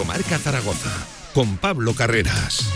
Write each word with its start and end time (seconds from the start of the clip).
Directo 0.00 0.04
Marca 0.04 0.38
Zaragoza 0.38 0.90
con 1.34 1.56
Pablo 1.56 1.94
Carreras. 1.94 2.70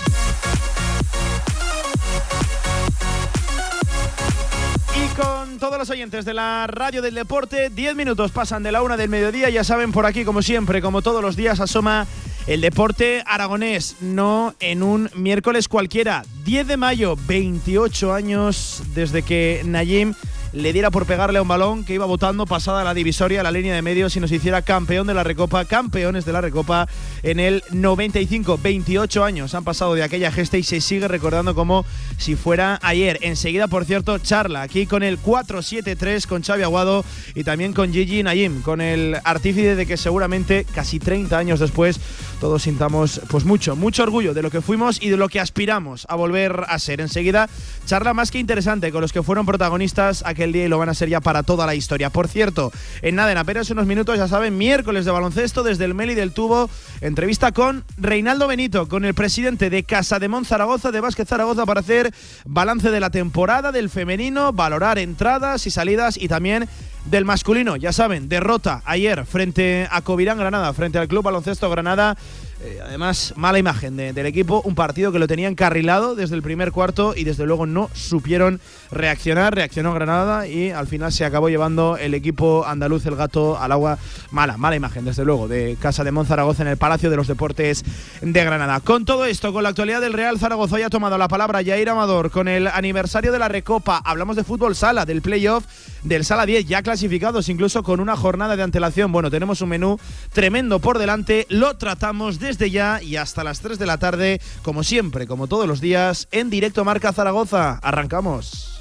Y 4.94 5.14
con 5.14 5.58
todos 5.58 5.78
los 5.78 5.90
oyentes 5.90 6.24
de 6.24 6.34
la 6.34 6.66
radio 6.66 7.02
del 7.02 7.14
deporte, 7.14 7.70
10 7.70 7.96
minutos 7.96 8.30
pasan 8.30 8.62
de 8.62 8.72
la 8.72 8.82
una 8.82 8.96
del 8.96 9.08
mediodía. 9.08 9.48
Ya 9.48 9.64
saben, 9.64 9.92
por 9.92 10.06
aquí, 10.06 10.24
como 10.24 10.42
siempre, 10.42 10.82
como 10.82 11.02
todos 11.02 11.22
los 11.22 11.36
días, 11.36 11.60
asoma 11.60 12.06
el 12.46 12.60
deporte 12.60 13.22
aragonés, 13.26 13.96
no 14.00 14.54
en 14.60 14.82
un 14.82 15.10
miércoles 15.14 15.68
cualquiera. 15.68 16.24
10 16.44 16.66
de 16.66 16.76
mayo, 16.76 17.16
28 17.26 18.12
años 18.12 18.82
desde 18.94 19.22
que 19.22 19.62
Nayim 19.64 20.14
le 20.54 20.72
diera 20.72 20.90
por 20.90 21.04
pegarle 21.04 21.38
a 21.38 21.42
un 21.42 21.48
balón 21.48 21.84
que 21.84 21.94
iba 21.94 22.06
votando 22.06 22.46
pasada 22.46 22.84
la 22.84 22.94
divisoria, 22.94 23.42
la 23.42 23.50
línea 23.50 23.74
de 23.74 23.82
medios 23.82 24.14
y 24.16 24.20
nos 24.20 24.30
hiciera 24.30 24.62
campeón 24.62 25.06
de 25.06 25.14
la 25.14 25.24
Recopa, 25.24 25.64
campeones 25.64 26.24
de 26.24 26.32
la 26.32 26.40
Recopa 26.40 26.88
en 27.24 27.40
el 27.40 27.64
95. 27.72 28.60
28 28.62 29.24
años 29.24 29.54
han 29.54 29.64
pasado 29.64 29.94
de 29.94 30.04
aquella 30.04 30.30
gesta 30.30 30.56
y 30.56 30.62
se 30.62 30.80
sigue 30.80 31.08
recordando 31.08 31.56
como 31.56 31.84
si 32.18 32.36
fuera 32.36 32.78
ayer. 32.82 33.18
Enseguida, 33.22 33.66
por 33.66 33.84
cierto, 33.84 34.18
charla 34.18 34.62
aquí 34.62 34.86
con 34.86 35.02
el 35.02 35.20
4-7-3 35.20 36.26
con 36.26 36.42
Xavi 36.42 36.62
Aguado 36.62 37.04
y 37.34 37.42
también 37.42 37.72
con 37.72 37.92
Gigi 37.92 38.22
Nayim, 38.22 38.62
con 38.62 38.80
el 38.80 39.16
artífice 39.24 39.74
de 39.74 39.86
que 39.86 39.96
seguramente 39.96 40.66
casi 40.72 41.00
30 41.00 41.36
años 41.36 41.58
después 41.58 41.98
todos 42.40 42.62
sintamos 42.62 43.20
pues 43.28 43.44
mucho, 43.44 43.74
mucho 43.74 44.02
orgullo 44.02 44.34
de 44.34 44.42
lo 44.42 44.50
que 44.50 44.60
fuimos 44.60 45.02
y 45.02 45.08
de 45.08 45.16
lo 45.16 45.28
que 45.28 45.40
aspiramos 45.40 46.06
a 46.08 46.14
volver 46.14 46.64
a 46.68 46.78
ser. 46.78 47.00
Enseguida, 47.00 47.48
charla 47.86 48.14
más 48.14 48.30
que 48.30 48.38
interesante 48.38 48.92
con 48.92 49.00
los 49.00 49.12
que 49.12 49.22
fueron 49.22 49.46
protagonistas 49.46 50.22
aquel 50.24 50.43
día 50.52 50.64
y 50.64 50.68
lo 50.68 50.78
van 50.78 50.88
a 50.88 50.94
ser 50.94 51.08
ya 51.08 51.20
para 51.20 51.42
toda 51.42 51.66
la 51.66 51.74
historia. 51.74 52.10
Por 52.10 52.28
cierto, 52.28 52.72
en 53.02 53.14
nada, 53.14 53.32
en 53.32 53.38
apenas 53.38 53.70
unos 53.70 53.86
minutos, 53.86 54.16
ya 54.16 54.28
saben, 54.28 54.58
miércoles 54.58 55.04
de 55.04 55.10
baloncesto 55.10 55.62
desde 55.62 55.84
el 55.84 55.94
Meli 55.94 56.14
del 56.14 56.32
Tubo, 56.32 56.68
entrevista 57.00 57.52
con 57.52 57.84
Reinaldo 57.96 58.46
Benito, 58.46 58.88
con 58.88 59.04
el 59.04 59.14
presidente 59.14 59.70
de 59.70 59.84
Casa 59.84 60.18
de 60.18 60.28
Zaragoza, 60.44 60.90
de 60.90 61.00
Vázquez 61.00 61.28
Zaragoza, 61.28 61.64
para 61.66 61.80
hacer 61.80 62.12
balance 62.44 62.90
de 62.90 63.00
la 63.00 63.10
temporada 63.10 63.72
del 63.72 63.90
femenino, 63.90 64.52
valorar 64.52 64.98
entradas 64.98 65.66
y 65.66 65.70
salidas 65.70 66.16
y 66.20 66.28
también 66.28 66.68
del 67.04 67.24
masculino. 67.24 67.76
Ya 67.76 67.92
saben, 67.92 68.28
derrota 68.28 68.82
ayer 68.84 69.24
frente 69.26 69.86
a 69.90 70.00
Covirán 70.02 70.38
Granada, 70.38 70.72
frente 70.72 70.98
al 70.98 71.08
Club 71.08 71.24
Baloncesto 71.24 71.70
Granada. 71.70 72.16
Eh, 72.64 72.80
además, 72.82 73.34
mala 73.36 73.58
imagen 73.58 73.94
del 73.96 74.24
equipo, 74.24 74.62
un 74.64 74.74
partido 74.74 75.12
que 75.12 75.18
lo 75.18 75.28
tenía 75.28 75.48
encarrilado 75.48 76.14
desde 76.14 76.34
el 76.34 76.42
primer 76.42 76.72
cuarto 76.72 77.12
y 77.14 77.24
desde 77.24 77.44
luego 77.44 77.66
no 77.66 77.90
supieron 77.92 78.58
reaccionar. 78.90 79.54
Reaccionó 79.54 79.92
Granada 79.92 80.48
y 80.48 80.70
al 80.70 80.86
final 80.86 81.12
se 81.12 81.26
acabó 81.26 81.50
llevando 81.50 81.98
el 81.98 82.14
equipo 82.14 82.64
andaluz, 82.66 83.04
el 83.04 83.16
gato, 83.16 83.58
al 83.58 83.70
agua. 83.72 83.98
Mala, 84.30 84.56
mala 84.56 84.76
imagen, 84.76 85.04
desde 85.04 85.26
luego, 85.26 85.46
de 85.46 85.76
Casa 85.78 86.04
de 86.04 86.12
Monzaragoza 86.12 86.62
en 86.62 86.68
el 86.68 86.78
Palacio 86.78 87.10
de 87.10 87.16
los 87.16 87.28
Deportes 87.28 87.84
de 88.22 88.44
Granada. 88.44 88.80
Con 88.80 89.04
todo 89.04 89.26
esto, 89.26 89.52
con 89.52 89.62
la 89.62 89.68
actualidad 89.68 90.00
del 90.00 90.14
Real 90.14 90.38
Zaragoza, 90.38 90.78
ya 90.78 90.86
ha 90.86 90.90
tomado 90.90 91.18
la 91.18 91.28
palabra 91.28 91.62
Jair 91.62 91.90
Amador 91.90 92.30
con 92.30 92.48
el 92.48 92.66
aniversario 92.66 93.30
de 93.30 93.38
la 93.38 93.48
Recopa. 93.48 94.00
Hablamos 94.02 94.36
de 94.36 94.44
fútbol 94.44 94.74
sala, 94.74 95.04
del 95.04 95.20
playoff, 95.20 95.66
del 96.02 96.24
sala 96.24 96.46
10, 96.46 96.64
ya 96.64 96.82
clasificados 96.82 97.50
incluso 97.50 97.82
con 97.82 98.00
una 98.00 98.16
jornada 98.16 98.56
de 98.56 98.62
antelación. 98.62 99.12
Bueno, 99.12 99.30
tenemos 99.30 99.60
un 99.60 99.68
menú 99.68 99.98
tremendo 100.32 100.78
por 100.78 100.98
delante. 100.98 101.46
Lo 101.50 101.76
tratamos 101.76 102.38
desde 102.38 102.53
ya 102.58 103.02
y 103.02 103.16
hasta 103.16 103.44
las 103.44 103.60
3 103.60 103.78
de 103.78 103.86
la 103.86 103.98
tarde, 103.98 104.40
como 104.62 104.82
siempre, 104.84 105.26
como 105.26 105.46
todos 105.46 105.66
los 105.66 105.80
días, 105.80 106.28
en 106.30 106.50
directo 106.50 106.84
Marca 106.84 107.12
Zaragoza. 107.12 107.78
Arrancamos. 107.82 108.80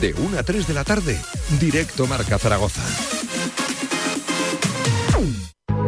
De 0.00 0.14
1 0.14 0.38
a 0.38 0.42
3 0.42 0.66
de 0.66 0.74
la 0.74 0.84
tarde, 0.84 1.18
directo 1.58 2.06
Marca 2.06 2.38
Zaragoza. 2.38 2.82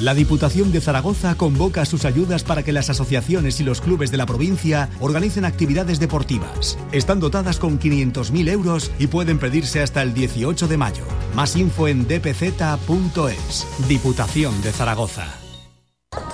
La 0.00 0.14
Diputación 0.14 0.70
de 0.70 0.80
Zaragoza 0.80 1.34
convoca 1.34 1.84
sus 1.84 2.04
ayudas 2.04 2.44
para 2.44 2.62
que 2.62 2.72
las 2.72 2.88
asociaciones 2.88 3.60
y 3.60 3.64
los 3.64 3.80
clubes 3.80 4.10
de 4.12 4.16
la 4.16 4.26
provincia 4.26 4.88
organicen 5.00 5.44
actividades 5.44 5.98
deportivas. 5.98 6.78
Están 6.92 7.18
dotadas 7.18 7.58
con 7.58 7.80
500.000 7.80 8.48
euros 8.48 8.92
y 8.98 9.08
pueden 9.08 9.38
pedirse 9.38 9.82
hasta 9.82 10.02
el 10.02 10.14
18 10.14 10.68
de 10.68 10.76
mayo. 10.76 11.04
Más 11.34 11.56
info 11.56 11.88
en 11.88 12.06
dpz.es. 12.06 13.66
Diputación 13.88 14.62
de 14.62 14.72
Zaragoza. 14.72 15.47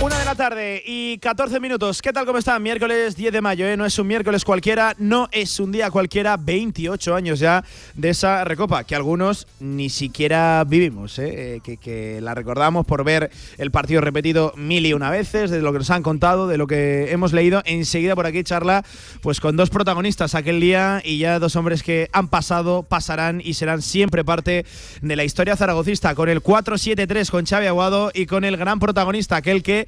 Una 0.00 0.16
de 0.16 0.24
la 0.24 0.36
tarde 0.36 0.80
y 0.86 1.18
14 1.18 1.58
minutos. 1.58 2.00
¿Qué 2.00 2.12
tal? 2.12 2.24
¿Cómo 2.24 2.38
están? 2.38 2.62
Miércoles 2.62 3.16
10 3.16 3.32
de 3.32 3.40
mayo, 3.40 3.66
¿eh? 3.66 3.76
No 3.76 3.84
es 3.84 3.98
un 3.98 4.06
miércoles 4.06 4.44
cualquiera, 4.44 4.94
no 4.96 5.28
es 5.32 5.58
un 5.58 5.72
día 5.72 5.90
cualquiera. 5.90 6.36
28 6.36 7.16
años 7.16 7.40
ya 7.40 7.64
de 7.94 8.10
esa 8.10 8.44
recopa, 8.44 8.84
que 8.84 8.94
algunos 8.94 9.48
ni 9.58 9.90
siquiera 9.90 10.62
vivimos, 10.64 11.18
¿eh? 11.18 11.56
Eh, 11.56 11.60
que, 11.64 11.78
que 11.78 12.20
la 12.20 12.36
recordamos 12.36 12.86
por 12.86 13.02
ver 13.02 13.32
el 13.56 13.72
partido 13.72 14.00
repetido 14.00 14.52
mil 14.54 14.86
y 14.86 14.92
una 14.92 15.10
veces, 15.10 15.50
de 15.50 15.60
lo 15.60 15.72
que 15.72 15.78
nos 15.78 15.90
han 15.90 16.04
contado, 16.04 16.46
de 16.46 16.58
lo 16.58 16.68
que 16.68 17.10
hemos 17.10 17.32
leído. 17.32 17.62
Enseguida 17.64 18.14
por 18.14 18.26
aquí 18.26 18.44
charla, 18.44 18.84
pues 19.20 19.40
con 19.40 19.56
dos 19.56 19.68
protagonistas 19.68 20.36
aquel 20.36 20.60
día 20.60 21.02
y 21.04 21.18
ya 21.18 21.40
dos 21.40 21.56
hombres 21.56 21.82
que 21.82 22.08
han 22.12 22.28
pasado, 22.28 22.84
pasarán 22.84 23.42
y 23.44 23.54
serán 23.54 23.82
siempre 23.82 24.24
parte 24.24 24.64
de 25.02 25.16
la 25.16 25.24
historia 25.24 25.56
zaragocista. 25.56 26.14
Con 26.14 26.28
el 26.28 26.40
4-7-3 26.40 27.30
con 27.30 27.46
Xavi 27.46 27.66
Aguado 27.66 28.12
y 28.14 28.26
con 28.26 28.44
el 28.44 28.56
gran 28.56 28.78
protagonista, 28.78 29.34
aquel 29.34 29.64
que 29.64 29.87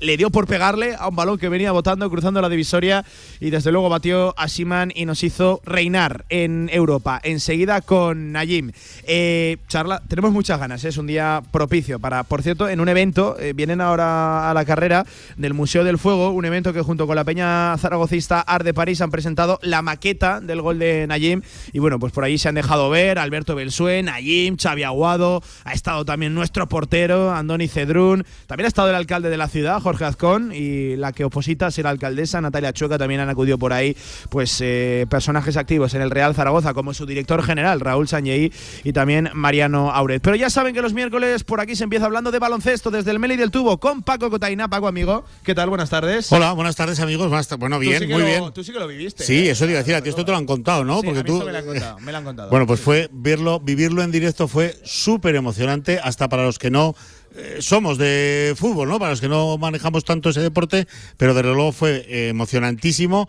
le 0.00 0.16
dio 0.16 0.30
por 0.30 0.46
pegarle 0.46 0.94
a 0.98 1.08
un 1.08 1.16
balón 1.16 1.38
que 1.38 1.48
venía 1.48 1.72
botando, 1.72 2.08
cruzando 2.08 2.40
la 2.40 2.48
divisoria 2.48 3.04
y 3.40 3.50
desde 3.50 3.72
luego 3.72 3.88
batió 3.88 4.34
a 4.38 4.48
Siman 4.48 4.92
y 4.94 5.04
nos 5.06 5.22
hizo 5.24 5.60
reinar 5.64 6.24
en 6.28 6.70
Europa. 6.72 7.20
Enseguida 7.22 7.80
con 7.80 8.32
Najim. 8.32 8.72
Eh, 9.04 9.58
charla, 9.68 10.02
tenemos 10.08 10.32
muchas 10.32 10.60
ganas, 10.60 10.84
¿eh? 10.84 10.88
es 10.88 10.98
un 10.98 11.06
día 11.06 11.42
propicio 11.50 11.98
para, 11.98 12.22
por 12.24 12.42
cierto, 12.42 12.68
en 12.68 12.80
un 12.80 12.88
evento, 12.88 13.36
eh, 13.38 13.52
vienen 13.52 13.80
ahora 13.80 14.50
a 14.50 14.54
la 14.54 14.64
carrera 14.64 15.04
del 15.36 15.54
Museo 15.54 15.82
del 15.82 15.98
Fuego, 15.98 16.30
un 16.30 16.44
evento 16.44 16.72
que 16.72 16.82
junto 16.82 17.06
con 17.06 17.16
la 17.16 17.24
Peña 17.24 17.76
Zaragocista 17.78 18.40
Art 18.40 18.64
de 18.64 18.74
París 18.74 19.00
han 19.00 19.10
presentado 19.10 19.58
la 19.62 19.82
maqueta 19.82 20.40
del 20.40 20.60
gol 20.60 20.78
de 20.78 21.06
Najim 21.06 21.42
y 21.72 21.78
bueno, 21.80 21.98
pues 21.98 22.12
por 22.12 22.24
ahí 22.24 22.38
se 22.38 22.48
han 22.48 22.54
dejado 22.54 22.88
ver 22.90 23.18
Alberto 23.18 23.54
Belsué, 23.54 24.02
Najim, 24.02 24.56
Xavi 24.56 24.84
Aguado, 24.84 25.42
ha 25.64 25.72
estado 25.72 26.04
también 26.04 26.34
nuestro 26.34 26.68
portero, 26.68 27.32
Andoni 27.32 27.68
Cedrún, 27.68 28.24
también 28.46 28.66
ha 28.66 28.68
estado 28.68 28.90
el 28.90 28.94
alcalde 28.94 29.28
de 29.28 29.36
la 29.36 29.48
ciudad 29.48 29.56
ciudad, 29.56 29.80
Jorge 29.86 30.04
Azcón, 30.04 30.50
y 30.52 30.96
la 30.96 31.12
que 31.12 31.22
oposita 31.22 31.70
será 31.70 31.90
alcaldesa, 31.90 32.40
Natalia 32.40 32.72
Chueca, 32.72 32.98
también 32.98 33.20
han 33.20 33.28
acudido 33.28 33.56
por 33.56 33.72
ahí 33.72 33.96
pues 34.30 34.60
eh, 34.60 35.06
personajes 35.08 35.56
activos 35.56 35.94
en 35.94 36.02
el 36.02 36.10
Real 36.10 36.34
Zaragoza, 36.34 36.74
como 36.74 36.92
su 36.92 37.06
director 37.06 37.40
general, 37.44 37.78
Raúl 37.78 38.08
Sanyeí, 38.08 38.52
y 38.82 38.92
también 38.92 39.30
Mariano 39.32 39.92
Auret. 39.92 40.20
Pero 40.22 40.34
ya 40.34 40.50
saben 40.50 40.74
que 40.74 40.82
los 40.82 40.92
miércoles 40.92 41.44
por 41.44 41.60
aquí 41.60 41.76
se 41.76 41.84
empieza 41.84 42.06
hablando 42.06 42.32
de 42.32 42.40
baloncesto 42.40 42.90
desde 42.90 43.12
el 43.12 43.20
Meli 43.20 43.36
del 43.36 43.52
Tubo 43.52 43.78
con 43.78 44.02
Paco 44.02 44.28
Cotaina. 44.28 44.66
Paco, 44.66 44.88
amigo, 44.88 45.24
¿qué 45.44 45.54
tal? 45.54 45.68
Buenas 45.68 45.88
tardes. 45.88 46.32
Hola, 46.32 46.50
buenas 46.50 46.74
tardes, 46.74 46.98
amigos. 46.98 47.30
Bueno, 47.60 47.78
bien, 47.78 48.10
muy 48.10 48.22
bien. 48.22 48.52
Tú 48.52 48.64
sí 48.64 48.72
que 48.72 48.80
lo 48.80 48.88
viviste. 48.88 49.22
Sí, 49.22 49.46
¿eh? 49.46 49.50
eso 49.52 49.66
te 49.66 49.70
iba 49.70 49.78
a 49.78 49.82
decir, 49.82 49.94
a 49.94 50.02
ti 50.02 50.08
esto 50.08 50.24
te 50.24 50.32
lo 50.32 50.36
han 50.36 50.46
contado, 50.46 50.84
¿no? 50.84 51.00
Porque 51.00 51.22
tú. 51.22 51.44
Me 51.44 51.52
lo 51.52 51.58
han 51.58 51.64
contado, 51.64 51.98
me 52.00 52.10
lo 52.10 52.18
han 52.18 52.24
contado. 52.24 52.50
Bueno, 52.50 52.66
pues 52.66 52.80
fue 52.80 53.08
verlo, 53.12 53.60
vivirlo 53.60 54.02
en 54.02 54.10
directo 54.10 54.48
fue 54.48 54.74
súper 54.82 55.36
emocionante, 55.36 56.00
hasta 56.02 56.28
para 56.28 56.42
los 56.42 56.58
que 56.58 56.72
no 56.72 56.96
eh, 57.36 57.58
somos 57.60 57.98
de 57.98 58.54
fútbol, 58.56 58.88
¿no? 58.88 58.98
Para 58.98 59.10
los 59.10 59.20
que 59.20 59.28
no 59.28 59.58
manejamos 59.58 60.04
tanto 60.04 60.30
ese 60.30 60.40
deporte, 60.40 60.86
pero 61.16 61.34
desde 61.34 61.52
luego 61.52 61.72
fue 61.72 62.04
eh, 62.08 62.28
emocionantísimo. 62.28 63.28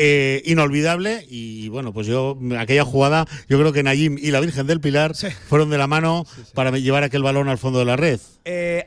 Eh, 0.00 0.42
inolvidable 0.44 1.26
y 1.28 1.68
bueno 1.70 1.92
pues 1.92 2.06
yo 2.06 2.38
aquella 2.56 2.84
jugada 2.84 3.26
yo 3.48 3.58
creo 3.58 3.72
que 3.72 3.82
Nayim 3.82 4.16
y 4.16 4.30
la 4.30 4.38
Virgen 4.38 4.64
del 4.68 4.80
Pilar 4.80 5.12
fueron 5.48 5.70
de 5.70 5.78
la 5.78 5.88
mano 5.88 6.24
para 6.54 6.70
llevar 6.70 7.02
aquel 7.02 7.24
balón 7.24 7.48
al 7.48 7.58
fondo 7.58 7.80
de 7.80 7.84
la 7.84 7.96
red 7.96 8.20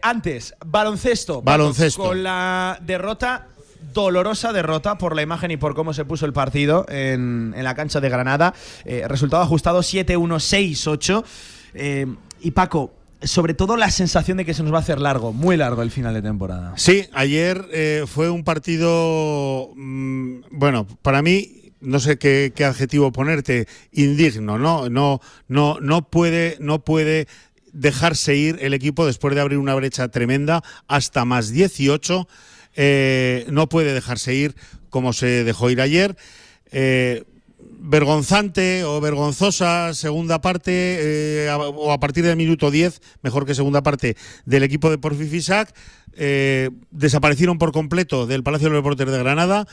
antes 0.03 0.53
baloncesto 0.65 1.41
baloncesto 1.41 2.01
con 2.01 2.23
la 2.23 2.79
derrota 2.81 3.47
dolorosa 3.93 4.53
derrota 4.53 4.97
por 4.97 5.13
la 5.13 5.21
imagen 5.21 5.51
y 5.51 5.57
por 5.57 5.75
cómo 5.75 5.93
se 5.93 6.05
puso 6.05 6.25
el 6.25 6.31
partido 6.31 6.85
en, 6.87 7.55
la 7.57 7.75
cancha 7.75 7.99
de 7.99 8.07
Granada. 8.07 8.53
resultado 8.85 9.43
ajustado 9.43 9.79
7-1-6-8. 9.81 11.25
y 12.41 12.51
Paco, 12.51 12.93
sobre 13.23 13.53
todo 13.53 13.77
la 13.77 13.91
sensación 13.91 14.37
de 14.37 14.45
que 14.45 14.53
se 14.53 14.63
nos 14.63 14.73
va 14.73 14.77
a 14.77 14.81
hacer 14.81 14.99
largo, 14.99 15.33
muy 15.33 15.57
largo 15.57 15.81
el 15.81 15.91
final 15.91 16.13
de 16.13 16.21
temporada. 16.21 16.73
Sí, 16.77 17.07
ayer 17.13 17.67
eh, 17.71 18.05
fue 18.07 18.29
un 18.29 18.43
partido, 18.43 19.71
mm, 19.75 20.41
bueno, 20.51 20.87
para 21.01 21.21
mí 21.21 21.61
no 21.81 21.99
sé 21.99 22.17
qué, 22.17 22.53
adjetivo 22.63 23.11
ponerte, 23.11 23.67
indigno, 23.91 24.57
¿no? 24.57 24.89
No, 24.89 25.19
no, 25.47 25.79
no 25.81 26.09
puede, 26.09 26.57
no 26.59 26.85
puede 26.85 27.27
dejarse 27.73 28.35
ir 28.35 28.59
el 28.61 28.73
equipo 28.73 29.05
después 29.05 29.33
de 29.35 29.41
abrir 29.41 29.57
una 29.57 29.75
brecha 29.75 30.07
tremenda 30.09 30.63
hasta 30.87 31.25
más 31.25 31.49
18. 31.49 32.27
Eh, 32.75 33.45
no 33.49 33.67
puede 33.67 33.93
dejarse 33.93 34.33
ir 34.33 34.55
como 34.89 35.11
se 35.13 35.43
dejó 35.43 35.69
ir 35.69 35.81
ayer. 35.81 36.15
Eh, 36.71 37.23
vergonzante 37.81 38.83
o 38.85 39.01
vergonzosa 39.01 39.93
segunda 39.93 40.39
parte, 40.39 40.71
eh, 40.71 41.49
o 41.51 41.91
a 41.91 41.99
partir 41.99 42.23
del 42.23 42.37
minuto 42.37 42.71
10, 42.71 43.01
mejor 43.21 43.45
que 43.45 43.55
segunda 43.55 43.83
parte, 43.83 44.15
del 44.45 44.63
equipo 44.63 44.89
de 44.89 44.97
Porfifisac. 44.97 45.73
Eh, 46.13 46.69
desaparecieron 46.91 47.57
por 47.57 47.71
completo 47.71 48.27
del 48.27 48.43
Palacio 48.43 48.67
de 48.67 48.73
los 48.75 48.79
Deportes 48.79 49.09
de 49.09 49.17
Granada. 49.17 49.67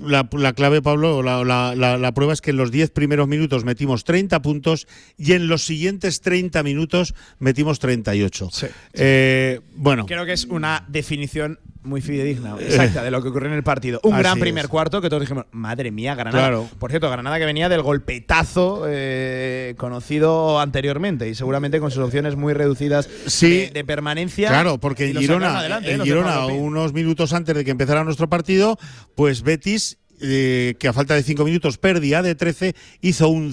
La, 0.00 0.24
clave, 0.54 0.82
Pablo, 0.82 1.22
la, 1.22 1.44
la, 1.44 2.14
prueba 2.14 2.32
es 2.32 2.40
que 2.40 2.50
en 2.50 2.56
los 2.56 2.72
10 2.72 2.90
primeros 2.90 3.28
minutos 3.28 3.64
metimos 3.64 4.02
30 4.04 4.42
puntos 4.42 4.88
y 5.16 5.32
en 5.32 5.46
los 5.46 5.64
siguientes 5.64 6.22
30 6.22 6.62
minutos 6.62 7.14
metimos 7.38 7.78
38. 7.78 8.48
Eh, 8.94 9.60
bueno. 9.76 10.06
Creo 10.06 10.26
que 10.26 10.32
es 10.32 10.46
una 10.46 10.84
definición 10.88 11.60
muy 11.84 12.00
fidedigna, 12.00 12.56
exacta, 12.60 13.02
de 13.02 13.10
lo 13.10 13.22
que 13.22 13.28
ocurrió 13.28 13.48
en 13.48 13.56
el 13.56 13.62
partido. 13.62 14.00
Un 14.04 14.16
gran 14.16 14.38
primer 14.38 14.68
cuarto 14.68 15.00
que 15.00 15.08
todos 15.08 15.22
dijimos, 15.22 15.46
madre 15.50 15.90
mía, 15.90 16.14
Granada. 16.14 16.62
Por 16.78 16.90
cierto, 16.90 17.10
Granada 17.10 17.38
que 17.38 17.44
venía 17.44 17.68
del 17.68 17.82
golpetazo 17.82 18.84
eh, 18.86 19.74
conocido 19.76 20.60
anteriormente 20.60 21.28
y 21.28 21.34
seguramente 21.34 21.80
con 21.80 21.90
sus 21.90 22.04
opciones 22.04 22.36
muy 22.36 22.54
reducidas 22.54 23.08
de, 23.40 23.84
permanencia. 23.86 24.48
Claro, 24.48 24.78
porque 24.78 25.10
en 25.10 25.16
Girona, 25.16 25.80
en 25.82 26.02
Girona 26.02 26.46
unos 26.46 26.92
minutos 26.92 27.32
antes 27.32 27.54
de 27.54 27.64
que 27.64 27.70
empezara 27.70 28.04
nuestro 28.04 28.28
partido, 28.28 28.78
pues 29.14 29.42
Betis 29.42 29.98
eh, 30.24 30.76
que 30.78 30.86
a 30.86 30.92
falta 30.92 31.14
de 31.14 31.24
cinco 31.24 31.44
minutos 31.44 31.78
perdía 31.78 32.22
de 32.22 32.36
13, 32.36 32.76
hizo 33.00 33.28
un 33.28 33.52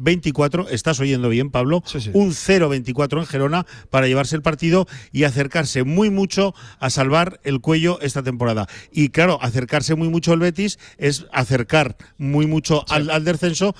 0-24, 0.00 0.66
estás 0.70 1.00
oyendo 1.00 1.28
bien 1.28 1.50
Pablo, 1.50 1.82
un 2.12 2.30
0-24 2.30 3.18
en 3.18 3.26
Gerona 3.26 3.66
para 3.90 4.06
llevarse 4.06 4.36
el 4.36 4.42
partido 4.42 4.86
y 5.12 5.24
acercarse 5.24 5.84
muy 5.84 6.10
mucho 6.10 6.54
a 6.78 6.90
salvar 6.90 7.40
el 7.44 7.60
cuello 7.60 7.98
esta 8.00 8.22
temporada. 8.22 8.66
Y 8.92 9.10
claro, 9.10 9.38
acercarse 9.42 9.94
muy 9.94 10.08
mucho 10.08 10.32
el 10.32 10.40
Betis 10.40 10.78
es 10.98 11.26
acercar 11.32 11.96
muy 12.18 12.46
mucho 12.46 12.84
al, 12.88 13.24
descenso 13.24 13.74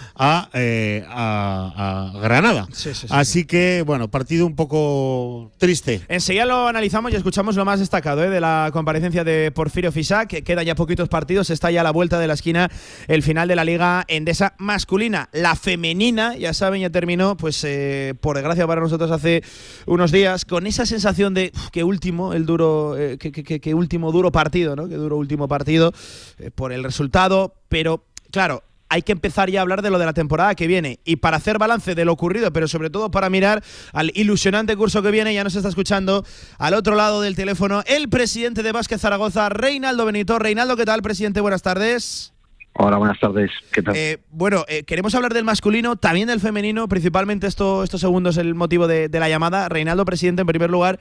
eh, 0.55 1.05
a, 1.09 2.13
a, 2.15 2.21
Granada. 2.21 2.69
Así 3.09 3.45
que, 3.45 3.83
bueno, 3.87 4.11
partido 4.11 4.47
un 4.47 4.57
poco 4.57 5.53
triste. 5.59 6.03
Enseguida 6.09 6.45
lo 6.47 6.69
analizamos 6.69 7.13
y 7.13 7.17
escuchamos 7.17 7.57
lo 7.57 7.65
más 7.65 7.81
destacado 7.81 8.25
eh, 8.25 8.31
de 8.31 8.41
la 8.41 8.71
comparecencia 8.73 9.25
de 9.25 9.51
Porfirio 9.51 9.93
Fisac, 9.93 10.29
que 10.29 10.43
queda 10.43 10.63
ya 10.63 10.75
poquitos 10.75 11.09
partidos, 11.09 11.51
está 11.51 11.71
ya 11.71 11.83
la 11.83 11.91
vuelta 11.91 12.19
de 12.19 12.27
la 12.27 12.35
esquina 12.35 12.71
el 13.09 13.23
final 13.23 13.49
de 13.49 13.57
la 13.57 13.65
Liga 13.65 14.05
Endesa 14.09 14.55
masculina. 14.59 15.29
La 15.33 15.57
femenina, 15.57 16.10
ya 16.39 16.55
saben, 16.55 16.81
ya 16.81 16.91
terminó, 16.91 17.37
pues 17.37 17.63
eh, 17.65 18.15
por 18.21 18.37
desgracia 18.37 18.67
para 18.67 18.81
nosotros 18.81 19.11
hace 19.11 19.43
unos 19.87 20.13
días, 20.13 20.45
con 20.45 20.67
esa 20.67 20.87
sensación 20.87 21.35
de 21.35 21.53
que 21.73 21.85
último, 21.85 22.33
el 22.33 22.47
duro, 22.47 22.97
eh, 22.99 23.19
que, 23.19 23.75
último 23.75 24.13
duro 24.13 24.33
partido, 24.33 24.77
¿no? 24.77 24.89
Que 24.89 24.97
duro 24.97 25.17
último 25.17 25.49
partido 25.49 25.93
eh, 26.39 26.51
por 26.51 26.73
el 26.73 26.85
resultado, 26.85 27.55
pero 27.69 28.05
claro, 28.31 28.63
hay 28.89 29.03
que 29.03 29.13
empezar 29.13 29.51
ya 29.51 29.61
a 29.61 29.63
hablar 29.63 29.83
de 29.83 29.91
lo 29.91 29.99
de 29.99 30.07
la 30.07 30.13
temporada 30.13 30.55
que 30.55 30.67
viene. 30.67 30.99
Y 31.05 31.17
para 31.17 31.37
hacer 31.37 31.59
balance 31.59 31.95
de 31.95 32.05
lo 32.05 32.13
ocurrido, 32.13 32.53
pero 32.53 32.67
sobre 32.67 32.91
todo 32.91 33.11
para 33.11 33.31
mirar 33.31 33.63
al 33.93 34.11
ilusionante 34.15 34.77
curso 34.77 35.01
que 35.03 35.13
viene, 35.13 35.33
ya 35.33 35.45
nos 35.45 35.55
está 35.55 35.69
escuchando 35.69 36.25
al 36.59 36.75
otro 36.75 36.97
lado 36.97 37.21
del 37.21 37.37
teléfono 37.37 37.83
el 37.87 38.09
presidente 38.09 38.63
de 38.65 38.73
Vázquez 38.73 39.01
Zaragoza, 39.01 39.49
Reinaldo 39.49 40.05
Benito. 40.05 40.39
Reinaldo, 40.41 40.77
¿qué 40.77 40.85
tal, 40.85 41.03
presidente? 41.03 41.41
Buenas 41.41 41.63
tardes. 41.63 42.33
Hola, 42.75 42.97
buenas 42.99 43.19
tardes. 43.21 43.51
¿Qué 43.73 43.83
tal? 43.83 43.97
Eh, 43.97 44.19
bueno, 44.31 44.65
eh, 44.69 44.85
queremos 44.85 45.15
hablar 45.15 45.35
del 45.35 45.45
masculino, 45.45 45.97
también 45.97 46.29
del 46.29 46.41
femenino, 46.41 46.89
principalmente 46.89 47.47
esto, 47.47 47.85
estos 47.85 48.01
segundos 48.01 48.37
el 48.37 48.55
motivo 48.55 48.87
de, 48.87 49.09
de 49.09 49.21
la 49.21 49.29
llamada. 49.29 49.69
Reinaldo, 49.69 50.05
presidente, 50.05 50.43
en 50.43 50.47
primer 50.47 50.71
lugar, 50.71 50.99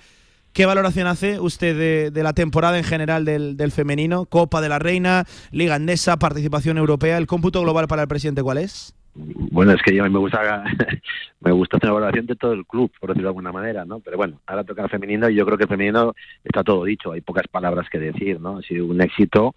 ¿Qué 0.53 0.65
valoración 0.65 1.07
hace 1.07 1.39
usted 1.39 2.11
de, 2.11 2.23
la 2.23 2.33
temporada 2.33 2.77
en 2.77 2.83
general 2.83 3.23
del, 3.23 3.71
femenino? 3.71 4.25
Copa 4.25 4.61
de 4.61 4.69
la 4.69 4.79
Reina, 4.79 5.25
Liga 5.51 5.75
Andesa, 5.75 6.17
participación 6.17 6.77
europea. 6.77 7.17
¿El 7.17 7.27
cómputo 7.27 7.61
global 7.61 7.87
para 7.87 8.01
el 8.01 8.07
presidente 8.07 8.41
cuál 8.41 8.57
es? 8.57 8.95
Bueno, 9.13 9.73
es 9.73 9.81
que 9.81 9.93
yo 9.93 10.03
me 10.09 10.19
gusta 10.19 10.63
me 11.41 11.51
gusta 11.51 11.77
hacer 11.77 11.89
una 11.89 11.99
valoración 11.99 12.25
de 12.25 12.35
todo 12.35 12.53
el 12.53 12.65
club, 12.65 12.91
por 12.99 13.09
decirlo 13.09 13.27
de 13.27 13.31
alguna 13.31 13.51
manera, 13.51 13.85
¿no? 13.85 13.99
Pero 13.99 14.17
bueno, 14.17 14.39
ahora 14.47 14.63
toca 14.63 14.83
el 14.83 14.89
femenino 14.89 15.29
y 15.29 15.35
yo 15.35 15.45
creo 15.45 15.57
que 15.57 15.63
el 15.65 15.69
femenino 15.69 16.13
está 16.43 16.63
todo 16.63 16.83
dicho, 16.83 17.11
hay 17.11 17.21
pocas 17.21 17.47
palabras 17.47 17.87
que 17.91 17.99
decir, 17.99 18.39
¿no? 18.39 18.57
Ha 18.57 18.61
sido 18.61 18.85
un 18.85 19.01
éxito 19.01 19.55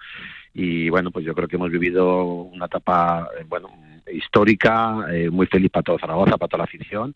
y 0.55 0.89
bueno, 0.91 1.11
pues 1.11 1.25
yo 1.25 1.35
creo 1.35 1.49
que 1.49 1.57
hemos 1.57 1.71
vivido 1.71 2.25
una 2.25 2.67
etapa, 2.67 3.29
eh, 3.39 3.45
bueno, 3.49 3.71
histórica, 4.13 5.07
eh, 5.11 5.31
muy 5.31 5.47
feliz 5.47 5.71
para 5.71 5.83
toda 5.83 5.99
Zaragoza, 5.99 6.37
para 6.37 6.49
toda 6.49 6.59
la 6.59 6.65
afición 6.65 7.15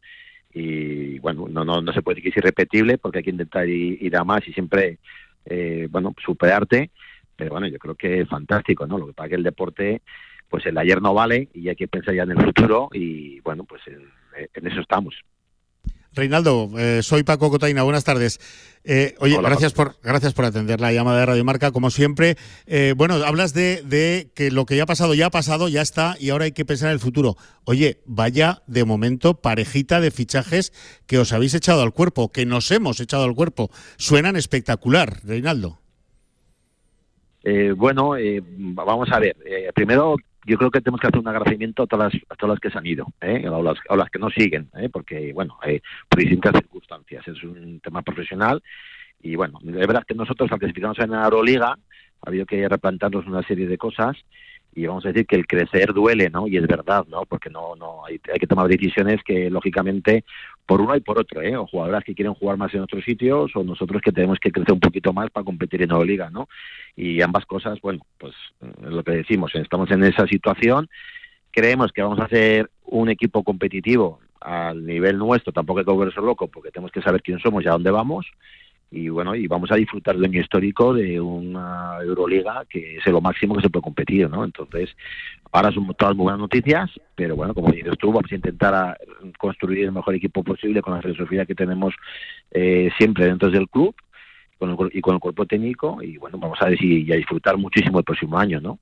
y 0.52 1.19
bueno, 1.19 1.47
no, 1.50 1.64
no, 1.64 1.83
no 1.83 1.93
se 1.93 2.00
puede 2.00 2.16
decir 2.16 2.33
que 2.33 2.38
es 2.38 2.45
irrepetible 2.45 2.97
porque 2.97 3.19
hay 3.19 3.25
que 3.25 3.31
intentar 3.31 3.69
ir, 3.69 4.16
a 4.16 4.25
más 4.25 4.47
y 4.49 4.55
siempre, 4.55 4.99
eh, 5.45 5.87
bueno, 5.90 6.14
superarte, 6.25 6.90
pero 7.37 7.50
bueno, 7.50 7.66
yo 7.66 7.78
creo 7.78 7.95
que 7.95 8.23
es 8.23 8.28
fantástico, 8.28 8.87
¿no? 8.87 8.97
Lo 8.97 9.07
que 9.07 9.12
pasa 9.12 9.26
es 9.26 9.31
que 9.31 9.37
el 9.37 9.43
deporte, 9.43 10.00
pues 10.49 10.64
el 10.64 10.78
ayer 10.78 11.02
no 11.02 11.12
vale 11.12 11.49
y 11.52 11.69
hay 11.69 11.76
que 11.76 11.88
pensar 11.88 12.14
ya 12.14 12.23
en 12.23 12.31
el 12.31 12.43
futuro 12.43 12.88
y 12.93 13.40
bueno, 13.40 13.64
pues 13.64 13.83
en 13.87 14.66
eso 14.66 14.81
estamos. 14.81 15.14
Reinaldo, 16.16 16.70
eh, 16.78 17.02
soy 17.02 17.25
Paco 17.25 17.50
Cotaina, 17.50 17.82
buenas 17.82 18.04
tardes. 18.04 18.40
Eh, 18.85 19.14
oye, 19.18 19.37
gracias 19.40 19.75
por, 19.75 19.96
gracias 20.02 20.32
por 20.32 20.46
atender 20.46 20.80
la 20.80 20.90
llamada 20.90 21.20
de 21.20 21.26
Radio 21.26 21.44
Marca, 21.44 21.73
como 21.73 21.90
siempre. 21.90 22.37
Eh, 22.66 22.94
bueno, 22.96 23.16
hablas 23.16 23.52
de, 23.52 24.30
que 24.35 24.50
lo 24.50 24.64
que 24.64 24.76
ya 24.76 24.85
ha 24.85 24.87
pasado, 24.87 25.12
ya 25.12 25.26
ha 25.26 25.30
pasado, 25.30 25.68
ya 25.68 25.82
está, 25.82 26.16
y 26.18 26.30
ahora 26.30 26.46
hay 26.46 26.52
que 26.52 26.64
pensar 26.64 26.88
en 26.88 26.94
el 26.94 27.00
futuro. 27.00 27.37
Oye, 27.64 28.00
vaya 28.06 28.62
de 28.66 28.87
momento 28.87 29.35
parejita 29.35 30.00
de 30.00 30.11
fichajes 30.11 30.73
que 31.06 31.18
os 31.18 31.35
habéis 31.35 31.52
echado 31.52 31.82
al 31.82 31.92
cuerpo, 31.92 32.32
que 32.32 32.46
nos 32.46 32.70
hemos 32.70 32.99
echado 33.00 33.25
al 33.25 33.35
cuerpo. 33.35 33.70
Suenan 33.99 34.37
espectacular, 34.37 35.18
Reinaldo. 35.23 35.80
bueno, 37.76 38.12
vamos 38.58 39.08
a 39.12 39.18
ver. 39.18 39.37
primero 39.75 40.16
yo 40.47 40.57
creo 40.57 40.71
que 40.71 40.81
tenemos 40.81 41.00
que 41.00 41.09
hacer 41.09 41.19
un 41.19 41.29
agradecimiento 41.29 41.83
a 41.83 41.87
todas 41.87 42.15
las, 42.15 42.23
a 42.31 42.37
todas 42.37 42.55
las 42.55 42.61
que 42.61 42.71
se 42.71 42.79
han 42.79 42.87
ido, 42.87 43.07
¿eh? 43.21 43.49
o, 43.49 43.62
las, 43.62 43.79
las, 43.88 44.11
que 44.11 44.19
no 44.19 44.31
siguen, 44.31 44.71
¿eh? 44.79 44.88
porque, 44.88 45.33
bueno, 45.33 45.59
eh, 45.67 45.81
por 46.09 46.21
distintas 46.21 46.53
circunstancias. 46.55 47.26
Es 47.26 47.43
un 47.43 47.81
tema 47.81 48.03
profesional 48.03 48.62
y, 49.21 49.35
bueno, 49.35 49.59
es 49.67 49.87
verdad 49.87 50.05
que 50.07 50.15
nosotros, 50.15 50.50
al 50.53 50.61
clasificarnos 50.61 50.99
en 51.00 51.11
la 51.11 51.25
Euroliga, 51.25 51.71
ha 51.71 52.29
habido 52.29 52.47
que 52.47 52.69
replantarnos 52.69 53.26
una 53.26 53.43
serie 53.43 53.67
de 53.67 53.76
cosas 53.76 54.17
y 54.75 54.87
vamos 54.87 55.05
a 55.05 55.09
decir 55.09 55.26
que 55.26 55.37
el 55.37 55.47
crecer 55.47 55.93
duele, 55.93 56.31
¿no? 56.31 56.47
Y 56.47 56.59
es 56.59 56.67
verdad, 56.67 57.07
¿no? 57.09 57.25
Porque 57.25 57.50
no, 57.50 57.75
no 57.76 58.05
hay, 58.07 58.21
hay 58.33 58.38
que 58.38 58.47
tomar 58.47 58.69
decisiones 58.69 59.23
que 59.25 59.50
lógicamente 59.50 60.25
por 60.66 60.80
uno 60.80 60.96
y 60.96 61.00
por 61.00 61.18
otro, 61.18 61.40
¿eh? 61.40 61.56
O 61.56 61.66
jugadoras 61.66 62.04
que 62.04 62.14
quieren 62.14 62.35
jugar 62.35 62.56
más 62.56 62.75
en 62.75 62.80
otros 62.80 63.04
sitios 63.04 63.54
o 63.54 63.62
nosotros 63.62 64.02
que 64.02 64.12
tenemos 64.12 64.38
que 64.38 64.50
crecer 64.50 64.75
un 64.75 64.80
poquito 64.80 65.12
más 65.12 65.30
para 65.30 65.44
competir 65.44 65.82
en 65.82 65.90
la 65.90 66.04
liga, 66.04 66.28
¿no? 66.30 66.49
Y 66.96 67.23
ambas 67.23 67.46
cosas, 67.46 67.80
bueno, 67.80 68.00
pues 68.18 68.35
es 68.61 68.92
lo 68.92 69.02
que 69.04 69.12
decimos, 69.12 69.54
estamos 69.54 69.90
en 69.90 70.02
esa 70.04 70.26
situación, 70.26 70.88
creemos 71.52 71.92
que 71.92 72.02
vamos 72.02 72.18
a 72.20 72.28
ser 72.28 72.70
un 72.85 73.08
equipo 73.08 73.44
competitivo 73.44 74.20
al 74.40 74.85
nivel 74.85 75.18
nuestro, 75.18 75.52
tampoco 75.52 75.78
hay 75.78 75.85
que 75.85 75.92
volverse 75.92 76.20
loco 76.20 76.49
porque 76.49 76.70
tenemos 76.70 76.92
que 76.92 77.02
saber 77.02 77.23
quién 77.23 77.38
somos 77.38 77.64
y 77.64 77.68
a 77.68 77.73
dónde 77.73 77.90
vamos 77.90 78.26
y 78.90 79.09
bueno, 79.09 79.35
y 79.35 79.47
vamos 79.47 79.71
a 79.73 79.76
disfrutar 79.76 80.16
de 80.16 80.28
un 80.28 80.35
histórico 80.35 80.95
de 80.95 81.21
una 81.21 81.99
Euroliga 82.02 82.64
que 82.69 82.99
es 82.99 83.07
lo 83.07 83.21
máximo 83.21 83.57
que 83.57 83.62
se 83.62 83.71
puede 83.71 83.83
competir, 83.83 84.31
¿no? 84.31 84.45
Entonces, 84.45 84.97
ahora 85.50 85.73
son 85.73 85.93
todas 85.95 86.14
muy 86.14 86.25
buenas 86.25 86.40
noticias, 86.40 86.90
pero 87.14 87.35
bueno, 87.35 87.52
como 87.52 87.73
dices 87.73 87.99
tú, 87.99 88.12
vamos 88.12 88.31
a 88.31 88.35
intentar 88.35 88.99
construir 89.38 89.85
el 89.85 89.93
mejor 89.93 90.14
equipo 90.14 90.45
posible 90.45 90.83
con 90.83 90.95
la 90.95 91.02
filosofía 91.02 91.47
que 91.47 91.55
tenemos 91.55 91.95
eh, 92.52 92.90
siempre 92.97 93.26
dentro 93.26 93.50
del 93.50 93.69
club 93.69 93.95
y 94.93 95.00
con 95.00 95.14
el 95.14 95.21
cuerpo 95.21 95.45
técnico 95.47 96.02
y 96.02 96.16
bueno, 96.16 96.38
vamos 96.38 96.59
a 96.62 96.66
ver 96.66 96.78
si 96.78 97.12
a 97.12 97.16
disfrutar 97.16 97.57
muchísimo 97.59 97.99
el 97.99 98.05
próximo 98.05 98.38
año, 98.38 98.61
¿no? 98.61 98.78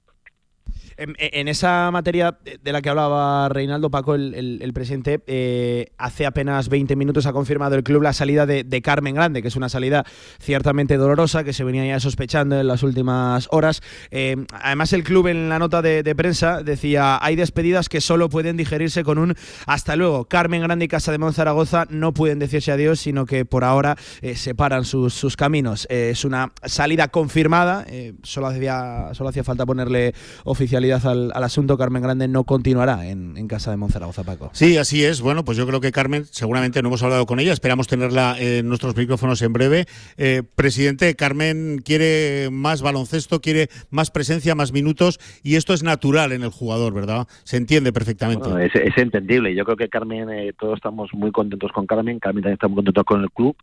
En, 0.97 1.49
esa 1.49 1.91
materia 1.91 2.39
de 2.63 2.73
la 2.73 2.81
que 2.81 2.89
hablaba 2.89 3.49
Reinaldo 3.49 3.91
Paco, 3.91 4.15
el, 4.15 4.71
presidente, 4.73 5.21
eh, 5.27 5.87
hace 5.99 6.25
apenas 6.25 6.69
20 6.69 6.95
minutos 6.95 7.27
ha 7.27 7.33
confirmado 7.33 7.75
el 7.75 7.83
club 7.83 8.03
la 8.03 8.13
salida 8.13 8.47
de, 8.47 8.83
Carmen 8.83 9.15
Grande, 9.15 9.43
que 9.43 9.49
es 9.49 9.57
una 9.57 9.69
salida 9.69 10.05
ciertamente 10.41 10.97
dolorosa, 10.97 11.43
que 11.43 11.53
se 11.53 11.65
venía 11.65 11.85
ya 11.87 11.99
sospechando 11.99 12.61
en 12.61 12.69
las 12.69 12.83
últimas 12.83 13.49
horas. 13.51 13.83
Eh, 14.11 14.37
además, 14.53 14.93
el 14.93 15.03
club 15.03 15.29
en 15.29 15.49
la 15.49 15.59
nota 15.59 15.83
de, 15.83 16.15
prensa 16.15 16.63
decía, 16.63 17.19
hay 17.21 17.35
despedidas 17.35 17.89
que 17.89 18.01
solo 18.01 18.29
pueden 18.29 18.57
digerirse 18.57 19.03
con 19.03 19.19
un 19.19 19.35
hasta 19.67 19.97
luego. 19.97 20.27
Carmen 20.27 20.63
Grande 20.63 20.85
y 20.85 20.89
Casa 20.89 21.11
de 21.11 21.19
Monzaragoza 21.19 21.87
no 21.89 22.13
pueden 22.15 22.39
decirse 22.39 22.71
adiós, 22.71 23.01
sino 23.01 23.27
que 23.27 23.45
por 23.45 23.65
ahora 23.65 23.97
eh, 24.23 24.37
separan 24.37 24.85
sus, 24.85 25.37
caminos. 25.37 25.87
es 25.91 26.25
una 26.25 26.53
salida 26.63 27.09
confirmada, 27.09 27.87
solo, 28.23 28.49
hacía, 28.49 29.09
solo 29.13 29.31
hacía 29.31 29.43
falta 29.43 29.67
ponerle 29.67 30.15
oficial 30.45 30.84
al, 30.93 31.33
asunto, 31.33 31.77
Carmen 31.79 32.03
Grande 32.03 32.29
no 32.29 32.45
continuará 32.45 33.09
en, 33.09 33.49
casa 33.49 33.71
de 33.71 33.77
Monzaragoza, 33.77 34.25
Paco. 34.25 34.51
Sí, 34.53 34.77
así 34.79 35.05
es. 35.05 35.21
Bueno, 35.21 35.45
pues 35.45 35.57
yo 35.59 35.67
creo 35.67 35.81
que 35.81 35.93
Carmen, 35.93 36.25
seguramente 36.25 36.83
no 36.83 36.89
hemos 36.89 37.03
hablado 37.03 37.27
con 37.27 37.41
ella, 37.41 37.53
esperamos 37.53 37.87
tenerla 37.87 38.37
en 38.39 38.69
nuestros 38.69 38.97
micrófonos 38.97 39.43
en 39.43 39.53
breve. 39.53 39.87
Eh, 40.17 40.43
presidente, 40.55 41.15
Carmen 41.15 41.81
quiere 41.85 42.49
más 42.51 42.83
baloncesto, 42.83 43.41
quiere 43.41 43.69
más 43.91 44.11
presencia, 44.11 44.55
más 44.55 44.73
minutos, 44.73 45.19
y 45.43 45.57
esto 45.57 45.75
es 45.75 45.83
natural 45.83 46.33
en 46.33 46.43
el 46.43 46.51
jugador, 46.51 46.95
¿verdad? 46.95 47.27
Se 47.45 47.57
entiende 47.57 47.93
perfectamente. 47.93 48.49
es, 48.67 48.99
entendible. 48.99 49.55
Yo 49.55 49.65
creo 49.65 49.77
que 49.77 49.89
Carmen, 49.89 50.31
eh, 50.31 50.53
todos 50.59 50.77
estamos 50.77 51.13
muy 51.13 51.31
contentos 51.33 51.73
con 51.73 51.87
Carmen, 51.87 52.19
Carmen 52.19 52.43
también 52.43 52.55
está 52.55 52.69
muy 52.69 52.77
contento 52.77 53.05
con 53.05 53.23
el 53.23 53.31
club, 53.31 53.57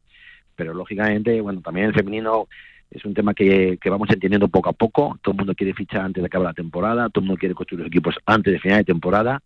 pero 0.56 0.74
lógicamente, 0.74 1.42
bueno, 1.42 1.62
también 1.62 1.88
el 1.88 1.94
femenino 1.94 2.48
es 2.92 3.06
un 3.06 3.14
tema 3.14 3.34
que, 3.34 3.80
vamos 3.86 4.10
entendiendo 4.10 4.50
poco 4.50 4.70
a 4.70 4.74
poco. 4.74 5.18
Todo 5.22 5.32
el 5.32 5.38
mundo 5.38 5.56
quiere 5.56 5.74
fichar 5.74 6.02
antes 6.02 6.22
de 6.22 6.28
acabar 6.28 6.48
la 6.48 6.54
temporada, 6.54 7.10
todo 7.10 7.24
el 7.24 7.28
mundo 7.28 7.40
quiere 7.40 7.56
construir 7.56 7.80
los 7.80 7.88
equipos 7.88 8.16
antes 8.26 8.52
de 8.52 8.60
final 8.60 8.80
de 8.80 8.84
temporada. 8.84 9.42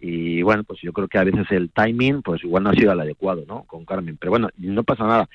Y 0.00 0.42
bueno, 0.42 0.64
pues 0.64 0.80
yo 0.82 0.92
creo 0.92 1.08
que 1.08 1.18
a 1.18 1.24
veces 1.24 1.46
el 1.50 1.70
timing, 1.70 2.22
pues 2.22 2.42
igual 2.42 2.62
no 2.62 2.70
ha 2.70 2.74
sido 2.74 2.92
el 2.92 3.00
adecuado, 3.00 3.44
¿no? 3.46 3.64
Con 3.64 3.84
Carmen. 3.84 4.16
Pero 4.18 4.30
bueno, 4.30 4.48
no 4.56 4.82
pasa 4.82 5.06
nada. 5.06 5.28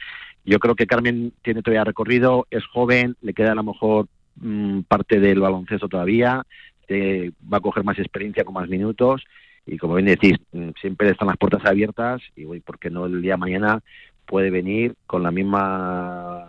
Yo 0.44 0.60
creo 0.60 0.76
que 0.76 0.88
Carmen 0.88 1.34
tiene 1.44 1.62
todavía 1.62 1.84
recorrido, 1.84 2.48
es 2.50 2.66
joven, 2.66 3.16
le 3.22 3.34
queda 3.34 3.52
a 3.52 3.56
lo 3.56 3.64
mejor 3.64 4.08
mm, 4.38 4.82
parte 4.82 5.20
del 5.20 5.40
baloncesto 5.40 5.88
todavía, 5.88 6.44
eh, 6.88 7.32
va 7.52 7.58
a 7.58 7.62
coger 7.62 7.84
más 7.84 8.00
experiencia 8.00 8.44
con 8.44 8.56
más 8.56 8.70
minutos. 8.70 9.24
Y 9.68 9.78
como 9.78 9.96
bien 9.96 10.08
decís, 10.08 10.38
mm, 10.52 10.70
siempre 10.80 11.10
están 11.10 11.28
las 11.28 11.38
puertas 11.38 11.64
abiertas 11.66 12.22
y, 12.36 12.46
¿por 12.62 12.80
qué 12.80 12.90
no 12.90 13.06
el 13.06 13.22
día 13.22 13.34
de 13.34 13.38
mañana 13.38 13.80
puede 14.26 14.50
venir 14.50 14.96
con 15.06 15.24
la 15.24 15.32
misma 15.32 16.41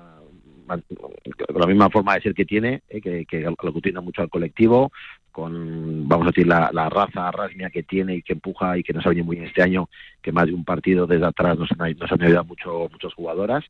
con 0.66 1.61
la 1.61 1.66
misma 1.66 1.90
forma 1.90 2.14
de 2.14 2.23
ser 2.23 2.35
que 2.35 2.45
tiene, 2.45 2.83
eh, 2.88 3.00
que, 3.00 3.25
que 3.26 3.47
aglutina 3.47 4.00
mucho 4.00 4.23
al 4.23 4.31
colectivo, 4.31 4.92
con, 5.31 6.07
vamos 6.07 6.26
a 6.26 6.31
decir, 6.31 6.47
la, 6.47 6.88
raza 6.90 7.31
rasmia 7.31 7.71
que 7.71 7.83
tiene 7.83 8.16
y 8.16 8.23
que 8.23 8.35
empuja 8.35 8.76
y 8.78 8.83
que 8.83 8.92
nos 8.92 9.04
ha 9.07 9.09
venido 9.09 9.26
muy 9.26 9.37
bien 9.37 9.49
este 9.49 9.62
año, 9.62 9.88
que 10.21 10.31
más 10.31 10.47
de 10.47 10.54
un 10.54 10.64
partido 10.64 11.07
desde 11.07 11.26
atrás 11.26 11.59
nos 11.59 11.71
han, 11.73 11.81
han 11.81 12.23
ayudado 12.23 12.45
mucho 12.45 12.88
muchas 12.90 13.14
jugadoras 13.14 13.64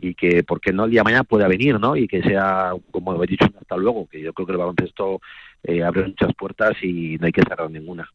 y 0.00 0.14
que, 0.14 0.44
¿por 0.44 0.60
qué 0.60 0.72
no 0.72 0.84
el 0.84 0.90
día 0.90 1.00
de 1.00 1.04
mañana 1.04 1.24
pueda 1.24 1.48
venir, 1.48 1.78
¿no? 1.80 1.96
Y 1.96 2.06
que 2.06 2.22
sea, 2.22 2.72
como 2.90 3.22
he 3.22 3.26
dicho, 3.26 3.46
hasta 3.60 3.76
luego, 3.76 4.08
que 4.08 4.20
yo 4.20 4.32
creo 4.32 4.46
que 4.46 4.52
el 4.52 4.58
baloncesto 4.58 5.20
eh, 5.62 5.82
abre 5.82 6.06
muchas 6.06 6.34
puertas 6.34 6.76
y 6.82 7.16
no 7.18 7.26
hay 7.26 7.32
que 7.32 7.42
cerrar 7.42 7.70
ninguna. 7.70 8.08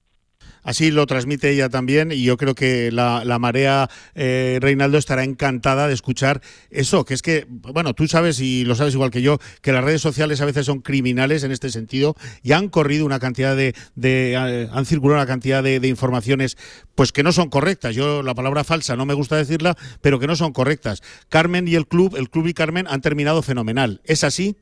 Así 0.63 0.91
lo 0.91 1.05
transmite 1.05 1.49
ella 1.49 1.69
también 1.69 2.11
y 2.11 2.23
yo 2.23 2.37
creo 2.37 2.55
que 2.55 2.91
la, 2.91 3.37
marea 3.39 3.89
eh, 4.15 4.59
Reinaldo 4.61 4.97
estará 4.97 5.23
encantada 5.25 5.87
de 5.87 5.93
escuchar 5.93 6.41
eso, 6.69 7.03
que 7.03 7.13
es 7.13 7.21
que, 7.21 7.45
bueno, 7.49 7.93
tú 7.93 8.07
sabes 8.07 8.39
y 8.39 8.63
lo 8.63 8.75
sabes 8.75 8.93
igual 8.93 9.11
que 9.11 9.21
yo, 9.21 9.39
que 9.61 9.73
las 9.73 9.83
redes 9.83 10.01
sociales 10.01 10.39
a 10.39 10.45
veces 10.45 10.65
son 10.65 10.79
criminales 10.79 11.43
en 11.43 11.51
este 11.51 11.69
sentido 11.69 12.15
y 12.41 12.53
han 12.53 12.69
corrido 12.69 13.05
una 13.05 13.19
cantidad 13.19 13.57
de, 13.57 13.75
eh, 14.01 14.69
han 14.71 14.85
circulado 14.85 15.19
una 15.19 15.27
cantidad 15.27 15.61
de, 15.61 15.81
de, 15.81 15.87
informaciones 15.89 16.57
pues 16.95 17.11
que 17.11 17.23
no 17.23 17.33
son 17.33 17.49
correctas. 17.49 17.93
Yo 17.93 18.23
la 18.23 18.33
palabra 18.33 18.63
falsa 18.63 18.95
no 18.95 19.05
me 19.05 19.13
gusta 19.13 19.35
decirla, 19.35 19.75
pero 20.01 20.19
que 20.19 20.27
no 20.27 20.35
son 20.37 20.53
correctas. 20.53 21.01
Carmen 21.27 21.67
y 21.67 21.75
el 21.75 21.87
club, 21.87 22.15
el 22.15 22.29
club 22.29 22.47
y 22.47 22.53
Carmen 22.53 22.87
han 22.89 23.01
terminado 23.01 23.41
fenomenal. 23.41 24.01
¿Es 24.05 24.23
así? 24.23 24.55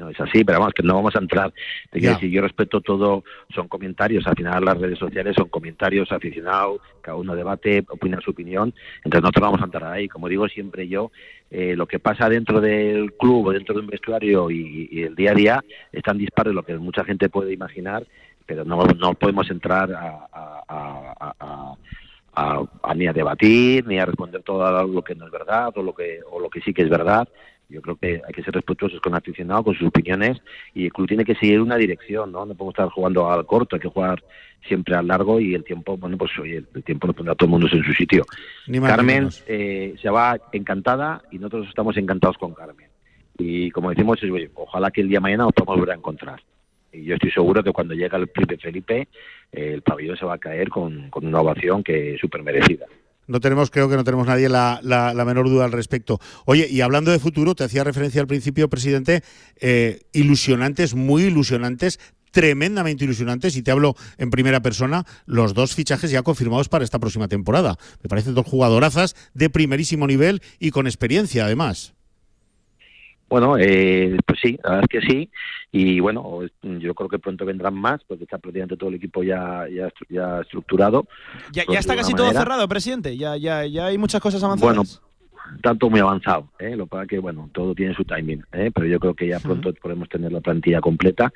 No 0.00 0.08
es 0.08 0.18
así, 0.18 0.42
pero 0.44 0.58
vamos, 0.58 0.74
que 0.74 0.82
no 0.82 0.94
vamos 0.94 1.14
a 1.14 1.18
entrar. 1.18 1.52
Te 1.90 2.00
quiero 2.00 2.14
decir, 2.14 2.30
yo 2.30 2.40
respeto 2.42 2.80
todo, 2.80 3.22
son 3.54 3.68
comentarios, 3.68 4.26
al 4.26 4.34
final 4.34 4.64
las 4.64 4.78
redes 4.78 4.98
sociales 4.98 5.36
son 5.36 5.48
comentarios 5.48 6.10
aficionados, 6.10 6.80
cada 7.02 7.16
uno 7.16 7.36
debate, 7.36 7.84
opina 7.88 8.20
su 8.20 8.30
opinión, 8.30 8.74
entonces 9.04 9.22
nosotros 9.22 9.42
vamos 9.42 9.60
a 9.60 9.64
entrar 9.64 9.92
ahí. 9.92 10.08
Como 10.08 10.28
digo 10.28 10.48
siempre 10.48 10.88
yo, 10.88 11.12
eh, 11.50 11.76
lo 11.76 11.86
que 11.86 11.98
pasa 11.98 12.28
dentro 12.28 12.60
del 12.60 13.12
club 13.12 13.46
o 13.46 13.52
dentro 13.52 13.74
de 13.74 13.82
un 13.82 13.86
vestuario 13.86 14.50
y, 14.50 15.02
el 15.02 15.14
día 15.14 15.32
a 15.32 15.34
día 15.34 15.64
es 15.92 16.02
tan 16.02 16.18
disparo 16.18 16.52
lo 16.52 16.62
que 16.62 16.76
mucha 16.76 17.04
gente 17.04 17.28
puede 17.28 17.52
imaginar, 17.52 18.06
pero 18.46 18.64
no, 18.64 18.84
no 18.84 19.14
podemos 19.14 19.50
entrar 19.50 19.92
a, 19.92 20.26
a, 20.32 21.76
a, 22.34 22.94
ni 22.94 23.06
a 23.06 23.12
debatir 23.12 23.86
ni 23.86 23.98
a 23.98 24.06
responder 24.06 24.42
todo 24.42 24.86
lo 24.86 25.02
que 25.02 25.14
no 25.14 25.26
es 25.26 25.32
verdad 25.32 25.72
o 25.76 25.82
lo 25.82 25.94
que 25.94 26.20
o 26.30 26.40
lo 26.40 26.48
que 26.48 26.60
sí 26.60 26.72
que 26.72 26.82
es 26.82 26.88
verdad 26.88 27.28
yo 27.70 27.80
creo 27.80 27.96
que 27.96 28.20
hay 28.26 28.32
que 28.34 28.42
ser 28.42 28.54
respetuosos 28.54 29.00
con 29.00 29.12
el 29.12 29.18
aficionado, 29.18 29.64
con 29.64 29.74
sus 29.74 29.88
opiniones, 29.88 30.38
y 30.74 30.86
el 30.86 30.92
club 30.92 31.08
tiene 31.08 31.24
que 31.24 31.34
seguir 31.34 31.60
una 31.60 31.76
dirección, 31.76 32.32
¿no? 32.32 32.44
No 32.44 32.54
podemos 32.54 32.74
estar 32.74 32.88
jugando 32.88 33.30
al 33.30 33.46
corto, 33.46 33.76
hay 33.76 33.80
que 33.80 33.88
jugar 33.88 34.22
siempre 34.66 34.94
al 34.94 35.06
largo 35.06 35.40
y 35.40 35.54
el 35.54 35.64
tiempo, 35.64 35.96
bueno, 35.96 36.18
pues 36.18 36.30
oye, 36.38 36.64
el 36.74 36.82
tiempo 36.84 37.06
lo 37.06 37.14
pondrá 37.14 37.34
todo 37.34 37.46
el 37.46 37.50
mundo 37.52 37.68
en 37.72 37.82
su 37.82 37.92
sitio. 37.92 38.24
Carmen 38.82 39.28
eh, 39.46 39.94
se 40.00 40.10
va 40.10 40.38
encantada 40.52 41.22
y 41.30 41.38
nosotros 41.38 41.68
estamos 41.68 41.96
encantados 41.96 42.36
con 42.36 42.54
Carmen. 42.54 42.88
Y 43.38 43.70
como 43.70 43.90
decimos, 43.90 44.18
ojalá 44.54 44.90
que 44.90 45.00
el 45.00 45.08
día 45.08 45.16
de 45.16 45.22
mañana 45.22 45.44
nos 45.44 45.52
podamos 45.52 45.78
volver 45.78 45.94
a 45.94 45.98
encontrar. 45.98 46.42
Y 46.92 47.04
yo 47.04 47.14
estoy 47.14 47.30
seguro 47.30 47.62
que 47.62 47.72
cuando 47.72 47.94
llega 47.94 48.18
el 48.18 48.28
príncipe 48.28 48.60
Felipe, 48.60 49.08
eh, 49.52 49.72
el 49.74 49.82
pabellón 49.82 50.16
se 50.16 50.26
va 50.26 50.34
a 50.34 50.38
caer 50.38 50.68
con, 50.68 51.08
con 51.08 51.26
una 51.26 51.40
ovación 51.40 51.82
que 51.82 52.14
es 52.14 52.20
súper 52.20 52.42
merecida 52.42 52.86
no 53.30 53.40
tenemos, 53.40 53.70
creo 53.70 53.88
que 53.88 53.96
no 53.96 54.02
tenemos 54.02 54.26
nadie 54.26 54.48
la, 54.48 54.80
la, 54.82 55.24
menor 55.24 55.48
duda 55.48 55.64
al 55.64 55.72
respecto. 55.72 56.18
Oye, 56.46 56.66
y 56.68 56.80
hablando 56.80 57.12
de 57.12 57.20
futuro, 57.20 57.54
te 57.54 57.62
hacía 57.62 57.84
referencia 57.84 58.20
al 58.20 58.26
principio, 58.26 58.68
presidente, 58.68 59.22
eh, 59.60 60.00
ilusionantes, 60.12 60.94
muy 60.94 61.22
ilusionantes, 61.22 62.00
tremendamente 62.32 63.04
ilusionantes, 63.04 63.56
y 63.56 63.62
te 63.62 63.70
hablo 63.70 63.94
en 64.18 64.30
primera 64.30 64.60
persona, 64.60 65.06
los 65.26 65.54
dos 65.54 65.74
fichajes 65.74 66.10
ya 66.10 66.22
confirmados 66.22 66.68
para 66.68 66.84
esta 66.84 66.98
próxima 66.98 67.28
temporada. 67.28 67.78
Me 68.02 68.08
parecen 68.08 68.34
dos 68.34 68.46
jugadorazas 68.46 69.14
de 69.32 69.48
primerísimo 69.48 70.08
nivel 70.08 70.42
y 70.58 70.72
con 70.72 70.88
experiencia, 70.88 71.44
además. 71.44 71.94
Bueno, 73.30 73.56
eh, 73.56 74.18
pues 74.26 74.40
sí, 74.42 74.58
la 74.64 74.70
verdad 74.70 74.88
es 74.90 75.00
que 75.00 75.06
sí. 75.08 75.30
Y 75.70 76.00
bueno, 76.00 76.40
yo 76.62 76.94
creo 76.94 77.08
que 77.08 77.20
pronto 77.20 77.46
vendrán 77.46 77.74
más, 77.74 78.00
porque 78.02 78.24
está 78.24 78.38
prácticamente 78.38 78.76
todo 78.76 78.90
el 78.90 78.96
equipo 78.96 79.22
ya, 79.22 79.66
ya, 79.72 79.88
ya 80.08 80.40
estructurado. 80.40 81.06
Ya, 81.52 81.62
está 81.78 81.94
casi 81.94 82.12
todo 82.12 82.32
cerrado, 82.32 82.68
presidente. 82.68 83.16
Ya, 83.16 83.36
ya, 83.36 83.64
ya 83.64 83.86
hay 83.86 83.98
muchas 83.98 84.20
cosas 84.20 84.42
avanzadas. 84.42 84.76
Bueno, 84.76 85.60
tanto 85.62 85.88
muy 85.88 86.00
avanzado. 86.00 86.48
¿eh? 86.58 86.74
Lo 86.74 86.86
que 86.86 86.90
pasa 86.90 87.06
que, 87.06 87.18
bueno, 87.20 87.48
todo 87.52 87.72
tiene 87.72 87.94
su 87.94 88.04
timing. 88.04 88.44
¿eh? 88.52 88.72
Pero 88.74 88.86
yo 88.88 88.98
creo 88.98 89.14
que 89.14 89.28
ya 89.28 89.38
pronto 89.38 89.72
podemos 89.74 90.08
tener 90.08 90.32
la 90.32 90.40
plantilla 90.40 90.80
completa 90.80 91.32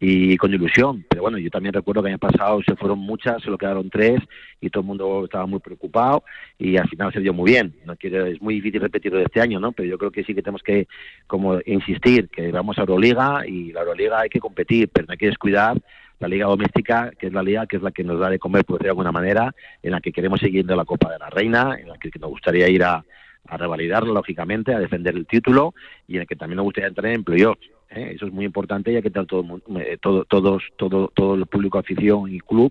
y 0.00 0.36
con 0.36 0.52
ilusión. 0.52 1.04
Pero 1.08 1.22
bueno, 1.22 1.38
yo 1.38 1.50
también 1.50 1.72
recuerdo 1.72 2.02
que 2.02 2.08
el 2.08 2.14
año 2.14 2.18
pasado 2.18 2.60
se 2.62 2.76
fueron 2.76 2.98
muchas, 2.98 3.42
se 3.42 3.50
lo 3.50 3.58
quedaron 3.58 3.90
tres 3.90 4.20
y 4.60 4.70
todo 4.70 4.82
el 4.82 4.86
mundo 4.86 5.24
estaba 5.24 5.46
muy 5.46 5.60
preocupado 5.60 6.24
y 6.58 6.76
al 6.76 6.88
final 6.88 7.12
se 7.12 7.20
dio 7.20 7.32
muy 7.32 7.52
bien. 7.52 7.74
No 7.84 7.96
quiero, 7.96 8.26
es 8.26 8.40
muy 8.42 8.54
difícil 8.54 8.80
repetirlo 8.80 9.18
de 9.18 9.24
este 9.24 9.40
año, 9.40 9.60
¿no? 9.60 9.72
Pero 9.72 9.88
yo 9.88 9.98
creo 9.98 10.10
que 10.10 10.24
sí 10.24 10.34
que 10.34 10.42
tenemos 10.42 10.62
que 10.62 10.88
como 11.26 11.58
insistir 11.66 12.28
que 12.28 12.50
vamos 12.50 12.78
a 12.78 12.82
Euroliga 12.82 13.46
y 13.46 13.72
la 13.72 13.80
Euroliga 13.80 14.20
hay 14.20 14.28
que 14.28 14.40
competir, 14.40 14.88
pero 14.92 15.06
no 15.06 15.12
hay 15.12 15.18
que 15.18 15.26
descuidar 15.26 15.76
la 16.20 16.28
liga 16.28 16.46
doméstica, 16.46 17.10
que 17.18 17.26
es 17.26 17.32
la 17.32 17.42
liga 17.42 17.66
que 17.66 17.76
es 17.76 17.82
la 17.82 17.90
que 17.90 18.04
nos 18.04 18.18
da 18.18 18.30
de 18.30 18.38
comer, 18.38 18.64
por 18.64 18.78
decirlo 18.78 18.86
de 18.86 18.90
alguna 18.90 19.12
manera, 19.12 19.54
en 19.82 19.90
la 19.90 20.00
que 20.00 20.12
queremos 20.12 20.40
seguir 20.40 20.64
la 20.64 20.84
Copa 20.84 21.12
de 21.12 21.18
la 21.18 21.28
Reina, 21.28 21.76
en 21.78 21.88
la 21.88 21.98
que 21.98 22.10
nos 22.18 22.30
gustaría 22.30 22.68
ir 22.68 22.82
a, 22.84 23.04
a 23.46 23.56
revalidarla, 23.56 24.12
lógicamente, 24.12 24.74
a 24.74 24.78
defender 24.78 25.14
el 25.14 25.26
título 25.26 25.74
y 26.06 26.16
en 26.16 26.22
el 26.22 26.26
que 26.26 26.36
también 26.36 26.56
nos 26.56 26.64
gustaría 26.64 26.88
entrar 26.88 27.12
en 27.12 27.24
playoffs. 27.24 27.68
¿Eh? 27.94 28.12
Eso 28.14 28.26
es 28.26 28.32
muy 28.32 28.44
importante 28.44 28.92
ya 28.92 29.00
que 29.00 29.08
está 29.08 29.24
todo, 29.24 29.60
eh, 29.78 29.98
todo, 30.00 30.24
todos, 30.24 30.62
todo, 30.76 31.10
todo 31.14 31.34
el 31.34 31.46
público, 31.46 31.78
afición 31.78 32.32
y 32.32 32.40
club 32.40 32.70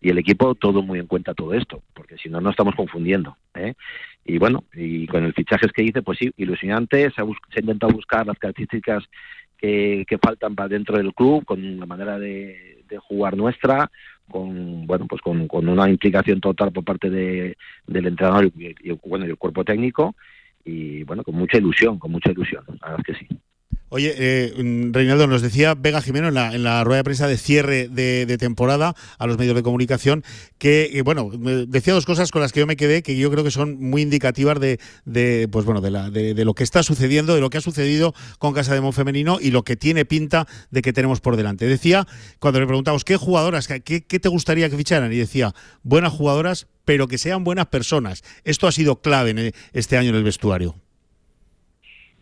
y 0.00 0.10
el 0.10 0.18
equipo, 0.18 0.54
todo 0.54 0.82
muy 0.82 0.98
en 0.98 1.06
cuenta 1.06 1.34
todo 1.34 1.54
esto, 1.54 1.82
porque 1.94 2.16
si 2.16 2.28
no, 2.28 2.40
no 2.40 2.50
estamos 2.50 2.74
confundiendo. 2.74 3.36
¿eh? 3.54 3.74
Y 4.24 4.38
bueno, 4.38 4.64
y 4.74 5.06
con 5.06 5.24
el 5.24 5.34
fichajes 5.34 5.72
que 5.72 5.82
hice, 5.82 6.02
pues 6.02 6.18
sí, 6.18 6.30
ilusionante, 6.36 7.10
se 7.10 7.20
ha, 7.20 7.24
se 7.52 7.60
intentado 7.60 7.92
buscar 7.92 8.26
las 8.26 8.38
características 8.38 9.04
que, 9.58 10.04
que 10.08 10.18
faltan 10.18 10.54
para 10.54 10.68
dentro 10.68 10.96
del 10.96 11.12
club, 11.14 11.44
con 11.44 11.78
la 11.78 11.86
manera 11.86 12.18
de, 12.18 12.76
jugar 13.08 13.36
nuestra, 13.36 13.88
con 14.28 14.84
bueno 14.86 15.06
pues 15.06 15.22
con, 15.22 15.46
con, 15.46 15.68
una 15.68 15.88
implicación 15.88 16.40
total 16.40 16.72
por 16.72 16.82
parte 16.82 17.08
de, 17.08 17.56
del 17.86 18.06
entrenador 18.06 18.50
y, 18.56 18.90
bueno 19.04 19.26
y 19.26 19.30
el 19.30 19.36
cuerpo 19.36 19.64
técnico 19.64 20.16
y 20.64 21.04
bueno, 21.04 21.22
con 21.22 21.36
mucha 21.36 21.58
ilusión, 21.58 21.98
con 21.98 22.10
mucha 22.10 22.30
ilusión, 22.30 22.64
la 22.66 22.90
verdad 22.90 23.04
es 23.06 23.18
que 23.18 23.26
sí. 23.26 23.40
Oye, 23.92 24.14
eh, 24.16 24.54
mm, 24.56 24.92
Reinaldo, 24.92 25.26
nos 25.26 25.42
decía 25.42 25.74
Vega 25.74 26.00
Jimeno 26.00 26.28
en 26.28 26.62
la, 26.62 26.84
rueda 26.84 26.98
de 26.98 27.04
prensa 27.04 27.26
de 27.26 27.36
cierre 27.36 27.88
de, 27.88 28.38
temporada 28.38 28.94
a 29.18 29.26
los 29.26 29.36
medios 29.36 29.56
de 29.56 29.64
comunicación 29.64 30.22
que, 30.58 30.90
eh, 30.92 31.02
bueno, 31.02 31.28
decía 31.66 31.92
dos 31.92 32.06
cosas 32.06 32.30
con 32.30 32.40
las 32.40 32.52
que 32.52 32.60
yo 32.60 32.68
me 32.68 32.76
quedé 32.76 33.02
que 33.02 33.16
yo 33.16 33.32
creo 33.32 33.42
que 33.42 33.50
son 33.50 33.80
muy 33.80 34.02
indicativas 34.02 34.60
de, 34.60 34.78
pues 35.50 35.64
bueno, 35.64 35.80
de, 35.80 36.44
lo 36.44 36.54
que 36.54 36.62
está 36.62 36.84
sucediendo, 36.84 37.34
de 37.34 37.40
lo 37.40 37.50
que 37.50 37.58
ha 37.58 37.60
sucedido 37.60 38.14
con 38.38 38.54
Casa 38.54 38.74
de 38.74 38.80
Mon 38.80 38.92
Femenino 38.92 39.38
y 39.40 39.50
lo 39.50 39.64
que 39.64 39.74
tiene 39.74 40.04
pinta 40.04 40.46
de 40.70 40.82
que 40.82 40.92
tenemos 40.92 41.20
por 41.20 41.36
delante. 41.36 41.66
Decía, 41.66 42.06
cuando 42.38 42.60
le 42.60 42.66
preguntamos 42.66 43.04
qué 43.04 43.16
jugadoras, 43.16 43.66
qué, 43.66 43.80
qué 43.82 44.20
te 44.20 44.28
gustaría 44.28 44.70
que 44.70 44.76
ficharan, 44.76 45.12
y 45.12 45.16
decía, 45.16 45.52
buenas 45.82 46.12
jugadoras, 46.12 46.68
pero 46.84 47.08
que 47.08 47.18
sean 47.18 47.42
buenas 47.42 47.66
personas. 47.66 48.22
Esto 48.44 48.68
ha 48.68 48.72
sido 48.72 49.00
clave 49.00 49.30
en 49.30 49.52
este 49.72 49.96
año 49.96 50.10
en 50.10 50.16
el 50.16 50.24
vestuario. 50.24 50.76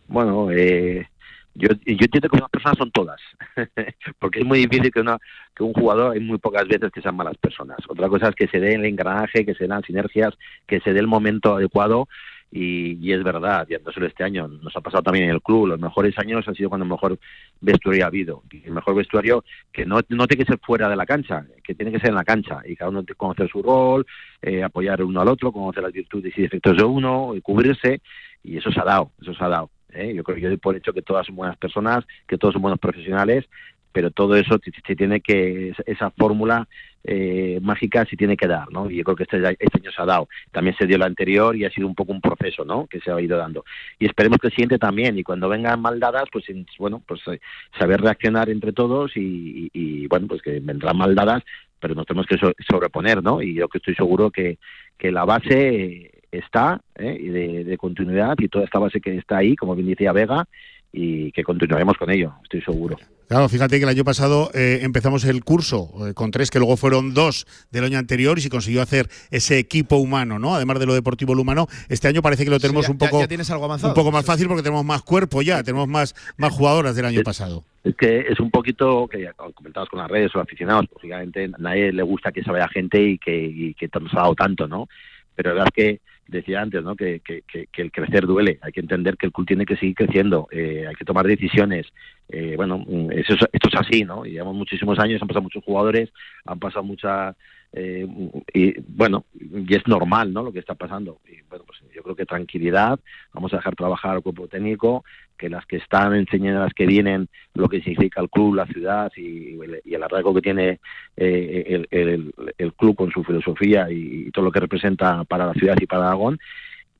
Bueno, 0.07 0.51
eh, 0.51 1.07
yo, 1.55 1.69
yo 1.69 2.05
entiendo 2.05 2.29
que 2.29 2.37
unas 2.37 2.49
personas 2.49 2.77
son 2.77 2.91
todas, 2.91 3.19
porque 4.19 4.39
es 4.39 4.45
muy 4.45 4.59
difícil 4.59 4.91
que, 4.91 5.01
una, 5.01 5.17
que 5.55 5.63
un 5.63 5.73
jugador, 5.73 6.13
hay 6.13 6.19
muy 6.19 6.37
pocas 6.37 6.67
veces 6.67 6.91
que 6.91 7.01
sean 7.01 7.15
malas 7.15 7.37
personas. 7.37 7.79
Otra 7.87 8.07
cosa 8.07 8.29
es 8.29 8.35
que 8.35 8.47
se 8.47 8.59
dé 8.59 8.75
el 8.75 8.85
engranaje, 8.85 9.45
que 9.45 9.55
se 9.55 9.67
den 9.67 9.81
sinergias, 9.83 10.33
que 10.67 10.79
se 10.79 10.93
dé 10.93 10.99
el 10.99 11.07
momento 11.07 11.55
adecuado. 11.55 12.07
Y, 12.51 13.13
es 13.13 13.23
verdad, 13.23 13.67
y 13.69 13.75
entonces 13.75 14.05
este 14.05 14.23
año 14.23 14.47
nos 14.47 14.75
ha 14.75 14.81
pasado 14.81 15.03
también 15.03 15.25
en 15.25 15.35
el 15.35 15.41
club, 15.41 15.67
los 15.67 15.79
mejores 15.79 16.17
años 16.17 16.47
han 16.47 16.55
sido 16.55 16.69
cuando 16.69 16.83
el 16.83 16.89
mejor 16.89 17.19
vestuario 17.61 18.03
ha 18.03 18.07
habido, 18.07 18.41
y 18.51 18.65
el 18.65 18.71
mejor 18.71 18.95
vestuario 18.95 19.43
que 19.71 19.85
no, 19.85 19.99
no 20.09 20.25
tiene 20.25 20.43
que 20.43 20.51
ser 20.51 20.59
fuera 20.59 20.89
de 20.89 20.95
la 20.95 21.05
cancha, 21.05 21.45
que 21.63 21.75
tiene 21.75 21.91
que 21.91 21.99
ser 21.99 22.09
en 22.09 22.15
la 22.15 22.23
cancha, 22.23 22.61
y 22.65 22.75
cada 22.75 22.89
uno 22.89 23.05
conocer 23.15 23.47
su 23.49 23.61
rol, 23.61 24.03
eh, 24.41 24.63
apoyar 24.63 25.03
uno 25.03 25.21
al 25.21 25.27
otro, 25.27 25.51
conocer 25.51 25.83
las 25.83 25.93
virtudes 25.93 26.35
y 26.35 26.41
defectos 26.41 26.75
de 26.75 26.83
uno, 26.83 27.35
y 27.35 27.41
cubrirse, 27.41 28.01
y 28.43 28.57
eso 28.57 28.71
se 28.71 28.79
ha 28.79 28.85
dado, 28.85 29.11
eso 29.21 29.35
se 29.35 29.43
ha 29.43 29.49
dado. 29.49 29.69
¿Eh? 29.93 30.13
Yo 30.15 30.23
creo 30.23 30.37
yo 30.37 30.49
doy 30.49 30.57
por 30.57 30.75
hecho 30.75 30.93
que 30.93 31.01
todas 31.01 31.27
son 31.27 31.35
buenas 31.35 31.57
personas, 31.57 32.05
que 32.27 32.37
todos 32.37 32.53
son 32.53 32.61
buenos 32.61 32.79
profesionales, 32.79 33.45
pero 33.91 34.11
todo 34.11 34.35
eso 34.35 34.59
se 34.85 34.95
tiene 34.95 35.19
que, 35.21 35.73
esa 35.85 36.11
fórmula 36.11 36.67
eh, 37.03 37.59
mágica 37.61 38.05
se 38.05 38.17
tiene 38.17 38.35
que 38.35 38.47
dar, 38.47 38.71
¿no? 38.71 38.89
Y 38.89 38.97
yo 38.97 39.03
creo 39.03 39.15
que 39.15 39.23
este, 39.23 39.37
este, 39.37 39.79
año 39.79 39.91
se 39.91 40.01
ha 40.01 40.05
dado. 40.05 40.27
También 40.51 40.75
se 40.77 40.85
dio 40.85 40.97
la 40.97 41.05
anterior 41.05 41.55
y 41.55 41.65
ha 41.65 41.71
sido 41.71 41.87
un 41.87 41.95
poco 41.95 42.11
un 42.11 42.21
proceso, 42.21 42.65
¿no? 42.65 42.87
Que 42.87 42.99
se 42.99 43.11
ha 43.11 43.19
ido 43.19 43.37
dando. 43.37 43.63
Y 43.97 44.05
esperemos 44.05 44.37
que 44.39 44.47
el 44.47 44.53
siguiente 44.53 44.77
también. 44.77 45.17
Y 45.17 45.23
cuando 45.23 45.49
vengan 45.49 45.81
mal 45.81 45.99
dadas, 45.99 46.25
pues 46.31 46.45
bueno, 46.77 47.01
pues 47.07 47.21
eh, 47.27 47.39
saber 47.77 48.01
reaccionar 48.01 48.49
entre 48.49 48.73
todos 48.73 49.11
y, 49.15 50.07
bueno, 50.07 50.27
pues 50.27 50.41
que 50.41 50.59
vendrán 50.59 50.97
mal 50.97 51.15
dadas, 51.15 51.43
pero 51.79 51.95
nos 51.95 52.05
tenemos 52.05 52.27
que 52.27 52.37
sobreponer, 52.69 53.23
¿no? 53.23 53.41
Y 53.41 53.55
yo 53.55 53.69
que 53.69 53.77
estoy 53.77 53.95
seguro 53.95 54.29
que, 54.29 54.59
que 54.97 55.11
la 55.11 55.25
base 55.25 56.11
está 56.31 56.81
¿eh? 56.95 57.17
y 57.19 57.27
de, 57.29 57.77
continuidad 57.77 58.35
y 58.39 58.47
toda 58.47 58.65
esta 58.65 58.79
base 58.79 59.01
que 59.01 59.17
está 59.17 59.37
ahí, 59.37 59.55
como 59.55 59.75
bien 59.75 59.87
decía 59.87 60.11
Vega, 60.11 60.45
y 60.91 61.31
que 61.31 61.43
continuaremos 61.43 61.97
con 61.97 62.09
ello, 62.09 62.33
estoy 62.43 62.61
seguro. 62.61 62.97
Claro, 63.27 63.47
fíjate 63.47 63.77
que 63.77 63.83
el 63.83 63.89
año 63.89 64.03
pasado 64.03 64.49
eh, 64.55 64.79
empezamos 64.81 65.23
el 65.23 65.43
curso 65.43 65.91
eh, 66.07 66.15
con 66.15 66.31
tres, 66.31 66.49
que 66.49 66.57
luego 66.57 66.77
fueron 66.77 67.13
dos 67.13 67.45
del 67.69 67.83
año 67.83 67.99
anterior 67.99 68.39
y 68.39 68.41
se 68.41 68.49
consiguió 68.49 68.81
hacer 68.81 69.07
ese 69.29 69.59
equipo 69.59 69.97
humano, 69.97 70.39
¿no? 70.39 70.55
Además 70.55 70.79
de 70.79 70.87
lo 70.87 70.95
deportivo 70.95 71.35
lo 71.35 71.43
humano, 71.43 71.67
este 71.89 72.07
año 72.07 72.23
parece 72.23 72.43
que 72.43 72.49
lo 72.49 72.59
tenemos 72.59 72.89
un 72.89 72.97
poco 72.97 73.19
un 73.19 73.93
poco 73.93 74.11
más 74.11 74.25
fácil 74.25 74.47
porque 74.47 74.63
tenemos 74.63 74.83
más 74.83 75.03
cuerpo 75.03 75.43
ya, 75.43 75.61
tenemos 75.61 75.87
más 75.87 76.15
más 76.37 76.51
jugadoras 76.51 76.95
del 76.95 77.05
año 77.05 77.21
pasado. 77.21 77.63
Es 77.83 77.95
que 77.95 78.21
es 78.21 78.39
un 78.39 78.49
poquito 78.49 79.07
que 79.07 79.29
comentabas 79.53 79.89
con 79.89 79.99
las 79.99 80.09
redes 80.09 80.35
o 80.35 80.39
aficionados, 80.39 80.87
lógicamente 80.91 81.45
a 81.45 81.61
nadie 81.61 81.93
le 81.93 82.01
gusta 82.01 82.31
que 82.31 82.41
se 82.41 82.49
vaya 82.49 82.67
gente 82.67 82.99
y 82.99 83.19
que, 83.19 83.37
y 83.37 83.75
que 83.75 83.89
nos 84.01 84.11
ha 84.15 84.21
dado 84.21 84.33
tanto, 84.33 84.67
¿no? 84.67 84.89
Pero 85.35 85.49
la 85.49 85.65
verdad 85.65 85.73
es 85.75 85.85
que 85.85 86.01
decía 86.29 86.61
antes, 86.61 86.83
¿no? 86.83 86.95
Que, 86.95 87.21
que, 87.21 87.43
que, 87.43 87.81
el 87.81 87.91
crecer 87.91 88.25
duele. 88.25 88.59
Hay 88.61 88.71
que 88.71 88.79
entender 88.79 89.17
que 89.17 89.25
el 89.25 89.31
club 89.31 89.47
tiene 89.47 89.65
que 89.65 89.75
seguir 89.75 89.95
creciendo. 89.95 90.47
Eh, 90.51 90.85
hay 90.87 90.95
que 90.95 91.05
tomar 91.05 91.25
decisiones. 91.25 91.87
Eh, 92.29 92.53
bueno, 92.55 92.79
mm, 92.79 93.11
eso, 93.11 93.33
esto 93.51 93.69
es 93.69 93.75
así, 93.75 94.03
¿no? 94.03 94.23
Llevamos 94.23 94.55
muchísimos 94.55 94.99
años, 94.99 95.21
han 95.21 95.27
pasado 95.27 95.43
muchos 95.43 95.63
jugadores, 95.63 96.09
han 96.45 96.59
pasado 96.59 96.83
mucha 96.83 97.35
eh, 97.71 98.07
y 98.53 98.73
bueno, 98.81 99.25
y 99.33 99.75
es 99.75 99.87
normal, 99.87 100.33
¿no? 100.33 100.43
Lo 100.43 100.51
que 100.51 100.59
está 100.59 100.75
pasando. 100.75 101.19
Y 101.27 101.41
bueno, 101.49 101.65
pues 101.65 101.79
yo 101.93 102.01
creo 102.01 102.15
que 102.15 102.25
tranquilidad, 102.25 102.99
vamos 103.33 103.53
a 103.53 103.57
dejar 103.57 103.75
trabajar 103.75 104.15
al 104.15 104.21
cuerpo 104.23 104.47
técnico, 104.47 105.03
que 105.37 105.49
las 105.49 105.65
que 105.65 105.77
están 105.77 106.15
enseñando 106.15 106.61
a 106.61 106.65
las 106.65 106.73
que 106.73 106.85
vienen 106.85 107.29
lo 107.53 107.69
que 107.69 107.81
significa 107.81 108.21
el 108.21 108.29
club, 108.29 108.55
la 108.55 108.65
ciudad 108.65 109.11
y, 109.15 109.57
el 109.85 110.03
arraigo 110.03 110.33
que 110.33 110.41
tiene 110.41 110.79
eh, 111.15 111.85
el, 111.91 112.73
club 112.73 112.95
con 112.95 113.11
su 113.11 113.23
filosofía 113.23 113.89
y, 113.89 114.31
todo 114.31 114.45
lo 114.45 114.51
que 114.51 114.59
representa 114.59 115.23
para 115.25 115.45
la 115.45 115.53
ciudad 115.53 115.77
y 115.79 115.85
para 115.85 116.07
Aragón. 116.07 116.39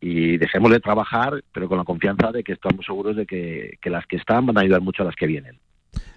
Y 0.02 0.38
dejémosle 0.38 0.78
de 0.78 0.82
trabajar, 0.82 1.44
pero 1.54 1.68
con 1.68 1.78
la 1.78 1.84
confianza 1.84 2.32
de 2.32 2.44
que 2.44 2.54
estamos 2.54 2.86
seguros 2.86 3.16
de 3.16 3.26
que 3.26 3.78
las 3.90 4.06
que 4.08 4.16
están 4.16 4.46
van 4.46 4.58
a 4.58 4.62
ayudar 4.62 4.82
mucho 4.82 5.04
a 5.04 5.06
las 5.06 5.16
que 5.16 5.28
vienen. 5.28 5.60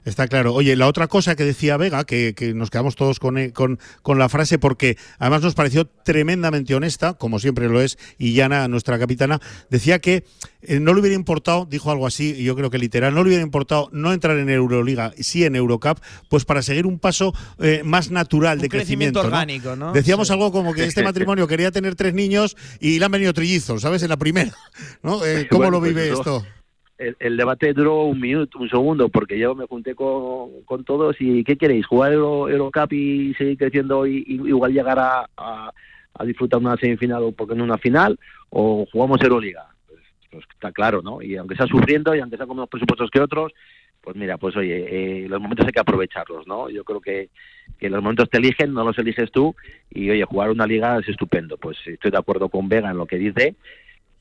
Está 0.05 0.27
claro. 0.27 0.53
Oye, 0.55 0.75
la 0.75 0.89
otra 0.89 1.07
cosa 1.07 1.37
que 1.37 1.45
decía 1.45 1.77
Vega, 1.77 2.05
que, 2.05 2.35
nos 2.57 2.71
quedamos 2.71 2.97
todos 2.97 3.19
eh, 3.37 3.53
con, 3.53 3.79
con, 4.03 4.19
la 4.19 4.29
frase, 4.29 4.59
porque 4.59 4.97
además 5.19 5.43
nos 5.43 5.55
pareció 5.55 5.87
tremendamente 5.87 6.75
honesta, 6.75 7.15
como 7.15 7.39
siempre 7.39 7.69
lo 7.69 7.81
es, 7.81 7.99
y 8.19 8.33
Yana, 8.35 8.67
nuestra 8.67 8.99
capitana, 8.99 9.41
decía 9.71 10.01
que 10.01 10.25
eh, 10.63 10.81
no 10.81 10.93
le 10.93 11.01
hubiera 11.01 11.15
importado, 11.15 11.67
dijo 11.71 11.93
algo 11.93 12.07
así, 12.07 12.35
y 12.37 12.43
yo 12.43 12.57
creo 12.57 12.69
que 12.69 12.79
literal, 12.79 13.15
no 13.15 13.23
le 13.23 13.29
hubiera 13.29 13.45
importado 13.45 13.91
no 13.93 14.13
entrar 14.13 14.37
en 14.39 14.49
Euroliga, 14.51 15.13
sí 15.19 15.45
en 15.45 15.55
Eurocup, 15.55 16.01
pues 16.29 16.45
para 16.45 16.63
seguir 16.63 16.87
un 16.87 16.99
paso 16.99 17.33
eh, 17.61 17.83
más 17.85 18.11
natural 18.11 18.59
de 18.59 18.69
crecimiento. 18.69 19.21
orgánico, 19.21 19.77
¿no? 19.77 19.93
Decíamos 19.93 20.33
algo 20.33 20.51
como 20.51 20.75
que 20.75 20.85
este 20.85 21.03
matrimonio 21.05 21.47
quería 21.47 21.71
tener 21.71 21.95
tres 21.95 22.13
niños 22.13 22.57
y 22.81 22.99
le 22.99 23.05
han 23.05 23.13
venido 23.13 23.33
trillizos, 23.33 23.83
¿sabes? 23.83 24.03
En 24.03 24.09
la 24.09 24.17
primera. 24.17 24.53
¿no? 25.03 25.21
¿Cómo 25.49 25.71
lo 25.71 25.79
pues 25.79 25.95
vive 25.95 26.13
esto? 26.13 26.45
El, 26.99 27.37
debate 27.37 27.73
duró 27.73 28.05
un 28.05 28.21
minuto, 28.21 28.59
un 28.59 28.69
segundo, 28.69 29.09
porque 29.09 29.39
yo 29.39 29.55
me 29.55 29.67
junté 29.67 29.95
con, 29.95 30.63
con 30.65 30.85
todos 30.85 31.17
y 31.21 31.43
¿qué 31.45 31.57
queréis? 31.57 31.87
¿Jugar 31.87 32.13
Euro, 32.13 32.49
Eurocup 32.49 32.93
y 32.93 33.35
seguir 33.35 33.59
creciendo 33.59 34.07
y, 34.07 34.25
igual 34.27 34.73
llegar 34.73 34.99
a, 34.99 35.29
a, 35.37 35.73
disfrutar 36.25 36.61
una 36.61 36.77
semifinal 36.77 37.23
o 37.25 37.33
porque 37.33 37.55
no 37.55 37.65
una 37.65 37.79
final? 37.79 38.19
¿O 38.51 38.87
jugamos 38.93 39.21
Euroliga? 39.23 39.67
Pues, 39.89 40.01
pues, 40.31 40.45
está 40.53 40.71
claro, 40.71 41.03
¿no? 41.03 41.21
Y 41.23 41.37
aunque 41.37 41.57
sea 41.57 41.67
sufriendo 41.67 42.15
y 42.15 42.21
aunque 42.21 42.37
sea 42.37 42.47
con 42.47 42.57
menos 42.57 42.69
presupuestos 42.69 43.11
que 43.11 43.21
otros, 43.21 43.53
pues 44.01 44.17
mira, 44.17 44.37
pues 44.37 44.57
oye, 44.57 45.25
eh, 45.25 45.29
los 45.29 45.41
momentos 45.41 45.67
hay 45.67 45.73
que 45.73 45.81
aprovecharlos, 45.81 46.47
¿no? 46.47 46.69
Yo 46.69 46.85
creo 46.85 47.01
que, 47.01 47.31
que 47.79 47.89
los 47.89 48.03
momentos 48.03 48.29
te 48.29 48.39
eligen, 48.39 48.75
no 48.75 48.85
los 48.85 48.99
eliges 48.99 49.31
tú, 49.31 49.55
y 49.91 50.11
oye, 50.11 50.25
jugar 50.25 50.51
una 50.51 50.67
liga 50.67 50.99
es 50.99 51.09
estupendo. 51.09 51.57
Pues 51.57 51.79
estoy 51.87 52.11
de 52.11 52.19
acuerdo 52.19 52.49
con 52.49 52.69
Vega 52.69 52.91
en 52.91 52.99
lo 52.99 53.07
que 53.07 53.17
dice, 53.17 53.55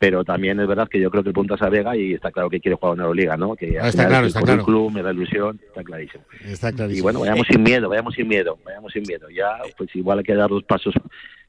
pero 0.01 0.25
también 0.25 0.59
es 0.59 0.67
verdad 0.67 0.87
que 0.89 0.99
yo 0.99 1.11
creo 1.11 1.21
que 1.21 1.29
el 1.29 1.35
punto 1.35 1.53
es 1.53 1.61
a 1.61 1.69
Vega 1.69 1.95
y 1.95 2.13
está 2.13 2.31
claro 2.31 2.49
que 2.49 2.59
quiere 2.59 2.75
jugar 2.75 2.95
en 2.95 3.01
Euroliga, 3.01 3.37
¿no? 3.37 3.55
Que 3.55 3.77
ah, 3.79 3.87
está 3.87 4.07
claro, 4.07 4.25
está 4.25 4.41
claro. 4.41 4.61
el 4.61 4.65
club, 4.65 4.91
me 4.91 5.03
da 5.03 5.11
ilusión, 5.11 5.59
está 5.63 5.83
clarísimo. 5.83 6.23
Está 6.43 6.71
clarísimo. 6.71 6.97
Y 6.97 7.01
bueno, 7.03 7.19
vayamos 7.19 7.45
sin 7.45 7.61
miedo, 7.61 7.87
vayamos 7.87 8.15
sin 8.15 8.27
miedo, 8.27 8.57
vayamos 8.65 8.91
sin 8.91 9.03
miedo. 9.03 9.29
Ya, 9.29 9.59
pues 9.77 9.95
igual 9.95 10.17
hay 10.17 10.23
que 10.23 10.33
dar 10.33 10.49
dos 10.49 10.63
pasos 10.63 10.95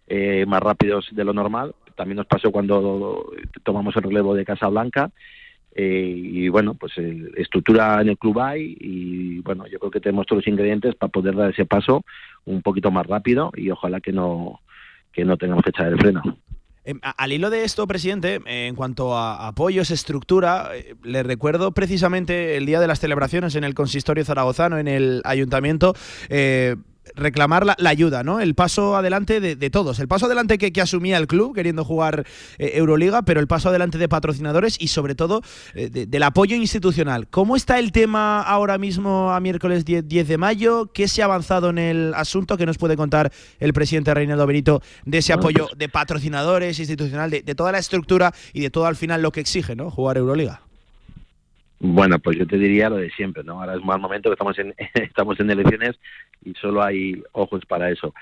eh, 0.07 0.45
más 0.47 0.61
rápidos 0.61 1.09
de 1.13 1.25
lo 1.25 1.33
normal. 1.33 1.75
También 1.97 2.19
nos 2.19 2.27
pasó 2.27 2.51
cuando 2.51 3.33
tomamos 3.63 3.97
el 3.97 4.03
relevo 4.03 4.35
de 4.35 4.45
Casablanca. 4.45 5.11
Eh, 5.75 6.13
y 6.15 6.49
bueno, 6.51 6.75
pues 6.75 6.93
estructura 7.39 8.03
en 8.03 8.11
el 8.11 8.19
club 8.19 8.39
hay 8.39 8.77
y 8.79 9.39
bueno, 9.39 9.67
yo 9.67 9.79
creo 9.79 9.91
que 9.91 10.01
tenemos 10.01 10.27
todos 10.27 10.45
los 10.45 10.53
ingredientes 10.53 10.95
para 10.95 11.11
poder 11.11 11.35
dar 11.35 11.53
ese 11.53 11.65
paso 11.65 12.05
un 12.45 12.61
poquito 12.61 12.91
más 12.91 13.07
rápido 13.07 13.51
y 13.57 13.71
ojalá 13.71 14.03
que 14.03 14.13
no 14.13 14.61
que 15.11 15.25
no 15.25 15.39
tengamos 15.39 15.65
que 15.65 15.71
echar 15.71 15.89
el 15.89 15.99
freno. 15.99 16.23
Em, 16.85 16.99
al 17.03 17.33
hilo 17.33 17.51
de 17.51 17.65
esto, 17.65 17.87
presidente, 17.87 18.41
en 18.45 18.75
cuanto 18.75 19.17
a 19.17 19.47
apoyos, 19.47 19.91
estructura, 19.91 20.71
eh, 20.75 20.97
le 21.05 21.23
recuerdo 21.23 21.73
precisamente 21.73 22.57
el 22.57 22.67
día 22.67 22.81
de 22.81 22.89
las 22.89 22.99
celebraciones 22.99 23.55
en 23.55 23.63
el 23.63 23.75
consistorio 23.75 24.25
zaragozano, 24.25 24.79
en 24.79 24.89
el 24.89 25.23
ayuntamiento, 25.25 25.95
eh, 26.29 26.77
reclamar 27.15 27.67
la, 27.67 27.77
ayuda, 27.89 28.23
¿no? 28.23 28.41
El 28.41 28.55
paso 28.55 28.97
adelante 28.97 29.41
de, 29.41 29.71
todos. 29.71 29.99
El 29.99 30.09
paso 30.09 30.27
adelante 30.27 30.59
que, 30.59 30.83
asumía 30.83 31.19
el 31.19 31.27
club 31.27 31.55
queriendo 31.55 31.85
jugar 31.85 32.27
eh, 32.59 32.73
Euroliga, 32.75 33.23
pero 33.23 33.41
el 33.41 33.47
paso 33.47 33.69
adelante 33.69 33.99
de 33.99 34.09
patrocinadores 34.09 34.77
y 34.81 34.89
sobre 34.89 35.15
todo 35.15 35.43
eh, 35.75 35.89
del 35.91 36.23
apoyo 36.23 36.57
institucional. 36.57 37.29
¿Cómo 37.29 37.57
está 37.57 37.79
el 37.79 37.93
tema 37.93 38.43
ahora 38.43 38.79
mismo 38.79 39.33
a 39.33 39.41
miércoles 39.41 39.85
10, 39.85 40.09
de 40.09 40.39
mayo? 40.39 40.91
¿Qué 40.93 41.09
se 41.09 41.23
ha 41.23 41.27
avanzado 41.27 41.71
en 41.71 41.79
el 41.79 42.15
asunto? 42.15 42.57
¿Qué 42.57 42.67
nos 42.67 42.79
puede 42.79 42.97
contar 42.97 43.33
el 43.61 43.73
presidente 43.73 44.15
Reinaldo 44.15 44.47
Benito 44.47 44.83
de 45.05 45.19
ese 45.19 45.33
apoyo 45.33 45.69
de 45.77 45.89
patrocinadores, 45.89 46.79
institucional, 46.79 47.31
de, 47.31 47.43
de 47.43 47.55
toda 47.55 47.73
la 47.73 47.79
estructura 47.79 48.33
y 48.53 48.61
de 48.61 48.71
todo 48.71 48.87
al 48.87 48.97
final 48.97 49.23
lo 49.23 49.33
que 49.33 49.41
exige, 49.41 49.77
¿no? 49.77 49.91
Jugar 49.91 50.17
Euroliga. 50.17 50.63
Bueno, 51.85 52.21
pues 52.21 52.39
yo 52.39 52.47
te 52.47 52.59
diría 52.59 52.89
lo 52.89 52.95
de 52.95 53.11
siempre, 53.11 53.43
¿no? 53.43 53.55
Ahora 53.61 53.75
es 53.75 53.83
mal 53.83 53.99
momento 53.99 54.29
que 54.29 54.35
estamos 54.35 54.57
en, 54.61 54.73
estamos 54.95 55.41
en 55.41 55.51
elecciones 55.51 55.99
y 56.45 56.55
solo 56.55 56.81
hay 56.81 57.21
ojos 57.33 57.67
para 57.67 57.91
eso. 57.91 58.15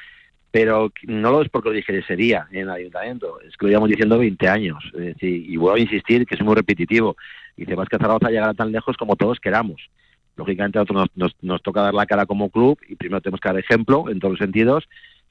Pero 0.50 0.90
no 1.02 1.30
lo 1.30 1.42
es 1.42 1.50
porque 1.50 1.68
lo 1.68 1.74
dije 1.74 1.98
ese 1.98 2.16
día 2.16 2.48
en 2.52 2.62
el 2.62 2.70
ayuntamiento, 2.70 3.38
es 3.42 3.54
que 3.58 3.66
lo 3.66 3.68
llevamos 3.68 3.90
diciendo 3.90 4.18
20 4.18 4.48
años. 4.48 4.82
Es 4.94 5.14
decir, 5.14 5.50
y 5.50 5.58
vuelvo 5.58 5.76
a 5.76 5.80
insistir 5.80 6.24
que 6.24 6.36
es 6.36 6.40
muy 6.40 6.54
repetitivo. 6.54 7.18
Y 7.54 7.66
que 7.66 7.76
Zaragoza 7.76 8.30
llegará 8.30 8.54
tan 8.54 8.72
lejos 8.72 8.96
como 8.96 9.14
todos 9.14 9.38
queramos. 9.38 9.90
Lógicamente 10.36 10.78
a 10.78 10.80
nosotros 10.80 11.10
nos, 11.14 11.34
nos, 11.34 11.42
nos 11.42 11.62
toca 11.62 11.82
dar 11.82 11.92
la 11.92 12.06
cara 12.06 12.24
como 12.24 12.48
club 12.48 12.78
y 12.88 12.94
primero 12.94 13.20
tenemos 13.20 13.40
que 13.40 13.48
dar 13.50 13.58
ejemplo 13.58 14.08
en 14.08 14.20
todos 14.20 14.32
los 14.32 14.38
sentidos 14.38 14.88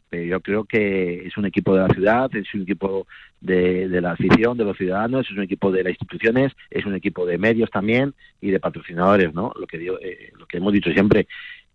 pero 0.09 0.23
yo 0.23 0.39
creo 0.41 0.63
que 0.65 1.27
es 1.27 1.37
un 1.37 1.45
equipo 1.45 1.75
de 1.75 1.87
la 1.87 1.93
ciudad, 1.93 2.35
es 2.35 2.53
un 2.53 2.63
equipo 2.63 3.05
de, 3.41 3.87
la 4.01 4.11
afición, 4.11 4.57
de 4.57 4.65
los 4.65 4.77
ciudadanos, 4.77 5.27
es 5.29 5.37
un 5.37 5.43
equipo 5.43 5.71
de 5.71 5.83
las 5.83 5.91
instituciones, 5.91 6.53
es 6.69 6.85
un 6.85 6.95
equipo 6.95 7.25
de 7.25 7.37
medios 7.37 7.69
también 7.69 8.13
y 8.41 8.51
de 8.51 8.59
patrocinadores, 8.59 9.33
¿no? 9.33 9.53
Lo 9.59 9.67
que, 9.67 9.77
eh, 9.77 10.31
lo 10.37 10.47
que 10.47 10.57
hemos 10.57 10.73
dicho 10.73 10.91
siempre, 10.91 11.27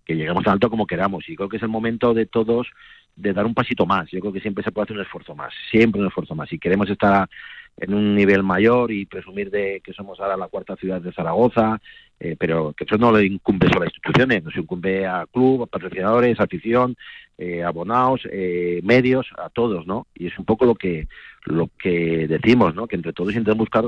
que 0.05 0.17
lleguemos 0.17 0.45
tan 0.45 0.55
alto 0.55 0.69
como 0.69 0.87
queramos. 0.87 1.29
Y 1.29 1.37
creo 1.37 1.49
que 1.49 1.57
es 1.57 1.63
el 1.63 1.69
momento 1.69 2.13
de 2.13 2.27
todos 2.27 2.69
de 3.17 3.33
dar 3.33 3.47
un 3.47 3.55
pasito 3.55 3.87
más. 3.87 4.11
Yo 4.11 4.21
creo 4.21 4.33
que 4.33 4.41
siempre 4.41 4.65
se 4.65 4.73
puede 4.73 4.85
hacer 4.85 4.97
un 4.97 5.03
esfuerzo 5.03 5.35
más, 5.35 5.53
siempre 5.71 6.01
un 6.01 6.09
esfuerzo 6.09 6.35
más. 6.35 6.49
Si 6.49 6.59
queremos 6.59 6.91
estar 6.91 7.29
en 7.77 7.95
un 7.95 8.15
nivel 8.15 8.43
mayor 8.43 8.93
y 8.93 9.07
presumir 9.07 9.51
de 9.51 9.81
que 9.83 9.93
somos 9.93 10.21
ahora 10.21 10.37
la 10.37 10.49
cuarta 10.49 10.77
ciudad 10.77 11.01
de 11.01 11.13
Zaragoza, 11.13 11.81
eh, 12.21 12.37
pero 12.39 12.73
que 12.73 12.85
eso 12.85 12.97
no 12.97 13.13
le 13.13 13.27
incumbe 13.27 13.69
solo 13.69 13.83
a 13.83 13.87
instituciones, 13.87 14.45
nos 14.45 14.57
incumbe 14.57 15.07
a 15.07 15.27
club, 15.31 15.63
a 15.63 15.67
patrocinadores, 15.67 16.39
afición, 16.41 16.97
eh, 17.37 17.63
abonados, 17.63 18.23
eh, 18.31 18.81
medios, 18.83 19.27
a 19.37 19.51
todos, 19.51 19.87
¿no? 19.87 20.07
Y 20.15 20.29
es 20.29 20.39
un 20.39 20.45
poco 20.45 20.65
lo 20.65 20.75
que 20.75 21.09
lo 21.45 21.69
que 21.79 22.27
decimos, 22.29 22.75
¿no? 22.75 22.87
Que 22.87 22.97
entre 22.97 23.13
todos 23.13 23.33
intentamos 23.33 23.59
buscar 23.59 23.85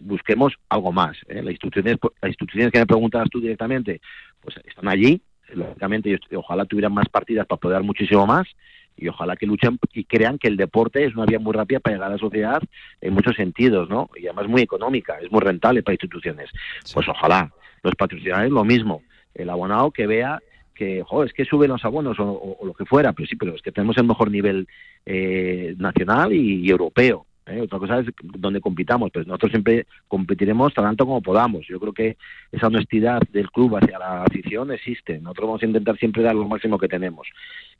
busquemos 0.00 0.54
algo 0.68 0.92
más. 0.92 1.16
¿eh? 1.28 1.42
Las 1.42 1.52
instituciones 1.52 1.98
las 2.20 2.30
instituciones 2.30 2.72
que 2.72 2.80
me 2.80 2.86
preguntabas 2.86 3.30
tú 3.30 3.40
directamente, 3.40 4.00
pues 4.40 4.56
están 4.66 4.88
allí, 4.88 5.22
lógicamente 5.52 6.18
ojalá 6.34 6.64
tuvieran 6.64 6.92
más 6.92 7.08
partidas 7.08 7.46
para 7.46 7.60
poder 7.60 7.76
dar 7.76 7.84
muchísimo 7.84 8.26
más 8.26 8.48
y 8.96 9.08
ojalá 9.08 9.36
que 9.36 9.46
luchen 9.46 9.78
y 9.92 10.04
crean 10.04 10.38
que 10.38 10.48
el 10.48 10.56
deporte 10.56 11.04
es 11.04 11.14
una 11.14 11.26
vía 11.26 11.38
muy 11.38 11.52
rápida 11.52 11.80
para 11.80 11.96
llegar 11.96 12.10
a 12.10 12.14
la 12.14 12.18
sociedad 12.18 12.62
en 13.00 13.14
muchos 13.14 13.34
sentidos, 13.36 13.88
¿no? 13.88 14.08
Y 14.16 14.26
además 14.26 14.48
muy 14.48 14.62
económica, 14.62 15.18
es 15.20 15.30
muy 15.30 15.40
rentable 15.40 15.82
para 15.82 15.94
instituciones. 15.94 16.50
Pues 16.92 17.08
ojalá. 17.08 17.52
Los 17.82 17.94
patrocinadores 17.96 18.50
lo 18.50 18.64
mismo. 18.64 19.02
El 19.34 19.50
abonado 19.50 19.90
que 19.90 20.06
vea 20.06 20.40
que, 20.74 21.02
joder, 21.06 21.28
es 21.28 21.34
que 21.34 21.44
suben 21.44 21.70
los 21.70 21.84
abonos 21.84 22.16
o, 22.18 22.58
lo 22.64 22.72
que 22.72 22.86
fuera, 22.86 23.12
pero 23.12 23.26
sí, 23.26 23.36
pero 23.36 23.54
es 23.54 23.62
que 23.62 23.72
tenemos 23.72 23.96
el 23.98 24.04
mejor 24.04 24.30
nivel 24.30 24.66
eh, 25.04 25.74
nacional 25.76 26.32
y 26.32 26.68
europeo. 26.68 27.26
¿Eh? 27.46 27.60
Otra 27.60 27.78
cosa 27.78 28.00
es 28.00 28.06
donde 28.22 28.60
compitamos, 28.60 29.10
pues 29.12 29.26
nosotros 29.26 29.52
siempre 29.52 29.86
competiremos 30.08 30.72
tanto 30.74 31.06
como 31.06 31.22
podamos. 31.22 31.66
Yo 31.66 31.78
creo 31.80 31.92
que 31.92 32.16
esa 32.52 32.66
honestidad 32.68 33.20
del 33.32 33.50
club 33.50 33.76
hacia 33.76 33.98
la 33.98 34.22
afición 34.22 34.72
existe. 34.72 35.18
Nosotros 35.18 35.48
vamos 35.48 35.62
a 35.62 35.66
intentar 35.66 35.96
siempre 35.98 36.22
dar 36.22 36.34
lo 36.34 36.48
máximo 36.48 36.78
que 36.78 36.88
tenemos. 36.88 37.28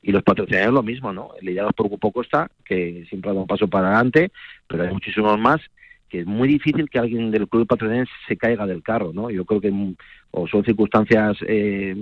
Y 0.01 0.11
los 0.11 0.23
patrocinadores 0.23 0.73
lo 0.73 0.83
mismo, 0.83 1.13
¿no? 1.13 1.31
El 1.39 1.47
Lidiados 1.47 1.73
por 1.73 1.87
Grupo 1.87 2.11
Costa, 2.11 2.49
que 2.63 3.05
siempre 3.09 3.29
ha 3.29 3.33
dado 3.33 3.41
un 3.41 3.47
paso 3.47 3.67
para 3.67 3.87
adelante, 3.87 4.31
pero 4.67 4.83
hay 4.83 4.93
muchísimos 4.93 5.39
más 5.39 5.61
es 6.19 6.25
muy 6.25 6.47
difícil 6.47 6.89
que 6.89 6.99
alguien 6.99 7.31
del 7.31 7.47
club 7.47 7.67
patrocinador 7.67 8.07
se 8.27 8.37
caiga 8.37 8.65
del 8.65 8.83
carro, 8.83 9.11
¿no? 9.13 9.29
Yo 9.29 9.45
creo 9.45 9.61
que 9.61 9.73
o 10.31 10.47
son 10.47 10.63
circunstancias 10.65 11.37
eh, 11.47 11.95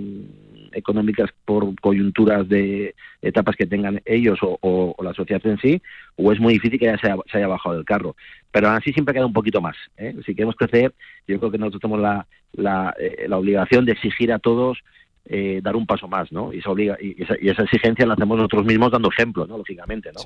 económicas 0.72 1.30
por 1.44 1.78
coyunturas 1.80 2.48
de 2.48 2.94
etapas 3.22 3.56
que 3.56 3.66
tengan 3.66 4.00
ellos 4.04 4.38
o, 4.42 4.94
la 5.02 5.14
sociedad 5.14 5.44
en 5.46 5.58
sí, 5.58 5.80
o 6.16 6.32
es 6.32 6.40
muy 6.40 6.54
difícil 6.54 6.78
que 6.78 6.86
ya 6.86 6.98
se 6.98 7.38
haya, 7.38 7.46
bajado 7.46 7.76
del 7.76 7.84
carro. 7.84 8.16
Pero 8.50 8.68
así 8.68 8.92
siempre 8.92 9.14
queda 9.14 9.26
un 9.26 9.32
poquito 9.32 9.60
más. 9.60 9.76
¿eh? 9.96 10.14
Si 10.26 10.34
queremos 10.34 10.56
crecer, 10.56 10.92
yo 11.26 11.38
creo 11.38 11.50
que 11.50 11.58
nosotros 11.58 11.82
tenemos 11.82 12.00
la, 12.00 12.26
la, 12.52 12.94
eh, 12.98 13.26
la 13.28 13.38
obligación 13.38 13.84
de 13.84 13.92
exigir 13.92 14.32
a 14.32 14.38
todos 14.38 14.78
eh, 15.26 15.60
dar 15.62 15.76
un 15.76 15.86
paso 15.86 16.06
más, 16.06 16.30
¿no? 16.32 16.52
Y 16.52 16.58
esa, 16.58 16.70
obliga, 16.70 16.98
y, 17.00 17.22
esa, 17.22 17.62
exigencia 17.62 18.06
la 18.06 18.14
hacemos 18.14 18.36
nosotros 18.36 18.64
mismos 18.64 18.92
dando 18.92 19.10
ejemplo, 19.10 19.46
¿no? 19.46 19.56
Lógicamente, 19.58 20.10
¿no? 20.12 20.20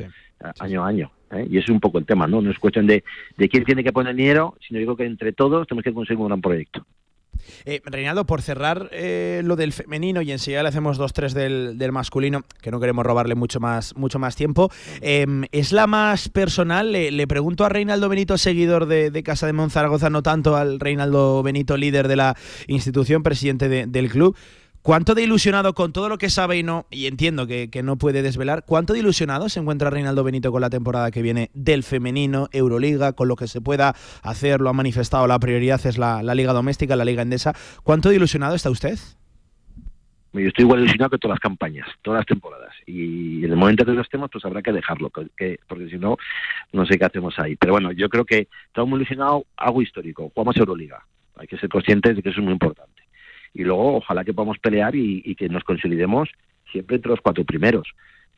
año 0.58 0.84
a 0.84 0.88
año. 0.88 1.10
¿eh? 1.30 1.46
Y 1.48 1.58
ese 1.58 1.66
es 1.66 1.70
un 1.70 1.80
poco 1.80 1.98
el 1.98 2.06
tema, 2.06 2.26
¿no? 2.26 2.40
No 2.40 2.50
es 2.50 2.58
cuestión 2.58 2.86
de, 2.86 3.04
de 3.36 3.48
quién 3.48 3.64
tiene 3.64 3.84
que 3.84 3.92
poner 3.92 4.14
dinero, 4.14 4.56
sino 4.66 4.80
creo 4.80 4.96
que 4.96 5.04
entre 5.04 5.32
todos 5.32 5.66
tenemos 5.66 5.84
que 5.84 5.92
conseguir 5.92 6.20
un 6.20 6.28
gran 6.28 6.40
proyecto. 6.40 6.84
Eh, 7.64 7.80
Reinaldo, 7.84 8.24
por 8.24 8.42
cerrar 8.42 8.88
eh, 8.92 9.42
lo 9.44 9.56
del 9.56 9.72
femenino 9.72 10.22
y 10.22 10.32
enseguida 10.32 10.62
le 10.62 10.68
hacemos 10.68 10.96
dos, 10.96 11.12
tres 11.12 11.34
del, 11.34 11.78
del, 11.78 11.92
masculino, 11.92 12.42
que 12.62 12.70
no 12.70 12.80
queremos 12.80 13.04
robarle 13.04 13.34
mucho 13.34 13.60
más, 13.60 13.96
mucho 13.96 14.18
más 14.18 14.36
tiempo, 14.36 14.70
em, 15.00 15.44
¿es 15.52 15.72
la 15.72 15.86
más 15.86 16.28
personal? 16.28 16.92
Le, 16.92 17.26
pregunto 17.26 17.64
a 17.64 17.68
Reinaldo 17.68 18.08
Benito, 18.08 18.38
seguidor 18.38 18.86
de, 18.86 19.22
Casa 19.22 19.46
de 19.46 19.52
Monzaragoza, 19.52 20.10
no 20.10 20.22
tanto 20.22 20.56
al 20.56 20.80
Reinaldo 20.80 21.42
Benito, 21.42 21.76
líder 21.76 22.08
de 22.08 22.16
la 22.16 22.36
institución, 22.66 23.22
presidente 23.22 23.68
del 23.86 24.10
club. 24.10 24.36
¿Cuánto 24.82 25.14
de 25.14 25.22
ilusionado 25.22 25.74
con 25.74 25.92
todo 25.92 26.08
lo 26.08 26.18
que 26.18 26.30
sabe 26.30 26.58
y 26.58 26.62
no, 26.62 26.86
y 26.90 27.06
entiendo 27.06 27.46
que, 27.46 27.68
no 27.82 27.96
puede 27.96 28.22
desvelar, 28.22 28.64
cuánto 28.64 28.92
de 28.92 29.00
ilusionado 29.00 29.48
se 29.48 29.60
encuentra 29.60 29.90
Reinaldo 29.90 30.24
Benito 30.24 30.52
con 30.52 30.60
la 30.60 30.70
temporada 30.70 31.10
que 31.10 31.20
viene 31.20 31.50
del 31.52 31.82
femenino, 31.82 32.48
Euroliga, 32.52 33.12
con 33.12 33.28
lo 33.28 33.36
que 33.36 33.48
se 33.48 33.60
pueda 33.60 33.94
hacer, 34.22 34.60
lo 34.60 34.70
ha 34.70 34.72
manifestado, 34.72 35.26
la 35.26 35.38
prioridad 35.38 35.84
es 35.84 35.98
la, 35.98 36.22
Liga 36.34 36.52
Doméstica, 36.52 36.96
la 36.96 37.04
Liga 37.04 37.22
Endesa. 37.22 37.54
¿Cuánto 37.82 38.08
de 38.08 38.16
ilusionado 38.16 38.54
está 38.54 38.70
usted? 38.70 38.98
Yo 40.32 40.46
estoy 40.46 40.64
igual 40.64 40.80
ilusionado 40.80 41.10
que 41.10 41.18
todas 41.18 41.34
las 41.34 41.40
campañas, 41.40 41.88
todas 42.02 42.20
las 42.20 42.26
temporadas. 42.26 42.72
Y 42.86 43.44
en 43.44 43.50
el 43.50 43.56
momento 43.56 43.84
que 43.84 43.92
lo 43.92 44.02
estemos, 44.02 44.30
pues 44.30 44.44
habrá 44.44 44.62
que 44.62 44.72
dejarlo, 44.72 45.10
porque 45.10 45.90
si 45.90 45.98
no, 45.98 46.16
no 46.72 46.86
sé 46.86 46.98
qué 46.98 47.04
hacemos 47.04 47.36
ahí. 47.38 47.56
Pero 47.56 47.72
bueno, 47.72 47.90
yo 47.92 48.08
creo 48.08 48.24
que 48.24 48.48
estamos 48.66 48.88
muy 48.88 48.98
ilusionados, 48.98 49.42
algo 49.56 49.82
histórico, 49.82 50.30
jugamos 50.32 50.56
Euroliga. 50.56 51.04
Hay 51.36 51.46
que 51.46 51.58
ser 51.58 51.68
conscientes 51.68 52.16
de 52.16 52.22
que 52.22 52.30
eso 52.30 52.40
es 52.40 52.44
muy 52.44 52.52
importante 52.52 52.97
y 53.54 53.64
luego 53.64 53.96
ojalá 53.96 54.24
que 54.24 54.34
podamos 54.34 54.58
pelear 54.58 54.94
y, 54.94 55.34
que 55.34 55.48
nos 55.48 55.64
consolidemos 55.64 56.28
siempre 56.70 56.96
entre 56.96 57.10
los 57.10 57.20
cuatro 57.20 57.44
primeros. 57.44 57.88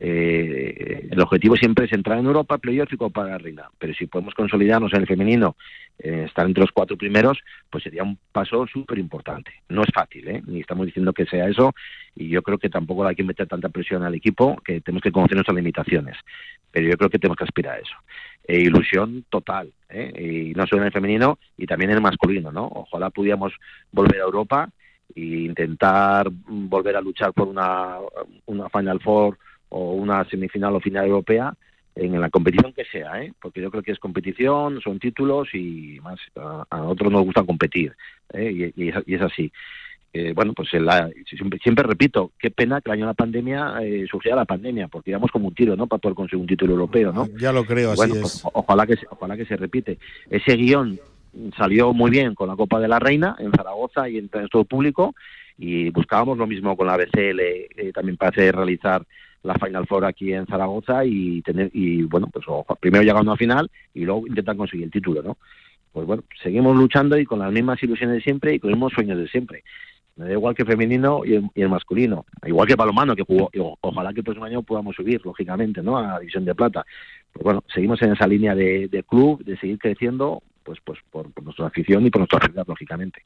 Eh, 0.02 1.08
el 1.10 1.20
objetivo 1.20 1.56
siempre 1.56 1.84
es 1.84 1.92
entrar 1.92 2.18
en 2.18 2.24
Europa, 2.24 2.56
playoff 2.56 2.90
y 2.90 2.96
Copa 2.96 3.24
de 3.24 3.30
la 3.32 3.38
Reina. 3.38 3.70
Pero 3.78 3.92
si 3.92 4.06
podemos 4.06 4.34
consolidarnos 4.34 4.92
en 4.94 5.02
el 5.02 5.06
femenino, 5.06 5.56
eh, 5.98 6.24
estar 6.26 6.46
entre 6.46 6.62
los 6.62 6.72
cuatro 6.72 6.96
primeros, 6.96 7.38
pues 7.68 7.84
sería 7.84 8.02
un 8.02 8.18
paso 8.32 8.66
súper 8.66 8.98
importante. 8.98 9.52
No 9.68 9.82
es 9.82 9.90
fácil, 9.92 10.26
¿eh? 10.28 10.42
ni 10.46 10.60
estamos 10.60 10.86
diciendo 10.86 11.12
que 11.12 11.26
sea 11.26 11.46
eso, 11.46 11.74
y 12.16 12.28
yo 12.28 12.42
creo 12.42 12.56
que 12.56 12.70
tampoco 12.70 13.06
hay 13.06 13.14
que 13.14 13.24
meter 13.24 13.46
tanta 13.46 13.68
presión 13.68 14.02
al 14.02 14.14
equipo, 14.14 14.56
que 14.64 14.80
tenemos 14.80 15.02
que 15.02 15.12
conocer 15.12 15.36
nuestras 15.36 15.56
limitaciones. 15.56 16.16
Pero 16.72 16.88
yo 16.88 16.96
creo 16.96 17.10
que 17.10 17.18
tenemos 17.18 17.36
que 17.36 17.44
aspirar 17.44 17.76
a 17.76 17.80
eso. 17.80 17.94
E 18.48 18.60
ilusión 18.60 19.26
total, 19.28 19.70
¿eh? 19.90 20.50
y 20.50 20.54
no 20.54 20.66
solo 20.66 20.82
en 20.82 20.86
el 20.86 20.92
femenino, 20.92 21.38
y 21.58 21.66
también 21.66 21.90
en 21.90 21.98
el 21.98 22.02
masculino. 22.02 22.50
¿no? 22.50 22.66
Ojalá 22.72 23.10
pudiéramos 23.10 23.52
volver 23.92 24.20
a 24.20 24.24
Europa 24.24 24.70
e 25.14 25.44
intentar 25.44 26.28
volver 26.30 26.96
a 26.96 27.00
luchar 27.00 27.32
por 27.32 27.48
una, 27.48 27.98
una 28.46 28.68
Final 28.68 29.00
Four 29.00 29.38
o 29.70 29.92
una 29.92 30.24
semifinal 30.28 30.74
o 30.74 30.80
final 30.80 31.06
europea 31.06 31.54
en 31.94 32.20
la 32.20 32.30
competición 32.30 32.72
que 32.72 32.84
sea, 32.84 33.22
¿eh? 33.22 33.32
porque 33.40 33.60
yo 33.60 33.70
creo 33.70 33.82
que 33.82 33.92
es 33.92 33.98
competición, 33.98 34.80
son 34.80 34.98
títulos 34.98 35.48
y 35.54 35.98
más 36.02 36.18
a, 36.36 36.82
otros 36.84 37.10
nos 37.12 37.24
gusta 37.24 37.44
competir 37.44 37.94
¿eh? 38.32 38.72
y, 38.76 38.88
es, 38.88 39.22
así. 39.22 39.52
Eh, 40.12 40.32
bueno, 40.34 40.52
pues 40.54 40.68
siempre, 40.70 41.84
repito, 41.84 42.32
qué 42.38 42.50
pena 42.50 42.80
que 42.80 42.90
el 42.90 42.94
año 42.94 43.04
de 43.04 43.10
la 43.10 43.14
pandemia 43.14 43.74
eh, 43.82 44.06
surgiera 44.10 44.36
la 44.36 44.44
pandemia, 44.44 44.88
porque 44.88 45.10
íbamos 45.10 45.30
como 45.30 45.48
un 45.48 45.54
tiro, 45.54 45.76
¿no? 45.76 45.86
Para 45.86 46.00
poder 46.00 46.16
conseguir 46.16 46.40
un 46.40 46.48
título 46.48 46.72
europeo, 46.72 47.12
¿no? 47.12 47.28
Ya 47.38 47.52
lo 47.52 47.64
creo, 47.64 47.92
así 47.92 48.10
pues, 48.10 48.42
ojalá 48.52 48.86
que 48.86 48.96
ojalá 49.10 49.36
que 49.36 49.44
se 49.44 49.56
repite. 49.56 49.98
Ese 50.28 50.56
guion 50.56 50.98
salió 51.56 51.92
muy 51.92 52.10
bien 52.10 52.34
con 52.34 52.48
la 52.48 52.56
Copa 52.56 52.80
de 52.80 52.88
la 52.88 52.98
Reina 52.98 53.36
en 53.38 53.52
Zaragoza 53.52 54.08
y 54.08 54.18
en 54.18 54.28
todo 54.28 54.62
el 54.62 54.66
público 54.66 55.14
y 55.58 55.90
buscábamos 55.90 56.38
lo 56.38 56.46
mismo 56.46 56.76
con 56.76 56.86
la 56.86 56.96
BCL 56.96 57.40
eh, 57.40 57.92
también 57.94 58.16
para 58.16 58.30
hacer 58.30 58.56
realizar 58.56 59.04
la 59.42 59.54
Final 59.54 59.86
Four 59.86 60.04
aquí 60.04 60.32
en 60.32 60.46
Zaragoza 60.46 61.04
y 61.04 61.42
tener 61.42 61.70
y 61.72 62.02
bueno 62.02 62.28
pues 62.32 62.44
primero 62.80 63.04
llegando 63.04 63.32
a 63.32 63.36
final 63.36 63.70
y 63.94 64.04
luego 64.04 64.26
intentar 64.26 64.56
conseguir 64.56 64.84
el 64.84 64.90
título 64.90 65.22
no 65.22 65.36
pues 65.92 66.06
bueno 66.06 66.24
seguimos 66.42 66.76
luchando 66.76 67.18
y 67.18 67.24
con 67.24 67.38
las 67.38 67.52
mismas 67.52 67.82
ilusiones 67.82 68.16
de 68.16 68.22
siempre 68.22 68.54
y 68.54 68.58
con 68.58 68.70
los 68.70 68.76
mismos 68.76 68.92
sueños 68.92 69.18
de 69.18 69.28
siempre. 69.28 69.64
Me 70.16 70.26
da 70.26 70.32
igual 70.32 70.54
que 70.54 70.64
femenino 70.64 71.22
y 71.24 71.34
el, 71.54 71.68
masculino 71.68 72.26
igual 72.44 72.66
que 72.66 72.74
balomano 72.74 73.16
que 73.16 73.22
jugó 73.22 73.50
ojalá 73.80 74.12
que 74.12 74.20
el 74.20 74.24
próximo 74.24 74.44
año 74.44 74.62
podamos 74.62 74.94
subir 74.94 75.20
lógicamente 75.24 75.82
no 75.82 75.96
a 75.96 76.02
la 76.02 76.18
división 76.18 76.44
de 76.44 76.54
plata. 76.54 76.84
Pues 77.32 77.44
bueno 77.44 77.64
seguimos 77.72 78.00
en 78.02 78.12
esa 78.12 78.26
línea 78.26 78.54
de, 78.54 78.88
de 78.88 79.02
club 79.02 79.42
de 79.44 79.56
seguir 79.56 79.78
creciendo 79.78 80.42
pues, 80.62 80.78
pues 80.84 80.98
por, 81.10 81.28
nuestra 81.42 81.66
afición 81.66 82.06
y 82.06 82.10
por 82.10 82.20
nuestra 82.20 82.40
ciudad, 82.40 82.64
lógicamente. 82.66 83.24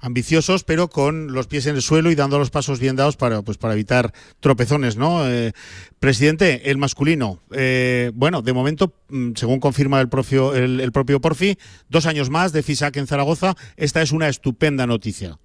Ambiciosos, 0.00 0.64
pero 0.64 0.88
con 0.88 1.32
los 1.32 1.46
pies 1.46 1.66
en 1.66 1.76
el 1.76 1.82
suelo 1.82 2.10
y 2.10 2.14
dando 2.14 2.38
los 2.38 2.50
pasos 2.50 2.80
bien 2.80 2.96
dados 2.96 3.16
para, 3.16 3.42
pues, 3.42 3.58
para 3.58 3.74
evitar 3.74 4.12
tropezones, 4.40 4.96
¿no? 4.96 5.28
Eh, 5.28 5.52
presidente, 6.00 6.70
el 6.70 6.78
masculino. 6.78 7.40
Eh, 7.52 8.10
bueno, 8.14 8.42
de 8.42 8.52
momento, 8.52 8.94
mm, 9.08 9.32
según 9.34 9.60
confirma 9.60 10.00
el 10.00 10.08
propio, 10.08 10.54
el, 10.54 10.90
propio 10.92 11.20
Porfi, 11.20 11.56
dos 11.88 12.06
años 12.06 12.30
más 12.30 12.52
de 12.52 12.62
FISAC 12.62 12.96
en 12.96 13.06
Zaragoza. 13.06 13.54
Esta 13.76 14.02
es 14.02 14.12
una 14.12 14.28
estupenda 14.28 14.86
noticia. 14.86 15.38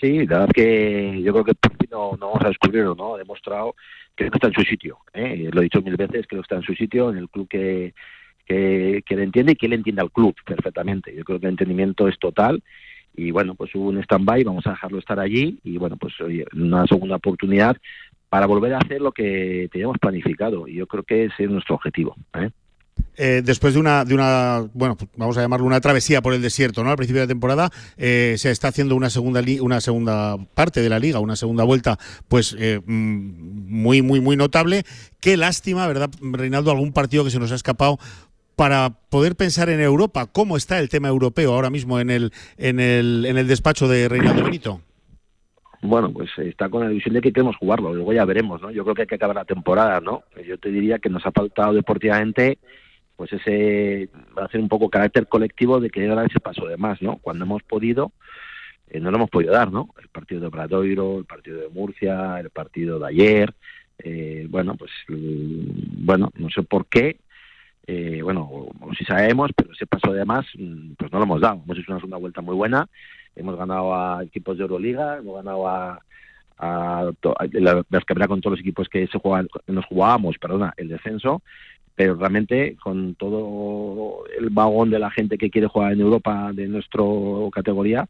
Sí, 0.00 0.26
la 0.26 0.40
verdad 0.40 0.52
que 0.54 1.22
yo 1.22 1.32
creo 1.32 1.44
que 1.44 1.54
Porfi 1.54 1.86
no, 1.90 2.12
no 2.12 2.28
vamos 2.28 2.44
a 2.44 2.48
descubrirlo, 2.48 2.94
¿no? 2.94 3.14
Ha 3.14 3.18
demostrado 3.18 3.74
que 4.16 4.26
está 4.26 4.48
en 4.48 4.54
su 4.54 4.62
sitio. 4.62 4.98
¿eh? 5.14 5.48
Lo 5.52 5.60
he 5.60 5.64
dicho 5.64 5.82
mil 5.82 5.96
veces, 5.96 6.26
que 6.26 6.38
está 6.38 6.56
en 6.56 6.62
su 6.62 6.74
sitio, 6.74 7.10
en 7.10 7.18
el 7.18 7.28
club 7.28 7.48
que 7.48 7.94
que, 8.46 9.02
le 9.08 9.22
entiende 9.22 9.52
y 9.52 9.56
que 9.56 9.66
él 9.66 9.74
entiende 9.74 10.02
al 10.02 10.10
club 10.10 10.34
perfectamente. 10.44 11.14
Yo 11.14 11.24
creo 11.24 11.40
que 11.40 11.46
el 11.46 11.52
entendimiento 11.52 12.08
es 12.08 12.18
total 12.18 12.62
y 13.14 13.30
bueno, 13.30 13.54
pues 13.54 13.74
hubo 13.74 13.88
un 13.88 13.98
stand-by, 13.98 14.44
vamos 14.44 14.66
a 14.66 14.70
dejarlo 14.70 14.98
estar 14.98 15.20
allí 15.20 15.58
y 15.64 15.76
bueno, 15.76 15.96
pues 15.96 16.18
oye, 16.20 16.44
una 16.54 16.86
segunda 16.86 17.16
oportunidad 17.16 17.76
para 18.28 18.46
volver 18.46 18.74
a 18.74 18.78
hacer 18.78 19.00
lo 19.00 19.12
que 19.12 19.68
teníamos 19.70 19.98
planificado 19.98 20.66
y 20.66 20.74
yo 20.74 20.86
creo 20.86 21.02
que 21.02 21.24
ese 21.24 21.44
es 21.44 21.50
nuestro 21.50 21.74
objetivo. 21.74 22.16
¿eh? 22.34 22.50
eh, 23.16 23.42
después 23.44 23.74
de 23.74 23.80
una, 23.80 24.04
de 24.04 24.14
una, 24.14 24.66
bueno, 24.72 24.96
vamos 25.16 25.36
a 25.36 25.42
llamarlo 25.42 25.66
una 25.66 25.80
travesía 25.80 26.22
por 26.22 26.32
el 26.34 26.42
desierto, 26.42 26.82
¿no? 26.82 26.90
Al 26.90 26.96
principio 26.96 27.20
de 27.20 27.26
la 27.26 27.30
temporada 27.30 27.70
eh, 27.96 28.36
se 28.38 28.50
está 28.50 28.68
haciendo 28.68 28.96
una 28.96 29.10
segunda 29.10 29.42
una 29.60 29.80
segunda 29.80 30.36
parte 30.54 30.80
de 30.80 30.88
la 30.88 30.98
liga, 30.98 31.18
una 31.18 31.36
segunda 31.36 31.64
vuelta, 31.64 31.98
pues 32.28 32.56
eh, 32.58 32.80
mm, 32.84 33.70
muy, 33.70 34.02
muy, 34.02 34.20
muy 34.20 34.36
notable. 34.36 34.84
Qué 35.20 35.36
lástima, 35.36 35.86
¿verdad, 35.86 36.10
Reinaldo? 36.20 36.70
Algún 36.70 36.92
partido 36.92 37.24
que 37.24 37.30
se 37.30 37.38
nos 37.38 37.52
ha 37.52 37.56
escapado 37.56 37.98
para 38.62 38.90
poder 39.10 39.34
pensar 39.34 39.70
en 39.70 39.80
Europa. 39.80 40.28
¿Cómo 40.30 40.56
está 40.56 40.78
el 40.78 40.88
tema 40.88 41.08
europeo 41.08 41.52
ahora 41.52 41.68
mismo 41.68 41.98
en 41.98 42.10
el, 42.10 42.30
en 42.56 42.78
el, 42.78 43.26
en 43.26 43.36
el 43.36 43.48
despacho 43.48 43.88
de 43.88 44.08
Reinaldo 44.08 44.44
Benito? 44.44 44.80
Bueno, 45.80 46.12
pues 46.12 46.30
está 46.38 46.68
con 46.68 46.84
la 46.84 46.92
ilusión 46.92 47.16
de 47.16 47.22
que 47.22 47.32
queremos 47.32 47.56
jugarlo, 47.56 47.92
luego 47.92 48.12
ya 48.12 48.24
veremos, 48.24 48.62
¿no? 48.62 48.70
Yo 48.70 48.84
creo 48.84 48.94
que 48.94 49.02
hay 49.02 49.08
que 49.08 49.16
acabar 49.16 49.34
la 49.34 49.44
temporada, 49.44 50.00
¿no? 50.00 50.22
Yo 50.46 50.58
te 50.58 50.70
diría 50.70 51.00
que 51.00 51.10
nos 51.10 51.26
ha 51.26 51.32
faltado 51.32 51.74
deportivamente 51.74 52.58
pues 53.16 53.32
ese 53.32 54.08
va 54.38 54.44
a 54.44 54.48
ser 54.48 54.60
un 54.60 54.68
poco 54.68 54.88
carácter 54.88 55.26
colectivo 55.26 55.80
de 55.80 55.90
querer 55.90 56.14
dar 56.14 56.30
ese 56.30 56.38
paso 56.38 56.64
de 56.68 56.76
más, 56.76 57.02
¿no? 57.02 57.16
Cuando 57.16 57.44
hemos 57.44 57.64
podido, 57.64 58.12
eh, 58.90 59.00
no 59.00 59.10
lo 59.10 59.16
hemos 59.16 59.30
podido 59.30 59.52
dar, 59.52 59.72
¿no? 59.72 59.88
El 60.00 60.06
partido 60.06 60.40
de 60.40 60.50
Bradoiro, 60.50 61.18
el 61.18 61.24
partido 61.24 61.58
de 61.58 61.68
Murcia, 61.68 62.38
el 62.38 62.50
partido 62.50 63.00
de 63.00 63.08
ayer, 63.08 63.52
eh, 63.98 64.46
bueno, 64.48 64.76
pues 64.76 64.92
mm, 65.08 66.06
bueno, 66.06 66.30
no 66.36 66.48
sé 66.48 66.62
por 66.62 66.86
qué, 66.86 67.16
eh, 67.86 68.20
bueno, 68.22 68.48
o, 68.50 68.94
si 68.96 69.04
sabemos, 69.04 69.50
pero 69.56 69.72
ese 69.72 69.86
paso 69.86 70.12
de 70.12 70.24
más, 70.24 70.46
mm, 70.56 70.92
pues 70.98 71.12
no 71.12 71.18
lo 71.18 71.24
hemos 71.24 71.40
dado. 71.40 71.62
Hemos 71.64 71.78
hecho 71.78 71.92
una 71.92 72.00
segunda 72.00 72.16
vuelta 72.18 72.40
muy 72.40 72.54
buena, 72.54 72.88
hemos 73.34 73.56
ganado 73.56 73.94
a 73.94 74.22
equipos 74.22 74.56
de 74.56 74.62
Euroliga, 74.62 75.18
hemos 75.18 75.36
ganado 75.36 75.68
a, 75.68 76.00
a, 76.58 77.12
la, 77.52 77.84
la 77.90 78.28
con 78.28 78.40
todos 78.40 78.52
los 78.52 78.60
equipos 78.60 78.88
que 78.88 79.06
se 79.08 79.18
juegan, 79.18 79.48
nos 79.66 79.84
jugábamos, 79.86 80.38
perdona, 80.38 80.72
el 80.76 80.88
descenso, 80.88 81.42
pero 81.94 82.14
realmente 82.14 82.76
con 82.82 83.14
todo 83.16 84.24
el 84.38 84.50
vagón 84.50 84.90
de 84.90 84.98
la 84.98 85.10
gente 85.10 85.36
que 85.36 85.50
quiere 85.50 85.66
jugar 85.66 85.92
en 85.92 86.00
Europa 86.00 86.50
de 86.54 86.68
nuestra 86.68 87.02
categoría, 87.52 88.08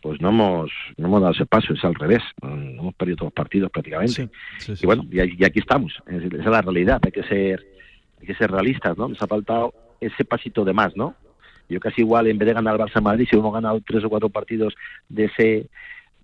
pues 0.00 0.20
no 0.20 0.30
hemos 0.30 0.70
no 0.96 1.06
hemos 1.06 1.20
dado 1.20 1.32
ese 1.32 1.46
paso, 1.46 1.72
es 1.72 1.84
al 1.84 1.94
revés, 1.94 2.22
hemos 2.42 2.92
perdido 2.94 3.18
todos 3.18 3.26
los 3.28 3.34
partidos 3.34 3.70
prácticamente. 3.70 4.28
y 4.80 4.84
bueno, 4.84 5.04
y, 5.10 5.20
aquí 5.20 5.60
estamos, 5.60 5.94
esa 6.06 6.26
es 6.26 6.44
la 6.44 6.60
realidad, 6.60 7.00
hay 7.04 7.12
que 7.12 7.22
ser 7.22 7.64
hay 8.22 8.26
que 8.26 8.34
ser 8.34 8.50
realistas, 8.50 8.96
¿no? 8.96 9.08
Nos 9.08 9.20
ha 9.20 9.26
faltado 9.26 9.74
ese 10.00 10.24
pasito 10.24 10.64
de 10.64 10.72
más, 10.72 10.96
¿no? 10.96 11.14
Yo 11.68 11.80
casi 11.80 12.02
igual, 12.02 12.28
en 12.28 12.38
vez 12.38 12.46
de 12.46 12.54
ganar 12.54 12.74
el 12.74 12.80
Barça 12.80 13.02
Madrid, 13.02 13.26
si 13.28 13.36
hemos 13.36 13.52
ganado 13.52 13.80
tres 13.86 14.04
o 14.04 14.08
cuatro 14.08 14.28
partidos 14.30 14.74
de 15.08 15.24
ese 15.24 15.66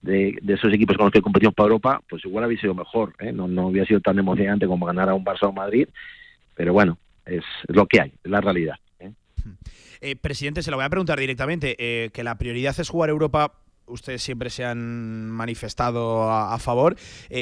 de, 0.01 0.39
esos 0.47 0.73
equipos 0.73 0.97
con 0.97 1.07
los 1.07 1.13
que 1.13 1.21
competimos 1.21 1.55
para 1.55 1.67
Europa, 1.67 2.01
pues 2.09 2.25
igual 2.25 2.45
había 2.45 2.61
sido 2.61 2.73
mejor, 2.73 3.15
¿eh? 3.19 3.33
no, 3.33 3.49
no 3.49 3.67
había 3.67 3.85
sido 3.85 4.01
tan 4.01 4.17
emocionante 4.17 4.67
como 4.67 4.87
ganar 4.87 5.09
a 5.09 5.15
un 5.15 5.25
Barça 5.25 5.49
o 5.49 5.53
Madrid, 5.53 5.89
pero 6.55 6.73
bueno, 6.73 6.99
es, 7.27 7.43
lo 7.67 7.87
que 7.87 8.01
hay, 8.01 8.13
es 8.23 8.31
la 8.31 8.41
realidad. 8.41 8.77
¿eh? 9.01 9.11
Eh, 10.01 10.15
presidente, 10.15 10.63
se 10.63 10.71
lo 10.71 10.77
voy 10.77 10.87
a 10.87 10.91
preguntar 10.91 11.19
directamente, 11.19 11.75
que 12.13 12.25
la 12.25 12.39
prioridad 12.39 12.79
es 12.79 12.89
jugar 12.89 13.11
Europa 13.11 13.55
ustedes 13.89 14.23
siempre 14.23 14.51
se 14.51 14.65
han 14.65 15.31
manifestado 15.31 16.31
a, 16.31 16.59
favor. 16.59 16.97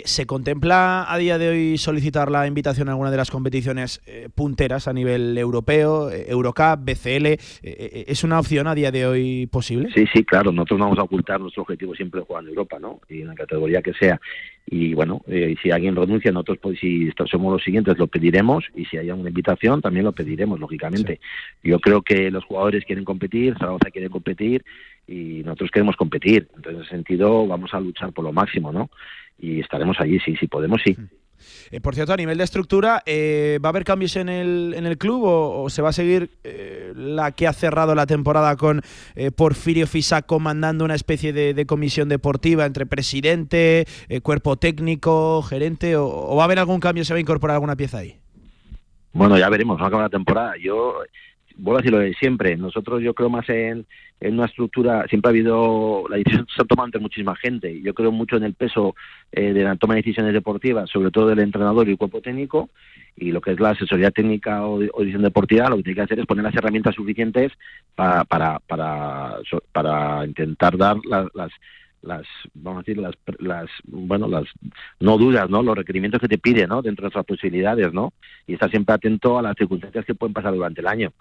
¿Se 0.04 0.26
contempla 0.26 1.10
a 1.10 1.18
día 1.18 1.38
de 1.38 1.48
hoy 1.48 1.78
solicitar 1.78 2.30
la 2.30 2.46
invitación 2.46 2.88
a 2.88 2.92
alguna 2.92 3.10
de 3.10 3.16
las 3.16 3.30
competiciones 3.30 4.00
punteras 4.34 4.88
a 4.88 4.92
nivel 4.92 5.36
europeo, 5.38 6.10
Eurocup, 6.10 6.84
BCL? 6.84 7.38
¿Es 7.62 8.24
una 8.24 8.38
opción 8.38 8.66
a 8.66 8.74
día 8.74 8.90
de 8.90 9.06
hoy 9.06 9.46
posible? 9.46 9.88
Sí, 9.94 10.04
sí, 10.12 10.24
claro. 10.24 10.52
Nosotros 10.52 10.78
no 10.78 10.84
vamos 10.86 10.98
a 10.98 11.02
ocultar 11.02 11.40
nuestro 11.40 11.62
objetivo 11.62 11.94
siempre 11.94 12.20
jugar 12.20 12.44
en 12.44 12.50
Europa, 12.50 12.78
¿no? 12.78 13.00
Y 13.08 13.22
en 13.22 13.28
la 13.28 13.34
categoría 13.34 13.80
que 13.80 13.94
sea 13.94 14.20
y 14.68 14.94
bueno, 14.94 15.22
eh, 15.28 15.54
si 15.62 15.70
alguien 15.70 15.94
renuncia, 15.94 16.32
nosotros 16.32 16.58
pues, 16.60 16.80
si 16.80 17.08
somos 17.30 17.52
los 17.52 17.62
siguientes 17.62 17.96
lo 17.98 18.08
pediremos 18.08 18.64
y 18.74 18.84
si 18.86 18.96
hay 18.96 19.10
una 19.12 19.28
invitación 19.28 19.80
también 19.80 20.04
lo 20.04 20.12
pediremos, 20.12 20.58
lógicamente. 20.58 21.20
Yo 21.62 21.78
creo 21.78 22.02
que 22.02 22.32
los 22.32 22.44
jugadores 22.44 22.84
quieren 22.84 23.04
competir, 23.04 23.56
Zaragoza 23.56 23.90
quiere 23.92 24.10
competir 24.10 24.64
y 25.06 25.42
nosotros 25.44 25.70
queremos 25.70 25.96
competir. 25.96 26.48
Entonces, 26.56 26.74
en 26.74 26.80
ese 26.80 26.90
sentido, 26.90 27.46
vamos 27.46 27.72
a 27.74 27.80
luchar 27.80 28.12
por 28.12 28.24
lo 28.24 28.32
máximo, 28.32 28.72
¿no? 28.72 28.90
Y 29.38 29.60
estaremos 29.60 29.96
allí, 30.00 30.18
sí, 30.20 30.36
si 30.36 30.46
podemos, 30.46 30.80
sí. 30.84 30.96
Eh, 31.70 31.80
por 31.80 31.94
cierto, 31.94 32.12
a 32.12 32.16
nivel 32.16 32.38
de 32.38 32.44
estructura, 32.44 33.02
eh, 33.06 33.58
¿va 33.64 33.68
a 33.68 33.70
haber 33.70 33.84
cambios 33.84 34.16
en 34.16 34.28
el, 34.28 34.74
en 34.76 34.86
el 34.86 34.98
club 34.98 35.22
o, 35.24 35.68
se 35.70 35.82
va 35.82 35.90
a 35.90 35.92
seguir 35.92 36.30
eh, 36.44 36.92
la 36.94 37.32
que 37.32 37.46
ha 37.46 37.52
cerrado 37.52 37.94
la 37.94 38.06
temporada 38.06 38.56
con 38.56 38.82
Porfirio 39.36 39.86
Fisa 39.86 40.22
comandando 40.22 40.84
una 40.84 40.94
especie 40.94 41.32
de, 41.32 41.66
comisión 41.66 42.08
deportiva 42.08 42.64
entre 42.64 42.86
presidente, 42.86 43.86
cuerpo 44.22 44.56
técnico, 44.56 45.42
gerente? 45.42 45.96
O, 45.96 46.36
va 46.36 46.42
a 46.42 46.44
haber 46.44 46.58
algún 46.58 46.80
cambio? 46.80 47.04
¿Se 47.04 47.12
va 47.12 47.18
a 47.18 47.20
incorporar 47.20 47.54
alguna 47.54 47.76
pieza 47.76 47.98
ahí? 47.98 48.16
Bueno, 49.12 49.38
ya 49.38 49.48
veremos, 49.48 49.80
va 49.80 49.84
a 49.84 49.88
acabar 49.88 50.06
la 50.06 50.10
temporada. 50.10 50.54
Yo 50.60 51.00
vuelvo 51.56 51.78
a 51.78 51.82
decirlo 51.82 51.98
de 51.98 52.14
siempre, 52.14 52.56
nosotros 52.56 53.02
yo 53.02 53.14
creo 53.14 53.30
más 53.30 53.48
en, 53.48 53.86
en 54.20 54.34
una 54.34 54.46
estructura, 54.46 55.06
siempre 55.08 55.28
ha 55.28 55.30
habido, 55.30 56.04
la 56.08 56.16
decisión 56.16 56.46
se 56.54 56.62
ha 56.62 56.64
tomado 56.64 56.86
entre 56.86 57.00
muchísima 57.00 57.34
gente, 57.36 57.80
yo 57.80 57.94
creo 57.94 58.12
mucho 58.12 58.36
en 58.36 58.44
el 58.44 58.54
peso 58.54 58.94
eh, 59.32 59.52
de 59.52 59.64
la 59.64 59.76
toma 59.76 59.94
de 59.94 60.00
decisiones 60.00 60.32
deportivas, 60.32 60.90
sobre 60.90 61.10
todo 61.10 61.28
del 61.28 61.40
entrenador 61.40 61.88
y 61.88 61.92
el 61.92 61.98
cuerpo 61.98 62.20
técnico, 62.20 62.70
y 63.16 63.32
lo 63.32 63.40
que 63.40 63.52
es 63.52 63.60
la 63.60 63.70
asesoría 63.70 64.10
técnica 64.10 64.66
o, 64.66 64.78
decisión 64.78 65.22
deportiva, 65.22 65.70
lo 65.70 65.76
que 65.78 65.84
tiene 65.84 65.96
que 65.96 66.02
hacer 66.02 66.20
es 66.20 66.26
poner 66.26 66.44
las 66.44 66.54
herramientas 66.54 66.94
suficientes 66.94 67.52
para, 67.94 68.24
para, 68.24 68.58
para, 68.60 69.38
para 69.72 70.26
intentar 70.26 70.76
dar 70.76 70.96
las, 71.04 71.26
las 71.34 71.50
las 72.02 72.26
vamos 72.54 72.78
a 72.78 72.82
decir 72.82 72.98
las, 72.98 73.14
las 73.38 73.68
bueno 73.84 74.28
las 74.28 74.44
no 75.00 75.18
dudas 75.18 75.50
no 75.50 75.62
los 75.62 75.76
requerimientos 75.76 76.20
que 76.20 76.28
te 76.28 76.38
pide 76.38 76.66
no 76.66 76.80
dentro 76.80 77.02
de 77.02 77.06
nuestras 77.06 77.24
posibilidades 77.24 77.92
no 77.92 78.12
y 78.46 78.52
estar 78.52 78.70
siempre 78.70 78.94
atento 78.94 79.38
a 79.38 79.42
las 79.42 79.56
circunstancias 79.56 80.04
que 80.04 80.14
pueden 80.14 80.32
pasar 80.32 80.54
durante 80.54 80.82
el 80.82 80.86
año 80.86 81.12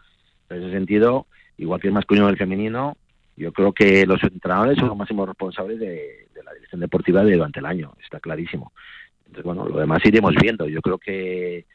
en 0.50 0.64
ese 0.64 0.72
sentido, 0.72 1.28
igual 1.58 1.80
que 1.82 1.88
el 1.88 1.94
masculino 1.94 2.28
del 2.28 2.38
femenino, 2.38 2.98
yo 3.38 3.52
creo 3.52 3.74
que 3.74 4.06
los 4.06 4.22
entrenadores 4.24 4.78
son 4.78 4.88
los 4.88 4.98
máximos 4.98 5.28
responsables 5.28 5.80
de, 5.80 6.28
la 6.44 6.54
dirección 6.54 6.82
deportiva 6.82 7.24
de 7.24 7.34
durante 7.34 7.60
el 7.60 7.66
año, 7.66 7.94
está 8.04 8.20
clarísimo. 8.20 8.72
Entonces, 9.26 9.44
bueno, 9.44 9.68
lo 9.68 9.80
demás 9.80 10.06
iremos 10.06 10.34
viendo. 10.40 10.68
Yo 10.68 10.82
creo 10.82 10.98
que 10.98 11.66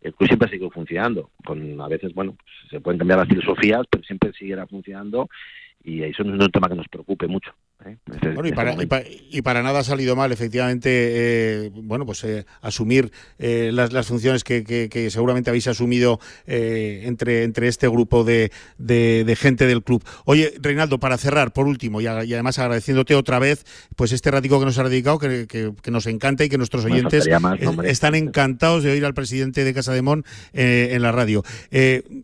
el 0.00 0.14
club 0.14 0.28
siempre 0.28 0.46
ha 0.46 0.50
seguido 0.50 0.70
funcionando. 0.70 1.30
Con, 1.44 1.80
a 1.80 1.88
veces, 1.88 2.14
bueno, 2.14 2.36
se 2.70 2.80
pueden 2.80 2.98
cambiar 2.98 3.18
las 3.18 3.28
filosofías, 3.28 3.82
pero 3.90 4.04
siempre 4.04 4.32
seguirá 4.32 4.66
funcionando 4.66 5.28
y 5.84 6.02
eso 6.02 6.22
no 6.24 6.34
es 6.36 6.40
un 6.40 6.50
tema 6.50 6.68
que 6.68 6.76
nos 6.76 6.88
preocupe 6.88 7.26
mucho. 7.26 7.52
¿Eh? 7.86 7.98
Bueno, 8.34 8.48
y 8.48 9.42
para, 9.42 9.62
nada 9.62 9.80
ha 9.80 9.84
salido 9.84 10.16
mal, 10.16 10.32
efectivamente, 10.32 10.90
eh, 10.92 11.70
bueno, 11.74 12.06
pues 12.06 12.22
eh, 12.24 12.44
asumir 12.60 13.10
las, 13.38 14.06
funciones 14.06 14.44
que, 14.44 15.08
seguramente 15.10 15.50
habéis 15.50 15.66
asumido 15.68 16.20
entre, 16.46 17.44
entre 17.44 17.68
este 17.68 17.88
grupo 17.88 18.24
de, 18.24 18.50
gente 19.38 19.66
del 19.66 19.82
club. 19.82 20.04
Oye, 20.24 20.54
Reinaldo, 20.60 20.98
para 20.98 21.18
cerrar, 21.18 21.52
por 21.52 21.66
último, 21.66 22.00
y, 22.00 22.06
además 22.06 22.58
agradeciéndote 22.58 23.14
otra 23.14 23.38
vez, 23.38 23.64
pues 23.96 24.12
este 24.12 24.30
ratico 24.30 24.58
que 24.58 24.66
nos 24.66 24.78
ha 24.78 24.84
dedicado, 24.84 25.18
que, 25.18 25.72
nos 25.90 26.06
encanta 26.06 26.44
y 26.44 26.48
que 26.48 26.58
nuestros 26.58 26.84
oyentes 26.84 27.28
están 27.84 28.14
encantados 28.14 28.82
de 28.82 28.92
oír 28.92 29.04
al 29.04 29.14
presidente 29.14 29.64
de 29.64 29.74
Casa 29.74 29.92
de 29.92 30.02
Mon 30.02 30.24
en 30.52 31.02
la 31.02 31.12
radio. 31.12 31.42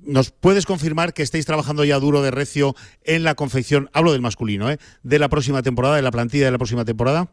¿Nos 0.04 0.30
puedes 0.30 0.66
confirmar 0.66 1.12
que 1.14 1.22
estáis 1.22 1.46
trabajando 1.46 1.84
ya 1.84 1.98
duro 1.98 2.22
de 2.22 2.30
recio 2.30 2.74
en 3.04 3.24
la 3.24 3.34
confección, 3.34 3.90
hablo 3.92 4.12
del 4.12 4.20
masculino, 4.20 4.68
de 5.02 5.18
la 5.18 5.28
próxima 5.28 5.47
temporada, 5.62 5.96
de 5.96 6.02
la 6.02 6.10
plantilla 6.10 6.46
de 6.46 6.52
la 6.52 6.58
próxima 6.58 6.84
temporada? 6.84 7.28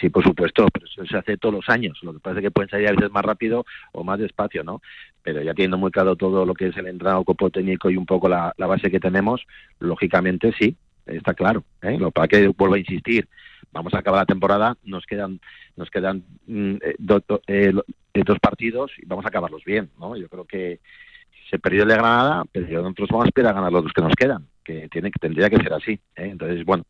Sí, 0.00 0.10
por 0.10 0.24
supuesto, 0.24 0.66
pero 0.72 0.86
eso 0.86 1.06
se 1.06 1.16
hace 1.16 1.36
todos 1.36 1.54
los 1.54 1.68
años. 1.68 1.98
Lo 2.02 2.12
que 2.12 2.18
pasa 2.18 2.38
es 2.38 2.42
que 2.42 2.50
pueden 2.50 2.68
salir 2.68 2.88
a 2.88 2.92
veces 2.92 3.12
más 3.12 3.24
rápido 3.24 3.64
o 3.92 4.02
más 4.02 4.18
despacio, 4.18 4.64
¿no? 4.64 4.82
Pero 5.22 5.40
ya 5.42 5.54
teniendo 5.54 5.78
muy 5.78 5.92
claro 5.92 6.16
todo 6.16 6.44
lo 6.44 6.54
que 6.54 6.68
es 6.68 6.76
el 6.76 6.88
entrado 6.88 7.24
copo 7.24 7.50
técnico 7.50 7.88
y 7.88 7.96
un 7.96 8.04
poco 8.04 8.28
la, 8.28 8.52
base 8.56 8.90
que 8.90 8.98
tenemos, 8.98 9.46
lógicamente 9.78 10.52
sí, 10.58 10.76
está 11.06 11.32
claro. 11.34 11.62
¿eh? 11.82 11.96
Lo 11.96 12.10
para 12.10 12.26
que 12.26 12.48
vuelvo 12.48 12.74
a 12.74 12.78
insistir, 12.78 13.28
vamos 13.72 13.94
a 13.94 13.98
acabar 13.98 14.22
la 14.22 14.26
temporada, 14.26 14.76
nos 14.82 15.06
quedan 15.06 15.40
nos 15.76 15.90
quedan 15.90 16.24
mm, 16.46 16.74
eh, 16.82 16.96
eh, 17.46 17.72
dos 18.24 18.38
partidos 18.40 18.90
y 18.98 19.06
vamos 19.06 19.24
a 19.24 19.28
acabarlos 19.28 19.64
bien, 19.64 19.90
¿no? 19.98 20.16
Yo 20.16 20.28
creo 20.28 20.44
que 20.44 20.80
se 21.48 21.58
perdió 21.60 21.84
el 21.84 21.88
de 21.88 21.94
Granada, 21.94 22.44
pero 22.50 22.82
nosotros 22.82 23.08
vamos 23.10 23.26
a 23.26 23.28
esperar 23.28 23.52
a 23.52 23.54
ganar 23.54 23.72
los 23.72 23.84
dos 23.84 23.92
que 23.92 24.02
nos 24.02 24.14
quedan 24.14 24.44
que 24.68 24.88
tiene 24.88 25.10
tendría 25.10 25.48
que 25.48 25.56
ser 25.56 25.72
así. 25.72 25.92
¿eh? 25.92 26.28
Entonces, 26.30 26.64
bueno, 26.64 26.84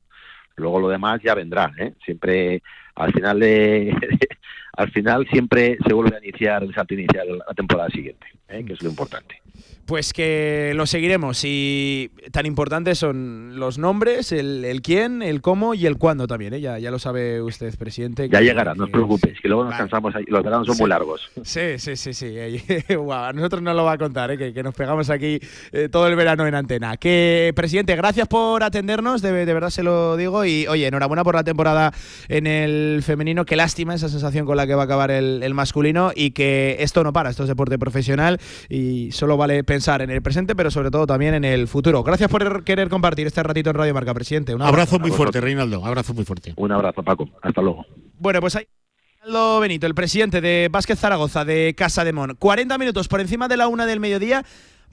luego 0.57 0.81
lo 0.81 0.89
demás 0.89 1.21
ya 1.23 1.35
vendrá. 1.35 1.73
¿eh? 1.79 1.95
Siempre, 2.05 2.63
al 2.99 3.13
final 3.13 3.41
de, 3.41 3.95
al 4.79 4.91
final 4.91 5.27
siempre 5.31 5.77
se 5.87 5.93
vuelve 5.93 6.17
a 6.17 6.25
iniciar 6.25 6.63
el 6.63 6.75
salto 6.75 6.95
inicial 6.95 7.39
la 7.39 7.55
temporada 7.55 7.89
siguiente, 7.91 8.27
¿eh? 8.49 8.65
que 8.65 8.75
es 8.75 8.83
lo 8.83 8.91
importante. 8.91 9.41
Pues 9.87 10.13
que 10.13 10.73
lo 10.77 10.85
seguiremos 10.85 11.41
y 11.47 12.11
tan 12.31 12.45
importantes 12.45 12.99
son 12.99 13.59
los 13.59 13.79
nombres, 13.79 14.33
el, 14.33 14.83
quién, 14.83 15.23
el 15.23 15.41
cómo 15.41 15.73
y 15.73 15.87
el 15.87 15.97
cuándo 15.97 16.27
también, 16.27 16.53
¿eh? 16.53 16.61
ya, 16.61 16.79
ya 16.79 16.91
lo 16.91 16.99
sabe 16.99 17.41
usted, 17.41 17.75
presidente. 17.79 18.29
Ya 18.29 18.43
llegará, 18.43 18.75
no 18.75 18.85
os 18.85 18.91
preocupéis, 18.91 19.41
que 19.41 19.49
luego 19.49 19.65
nos 19.65 19.75
cansamos, 19.75 20.15
ahí, 20.15 20.25
los 20.29 20.45
veranos 20.45 20.67
son 20.67 20.77
muy 20.77 20.91
largos. 20.91 21.31
Sí, 21.43 21.79
sí, 21.79 21.97
sí, 21.97 22.13
sí, 22.13 22.37
a 23.11 23.33
nosotros 23.33 23.63
no 23.63 23.73
lo 23.73 23.85
va 23.85 23.93
a 23.93 23.99
contar, 23.99 24.31
¿eh? 24.31 24.53
que, 24.53 24.63
nos 24.63 24.75
pegamos 24.75 25.09
aquí 25.09 25.41
eh, 25.73 25.89
todo 25.91 26.07
el 26.07 26.17
verano 26.17 26.47
en 26.47 26.55
antena. 26.55 26.99
Que, 26.99 27.53
presidente, 27.57 27.97
gracias 27.97 28.29
por 28.29 28.63
atendernos, 28.63 29.23
de, 29.23 29.47
de 29.47 29.55
verdad 29.55 29.71
se 29.71 29.83
lo 29.83 30.19
digo, 30.19 30.45
y 30.45 30.67
oye, 30.67 30.87
enhorabuena 30.87 31.25
por 31.25 31.35
la 31.35 31.45
temporada 31.45 31.95
en 32.29 32.47
el 32.47 32.88
el 32.95 33.03
femenino. 33.03 33.45
Qué 33.45 33.57
lástima 33.57 33.95
esa 33.95 34.09
sensación 34.09 34.47
con 34.47 34.57
la 34.57 34.67
que 34.67 34.75
va 34.75 34.83
a 34.83 34.85
acabar 34.85 35.11
el, 35.11 35.43
el 35.43 35.55
masculino 35.55 36.13
y 36.15 36.33
que 36.33 36.77
esto 36.81 37.05
no 37.05 37.13
para, 37.13 37.31
esto 37.31 37.43
es 37.43 37.49
deporte 37.49 37.79
profesional 37.79 38.39
y 38.69 39.13
solo 39.13 39.37
vale 39.37 39.65
pensar 39.65 40.03
en 40.03 40.11
el 40.11 40.23
presente, 40.23 40.55
pero 40.55 40.71
sobre 40.71 40.91
todo 40.91 41.07
también 41.07 41.35
en 41.35 41.45
el 41.45 41.69
futuro. 41.69 42.03
Gracias 42.03 42.31
por 42.31 42.65
querer 42.65 42.89
compartir 42.89 43.27
este 43.27 43.43
ratito 43.43 43.71
en 43.71 43.77
Radio 43.77 43.95
Marca, 43.95 44.15
presidente. 44.15 44.55
Un 44.55 44.63
abrazo, 44.63 44.99
muy 44.99 45.11
fuerte, 45.11 45.41
Reinaldo. 45.41 45.85
Abrazo 45.85 46.15
muy 46.15 46.25
fuerte. 46.25 46.55
Un 46.57 46.73
abrazo, 46.73 47.03
Paco. 47.03 47.29
Hasta 47.43 47.61
luego. 47.61 47.87
Bueno, 48.19 48.41
pues 48.41 48.57
ahí. 48.57 48.67
Reinaldo 49.21 49.61
Benito, 49.61 49.87
el 49.87 49.95
presidente 49.95 50.41
de 50.41 50.69
Vázquez 50.71 50.99
Zaragoza 50.99 51.45
de 51.45 51.75
Casa 51.77 52.05
de 52.05 52.13
Mon. 52.13 52.37
40 52.37 52.79
minutos 52.79 53.09
por 53.09 53.21
encima 53.21 53.49
de 53.49 53.57
la 53.57 53.69
una 53.69 53.85
del 53.85 54.01
mediodía. 54.01 54.45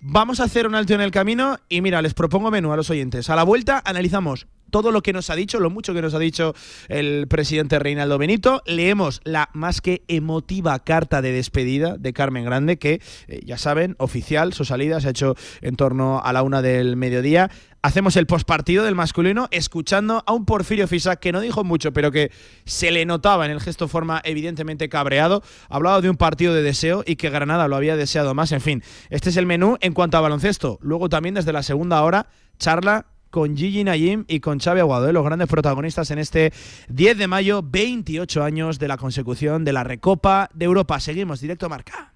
Vamos 0.02 0.40
a 0.40 0.44
hacer 0.44 0.68
un 0.68 0.76
alto 0.76 0.94
en 0.94 1.02
el 1.02 1.12
camino 1.12 1.58
y 1.70 1.82
mira, 1.82 2.02
les 2.02 2.14
propongo 2.14 2.52
menú 2.52 2.72
a 2.72 2.76
los 2.76 2.90
oyentes. 2.90 3.30
A 3.30 3.36
la 3.36 3.44
vuelta 3.44 3.82
analizamos 3.86 4.48
todo 4.72 4.92
lo 4.92 5.02
que 5.02 5.14
nos 5.14 5.30
ha 5.30 5.36
dicho, 5.36 5.60
lo 5.60 5.70
mucho 5.70 5.94
que 5.94 6.02
nos 6.02 6.14
ha 6.14 6.20
dicho 6.20 6.54
el 6.88 7.28
presidente 7.28 7.80
Reinaldo 7.80 8.18
Benito. 8.18 8.62
Leemos 8.66 9.22
la 9.24 9.50
más 9.54 9.82
que 9.82 10.04
emotiva 10.08 10.78
carta 10.80 11.22
de 11.22 11.32
despedida 11.32 11.98
de 11.98 12.14
Carmen 12.14 12.46
Grande, 12.46 12.78
que 12.78 13.02
eh, 13.28 13.42
ya 13.46 13.58
saben, 13.58 13.96
oficial, 14.00 14.54
su 14.54 14.66
salida 14.66 15.00
se 15.02 15.08
ha 15.08 15.12
hecho 15.12 15.36
en 15.62 15.76
torno 15.76 16.22
a 16.24 16.34
la 16.34 16.44
una 16.44 16.62
del 16.62 16.96
mediodía. 16.96 17.50
Hacemos 17.82 18.16
el 18.16 18.26
postpartido 18.26 18.84
del 18.84 18.96
masculino 18.96 19.48
escuchando 19.52 20.24
a 20.26 20.34
un 20.34 20.46
Porfirio 20.46 20.88
Fisac 20.88 21.20
que 21.20 21.32
no 21.32 21.40
dijo 21.40 21.64
mucho, 21.64 21.94
pero 21.94 22.12
que 22.12 22.32
se 22.66 22.90
le 22.90 23.06
notaba 23.06 23.46
en 23.46 23.52
el 23.52 23.62
gesto 23.62 23.88
forma 23.88 24.22
evidentemente 24.24 24.90
cabreado. 24.90 25.44
Hablaba 25.70 26.02
de 26.02 26.10
un 26.10 26.18
partido 26.18 26.56
de 26.56 26.64
deseo 26.64 27.04
y 27.06 27.16
que 27.16 27.30
Granada 27.30 27.68
lo 27.68 27.76
había 27.76 27.96
deseado 27.96 28.34
más. 28.34 28.52
En 28.54 28.62
fin, 28.62 28.82
este 29.12 29.30
es 29.30 29.38
el 29.38 29.46
menú 29.46 29.78
en 29.82 29.94
cuanto 29.94 30.18
a 30.18 30.22
baloncesto. 30.22 30.80
Luego 30.82 31.10
también 31.10 31.36
desde 31.36 31.54
la 31.54 31.62
segunda 31.62 32.02
hora, 32.02 32.28
charla 32.58 33.06
con 33.36 33.58
Gigi 33.58 33.84
Nayim 33.84 34.24
y 34.30 34.40
con 34.40 34.60
Xavi 34.60 34.80
Aguado, 34.80 35.10
¿eh? 35.10 35.12
los 35.12 35.26
grandes 35.26 35.50
protagonistas 35.50 36.10
en 36.10 36.20
este 36.20 36.54
10 36.88 37.18
de 37.18 37.28
mayo, 37.28 37.62
28 37.62 38.42
años 38.42 38.80
de 38.80 38.88
la 38.88 38.96
consecución 38.96 39.66
de 39.66 39.74
la 39.74 39.84
Recopa 39.84 40.50
de 40.54 40.64
Europa. 40.64 41.02
Seguimos 41.02 41.42
directo 41.42 41.66
a 41.66 41.70
marca. 41.70 42.14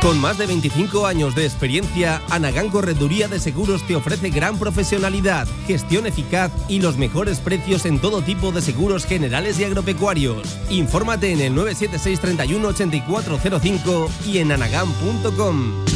Con 0.00 0.18
más 0.18 0.38
de 0.38 0.46
25 0.46 1.06
años 1.06 1.34
de 1.34 1.44
experiencia, 1.44 2.22
Anagán 2.30 2.70
Correduría 2.70 3.28
de 3.28 3.38
Seguros 3.38 3.86
te 3.86 3.94
ofrece 3.94 4.30
gran 4.30 4.58
profesionalidad, 4.58 5.46
gestión 5.66 6.06
eficaz 6.06 6.50
y 6.66 6.80
los 6.80 6.96
mejores 6.96 7.40
precios 7.40 7.84
en 7.84 7.98
todo 7.98 8.22
tipo 8.22 8.52
de 8.52 8.62
seguros 8.62 9.04
generales 9.04 9.60
y 9.60 9.64
agropecuarios. 9.64 10.58
Infórmate 10.70 11.30
en 11.30 11.42
el 11.42 11.54
976 11.54 12.20
31 12.20 12.68
8405 12.68 14.08
y 14.24 14.38
en 14.38 14.52
anagán.com. 14.52 15.95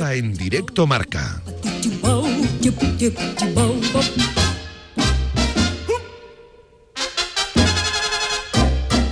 en 0.00 0.32
directo 0.32 0.86
marca. 0.86 1.42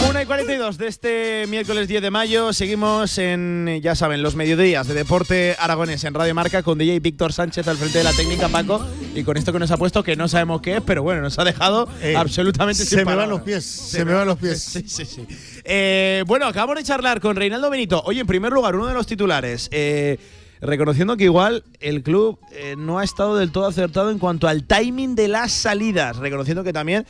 Una 0.08 0.22
y 0.22 0.26
42 0.26 0.78
de 0.78 0.86
este 0.86 1.44
miércoles 1.48 1.88
10 1.88 2.02
de 2.02 2.10
mayo. 2.10 2.52
Seguimos 2.52 3.18
en, 3.18 3.80
ya 3.82 3.94
saben, 3.96 4.22
los 4.22 4.36
mediodías 4.36 4.86
de 4.86 4.94
deporte 4.94 5.56
aragonés 5.58 6.04
en 6.04 6.14
Radio 6.14 6.34
Marca 6.34 6.62
con 6.62 6.78
DJ 6.78 7.00
Víctor 7.00 7.32
Sánchez 7.32 7.66
al 7.66 7.76
frente 7.76 7.98
de 7.98 8.04
la 8.04 8.12
técnica, 8.12 8.48
Paco. 8.48 8.84
Y 9.14 9.24
con 9.24 9.36
esto 9.36 9.52
que 9.52 9.58
nos 9.58 9.70
ha 9.72 9.76
puesto, 9.76 10.04
que 10.04 10.14
no 10.14 10.28
sabemos 10.28 10.60
qué 10.60 10.76
es, 10.76 10.82
pero 10.82 11.02
bueno, 11.02 11.20
nos 11.22 11.38
ha 11.38 11.44
dejado 11.44 11.88
Eh, 12.00 12.14
absolutamente 12.16 12.84
se 12.84 12.96
sin 12.96 13.04
me 13.06 13.14
van 13.14 13.28
los 13.28 13.40
pies, 13.42 13.64
se 13.64 14.04
me 14.04 14.12
van 14.14 14.26
los 14.26 14.38
pies. 14.38 14.62
Sí, 14.76 14.84
sí, 14.86 15.04
sí. 15.04 15.26
Eh, 15.64 16.22
bueno, 16.26 16.46
acabamos 16.46 16.76
de 16.76 16.84
charlar 16.84 17.20
con 17.20 17.34
Reinaldo 17.34 17.68
Benito. 17.70 18.02
Oye, 18.04 18.20
en 18.20 18.26
primer 18.26 18.52
lugar, 18.52 18.76
uno 18.76 18.86
de 18.86 18.94
los 18.94 19.06
titulares. 19.06 19.68
eh, 19.72 20.18
reconociendo 20.60 21.16
que 21.16 21.24
igual 21.24 21.64
el 21.80 22.02
club 22.02 22.38
eh, 22.52 22.74
no 22.76 22.98
ha 22.98 23.04
estado 23.04 23.36
del 23.36 23.52
todo 23.52 23.66
acertado 23.66 24.10
en 24.10 24.18
cuanto 24.18 24.48
al 24.48 24.64
timing 24.64 25.14
de 25.14 25.28
las 25.28 25.52
salidas. 25.52 26.16
Reconociendo 26.16 26.64
que 26.64 26.72
también 26.72 27.06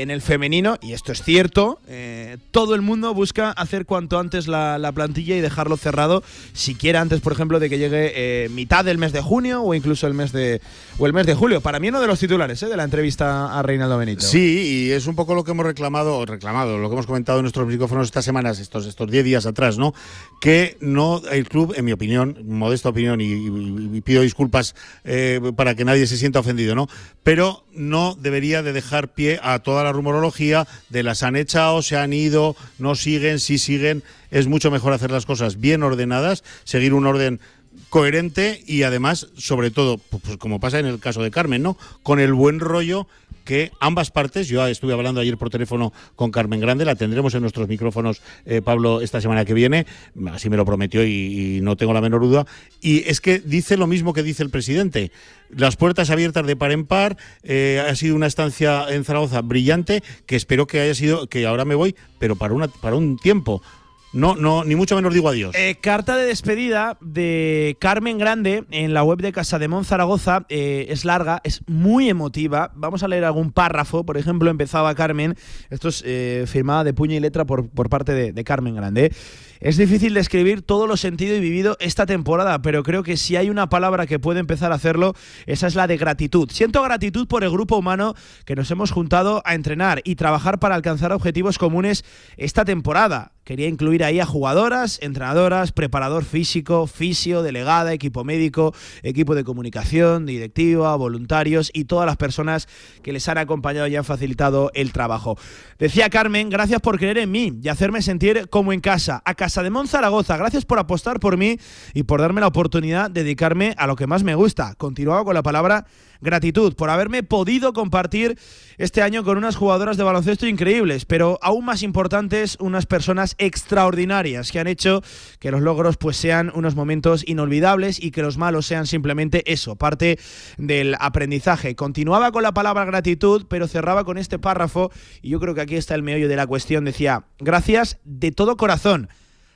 en 0.00 0.10
el 0.10 0.22
femenino, 0.22 0.78
y 0.80 0.92
esto 0.92 1.12
es 1.12 1.22
cierto, 1.22 1.78
eh, 1.86 2.38
todo 2.50 2.74
el 2.74 2.82
mundo 2.82 3.12
busca 3.14 3.50
hacer 3.50 3.86
cuanto 3.86 4.18
antes 4.18 4.48
la, 4.48 4.78
la 4.78 4.92
plantilla 4.92 5.36
y 5.36 5.40
dejarlo 5.40 5.76
cerrado, 5.76 6.22
siquiera 6.52 7.00
antes, 7.00 7.20
por 7.20 7.32
ejemplo, 7.32 7.60
de 7.60 7.68
que 7.68 7.78
llegue 7.78 8.12
eh, 8.14 8.48
mitad 8.48 8.84
del 8.84 8.98
mes 8.98 9.12
de 9.12 9.20
junio 9.20 9.62
o 9.62 9.74
incluso 9.74 10.06
el 10.06 10.14
mes 10.14 10.32
de 10.32 10.60
o 10.98 11.06
el 11.06 11.12
mes 11.12 11.26
de 11.26 11.34
julio. 11.34 11.60
Para 11.60 11.80
mí 11.80 11.88
uno 11.88 12.00
de 12.00 12.06
los 12.06 12.18
titulares 12.18 12.62
eh, 12.62 12.66
de 12.66 12.76
la 12.76 12.84
entrevista 12.84 13.58
a 13.58 13.62
Reinaldo 13.62 13.98
Benito. 13.98 14.22
Sí, 14.22 14.86
y 14.86 14.90
es 14.90 15.06
un 15.06 15.14
poco 15.14 15.34
lo 15.34 15.44
que 15.44 15.50
hemos 15.52 15.66
reclamado, 15.66 16.18
o 16.18 16.26
reclamado, 16.26 16.78
lo 16.78 16.88
que 16.88 16.94
hemos 16.94 17.06
comentado 17.06 17.38
en 17.38 17.44
nuestros 17.44 17.66
micrófonos 17.66 18.06
estas 18.06 18.24
semanas, 18.24 18.58
estos 18.58 18.86
estos 18.86 19.10
10 19.10 19.24
días 19.24 19.46
atrás, 19.46 19.78
¿no? 19.78 19.94
Que 20.40 20.76
no 20.80 21.22
el 21.30 21.48
club, 21.48 21.74
en 21.76 21.84
mi 21.84 21.92
opinión, 21.92 22.38
modesta 22.46 22.88
opinión, 22.88 23.20
y 23.20 24.00
pido 24.02 24.22
disculpas 24.22 24.74
eh, 25.04 25.40
para 25.56 25.74
que 25.74 25.84
nadie 25.84 26.06
se 26.06 26.16
sienta 26.16 26.40
ofendido, 26.40 26.74
¿no? 26.74 26.88
Pero 27.22 27.64
no 27.72 28.16
debería 28.20 28.62
de 28.62 28.72
dejar 28.72 29.08
pie 29.08 29.38
a 29.42 29.58
toda 29.60 29.84
la 29.84 29.89
rumorología 29.92 30.66
de 30.88 31.02
las 31.02 31.22
han 31.22 31.36
echado, 31.36 31.82
se 31.82 31.96
han 31.96 32.12
ido, 32.12 32.56
no 32.78 32.94
siguen, 32.94 33.40
sí 33.40 33.58
siguen. 33.58 34.02
Es 34.30 34.46
mucho 34.46 34.70
mejor 34.70 34.92
hacer 34.92 35.10
las 35.10 35.26
cosas 35.26 35.60
bien 35.60 35.82
ordenadas, 35.82 36.44
seguir 36.64 36.94
un 36.94 37.06
orden 37.06 37.40
coherente 37.88 38.62
y 38.66 38.82
además, 38.84 39.28
sobre 39.36 39.70
todo, 39.70 39.96
pu- 39.96 40.20
pues 40.22 40.36
como 40.36 40.60
pasa 40.60 40.78
en 40.78 40.86
el 40.86 41.00
caso 41.00 41.22
de 41.22 41.30
Carmen, 41.30 41.62
¿no? 41.62 41.76
Con 42.02 42.20
el 42.20 42.32
buen 42.34 42.60
rollo 42.60 43.06
que 43.50 43.72
ambas 43.80 44.12
partes, 44.12 44.46
yo 44.46 44.64
estuve 44.64 44.92
hablando 44.92 45.20
ayer 45.20 45.36
por 45.36 45.50
teléfono 45.50 45.92
con 46.14 46.30
Carmen 46.30 46.60
Grande, 46.60 46.84
la 46.84 46.94
tendremos 46.94 47.34
en 47.34 47.40
nuestros 47.40 47.66
micrófonos, 47.66 48.22
eh, 48.46 48.62
Pablo, 48.62 49.00
esta 49.00 49.20
semana 49.20 49.44
que 49.44 49.54
viene, 49.54 49.86
así 50.30 50.48
me 50.48 50.56
lo 50.56 50.64
prometió 50.64 51.04
y, 51.04 51.58
no 51.60 51.74
tengo 51.74 51.92
la 51.92 52.00
menor 52.00 52.20
duda, 52.20 52.46
y 52.80 53.08
es 53.08 53.20
que 53.20 53.40
dice 53.40 53.76
lo 53.76 53.88
mismo 53.88 54.12
que 54.12 54.22
dice 54.22 54.44
el 54.44 54.50
presidente, 54.50 55.10
las 55.48 55.74
puertas 55.74 56.10
abiertas 56.10 56.46
de 56.46 56.54
par 56.54 56.70
en 56.70 56.86
par, 56.86 57.16
eh, 57.42 57.84
ha 57.84 57.96
sido 57.96 58.14
una 58.14 58.28
estancia 58.28 58.86
en 58.88 59.02
Zaragoza 59.02 59.40
brillante, 59.42 60.04
que 60.26 60.36
espero 60.36 60.68
que 60.68 60.78
haya 60.78 60.94
sido, 60.94 61.26
que 61.26 61.44
ahora 61.44 61.64
me 61.64 61.74
voy, 61.74 61.96
pero 62.20 62.36
para, 62.36 62.54
una, 62.54 62.68
para 62.68 62.94
un 62.94 63.18
tiempo. 63.18 63.62
No, 64.12 64.34
no, 64.34 64.64
ni 64.64 64.74
mucho 64.74 64.96
menos 64.96 65.14
digo 65.14 65.28
adiós. 65.28 65.54
Eh, 65.54 65.76
carta 65.80 66.16
de 66.16 66.26
despedida 66.26 66.98
de 67.00 67.76
Carmen 67.80 68.18
Grande 68.18 68.64
en 68.72 68.92
la 68.92 69.04
web 69.04 69.20
de 69.20 69.30
Casa 69.30 69.60
de 69.60 69.68
Mon 69.68 69.84
Zaragoza. 69.84 70.46
eh, 70.48 70.86
es 70.88 71.04
larga, 71.04 71.40
es 71.44 71.62
muy 71.68 72.08
emotiva. 72.08 72.72
Vamos 72.74 73.04
a 73.04 73.08
leer 73.08 73.24
algún 73.24 73.52
párrafo. 73.52 74.04
Por 74.04 74.16
ejemplo, 74.16 74.50
empezaba 74.50 74.92
Carmen. 74.96 75.36
Esto 75.70 75.88
es 75.88 76.02
eh, 76.04 76.44
firmada 76.48 76.82
de 76.82 76.92
puño 76.92 77.14
y 77.14 77.20
letra 77.20 77.44
por, 77.44 77.68
por 77.70 77.88
parte 77.88 78.12
de, 78.12 78.32
de 78.32 78.44
Carmen 78.44 78.74
Grande. 78.74 79.12
Es 79.60 79.76
difícil 79.76 80.14
describir 80.14 80.62
todo 80.62 80.86
lo 80.86 80.96
sentido 80.96 81.36
y 81.36 81.40
vivido 81.40 81.76
esta 81.80 82.06
temporada, 82.06 82.62
pero 82.62 82.82
creo 82.82 83.02
que 83.02 83.18
si 83.18 83.36
hay 83.36 83.50
una 83.50 83.68
palabra 83.68 84.06
que 84.06 84.18
puede 84.18 84.40
empezar 84.40 84.72
a 84.72 84.76
hacerlo, 84.76 85.14
esa 85.44 85.66
es 85.66 85.74
la 85.74 85.86
de 85.86 85.98
gratitud. 85.98 86.48
Siento 86.50 86.82
gratitud 86.82 87.28
por 87.28 87.44
el 87.44 87.50
grupo 87.50 87.76
humano 87.76 88.14
que 88.46 88.56
nos 88.56 88.70
hemos 88.70 88.90
juntado 88.90 89.42
a 89.44 89.54
entrenar 89.54 90.00
y 90.02 90.16
trabajar 90.16 90.58
para 90.60 90.74
alcanzar 90.74 91.12
objetivos 91.12 91.58
comunes 91.58 92.06
esta 92.38 92.64
temporada. 92.64 93.32
Quería 93.50 93.66
incluir 93.66 94.04
ahí 94.04 94.20
a 94.20 94.26
jugadoras, 94.26 95.00
entrenadoras, 95.02 95.72
preparador 95.72 96.24
físico, 96.24 96.86
fisio, 96.86 97.42
delegada, 97.42 97.92
equipo 97.92 98.22
médico, 98.22 98.72
equipo 99.02 99.34
de 99.34 99.42
comunicación, 99.42 100.24
directiva, 100.24 100.94
voluntarios 100.94 101.72
y 101.74 101.86
todas 101.86 102.06
las 102.06 102.16
personas 102.16 102.68
que 103.02 103.12
les 103.12 103.26
han 103.26 103.38
acompañado 103.38 103.88
y 103.88 103.96
han 103.96 104.04
facilitado 104.04 104.70
el 104.74 104.92
trabajo. 104.92 105.36
Decía 105.80 106.10
Carmen, 106.10 106.48
gracias 106.48 106.80
por 106.80 106.96
creer 106.96 107.18
en 107.18 107.32
mí 107.32 107.58
y 107.60 107.68
hacerme 107.68 108.02
sentir 108.02 108.48
como 108.50 108.72
en 108.72 108.78
casa. 108.78 109.20
A 109.24 109.34
Casa 109.34 109.64
de 109.64 109.70
Monzaragoza, 109.70 110.36
gracias 110.36 110.64
por 110.64 110.78
apostar 110.78 111.18
por 111.18 111.36
mí 111.36 111.58
y 111.92 112.04
por 112.04 112.20
darme 112.20 112.42
la 112.42 112.46
oportunidad 112.46 113.10
de 113.10 113.24
dedicarme 113.24 113.74
a 113.78 113.88
lo 113.88 113.96
que 113.96 114.06
más 114.06 114.22
me 114.22 114.36
gusta. 114.36 114.76
Continuaba 114.76 115.24
con 115.24 115.34
la 115.34 115.42
palabra 115.42 115.86
gratitud 116.20 116.74
por 116.74 116.90
haberme 116.90 117.22
podido 117.22 117.72
compartir 117.72 118.38
este 118.78 119.02
año 119.02 119.24
con 119.24 119.36
unas 119.36 119.56
jugadoras 119.56 119.96
de 119.96 120.04
baloncesto 120.04 120.46
increíbles, 120.46 121.04
pero 121.04 121.38
aún 121.42 121.64
más 121.64 121.82
importantes, 121.82 122.56
unas 122.60 122.86
personas 122.86 123.34
extraordinarias 123.38 124.50
que 124.50 124.58
han 124.58 124.66
hecho 124.66 125.02
que 125.38 125.50
los 125.50 125.60
logros 125.60 125.96
pues 125.96 126.16
sean 126.16 126.50
unos 126.54 126.74
momentos 126.74 127.22
inolvidables 127.26 128.02
y 128.02 128.10
que 128.10 128.22
los 128.22 128.38
malos 128.38 128.66
sean 128.66 128.86
simplemente 128.86 129.42
eso, 129.52 129.76
parte 129.76 130.18
del 130.56 130.96
aprendizaje. 130.98 131.74
Continuaba 131.74 132.32
con 132.32 132.42
la 132.42 132.54
palabra 132.54 132.84
gratitud, 132.84 133.46
pero 133.48 133.68
cerraba 133.68 134.04
con 134.04 134.18
este 134.18 134.38
párrafo 134.38 134.90
y 135.20 135.30
yo 135.30 135.40
creo 135.40 135.54
que 135.54 135.60
aquí 135.60 135.76
está 135.76 135.94
el 135.94 136.02
meollo 136.02 136.28
de 136.28 136.36
la 136.36 136.46
cuestión. 136.46 136.84
Decía, 136.84 137.24
gracias 137.38 137.98
de 138.04 138.32
todo 138.32 138.56
corazón. 138.56 139.08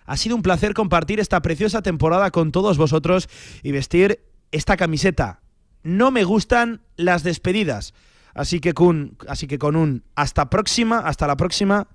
Ha 0.07 0.19
sido 0.19 0.37
un 0.37 0.43
placer 0.43 0.75
compartir 0.75 1.19
esta 1.19 1.41
preciosa 1.41 1.81
temporada 1.81 2.31
con 2.31 2.53
todos 2.53 2.77
vosotros 2.77 3.29
y 3.63 3.73
vestir 3.73 4.21
esta 4.53 4.77
camiseta 4.77 5.44
no 5.85 6.11
me 6.11 6.25
gustan 6.25 6.81
las 6.97 7.23
despedidas. 7.23 7.95
Así 8.35 8.59
que 8.59 8.75
con, 8.75 9.17
así 9.29 9.47
que 9.47 9.59
con 9.59 9.77
un 9.77 10.03
hasta 10.17 10.51
próxima, 10.51 10.99
hasta 10.99 11.29
la 11.29 11.37
próxima, 11.37 11.87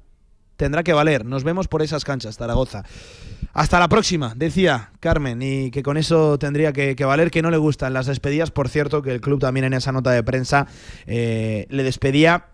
tendrá 0.55 0.83
que 0.83 0.93
valer. 0.93 1.25
Nos 1.25 1.43
vemos 1.43 1.67
por 1.67 1.81
esas 1.81 2.05
canchas, 2.05 2.37
Zaragoza. 2.37 2.83
Hasta 3.53 3.79
la 3.79 3.89
próxima, 3.89 4.33
decía 4.35 4.91
Carmen, 4.99 5.41
y 5.41 5.71
que 5.71 5.83
con 5.83 5.97
eso 5.97 6.37
tendría 6.37 6.71
que, 6.71 6.95
valer 7.03 7.31
que 7.31 7.41
no 7.41 7.49
le 7.49 7.57
gustan 7.57 7.93
las 7.93 8.05
despedidas. 8.05 8.51
Por 8.51 8.69
cierto, 8.69 9.01
que 9.01 9.11
el 9.11 9.21
club 9.21 9.39
también 9.39 9.65
en 9.65 9.73
esa 9.73 9.91
nota 9.91 10.11
de 10.11 10.23
prensa 10.23 10.67
eh, 11.07 11.65
le 11.69 11.83
despedía 11.83 12.45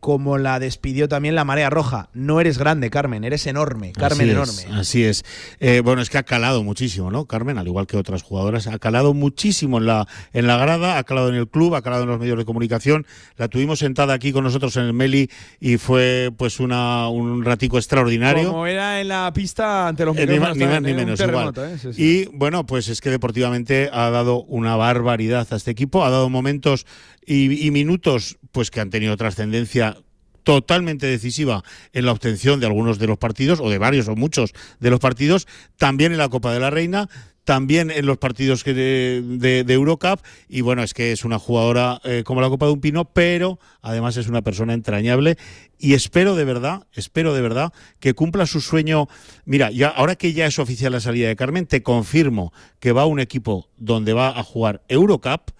como 0.00 0.38
la 0.38 0.58
despidió 0.58 1.08
también 1.08 1.34
la 1.34 1.44
Marea 1.44 1.70
Roja. 1.70 2.08
No 2.12 2.40
eres 2.40 2.58
grande, 2.58 2.90
Carmen, 2.90 3.24
eres 3.24 3.46
enorme, 3.46 3.92
Carmen 3.92 4.30
enorme. 4.30 4.64
así 4.72 5.04
es. 5.04 5.24
Eh, 5.60 5.80
bueno, 5.84 6.02
es 6.02 6.10
que 6.10 6.18
ha 6.18 6.22
calado 6.22 6.62
muchísimo, 6.62 7.10
¿no? 7.10 7.26
Carmen, 7.26 7.58
al 7.58 7.66
igual 7.66 7.86
que 7.86 7.96
otras 7.96 8.22
jugadoras, 8.22 8.66
ha 8.66 8.78
calado 8.78 9.14
muchísimo 9.14 9.78
en 9.78 9.86
la, 9.86 10.06
en 10.32 10.46
la 10.46 10.56
grada, 10.56 10.98
ha 10.98 11.04
calado 11.04 11.28
en 11.28 11.34
el 11.34 11.48
club, 11.48 11.74
ha 11.74 11.82
calado 11.82 12.04
en 12.04 12.10
los 12.10 12.20
medios 12.20 12.38
de 12.38 12.44
comunicación. 12.44 13.06
La 13.36 13.48
tuvimos 13.48 13.80
sentada 13.80 14.14
aquí 14.14 14.32
con 14.32 14.44
nosotros 14.44 14.76
en 14.76 14.84
el 14.84 14.92
Meli 14.92 15.30
y 15.60 15.78
fue 15.78 16.30
pues 16.36 16.60
una, 16.60 17.08
un 17.08 17.44
ratico 17.44 17.78
extraordinario. 17.78 18.50
Como 18.50 18.66
era 18.66 19.00
en 19.00 19.08
la 19.08 19.32
pista 19.32 19.88
ante 19.88 20.04
los 20.04 20.16
eh, 20.16 20.26
ni, 20.26 20.38
más 20.38 20.56
ni 20.56 20.94
menos, 20.94 21.20
igual. 21.20 21.52
¿eh? 21.56 21.76
Y 21.96 22.26
bueno, 22.26 22.66
pues 22.66 22.88
es 22.88 23.00
que 23.00 23.10
deportivamente 23.10 23.90
ha 23.92 24.10
dado 24.10 24.42
una 24.42 24.76
barbaridad 24.76 25.46
a 25.50 25.56
este 25.56 25.70
equipo, 25.70 26.04
ha 26.04 26.10
dado 26.10 26.28
momentos 26.28 26.86
y, 27.28 27.70
minutos 27.70 28.38
pues 28.58 28.72
que 28.72 28.80
han 28.80 28.90
tenido 28.90 29.16
trascendencia 29.16 29.98
totalmente 30.42 31.06
decisiva 31.06 31.62
en 31.92 32.06
la 32.06 32.10
obtención 32.10 32.58
de 32.58 32.66
algunos 32.66 32.98
de 32.98 33.06
los 33.06 33.16
partidos, 33.16 33.60
o 33.60 33.70
de 33.70 33.78
varios 33.78 34.08
o 34.08 34.16
muchos 34.16 34.52
de 34.80 34.90
los 34.90 34.98
partidos, 34.98 35.46
también 35.76 36.10
en 36.10 36.18
la 36.18 36.28
Copa 36.28 36.52
de 36.52 36.58
la 36.58 36.68
Reina, 36.68 37.08
también 37.44 37.92
en 37.92 38.04
los 38.04 38.18
partidos 38.18 38.64
de, 38.64 39.22
de, 39.64 39.72
Eurocup 39.72 40.18
y 40.48 40.62
bueno, 40.62 40.82
es 40.82 40.92
que 40.92 41.12
es 41.12 41.24
una 41.24 41.38
jugadora 41.38 42.00
eh, 42.02 42.24
como 42.26 42.40
la 42.40 42.48
Copa 42.48 42.66
de 42.66 42.72
un 42.72 42.80
Pino, 42.80 43.04
pero 43.04 43.60
además 43.80 44.16
es 44.16 44.26
una 44.26 44.42
persona 44.42 44.74
entrañable 44.74 45.38
y 45.78 45.94
espero 45.94 46.34
de 46.34 46.44
verdad, 46.44 46.84
espero 46.94 47.34
de 47.34 47.42
verdad 47.42 47.72
que 48.00 48.14
cumpla 48.14 48.44
su 48.46 48.60
sueño. 48.60 49.06
Mira, 49.44 49.70
ya 49.70 49.86
ahora 49.86 50.16
que 50.16 50.32
ya 50.32 50.46
es 50.46 50.58
oficial 50.58 50.90
la 50.90 51.00
salida 51.00 51.28
de 51.28 51.36
Carmen, 51.36 51.66
te 51.66 51.84
confirmo 51.84 52.52
que 52.80 52.90
va 52.90 53.02
a 53.02 53.06
un 53.06 53.20
equipo 53.20 53.68
donde 53.76 54.14
va 54.14 54.36
a 54.36 54.42
jugar 54.42 54.82
Eurocup 54.88 55.52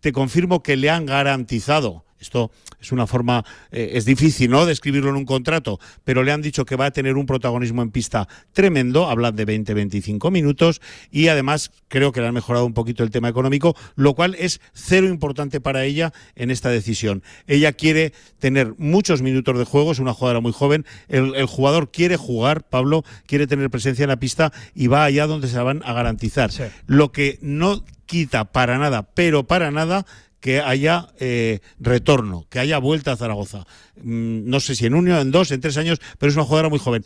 te 0.00 0.12
confirmo 0.12 0.62
que 0.62 0.76
le 0.76 0.90
han 0.90 1.06
garantizado 1.06 2.04
esto 2.20 2.50
es 2.80 2.92
una 2.92 3.06
forma, 3.06 3.44
eh, 3.70 3.92
es 3.94 4.04
difícil, 4.04 4.50
¿no?, 4.50 4.66
de 4.66 4.72
escribirlo 4.72 5.10
en 5.10 5.16
un 5.16 5.24
contrato, 5.24 5.80
pero 6.04 6.22
le 6.22 6.32
han 6.32 6.42
dicho 6.42 6.64
que 6.64 6.76
va 6.76 6.86
a 6.86 6.90
tener 6.90 7.16
un 7.16 7.26
protagonismo 7.26 7.82
en 7.82 7.90
pista 7.90 8.28
tremendo, 8.52 9.08
hablan 9.08 9.36
de 9.36 9.46
20-25 9.46 10.30
minutos, 10.30 10.80
y 11.10 11.28
además 11.28 11.72
creo 11.88 12.12
que 12.12 12.20
le 12.20 12.28
han 12.28 12.34
mejorado 12.34 12.66
un 12.66 12.74
poquito 12.74 13.02
el 13.02 13.10
tema 13.10 13.28
económico, 13.28 13.76
lo 13.96 14.14
cual 14.14 14.36
es 14.38 14.60
cero 14.72 15.06
importante 15.08 15.60
para 15.60 15.84
ella 15.84 16.12
en 16.36 16.50
esta 16.50 16.70
decisión. 16.70 17.22
Ella 17.46 17.72
quiere 17.72 18.12
tener 18.38 18.74
muchos 18.78 19.22
minutos 19.22 19.58
de 19.58 19.64
juego, 19.64 19.92
es 19.92 19.98
una 19.98 20.14
jugadora 20.14 20.40
muy 20.40 20.52
joven, 20.52 20.86
el, 21.08 21.46
jugador 21.46 21.90
quiere 21.90 22.16
jugar, 22.16 22.64
Pablo, 22.68 23.04
quiere 23.26 23.46
tener 23.46 23.70
presencia 23.70 24.04
en 24.04 24.10
la 24.10 24.18
pista 24.18 24.52
y 24.74 24.86
va 24.86 25.04
allá 25.04 25.26
donde 25.26 25.48
se 25.48 25.56
la 25.56 25.62
van 25.62 25.82
a 25.84 25.92
garantizar. 25.92 26.50
Lo 26.86 27.12
que 27.12 27.38
no 27.42 27.84
quita 28.06 28.44
para 28.44 28.78
nada, 28.78 29.02
pero 29.14 29.44
para 29.44 29.70
nada 29.70 30.04
que 30.40 30.60
haya 30.60 31.08
eh, 31.20 31.60
retorno, 31.78 32.46
que 32.48 32.58
haya 32.58 32.78
vuelta 32.78 33.12
a 33.12 33.16
Zaragoza. 33.16 33.66
Mm, 34.02 34.48
no 34.48 34.58
sé 34.60 34.74
si 34.74 34.86
en 34.86 34.94
uno, 34.94 35.20
en 35.20 35.30
dos, 35.30 35.50
en 35.50 35.60
tres 35.60 35.76
años, 35.76 36.00
pero 36.18 36.30
es 36.30 36.36
una 36.36 36.44
jugadora 36.44 36.70
muy 36.70 36.78
joven. 36.78 37.04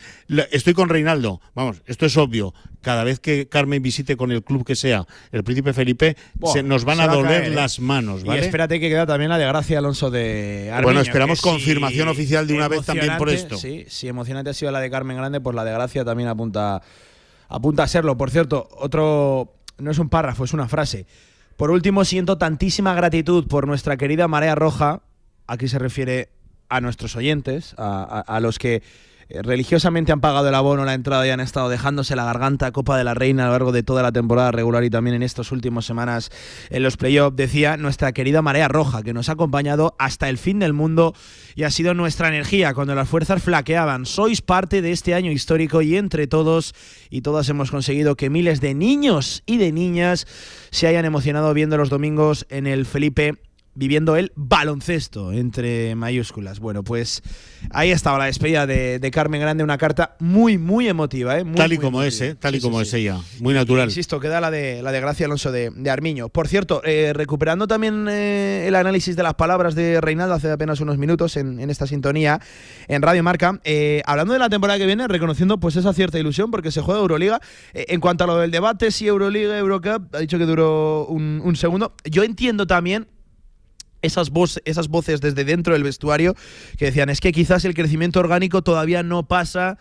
estoy 0.51 0.73
con 0.73 0.89
Reinaldo, 0.89 1.41
vamos, 1.53 1.81
esto 1.85 2.05
es 2.05 2.15
obvio. 2.17 2.53
Cada 2.81 3.03
vez 3.03 3.19
que 3.19 3.47
Carmen 3.47 3.81
visite 3.81 4.15
con 4.15 4.31
el 4.31 4.43
club 4.43 4.65
que 4.65 4.75
sea, 4.75 5.05
el 5.31 5.43
Príncipe 5.43 5.73
Felipe, 5.73 6.15
se 6.53 6.63
nos 6.63 6.85
van 6.85 7.01
a 7.01 7.07
doler 7.07 7.51
las 7.51 7.79
manos. 7.79 8.23
¿vale? 8.23 8.41
Y 8.41 8.45
espérate 8.45 8.79
que 8.79 8.89
queda 8.89 9.05
también 9.05 9.29
la 9.29 9.37
de 9.37 9.45
Gracia 9.45 9.79
Alonso 9.79 10.11
de 10.11 10.69
Armiño, 10.71 10.83
Bueno, 10.83 11.01
esperamos 11.01 11.41
confirmación 11.41 12.07
oficial 12.07 12.47
de 12.47 12.53
una 12.53 12.67
vez 12.67 12.85
también 12.85 13.17
por 13.17 13.29
esto. 13.29 13.57
Sí, 13.57 13.85
si 13.87 14.07
emocionante 14.07 14.51
ha 14.51 14.53
sido 14.53 14.71
la 14.71 14.79
de 14.79 14.89
Carmen 14.89 15.17
Grande, 15.17 15.41
pues 15.41 15.55
la 15.55 15.65
de 15.65 15.71
Gracia 15.71 16.05
también 16.05 16.29
apunta, 16.29 16.81
apunta 17.49 17.83
a 17.83 17.87
serlo. 17.87 18.17
Por 18.17 18.29
cierto, 18.29 18.69
otro, 18.77 19.55
no 19.79 19.91
es 19.91 19.99
un 19.99 20.07
párrafo, 20.07 20.45
es 20.45 20.53
una 20.53 20.67
frase. 20.67 21.05
Por 21.57 21.71
último, 21.71 22.03
siento 22.03 22.37
tantísima 22.37 22.93
gratitud 22.93 23.47
por 23.47 23.65
nuestra 23.65 23.95
querida 23.95 24.27
Marea 24.27 24.55
Roja. 24.55 25.01
Aquí 25.47 25.67
se 25.67 25.79
refiere 25.79 26.29
a 26.67 26.81
nuestros 26.81 27.15
oyentes, 27.15 27.75
a, 27.77 28.39
los 28.41 28.59
que 28.59 28.83
eh, 29.27 29.41
religiosamente 29.41 30.11
han 30.11 30.21
pagado 30.21 30.49
el 30.49 30.55
abono, 30.55 30.85
la 30.85 30.93
entrada 30.93 31.25
y 31.25 31.31
han 31.31 31.39
estado 31.39 31.69
dejándose 31.69 32.15
la 32.15 32.25
garganta 32.25 32.71
Copa 32.71 32.97
de 32.97 33.03
la 33.03 33.15
Reina 33.15 33.43
a 33.43 33.45
lo 33.47 33.51
largo 33.53 33.71
de 33.71 33.81
toda 33.81 34.03
la 34.03 34.11
temporada 34.11 34.51
regular 34.51 34.83
y 34.83 34.91
también 34.91 35.15
en 35.15 35.23
estas 35.23 35.51
últimas 35.51 35.85
semanas 35.85 36.29
en 36.69 36.83
los 36.83 36.95
playoffs, 36.95 37.35
decía 37.35 37.75
nuestra 37.77 38.11
querida 38.11 38.43
Marea 38.43 38.67
Roja, 38.67 39.01
que 39.01 39.13
nos 39.13 39.29
ha 39.29 39.33
acompañado 39.33 39.95
hasta 39.97 40.29
el 40.29 40.37
fin 40.37 40.59
del 40.59 40.73
mundo 40.73 41.15
y 41.55 41.63
ha 41.63 41.71
sido 41.71 41.93
nuestra 41.95 42.27
energía 42.27 42.73
cuando 42.75 42.93
las 42.93 43.09
fuerzas 43.09 43.41
flaqueaban. 43.41 44.05
Sois 44.05 44.41
parte 44.41 44.81
de 44.81 44.91
este 44.91 45.15
año 45.15 45.31
histórico 45.31 45.81
y 45.81 45.97
entre 45.97 46.27
todos 46.27 46.75
y 47.09 47.21
todas 47.21 47.49
hemos 47.49 47.71
conseguido 47.71 48.15
que 48.15 48.29
miles 48.29 48.61
de 48.61 48.75
niños 48.75 49.41
y 49.45 49.57
de 49.57 49.71
niñas 49.71 50.27
se 50.69 50.87
hayan 50.87 51.05
emocionado 51.05 51.53
viendo 51.53 51.77
los 51.77 51.89
domingos 51.89 52.45
en 52.49 52.67
el 52.67 52.85
Felipe 52.85 53.35
viviendo 53.75 54.15
el 54.15 54.31
baloncesto 54.35 55.33
entre 55.33 55.95
mayúsculas. 55.95 56.59
Bueno, 56.59 56.83
pues 56.83 57.21
ahí 57.71 57.91
estaba 57.91 58.17
la 58.17 58.25
despedida 58.25 58.65
de, 58.65 59.11
Carmen 59.13 59.39
Grande, 59.39 59.63
una 59.63 59.77
carta 59.77 60.15
muy, 60.19 60.57
muy 60.57 60.87
emotiva, 60.87 61.37
¿eh? 61.37 61.45
tal 61.55 61.71
y 61.71 61.77
como 61.77 62.01
es, 62.01 62.19
¿eh? 62.21 62.35
Tal 62.35 62.55
y 62.55 62.61
como 62.61 62.81
es 62.81 62.93
ella, 62.93 63.19
muy 63.39 63.53
natural. 63.53 63.87
Insisto, 63.87 64.19
queda 64.19 64.41
la 64.41 64.49
de, 64.51 64.81
la 64.81 64.91
de 64.91 64.99
Gracia 64.99 65.25
Alonso 65.25 65.51
de, 65.51 65.71
Armiño. 65.89 66.29
Por 66.29 66.47
cierto, 66.47 66.81
eh, 66.83 67.13
recuperando 67.13 67.67
también 67.67 68.07
eh, 68.09 68.65
el 68.67 68.75
análisis 68.75 69.15
de 69.15 69.23
las 69.23 69.35
palabras 69.35 69.75
de 69.75 70.01
Reinaldo 70.01 70.33
hace 70.33 70.51
apenas 70.51 70.79
unos 70.79 70.97
minutos 70.97 71.37
en, 71.37 71.69
esta 71.69 71.87
sintonía 71.87 72.39
en 72.87 73.01
Radio 73.01 73.23
Marca, 73.23 73.59
hablando 74.05 74.33
de 74.33 74.39
la 74.39 74.49
temporada 74.49 74.79
que 74.79 74.85
viene, 74.85 75.07
reconociendo 75.07 75.59
pues 75.59 75.75
esa 75.75 75.93
cierta 75.93 76.17
ilusión 76.19 76.51
porque 76.51 76.71
se 76.71 76.81
juega 76.81 77.01
Euroliga. 77.01 77.39
en 77.73 77.99
cuanto 77.99 78.23
a 78.23 78.27
lo 78.27 78.37
del 78.37 78.51
debate, 78.51 78.91
si 78.91 79.07
Euroliga, 79.07 79.57
Eurocup, 79.57 80.13
ha 80.15 80.19
dicho 80.19 80.37
que 80.37 80.45
duró 80.45 81.05
un, 81.07 81.41
un 81.43 81.55
segundo. 81.55 81.93
Yo 82.05 82.23
entiendo 82.23 82.67
también 82.67 83.07
esas, 84.05 84.29
voces, 84.29 84.61
esas 84.65 84.87
voces 84.87 85.21
desde 85.21 85.43
dentro 85.43 85.73
del 85.73 85.83
vestuario 85.83 86.35
que 86.77 86.85
decían, 86.85 87.09
es 87.09 87.19
que 87.19 87.31
quizás 87.31 87.65
el 87.65 87.73
crecimiento 87.73 88.19
orgánico 88.19 88.61
todavía 88.61 89.03
no 89.03 89.27
pasa 89.27 89.77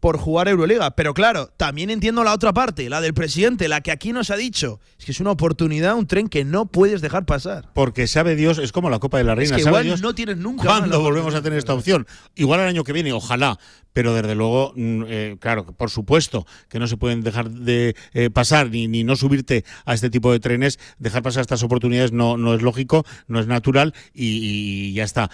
por 0.00 0.18
jugar 0.18 0.48
Euroliga. 0.48 0.90
Pero 0.92 1.14
claro, 1.14 1.50
también 1.56 1.90
entiendo 1.90 2.24
la 2.24 2.32
otra 2.32 2.52
parte, 2.52 2.88
la 2.88 3.00
del 3.00 3.14
presidente, 3.14 3.68
la 3.68 3.80
que 3.80 3.90
aquí 3.90 4.12
nos 4.12 4.30
ha 4.30 4.36
dicho. 4.36 4.80
Es 4.98 5.04
que 5.04 5.12
es 5.12 5.20
una 5.20 5.30
oportunidad, 5.30 5.96
un 5.96 6.06
tren 6.06 6.28
que 6.28 6.44
no 6.44 6.66
puedes 6.66 7.00
dejar 7.00 7.26
pasar. 7.26 7.70
Porque 7.74 8.06
sabe 8.06 8.36
Dios, 8.36 8.58
es 8.58 8.72
como 8.72 8.90
la 8.90 8.98
Copa 8.98 9.18
de 9.18 9.24
la 9.24 9.34
Reina. 9.34 9.56
Es 9.56 9.62
que 9.62 9.68
igual 9.68 10.00
no 10.00 10.14
tienes 10.14 10.36
nunca. 10.36 10.64
¿Cuándo 10.64 11.00
volvemos 11.00 11.34
a 11.34 11.42
tener 11.42 11.58
esta 11.58 11.74
opción? 11.74 12.06
Igual 12.34 12.60
el 12.60 12.68
año 12.68 12.84
que 12.84 12.92
viene, 12.92 13.12
ojalá. 13.12 13.58
Pero 13.92 14.12
desde 14.12 14.34
luego, 14.34 14.74
mm, 14.76 15.04
eh, 15.08 15.36
claro, 15.40 15.64
por 15.64 15.90
supuesto 15.90 16.46
que 16.68 16.78
no 16.78 16.86
se 16.86 16.98
pueden 16.98 17.22
dejar 17.22 17.50
de 17.50 17.96
eh, 18.12 18.28
pasar 18.28 18.68
ni, 18.68 18.88
ni 18.88 19.04
no 19.04 19.16
subirte 19.16 19.64
a 19.86 19.94
este 19.94 20.10
tipo 20.10 20.30
de 20.32 20.40
trenes. 20.40 20.78
Dejar 20.98 21.22
pasar 21.22 21.40
estas 21.40 21.62
oportunidades 21.62 22.12
no, 22.12 22.36
no 22.36 22.54
es 22.54 22.60
lógico, 22.60 23.06
no 23.26 23.40
es 23.40 23.46
natural 23.46 23.94
y 24.12 24.92
ya 24.92 25.04
está. 25.04 25.30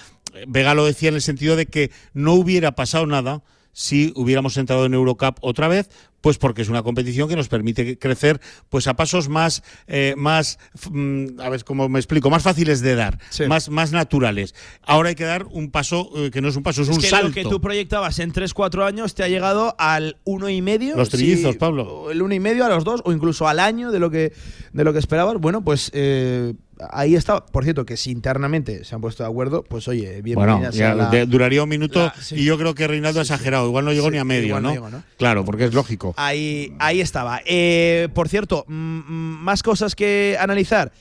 Vega 0.47 0.75
lo 0.75 0.87
decía 0.87 1.09
en 1.09 1.17
el 1.17 1.23
sentido 1.23 1.57
de 1.57 1.67
que 1.67 1.91
no 2.15 2.35
hubiera 2.35 2.73
pasado 2.73 3.07
nada 3.07 3.43
si 3.73 4.13
hubiéramos 4.17 4.57
entrado 4.57 4.87
en 4.87 4.95
Eurocup 4.95 5.39
otra 5.41 5.69
vez, 5.69 5.91
pues 6.23 6.39
porque 6.39 6.63
es 6.63 6.71
una 6.71 6.83
competición 6.83 7.29
que 7.29 7.37
nos 7.37 7.49
permite 7.49 7.99
crecer 7.99 8.41
pues 8.71 8.87
a 8.87 8.95
pasos 8.95 9.29
más, 9.29 9.63
eh, 9.87 10.15
más 10.17 10.59
mm, 10.91 11.39
a 11.41 11.51
ver 11.51 11.65
cómo 11.65 11.91
me 11.91 11.99
explico, 11.99 12.31
más 12.31 12.43
fáciles 12.43 12.81
de 12.81 12.95
dar, 12.95 13.19
más, 13.49 13.69
más 13.69 13.93
naturales. 13.93 14.55
Ahora 14.83 15.11
hay 15.11 15.15
que 15.15 15.25
dar 15.25 15.45
un 15.51 15.71
paso 15.71 16.11
eh, 16.17 16.31
que 16.31 16.41
no 16.41 16.49
es 16.49 16.57
un 16.57 16.63
paso, 16.63 16.83
es, 16.83 16.89
un 16.89 16.99
que 16.99 17.09
salto. 17.09 17.29
Lo 17.29 17.35
que 17.35 17.43
tú 17.45 17.61
proyectabas 17.61 18.19
en 18.21 18.33
3-4 18.33 18.87
años 18.87 19.15
te 19.15 19.23
ha 19.25 19.29
llegado 19.29 19.75
al 19.79 20.17
uno 20.25 20.49
y 20.49 20.63
medio. 20.63 20.97
Los 20.97 21.11
trillizos, 21.11 21.53
sí, 21.53 21.59
Pablo. 21.59 22.11
El 22.11 22.23
uno 22.23 22.35
y 22.35 22.41
medio, 22.41 22.65
a 22.65 22.69
los 22.69 22.85
dos, 22.85 23.03
o 23.05 23.13
incluso 23.13 23.49
al 23.49 23.59
año 23.61 23.91
de 23.91 23.99
lo 23.99 24.11
que, 24.11 24.33
de 24.73 24.85
lo 24.85 24.93
que 24.93 24.99
esperabas. 25.01 25.37
Bueno, 25.39 25.63
pues 25.65 25.91
eh, 25.93 26.55
ahí 26.91 27.15
está. 27.15 27.45
Por 27.45 27.65
cierto, 27.65 27.85
que 27.85 27.97
si 27.97 28.11
internamente 28.11 28.85
se 28.85 28.95
han 28.95 29.01
puesto 29.01 29.23
de 29.25 29.29
acuerdo, 29.29 29.63
pues 29.65 29.89
oye, 29.89 30.23
bienvenida 30.23 30.57
Bueno, 30.57 30.71
ya 30.71 30.95
la- 30.95 31.27
duraría 31.27 31.63
un 31.63 31.69
minuto 31.69 32.01
la- 32.01 32.15
sí. 32.21 32.37
y 32.37 32.45
yo 32.45 32.57
creo 32.59 32.75
que 32.75 32.87
Reinaldo 32.87 33.21
ha 33.21 33.23
exagerado. 33.23 33.67
Igual 33.67 33.85
no 33.85 33.93
llegó 33.93 34.07
Sí, 34.07 34.13
ni 34.13 34.19
a 34.19 34.25
medio, 34.25 34.61
¿no? 34.61 35.03
Claro, 35.17 35.45
porque 35.45 35.65
es 35.65 35.75
lógico. 35.75 36.12
Ahí, 36.17 36.73
ahí 36.79 37.01
estaba. 37.01 37.41
Eh, 37.45 38.09
por 38.15 38.29
cierto, 38.29 38.65
más 38.69 39.63
cosas 39.63 39.95
que 39.95 40.37
analizar. 40.41 40.93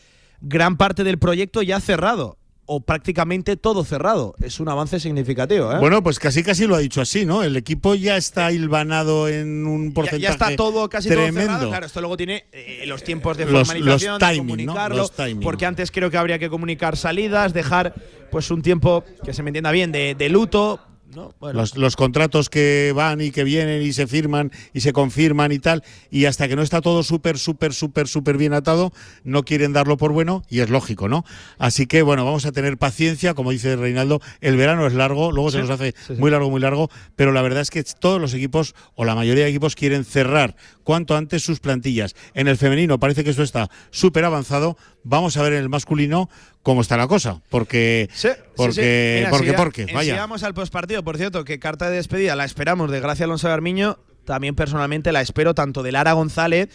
Gran 0.41 0.77
parte 0.77 1.03
del 1.03 1.17
proyecto 1.19 1.61
ya 1.61 1.79
cerrado. 1.79 2.37
O 2.73 2.79
prácticamente 2.79 3.57
todo 3.57 3.83
cerrado. 3.83 4.33
Es 4.41 4.61
un 4.61 4.69
avance 4.69 4.97
significativo. 5.01 5.73
¿eh? 5.73 5.79
Bueno, 5.79 6.01
pues 6.03 6.19
casi 6.19 6.41
casi 6.41 6.67
lo 6.67 6.75
ha 6.75 6.79
dicho 6.79 7.01
así, 7.01 7.25
¿no? 7.25 7.43
El 7.43 7.57
equipo 7.57 7.95
ya 7.95 8.15
está 8.15 8.49
hilvanado 8.53 9.27
en 9.27 9.65
un 9.67 9.89
Ya- 9.89 9.93
porcentaje 9.93 10.21
ya, 10.21 10.29
está 10.29 10.55
todo 10.55 10.87
casi 10.87 11.09
todo 11.09 11.31
cerrado. 11.33 11.67
Claro, 11.67 11.85
esto 11.85 11.99
luego 11.99 12.15
tiene 12.15 12.45
eh, 12.53 12.85
los 12.87 13.03
tiempos 13.03 13.35
de 13.35 13.45
formalización, 13.45 13.85
los 14.13 14.19
de 14.21 14.25
timing, 14.25 14.37
¿no? 14.37 14.73
comunicarlo. 14.73 14.97
Los 14.97 15.11
timing. 15.11 15.41
Porque 15.43 15.65
antes 15.65 15.91
creo 15.91 16.09
que 16.11 16.17
habría 16.17 16.39
que 16.39 16.49
comunicar 16.49 16.95
salidas, 16.95 17.51
dejar 17.53 17.93
pues 18.31 18.49
un 18.51 18.61
tiempo 18.61 19.03
que 19.25 19.33
se 19.33 19.43
me 19.43 19.49
entienda 19.49 19.71
bien 19.71 19.91
de, 19.91 20.15
de 20.15 20.29
luto. 20.29 20.79
¿No? 21.15 21.33
Bueno, 21.39 21.59
Los, 21.59 21.77
los 21.77 21.95
contratos 21.95 22.49
que 22.49 22.93
van 22.95 23.21
y 23.21 23.31
que 23.31 23.43
vienen 23.43 23.81
y 23.81 23.93
se 23.93 24.07
firman 24.07 24.51
y 24.73 24.81
se 24.81 24.93
confirman 24.93 25.51
y 25.51 25.59
tal, 25.59 25.83
y 26.09 26.25
hasta 26.25 26.47
que 26.47 26.55
no 26.55 26.61
está 26.61 26.81
todo 26.81 27.03
súper, 27.03 27.37
súper, 27.37 27.73
súper, 27.73 28.07
súper 28.07 28.37
bien 28.37 28.53
atado, 28.53 28.91
no 29.23 29.43
quieren 29.43 29.73
darlo 29.73 29.97
por 29.97 30.11
bueno 30.11 30.43
y 30.49 30.59
es 30.59 30.69
lógico, 30.69 31.07
¿no? 31.07 31.25
Así 31.57 31.85
que, 31.85 32.01
bueno, 32.01 32.25
vamos 32.25 32.45
a 32.45 32.51
tener 32.51 32.77
paciencia, 32.77 33.33
como 33.33 33.51
dice 33.51 33.75
Reinaldo, 33.75 34.21
el 34.41 34.57
verano 34.57 34.87
es 34.87 34.93
largo, 34.93 35.31
luego 35.31 35.51
se 35.51 35.59
nos 35.59 35.69
hace 35.69 35.93
sí, 36.07 36.15
sí. 36.15 36.19
muy 36.19 36.31
largo, 36.31 36.49
muy 36.49 36.61
largo, 36.61 36.89
pero 37.15 37.31
la 37.31 37.41
verdad 37.41 37.61
es 37.61 37.69
que 37.69 37.83
todos 37.83 38.19
los 38.19 38.33
equipos, 38.33 38.75
o 38.95 39.05
la 39.05 39.15
mayoría 39.15 39.43
de 39.43 39.49
equipos, 39.49 39.75
quieren 39.75 40.05
cerrar 40.05 40.55
cuanto 40.83 41.15
antes 41.15 41.43
sus 41.43 41.59
plantillas. 41.59 42.15
En 42.33 42.47
el 42.47 42.57
femenino 42.57 42.99
parece 42.99 43.23
que 43.23 43.29
esto 43.29 43.43
está 43.43 43.69
súper 43.91 44.25
avanzado, 44.25 44.77
vamos 45.03 45.37
a 45.37 45.43
ver 45.43 45.53
en 45.53 45.59
el 45.59 45.69
masculino 45.69 46.29
cómo 46.63 46.81
está 46.81 46.97
la 46.97 47.07
cosa, 47.07 47.41
porque, 47.49 48.09
Sí, 48.13 48.29
sí, 48.29 48.33
porque, 48.55 48.73
sí. 48.73 49.17
Mira, 49.19 49.29
porque, 49.29 49.45
si 49.45 49.51
ya- 49.51 49.57
porque, 49.57 49.81
eh, 49.83 49.93
vaya. 49.93 50.23
Al 50.23 50.53
postpartido, 50.53 51.03
por 51.03 51.17
cierto, 51.17 51.43
que 51.43 51.59
carta 51.59 51.89
de 51.89 51.95
despedida 51.97 52.35
la 52.35 52.45
esperamos 52.45 52.91
de 52.91 52.99
Gracia 52.99 53.25
Alonso 53.25 53.47
de 53.47 53.53
Armiño. 53.53 53.97
También 54.25 54.53
personalmente 54.55 55.11
la 55.11 55.21
espero 55.21 55.53
tanto 55.55 55.81
de 55.83 55.91
Lara 55.91 56.13
González 56.13 56.69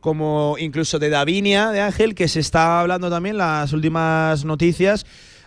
como 0.00 0.56
incluso 0.58 0.98
de 0.98 1.10
Davinia 1.10 1.70
de 1.70 1.80
Ángel, 1.80 2.14
que 2.14 2.26
se 2.28 2.40
está 2.40 2.80
hablando 2.80 3.10
también 3.10 3.38
las 3.38 3.72
últimas 3.72 4.44
noticias. 4.44 5.04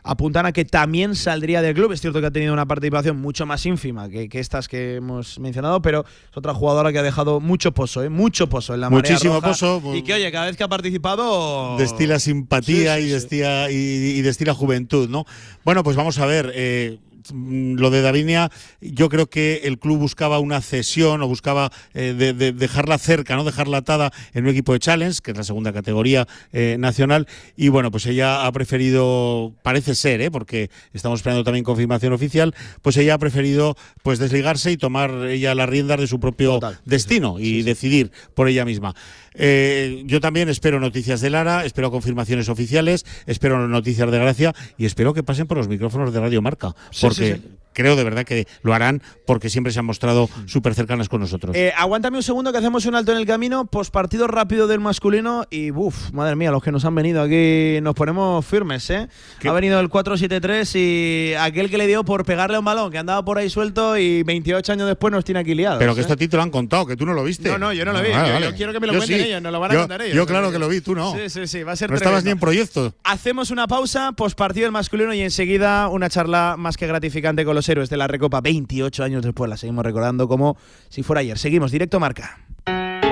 Apuntan 0.08 0.46
a 0.46 0.52
que 0.52 0.66
también 0.66 1.16
saldría 1.16 1.64
del 1.64 1.74
club. 1.74 1.92
Es 1.92 2.00
cierto 2.00 2.22
que 2.22 2.28
ha 2.28 2.32
tenido 2.32 2.54
una 2.54 2.68
participación 2.68 3.20
mucho 3.20 3.46
más 3.48 3.66
ínfima 3.66 4.08
que, 4.08 4.30
que 4.30 4.40
estas 4.40 4.68
que 4.68 4.98
hemos 4.98 5.40
mencionado, 5.40 5.82
pero 5.82 6.06
es 6.32 6.38
otra 6.38 6.54
jugadora 6.54 6.92
que 6.92 7.00
ha 7.00 7.04
dejado 7.04 7.40
mucho 7.40 7.72
pozo, 7.74 8.04
¿eh? 8.04 8.10
mucho 8.10 8.48
pozo 8.48 8.76
en 8.76 8.82
la 8.82 8.90
Muchísimo 8.92 9.36
roja. 9.36 9.48
pozo. 9.48 9.82
Y 9.96 10.04
que, 10.04 10.14
oye, 10.14 10.32
cada 10.32 10.46
vez 10.46 10.56
que 10.58 10.64
ha 10.64 10.68
participado. 10.68 11.76
destila 11.78 12.20
simpatía 12.20 12.96
Sí, 12.98 13.02
sí, 13.02 13.06
y, 13.06 13.08
sí. 13.08 13.14
destila, 13.14 13.72
y, 13.72 13.76
y 13.76 14.22
destila 14.22 14.54
juventud, 14.54 15.10
¿no? 15.10 15.26
Bueno, 15.64 15.84
pues 15.84 15.96
vamos 15.96 16.20
a 16.20 16.26
ver. 16.28 16.52
eh, 16.54 17.00
lo 17.34 17.90
de 17.90 18.02
Davinia, 18.02 18.52
yo 18.82 19.10
creo 19.10 19.28
que 19.28 19.62
el 19.64 19.80
club 19.80 19.98
buscaba 20.00 20.40
una 20.40 20.62
cesión 20.62 21.22
o 21.22 21.28
buscaba 21.28 21.72
eh, 21.94 22.14
de- 22.18 22.34
de 22.34 22.52
dejarla 22.52 22.98
cerca, 22.98 23.36
no 23.36 23.44
dejarla 23.44 23.78
atada 23.78 24.12
en 24.34 24.44
un 24.46 24.50
equipo 24.52 24.74
de 24.74 24.80
Challenge, 24.80 25.20
que 25.24 25.32
es 25.32 25.38
la 25.38 25.44
segunda 25.44 25.74
categoría 25.74 26.28
eh, 26.54 26.78
nacional. 26.80 27.28
Y 27.56 27.70
bueno, 27.70 27.92
pues 27.92 28.06
ella 28.06 28.46
ha 28.46 28.52
preferido, 28.52 29.54
parece 29.64 29.96
ser, 29.96 30.22
¿eh? 30.22 30.32
porque 30.32 30.70
estamos 30.94 31.20
esperando 31.20 31.44
también 31.44 31.64
confirmación 31.66 32.14
oficial, 32.14 32.54
pues 32.82 32.98
ella 32.98 33.16
ha 33.16 33.18
preferido 33.20 33.76
pues 34.04 34.20
desligarse 34.20 34.72
y 34.72 34.78
tomar 34.78 35.12
ella 35.28 35.56
las 35.56 35.70
riendas 35.70 36.00
de 36.00 36.08
su 36.08 36.20
propio 36.20 36.54
Total. 36.60 36.80
destino 36.86 37.38
y 37.40 37.62
decidir 37.64 38.12
por 38.34 38.48
ella 38.48 38.66
misma. 38.66 38.94
Eh, 39.38 40.04
yo 40.06 40.20
también 40.22 40.50
espero 40.50 40.80
noticias 40.80 41.22
de 41.22 41.30
Lara, 41.30 41.66
espero 41.66 41.92
confirmaciones 41.92 42.50
oficiales, 42.50 43.06
espero 43.26 43.68
noticias 43.68 44.10
de 44.10 44.20
Gracia 44.20 44.54
y 44.78 44.86
espero 44.86 45.14
que 45.14 45.24
pasen 45.24 45.48
por 45.48 45.58
los 45.58 45.68
micrófonos 45.68 46.14
de 46.14 46.20
Radio 46.20 46.42
Marca, 46.42 46.76
Sí, 46.92 47.06
porque 47.08 47.36
sí, 47.36 47.42
sí. 47.42 47.50
Creo 47.76 47.96
de 47.96 48.04
verdad 48.04 48.24
que 48.26 48.48
lo 48.64 48.74
harán 48.74 49.04
porque 49.28 49.50
siempre 49.52 49.72
se 49.72 49.78
han 49.80 49.86
mostrado 49.86 50.28
súper 50.48 50.74
cercanas 50.74 51.10
con 51.10 51.22
nosotros. 51.22 51.56
Eh, 51.56 51.72
aguántame 51.78 52.18
un 52.18 52.24
segundo 52.24 52.52
que 52.52 52.58
hacemos 52.58 52.86
un 52.88 52.96
alto 52.96 53.12
en 53.12 53.20
el 53.20 53.26
camino, 53.28 53.66
postpartido 53.66 54.26
rápido 54.28 54.66
del 54.66 54.80
masculino 54.80 55.46
y 55.52 55.70
uff, 55.72 56.12
madre 56.12 56.36
mía, 56.36 56.50
los 56.52 56.64
que 56.64 56.72
nos 56.72 56.86
han 56.86 56.96
venido 56.96 57.22
aquí 57.22 57.80
nos 57.82 57.94
ponemos 57.94 58.44
firmes, 58.46 58.90
¿eh? 58.90 59.08
¿Qué? 59.40 59.50
Ha 59.50 59.52
venido 59.54 59.80
el 59.80 59.90
4-7-3 59.90 60.76
y 60.80 61.34
aquel 61.36 61.70
que 61.70 61.78
le 61.78 61.86
dio 61.88 62.04
por 62.04 62.26
pegarle 62.26 62.58
un 62.58 62.66
balón 62.66 62.92
que 62.92 62.98
andaba 62.98 63.24
por 63.24 63.38
ahí 63.38 63.50
suelto 63.50 63.98
y 63.98 64.24
28 64.24 64.72
años 64.72 64.88
después 64.88 65.12
nos 65.12 65.24
tiene 65.26 65.42
aquí 65.42 65.54
liados. 65.54 65.78
Pero 65.80 65.94
que 65.94 66.00
¿eh? 66.00 66.02
esto 66.02 66.14
a 66.14 66.18
ti 66.18 66.28
te 66.28 66.38
lo 66.38 66.44
han 66.44 66.50
contado, 66.52 66.86
que 66.86 66.96
tú 66.96 67.06
no 67.06 67.14
lo 67.14 67.24
viste. 67.24 67.50
No, 67.50 67.58
no, 67.58 67.74
yo 67.74 67.84
no 67.86 67.92
lo 67.94 68.02
vi. 68.02 68.10
Ah, 68.14 68.26
Yo- 68.28 68.34
vale. 68.34 68.46
yo 68.48 68.56
quiero 68.56 68.74
que 68.74 68.80
me 68.80 68.88
lo 68.88 68.94
Yo 68.94 69.00
cuenten 69.00 69.20
sí. 69.20 69.26
ellos, 69.28 69.42
nos 69.42 69.52
lo 69.52 69.60
van 69.60 69.72
a 69.72 69.74
Yo- 69.74 69.80
contar 69.82 70.02
ellos. 70.02 70.16
Yo 70.16 70.26
claro 70.26 70.52
que 70.52 70.60
lo 70.60 70.68
vi, 70.70 70.82
tú 70.82 70.96
no. 70.96 71.14
Sí, 71.14 71.30
sí, 71.30 71.48
sí, 71.48 71.64
va 71.64 71.74
a 71.74 71.76
ser 71.76 71.90
no 71.90 71.98
estabas 71.98 72.24
ni 72.24 72.30
tremendo. 72.32 72.36
en 72.36 72.40
proyecto. 72.40 72.96
Hacemos 73.04 73.52
una 73.52 73.68
pausa, 73.68 74.12
postpartido 74.14 74.66
del 74.66 74.72
masculino 74.72 75.14
y 75.14 75.22
enseguida 75.22 75.88
una 75.90 76.10
charla 76.10 76.56
más 76.58 76.78
que 76.78 76.88
gratificante 76.88 77.44
con 77.46 77.56
los 77.56 77.65
héroes 77.70 77.90
de 77.90 77.98
la 77.98 78.08
Recopa 78.08 78.42
28 78.42 79.04
años 79.04 79.24
después. 79.24 79.50
La 79.50 79.58
seguimos 79.58 79.86
recordando 79.86 80.28
como 80.28 80.58
si 80.90 81.04
fuera 81.04 81.22
ayer. 81.22 81.38
Seguimos, 81.38 81.72
directo 81.72 82.00
marca. 82.00 82.40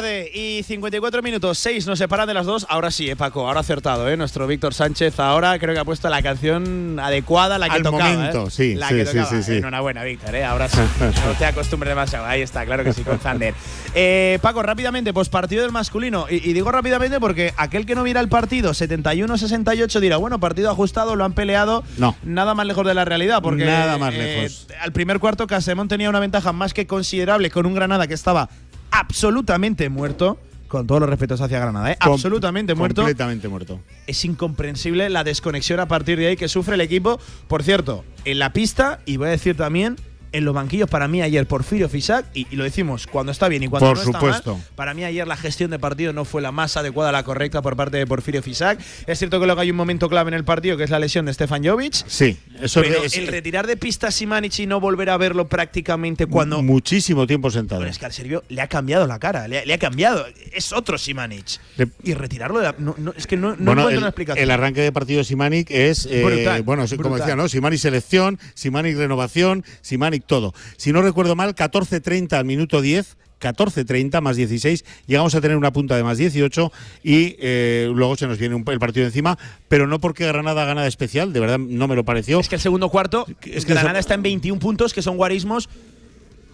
Tarde 0.00 0.30
y 0.32 0.62
54 0.62 1.22
minutos, 1.22 1.58
6 1.58 1.86
nos 1.86 1.98
separan 1.98 2.26
de 2.26 2.32
las 2.32 2.46
dos. 2.46 2.66
Ahora 2.70 2.90
sí, 2.90 3.10
eh, 3.10 3.16
Paco, 3.16 3.46
ahora 3.46 3.60
acertado, 3.60 4.08
¿eh? 4.08 4.16
Nuestro 4.16 4.46
Víctor 4.46 4.72
Sánchez 4.72 5.20
ahora 5.20 5.58
creo 5.58 5.74
que 5.74 5.80
ha 5.80 5.84
puesto 5.84 6.08
la 6.08 6.22
canción 6.22 6.98
adecuada, 6.98 7.58
la 7.58 7.68
que 7.68 7.76
Al 7.76 7.82
tocaba. 7.82 8.10
momento, 8.10 8.46
¿eh? 8.46 8.50
sí, 8.50 8.74
la 8.76 8.88
sí, 8.88 8.94
que 8.94 9.06
sí, 9.06 9.18
tocaba. 9.18 9.42
sí. 9.42 9.56
Enhorabuena, 9.56 10.02
Víctor, 10.04 10.34
¿eh? 10.34 10.44
Ahora 10.44 10.68
sí. 10.68 10.78
no 11.26 11.32
te 11.38 11.44
acostumbres 11.44 11.90
demasiado. 11.90 12.24
Ahí 12.24 12.40
está, 12.40 12.64
claro 12.64 12.82
que 12.82 12.94
sí, 12.94 13.02
con 13.02 13.18
Zander. 13.18 13.54
Eh, 13.94 14.38
Paco, 14.40 14.62
rápidamente, 14.62 15.12
pues 15.12 15.28
partido 15.28 15.62
del 15.62 15.72
masculino. 15.72 16.26
Y, 16.30 16.36
y 16.48 16.52
digo 16.54 16.72
rápidamente 16.72 17.20
porque 17.20 17.52
aquel 17.58 17.84
que 17.84 17.94
no 17.94 18.02
mira 18.02 18.20
el 18.20 18.28
partido, 18.28 18.70
71-68, 18.72 20.00
dirá, 20.00 20.16
bueno, 20.16 20.40
partido 20.40 20.70
ajustado, 20.70 21.14
lo 21.14 21.24
han 21.24 21.34
peleado. 21.34 21.84
No. 21.98 22.16
Nada 22.22 22.54
más 22.54 22.66
lejos 22.66 22.86
de 22.86 22.94
la 22.94 23.04
realidad, 23.04 23.42
porque. 23.42 23.66
Nada 23.66 23.98
más 23.98 24.14
eh, 24.14 24.18
lejos. 24.18 24.66
al 24.80 24.92
primer 24.92 25.20
cuarto, 25.20 25.46
Casemón 25.46 25.88
tenía 25.88 26.08
una 26.08 26.20
ventaja 26.20 26.52
más 26.54 26.72
que 26.72 26.86
considerable 26.86 27.50
con 27.50 27.66
un 27.66 27.74
Granada 27.74 28.06
que 28.06 28.14
estaba 28.14 28.48
absolutamente 28.90 29.88
muerto. 29.88 30.38
Con 30.68 30.86
todos 30.86 31.00
los 31.00 31.10
respetos 31.10 31.40
hacia 31.40 31.58
Granada, 31.58 31.90
¿eh? 31.90 31.96
Com- 32.00 32.12
absolutamente 32.12 32.76
muerto. 32.76 33.02
Completamente 33.02 33.48
muerto. 33.48 33.80
Es 34.06 34.24
incomprensible 34.24 35.10
la 35.10 35.24
desconexión 35.24 35.80
a 35.80 35.88
partir 35.88 36.16
de 36.16 36.28
ahí 36.28 36.36
que 36.36 36.46
sufre 36.46 36.74
el 36.74 36.80
equipo. 36.80 37.18
Por 37.48 37.64
cierto, 37.64 38.04
en 38.24 38.38
la 38.38 38.52
pista, 38.52 39.00
y 39.04 39.16
voy 39.16 39.26
a 39.26 39.30
decir 39.32 39.56
también, 39.56 39.96
en 40.32 40.44
los 40.44 40.54
banquillos 40.54 40.88
para 40.88 41.08
mí 41.08 41.22
ayer 41.22 41.46
Porfirio 41.46 41.88
Fisac, 41.88 42.26
y, 42.34 42.46
y 42.50 42.56
lo 42.56 42.64
decimos 42.64 43.06
cuando 43.06 43.32
está 43.32 43.48
bien 43.48 43.62
y 43.64 43.68
cuando 43.68 43.88
Por 43.88 43.96
no 43.96 44.02
está 44.04 44.18
supuesto. 44.20 44.54
mal, 44.56 44.64
para 44.76 44.94
mí 44.94 45.04
ayer 45.04 45.26
la 45.26 45.36
gestión 45.36 45.70
de 45.70 45.78
partido 45.78 46.12
no 46.12 46.24
fue 46.24 46.40
la 46.42 46.52
más 46.52 46.76
adecuada, 46.76 47.12
la 47.12 47.22
correcta 47.22 47.62
por 47.62 47.76
parte 47.76 47.96
de 47.96 48.06
Porfirio 48.06 48.42
Fisac. 48.42 48.78
Es 49.06 49.18
cierto 49.18 49.40
que 49.40 49.46
luego 49.46 49.60
hay 49.60 49.70
un 49.70 49.76
momento 49.76 50.08
clave 50.08 50.28
en 50.28 50.34
el 50.34 50.44
partido, 50.44 50.76
que 50.76 50.84
es 50.84 50.90
la 50.90 50.98
lesión 50.98 51.26
de 51.26 51.34
Stefan 51.34 51.64
Jovic. 51.64 51.92
Sí, 52.06 52.36
eso 52.62 52.80
Pero 52.82 53.02
es, 53.04 53.16
el 53.16 53.26
retirar 53.26 53.66
de 53.66 53.76
pista 53.76 54.08
a 54.08 54.10
Simanic 54.10 54.58
y 54.60 54.66
no 54.66 54.80
volver 54.80 55.10
a 55.10 55.16
verlo 55.16 55.48
prácticamente 55.48 56.26
cuando 56.26 56.62
muchísimo 56.62 57.26
tiempo 57.26 57.50
sentado. 57.50 57.80
pero 57.80 57.90
es 57.90 57.98
que 57.98 58.06
al 58.06 58.12
Serbio 58.12 58.44
le 58.48 58.60
ha 58.62 58.68
cambiado 58.68 59.06
la 59.06 59.18
cara, 59.18 59.48
le 59.48 59.58
ha, 59.60 59.64
le 59.64 59.74
ha 59.74 59.78
cambiado. 59.78 60.26
Es 60.52 60.72
otro 60.72 60.98
Simanic. 60.98 61.46
Le- 61.76 61.88
y 62.04 62.14
retirarlo 62.14 62.58
de 62.60 62.64
la- 62.66 62.74
no, 62.78 62.94
no, 62.98 63.12
es 63.16 63.26
que 63.26 63.36
no, 63.36 63.50
no 63.50 63.56
bueno, 63.56 63.72
encuentro 63.72 63.90
el, 63.90 63.98
una 63.98 64.08
explicación. 64.08 64.42
el 64.44 64.50
arranque 64.50 64.80
de 64.80 64.92
partido 64.92 65.18
de 65.18 65.24
Simanic 65.24 65.70
es 65.70 66.06
eh, 66.06 66.22
Brutal, 66.24 66.62
bueno, 66.62 66.86
sí, 66.86 66.96
como 66.96 67.10
brutal. 67.10 67.26
decía, 67.26 67.36
¿no? 67.36 67.48
Simanic 67.48 67.78
selección, 67.80 68.38
Simanic 68.54 68.96
renovación, 68.96 69.64
Simanic 69.80 70.19
todo. 70.20 70.52
Si 70.76 70.92
no 70.92 71.02
recuerdo 71.02 71.36
mal, 71.36 71.54
14:30 71.54 72.32
al 72.38 72.44
minuto 72.44 72.80
10 72.80 73.16
14.30 73.40 74.20
más 74.20 74.36
16, 74.36 74.84
llegamos 75.06 75.34
a 75.34 75.40
tener 75.40 75.56
una 75.56 75.72
punta 75.72 75.96
de 75.96 76.02
más 76.04 76.18
18 76.18 76.70
y 77.02 77.36
eh, 77.40 77.90
luego 77.90 78.14
se 78.14 78.26
nos 78.26 78.36
viene 78.38 78.54
un- 78.54 78.64
el 78.68 78.78
partido 78.78 79.06
encima, 79.06 79.38
pero 79.66 79.86
no 79.86 79.98
porque 79.98 80.26
Granada 80.26 80.66
gana 80.66 80.82
de 80.82 80.88
especial, 80.88 81.32
de 81.32 81.40
verdad 81.40 81.58
no 81.58 81.88
me 81.88 81.96
lo 81.96 82.04
pareció. 82.04 82.38
Es 82.38 82.50
que 82.50 82.56
el 82.56 82.60
segundo 82.60 82.90
cuarto, 82.90 83.24
Es 83.50 83.64
que 83.64 83.72
Granada 83.72 83.92
eso- 83.92 84.00
está 84.00 84.12
en 84.14 84.22
21 84.22 84.60
puntos, 84.60 84.92
que 84.92 85.00
son 85.00 85.16
guarismos 85.16 85.70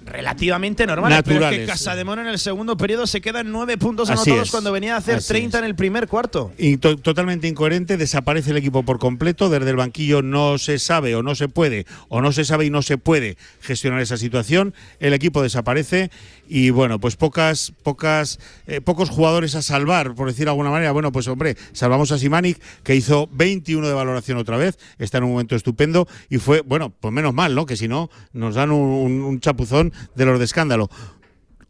relativamente 0.06 0.86
normales. 0.86 1.20
Pero 1.24 1.34
es 1.36 1.40
que 1.40 1.44
Naturales. 1.44 1.68
Casademón 1.70 2.18
en 2.20 2.26
el 2.28 2.38
segundo 2.38 2.76
periodo 2.76 3.06
se 3.06 3.20
queda 3.20 3.40
en 3.40 3.52
9 3.52 3.76
puntos 3.78 4.08
Así 4.08 4.30
anotados 4.30 4.48
es, 4.48 4.50
cuando 4.52 4.72
venía 4.72 4.94
a 4.94 4.98
hacer 4.98 5.16
así 5.16 5.28
30 5.28 5.58
es. 5.58 5.62
en 5.62 5.66
el 5.68 5.74
primer 5.74 6.08
cuarto. 6.08 6.52
Y 6.58 6.76
to- 6.78 6.96
totalmente 6.96 7.48
incoherente, 7.48 7.96
desaparece 7.96 8.50
el 8.52 8.56
equipo 8.56 8.82
por 8.84 8.98
completo, 8.98 9.50
desde 9.50 9.68
el 9.70 9.76
banquillo 9.76 10.22
no 10.22 10.58
se 10.58 10.78
sabe 10.78 11.14
o 11.16 11.22
no 11.22 11.34
se 11.34 11.48
puede, 11.48 11.86
o 12.08 12.20
no 12.20 12.32
se 12.32 12.44
sabe 12.44 12.64
y 12.66 12.70
no 12.70 12.82
se 12.82 12.98
puede 12.98 13.36
gestionar 13.60 14.00
esa 14.00 14.16
situación, 14.16 14.74
el 15.00 15.12
equipo 15.12 15.42
desaparece 15.42 16.10
y 16.48 16.70
bueno, 16.70 16.98
pues 16.98 17.16
pocas, 17.16 17.72
pocas, 17.82 18.38
eh, 18.66 18.80
pocos 18.80 19.10
jugadores 19.10 19.54
a 19.54 19.62
salvar, 19.62 20.14
por 20.14 20.28
decir 20.28 20.44
de 20.44 20.50
alguna 20.50 20.70
manera, 20.70 20.92
bueno, 20.92 21.12
pues 21.12 21.28
hombre, 21.28 21.56
salvamos 21.72 22.12
a 22.12 22.18
Simanic, 22.18 22.60
que 22.82 22.94
hizo 22.94 23.28
21 23.32 23.86
de 23.86 23.94
valoración 23.94 24.38
otra 24.38 24.56
vez, 24.56 24.78
está 24.98 25.18
en 25.18 25.24
un 25.24 25.30
momento 25.32 25.56
estupendo 25.56 26.08
y 26.30 26.38
fue, 26.38 26.60
bueno, 26.60 26.90
pues 26.90 27.12
menos 27.12 27.34
mal, 27.34 27.54
¿no? 27.54 27.66
Que 27.66 27.76
si 27.76 27.88
no, 27.88 28.10
nos 28.32 28.54
dan 28.54 28.70
un, 28.70 29.40
chapuzón 29.40 29.92
de 30.14 30.24
los 30.24 30.38
de 30.38 30.44
escándalo. 30.44 30.88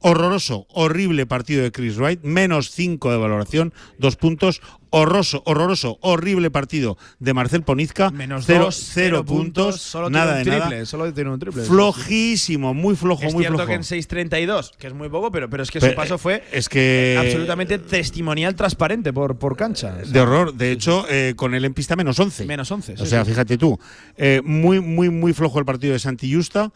Horroroso, 0.01 0.66
horrible 0.70 1.27
partido 1.27 1.62
de 1.62 1.72
Chris 1.72 1.97
Wright, 1.97 2.22
menos 2.22 2.70
5 2.70 3.11
de 3.11 3.16
valoración, 3.16 3.72
dos 3.99 4.16
puntos. 4.16 4.61
Horroroso, 4.97 5.42
horroroso, 5.44 5.99
horrible 6.01 6.51
partido 6.51 6.97
de 7.18 7.34
Marcel 7.34 7.62
Ponizca, 7.62 8.11
Menos 8.11 8.44
cero, 8.47 8.64
dos, 8.64 8.76
cero 8.94 9.24
puntos, 9.24 9.80
solo 9.80 10.09
nada 10.09 10.42
tiene 10.42 10.44
de 10.44 10.51
un 10.51 10.59
nada. 10.59 10.68
triple, 10.70 10.86
solo 10.86 11.12
tiene 11.12 11.30
un 11.30 11.38
triple. 11.38 11.62
Flojísimo, 11.64 12.72
muy 12.72 12.97
flojo, 12.97 13.22
Es 13.24 13.34
muy 13.34 13.42
cierto 13.42 13.59
flojo. 13.59 13.68
que 13.68 13.74
en 13.74 13.82
6.32, 13.82 14.70
que 14.78 14.86
es 14.86 14.94
muy 14.94 15.09
poco, 15.11 15.30
pero, 15.30 15.51
pero 15.51 15.62
es 15.62 15.70
que 15.70 15.80
su 15.80 15.94
paso 15.94 16.16
fue 16.16 16.42
es 16.51 16.68
que 16.68 17.16
absolutamente 17.20 17.78
testimonial 17.78 18.55
transparente 18.55 19.12
por, 19.12 19.36
por 19.36 19.57
cancha. 19.57 19.97
O 20.01 20.05
sea, 20.05 20.12
de 20.12 20.20
horror. 20.20 20.55
De 20.55 20.72
hecho, 20.72 21.05
eh, 21.11 21.34
con 21.36 21.55
él 21.55 21.64
en 21.64 21.74
pista 21.74 21.94
menos 21.94 22.18
11. 22.18 22.47
Menos 22.47 22.70
11. 22.70 22.94
O 22.99 23.05
sea, 23.07 23.24
sí. 23.24 23.30
fíjate 23.30 23.59
tú, 23.59 23.78
eh, 24.16 24.40
muy, 24.44 24.80
muy, 24.80 25.11
muy 25.11 25.32
flojo 25.34 25.59
el 25.59 25.64
partido 25.64 25.92
de 25.92 25.99
Santi 25.99 26.32
Justa. 26.32 26.72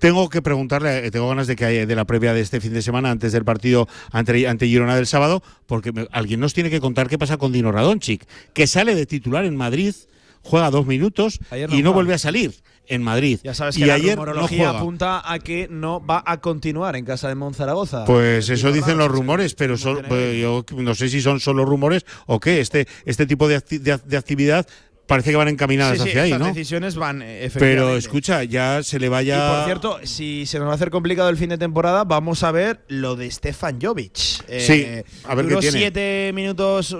Tengo 0.00 0.28
que 0.28 0.42
preguntarle, 0.42 1.06
eh, 1.06 1.10
tengo 1.12 1.28
ganas 1.28 1.46
de 1.46 1.54
que 1.56 1.64
haya- 1.66 1.86
de 1.86 1.94
la 1.94 2.04
previa 2.06 2.34
de 2.34 2.40
este 2.40 2.60
fin 2.60 2.72
de 2.72 2.82
semana, 2.82 3.10
antes 3.10 3.32
del 3.32 3.44
partido 3.44 3.86
ante, 4.10 4.48
ante 4.48 4.66
Girona 4.66 4.96
del 4.96 5.06
sábado, 5.06 5.42
porque 5.66 5.92
me- 5.92 6.08
alguien 6.10 6.40
nos 6.40 6.54
tiene 6.54 6.70
que 6.70 6.80
contar 6.80 7.08
qué 7.08 7.18
pasa 7.18 7.36
con 7.36 7.52
Dino 7.52 7.70
Radonchik, 7.70 8.26
que 8.54 8.66
sale 8.66 8.94
de 8.94 9.06
titular 9.06 9.44
en 9.44 9.56
Madrid, 9.56 9.94
juega 10.42 10.70
dos 10.70 10.86
minutos 10.86 11.38
no 11.50 11.56
y 11.56 11.60
no 11.60 11.68
juega. 11.68 11.90
vuelve 11.90 12.14
a 12.14 12.18
salir 12.18 12.54
en 12.86 13.02
Madrid. 13.02 13.38
Ya 13.44 13.52
sabes 13.54 13.76
y 13.76 13.80
que 13.80 13.86
la 13.86 13.94
ayer 13.94 14.16
no 14.16 14.24
rumorología 14.24 14.58
juega. 14.68 14.78
apunta 14.80 15.22
a 15.32 15.38
que 15.38 15.68
no 15.70 16.04
va 16.04 16.24
a 16.26 16.40
continuar 16.40 16.96
en 16.96 17.04
casa 17.04 17.28
de 17.28 17.34
Monzaragoza. 17.34 18.04
Pues 18.06 18.48
eso 18.48 18.72
dicen 18.72 18.96
los 18.98 19.08
rumores, 19.08 19.54
pero 19.54 19.76
son- 19.76 20.02
pues 20.08 20.40
yo 20.40 20.64
no 20.76 20.94
sé 20.94 21.08
si 21.10 21.20
son 21.20 21.40
solo 21.40 21.64
rumores 21.66 22.06
o 22.26 22.40
qué. 22.40 22.60
Este, 22.60 22.88
este 23.04 23.26
tipo 23.26 23.46
de, 23.48 23.58
acti- 23.58 23.78
de, 23.80 23.98
de 23.98 24.16
actividad 24.16 24.66
parece 25.10 25.30
que 25.30 25.36
van 25.36 25.48
encaminadas 25.48 25.98
Sí, 25.98 26.04
sí, 26.04 26.08
hacia 26.10 26.22
ahí, 26.22 26.32
¿no? 26.32 26.46
decisiones 26.46 26.94
van 26.96 27.20
eh, 27.22 27.50
Pero 27.58 27.96
escucha, 27.96 28.44
ya 28.44 28.82
se 28.82 28.98
le 28.98 29.06
Y 29.06 29.08
vaya. 29.10 29.50
por 29.56 29.64
cierto, 29.66 29.98
si 30.04 30.46
se 30.46 30.58
nos 30.58 30.68
va 30.68 30.72
a 30.72 30.74
hacer 30.76 30.90
complicado 30.90 31.28
el 31.28 31.36
fin 31.36 31.50
de 31.50 31.58
temporada, 31.58 32.04
vamos 32.04 32.42
a 32.44 32.52
ver 32.52 32.84
lo 32.88 33.16
de 33.16 33.30
Stefan 33.30 33.78
Jovic. 33.80 34.16
Eh, 34.48 34.60
Sí, 34.60 35.28
a 35.28 35.34
ver 35.34 35.46
qué 35.46 35.56
tiene. 35.56 35.78
siete 35.78 36.30
minutos, 36.34 36.96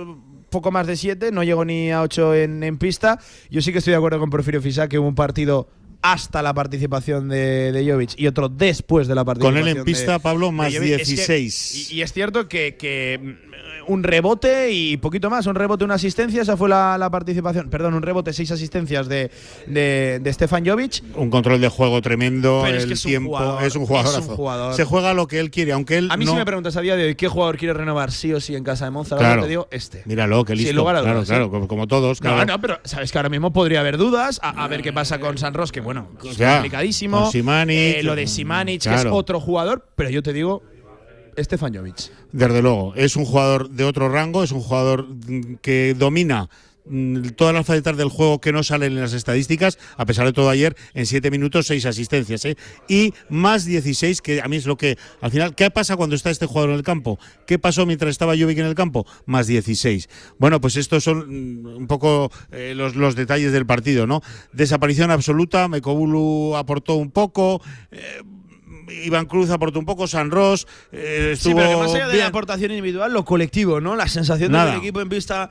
poco 0.50 0.70
más 0.72 0.86
de 0.86 0.96
siete, 0.96 1.30
no 1.30 1.42
llegó 1.44 1.64
ni 1.64 1.90
a 1.92 2.02
ocho 2.02 2.34
en, 2.34 2.62
en 2.64 2.76
pista. 2.76 3.18
Yo 3.50 3.62
sí 3.62 3.70
que 3.72 3.78
estoy 3.78 3.92
de 3.92 3.96
acuerdo 3.98 4.18
con 4.18 4.28
Porfirio 4.30 4.60
Fisac 4.60 4.90
que 4.90 4.98
hubo 4.98 5.06
un 5.08 5.14
partido 5.14 5.68
hasta 6.02 6.42
la 6.42 6.54
participación 6.54 7.28
de, 7.28 7.72
de 7.72 7.90
Jovic 7.92 8.14
y 8.18 8.26
otro 8.26 8.48
después 8.48 9.06
de 9.08 9.14
la 9.14 9.22
Con 9.24 9.26
participación. 9.34 9.68
él 9.68 9.76
en 9.78 9.84
pista, 9.84 10.12
de- 10.12 10.20
Pablo, 10.20 10.50
más 10.52 10.74
Jovic. 10.74 10.92
Es 10.92 11.08
que- 11.08 11.14
16. 11.14 11.90
y, 11.92 11.94
y 11.96 12.02
es 12.02 12.12
cierto 12.12 12.48
que, 12.48 12.76
que, 12.76 13.18
mm, 13.22 13.50
un 13.92 14.02
rebote 14.04 14.70
y 14.70 14.96
poquito 14.98 15.30
más, 15.30 15.46
un 15.46 15.54
rebote, 15.56 15.84
una 15.84 15.94
asistencia, 15.94 16.42
esa 16.42 16.56
fue 16.56 16.68
la, 16.68 16.96
la 16.96 17.10
participación. 17.10 17.70
Perdón, 17.70 17.94
un 17.94 18.02
rebote, 18.02 18.32
seis 18.32 18.50
asistencias 18.50 19.08
de, 19.08 19.30
de, 19.66 20.20
de 20.22 20.32
Stefan 20.32 20.64
Jovic. 20.64 21.02
un 21.16 21.28
control 21.30 21.60
de 21.60 21.68
juego 21.68 22.00
tremendo, 22.00 22.60
Pero 22.64 22.76
es 22.76 22.82
el 22.84 22.88
que 22.90 22.94
es 22.94 23.04
un 23.04 23.08
tiempo, 23.10 23.30
jugador, 23.30 23.64
es 23.64 23.74
un 23.76 23.82
es 23.82 23.88
un 24.28 24.36
jugador. 24.36 24.74
Se 24.74 24.84
juega 24.84 25.12
lo 25.14 25.26
que 25.26 25.40
él 25.40 25.50
quiere, 25.50 25.72
aunque 25.72 25.98
él 25.98 26.08
A 26.10 26.16
mí 26.16 26.24
no. 26.24 26.32
si 26.32 26.36
me 26.36 26.44
preguntas 26.44 26.76
a 26.76 26.80
día 26.82 26.94
de 26.96 27.04
hoy 27.04 27.14
qué 27.14 27.26
jugador 27.28 27.56
quiere 27.56 27.74
renovar 27.74 28.12
sí 28.12 28.32
o 28.32 28.40
sí 28.40 28.54
en 28.54 28.64
casa 28.64 28.84
de 28.84 28.90
Monza, 28.92 29.16
Claro. 29.16 29.42
te 29.42 29.48
digo 29.48 29.66
este. 29.70 30.02
Míralo, 30.06 30.44
que 30.44 30.52
Sin 30.54 30.62
listo. 30.66 30.76
lugar 30.76 30.96
a 30.96 31.00
claro, 31.00 31.14
dudas, 31.16 31.28
claro, 31.28 31.44
sí. 31.46 31.50
como, 31.50 31.68
como 31.68 31.86
todos. 31.88 32.20
Claro. 32.20 32.44
no, 32.46 32.60
pero 32.60 32.78
sabes 32.84 33.10
que 33.10 33.18
ahora 33.18 33.28
mismo 33.28 33.52
podría 33.52 33.80
haber 33.80 33.96
dudas. 33.98 34.38
A, 34.42 34.64
a 34.64 34.68
ver 34.68 34.82
qué 34.82 34.92
pasa 34.92 35.18
con 35.18 35.36
San 35.38 35.52
Ros, 35.54 35.72
que 35.72 35.82
bueno, 35.92 36.08
complicadísimo. 36.20 37.22
con 37.22 37.32
Simanic, 37.32 37.76
Eh, 37.76 38.02
lo 38.04 38.14
de 38.14 38.28
Simanic, 38.28 38.82
que 38.82 38.94
es 38.94 39.06
otro 39.10 39.40
jugador, 39.40 39.88
pero 39.96 40.08
yo 40.08 40.22
te 40.22 40.32
digo, 40.32 40.62
Stefan 41.36 41.74
Jovic. 41.74 42.12
Desde 42.30 42.62
luego, 42.62 42.92
es 42.94 43.16
un 43.16 43.24
jugador 43.24 43.70
de 43.70 43.84
otro 43.84 44.08
rango, 44.08 44.44
es 44.44 44.52
un 44.52 44.60
jugador 44.60 45.06
que 45.62 45.94
domina 45.98 46.48
todas 47.36 47.54
las 47.54 47.66
facetas 47.66 47.96
del 47.96 48.08
juego 48.08 48.40
que 48.40 48.52
no 48.52 48.62
salen 48.62 48.92
en 48.92 49.00
las 49.00 49.12
estadísticas, 49.12 49.78
a 49.96 50.06
pesar 50.06 50.26
de 50.26 50.32
todo 50.32 50.48
ayer, 50.48 50.76
en 50.94 51.06
7 51.06 51.30
minutos, 51.30 51.66
6 51.66 51.86
asistencias, 51.86 52.44
¿eh? 52.44 52.56
y 52.88 53.14
más 53.28 53.64
16, 53.64 54.20
que 54.22 54.40
a 54.40 54.48
mí 54.48 54.56
es 54.56 54.66
lo 54.66 54.76
que, 54.76 54.98
al 55.20 55.30
final, 55.30 55.54
¿qué 55.54 55.70
pasa 55.70 55.96
cuando 55.96 56.16
está 56.16 56.30
este 56.30 56.46
jugador 56.46 56.70
en 56.70 56.76
el 56.76 56.82
campo? 56.82 57.18
¿Qué 57.46 57.58
pasó 57.58 57.86
mientras 57.86 58.10
estaba 58.10 58.36
Jovic 58.36 58.58
en 58.58 58.66
el 58.66 58.74
campo? 58.74 59.06
Más 59.26 59.46
16. 59.46 60.08
Bueno, 60.38 60.60
pues 60.60 60.76
estos 60.76 61.04
son 61.04 61.62
mm, 61.62 61.76
un 61.76 61.86
poco 61.86 62.30
eh, 62.50 62.74
los, 62.76 62.96
los 62.96 63.14
detalles 63.14 63.52
del 63.52 63.66
partido, 63.66 64.06
¿no? 64.06 64.22
Desaparición 64.52 65.10
absoluta, 65.10 65.68
Mekobulu 65.68 66.56
aportó 66.56 66.94
un 66.94 67.10
poco, 67.10 67.62
eh, 67.90 68.22
Iván 69.04 69.26
Cruz 69.26 69.50
aportó 69.50 69.78
un 69.78 69.84
poco, 69.84 70.06
San 70.06 70.30
Ross 70.30 70.66
eh, 70.92 71.34
Sí, 71.38 71.52
pero 71.54 71.70
que 71.70 71.76
más 71.76 71.94
allá 71.94 72.06
de 72.06 72.12
bien. 72.12 72.24
la 72.24 72.28
aportación 72.28 72.70
individual, 72.72 73.12
lo 73.12 73.24
colectivo, 73.24 73.80
¿no? 73.80 73.96
La 73.96 74.08
sensación 74.08 74.52
Nada. 74.52 74.66
de 74.66 74.70
que 74.70 74.76
el 74.76 74.82
equipo 74.82 75.00
en 75.00 75.08
pista 75.08 75.50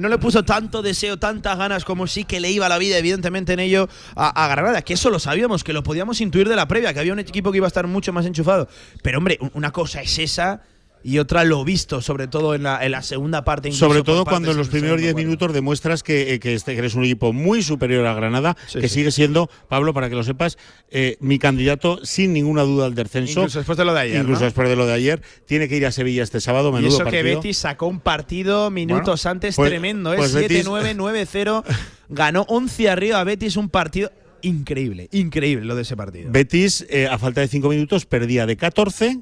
no 0.00 0.08
le 0.08 0.18
puso 0.18 0.44
tanto 0.44 0.82
deseo, 0.82 1.18
tantas 1.18 1.56
ganas 1.58 1.84
como 1.84 2.06
sí 2.06 2.24
que 2.24 2.40
le 2.40 2.50
iba 2.50 2.68
la 2.68 2.78
vida, 2.78 2.96
evidentemente, 2.98 3.52
en 3.52 3.60
ello 3.60 3.88
a, 4.16 4.44
a 4.44 4.48
Granada. 4.48 4.82
Que 4.82 4.94
eso 4.94 5.10
lo 5.10 5.18
sabíamos, 5.18 5.62
que 5.64 5.72
lo 5.72 5.82
podíamos 5.82 6.20
intuir 6.20 6.48
de 6.48 6.56
la 6.56 6.66
previa, 6.66 6.92
que 6.92 7.00
había 7.00 7.12
un 7.12 7.18
equipo 7.20 7.50
que 7.52 7.58
iba 7.58 7.66
a 7.66 7.68
estar 7.68 7.86
mucho 7.86 8.12
más 8.12 8.26
enchufado. 8.26 8.68
Pero, 9.02 9.18
hombre, 9.18 9.38
un- 9.40 9.50
una 9.54 9.70
cosa 9.72 10.00
es 10.02 10.18
esa 10.18 10.62
y 11.02 11.18
otra 11.18 11.44
lo 11.44 11.64
visto, 11.64 12.02
sobre 12.02 12.28
todo 12.28 12.54
en 12.54 12.62
la, 12.64 12.84
en 12.84 12.92
la 12.92 13.02
segunda 13.02 13.42
parte. 13.44 13.72
Sobre 13.72 14.02
todo 14.02 14.24
cuando 14.24 14.50
en 14.50 14.56
los 14.56 14.68
primeros 14.68 15.00
segundo 15.00 15.02
10 15.02 15.12
cuarto. 15.14 15.26
minutos 15.26 15.52
demuestras 15.54 16.02
que, 16.02 16.34
eh, 16.34 16.40
que 16.40 16.54
este- 16.54 16.72
que 16.74 16.78
eres 16.80 16.94
un 16.94 17.04
equipo 17.04 17.32
muy 17.32 17.62
superior 17.62 18.04
a 18.06 18.14
Granada, 18.14 18.56
Sí, 18.66 18.80
que 18.80 18.88
sí. 18.88 18.96
sigue 18.96 19.10
siendo, 19.10 19.48
Pablo, 19.68 19.94
para 19.94 20.08
que 20.10 20.14
lo 20.16 20.22
sepas, 20.24 20.58
eh, 20.90 21.16
mi 21.20 21.38
candidato 21.38 22.04
sin 22.04 22.32
ninguna 22.32 22.62
duda 22.62 22.86
al 22.86 22.94
descenso. 22.94 23.40
Incluso 23.40 23.58
después 23.60 23.78
de 23.78 23.84
lo 23.84 23.94
de 23.94 24.00
ayer. 24.00 24.16
Incluso 24.20 24.40
¿no? 24.40 24.44
después 24.46 24.68
de 24.68 24.76
lo 24.76 24.86
de 24.86 24.92
ayer. 24.92 25.22
Tiene 25.46 25.68
que 25.68 25.76
ir 25.76 25.86
a 25.86 25.92
Sevilla 25.92 26.22
este 26.22 26.40
sábado, 26.40 26.70
Y 26.70 26.72
menudo 26.72 26.88
eso 26.88 26.98
que 26.98 27.04
partido. 27.16 27.36
Betis 27.40 27.56
sacó 27.58 27.86
un 27.86 28.00
partido 28.00 28.70
minutos 28.70 29.22
Bueno, 29.22 29.30
antes 29.30 29.56
pues- 29.56 29.70
tremendo, 29.70 30.12
¿eh? 30.12 30.16
pues 30.18 30.34
Betis- 30.34 30.64
7-9, 30.64 30.94
9-0. 30.94 31.64
Ganó 32.10 32.44
11 32.48 32.90
arriba 32.90 33.20
a 33.20 33.24
Betis, 33.24 33.56
un 33.56 33.68
partido 33.70 34.10
increíble, 34.42 35.08
increíble 35.12 35.64
lo 35.66 35.74
de 35.76 35.82
ese 35.82 35.96
partido. 35.96 36.30
Betis, 36.32 36.86
eh, 36.90 37.06
a 37.06 37.18
falta 37.18 37.40
de 37.40 37.48
5 37.48 37.68
minutos, 37.68 38.06
perdía 38.06 38.46
de 38.46 38.56
14 38.56 39.08
y 39.10 39.20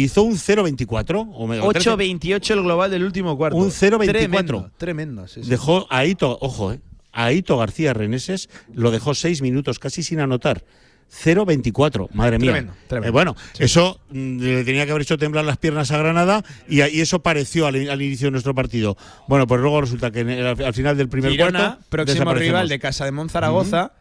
hizo 0.00 0.22
un 0.22 0.34
0-24. 0.34 0.86
8-28 1.34 2.50
el 2.52 2.62
global 2.62 2.90
del 2.90 3.04
último 3.04 3.36
cuarto. 3.36 3.56
Un 3.56 3.70
0-24. 3.70 4.06
Tremendo, 4.08 4.70
tremendo 4.76 5.28
sí, 5.28 5.42
sí. 5.44 5.50
Dejó 5.50 5.86
a 5.90 6.04
Ito, 6.04 6.38
ojo, 6.40 6.72
eh, 6.72 6.80
a 7.12 7.32
Ito 7.32 7.56
García 7.58 7.92
Reneses 7.92 8.48
lo 8.72 8.90
dejó 8.90 9.14
seis 9.14 9.42
minutos 9.42 9.78
casi 9.78 10.02
sin 10.02 10.20
anotar. 10.20 10.64
0-24, 11.24 12.08
madre 12.14 12.38
mía. 12.38 12.52
Tremendo, 12.52 12.72
tremendo. 12.88 13.08
Eh, 13.08 13.10
bueno, 13.12 13.36
eso 13.58 14.00
mm, 14.10 14.38
le 14.40 14.64
tenía 14.64 14.84
que 14.86 14.92
haber 14.92 15.02
hecho 15.02 15.18
temblar 15.18 15.44
las 15.44 15.58
piernas 15.58 15.90
a 15.90 15.98
Granada 15.98 16.42
y, 16.68 16.80
y 16.82 17.00
eso 17.02 17.22
pareció 17.22 17.66
al, 17.66 17.90
al 17.90 18.00
inicio 18.00 18.28
de 18.28 18.30
nuestro 18.32 18.54
partido. 18.54 18.96
Bueno, 19.28 19.46
pues 19.46 19.60
luego 19.60 19.82
resulta 19.82 20.10
que 20.10 20.20
en 20.20 20.30
el- 20.30 20.46
al, 20.64 20.72
final 20.74 20.96
del 20.96 21.10
primer 21.10 21.30
Girona, 21.30 21.58
cuarto. 21.58 21.84
próximo 21.90 22.32
rival 22.34 22.68
de 22.68 22.78
Casa 22.78 23.04
de 23.04 23.12
Monzaragoza, 23.12 23.92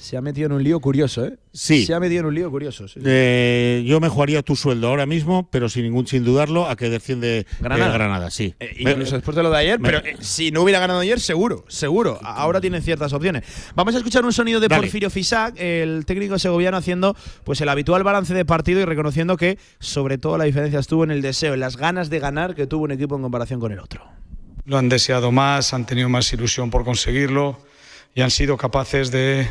se 0.00 0.16
ha 0.16 0.20
metido 0.20 0.46
en 0.46 0.52
un 0.52 0.62
lío 0.62 0.78
curioso, 0.78 1.24
¿eh? 1.26 1.36
Sí. 1.52 1.84
Se 1.84 1.92
ha 1.92 1.98
metido 1.98 2.20
en 2.20 2.26
un 2.26 2.34
lío 2.36 2.48
curioso. 2.52 2.86
sí, 2.86 3.00
sí. 3.00 3.04
Eh, 3.04 3.82
yo 3.84 3.98
me 3.98 4.08
jugaría 4.08 4.42
tu 4.44 4.54
sueldo 4.54 4.86
ahora 4.86 5.06
mismo, 5.06 5.48
pero 5.50 5.68
sin 5.68 5.82
ningún 5.82 6.06
sin 6.06 6.22
dudarlo, 6.22 6.68
a 6.68 6.76
que 6.76 6.88
defiende 6.88 7.46
Granada. 7.60 7.90
eh, 7.90 7.92
Granada, 7.94 8.30
sí. 8.30 8.54
Eh, 8.60 8.76
incluso 8.78 9.16
después 9.16 9.36
de 9.36 9.42
lo 9.42 9.50
de 9.50 9.58
ayer, 9.58 9.80
me- 9.80 9.88
pero 9.90 10.06
eh, 10.06 10.16
si 10.20 10.52
no 10.52 10.62
hubiera 10.62 10.78
ganado 10.78 11.00
ayer, 11.00 11.18
seguro, 11.18 11.64
seguro. 11.66 12.20
A- 12.22 12.36
Ahora 12.36 12.60
tienen 12.60 12.80
ciertas 12.80 13.12
opciones. 13.12 13.42
Vamos 13.74 13.92
a 13.96 13.98
escuchar 13.98 14.24
un 14.24 14.32
sonido 14.32 14.60
de 14.60 14.68
Dale. 14.68 14.82
Porfirio 14.82 15.10
Fisac, 15.10 15.58
el 15.58 16.04
técnico 16.06 16.38
segoviano, 16.38 16.76
haciendo 16.76 17.16
pues 17.42 17.60
el 17.60 17.68
habitual 17.68 18.04
balance 18.04 18.32
de 18.34 18.44
partido 18.44 18.80
y 18.80 18.84
reconociendo 18.84 19.36
que, 19.36 19.58
sobre 19.80 20.16
todo, 20.16 20.38
la 20.38 20.44
diferencia 20.44 20.78
estuvo 20.78 21.02
en 21.02 21.10
el 21.10 21.22
deseo, 21.22 21.54
en 21.54 21.60
las 21.60 21.76
ganas 21.76 22.08
de 22.08 22.20
ganar 22.20 22.54
que 22.54 22.68
tuvo 22.68 22.84
un 22.84 22.92
equipo 22.92 23.16
en 23.16 23.22
comparación 23.22 23.58
con 23.58 23.72
el 23.72 23.80
otro. 23.80 24.04
Lo 24.64 24.78
han 24.78 24.88
deseado 24.88 25.32
más, 25.32 25.74
han 25.74 25.86
tenido 25.86 26.08
más 26.08 26.32
ilusión 26.32 26.70
por 26.70 26.84
conseguirlo 26.84 27.58
y 28.14 28.20
han 28.20 28.30
sido 28.30 28.56
capaces 28.56 29.10
de 29.10 29.48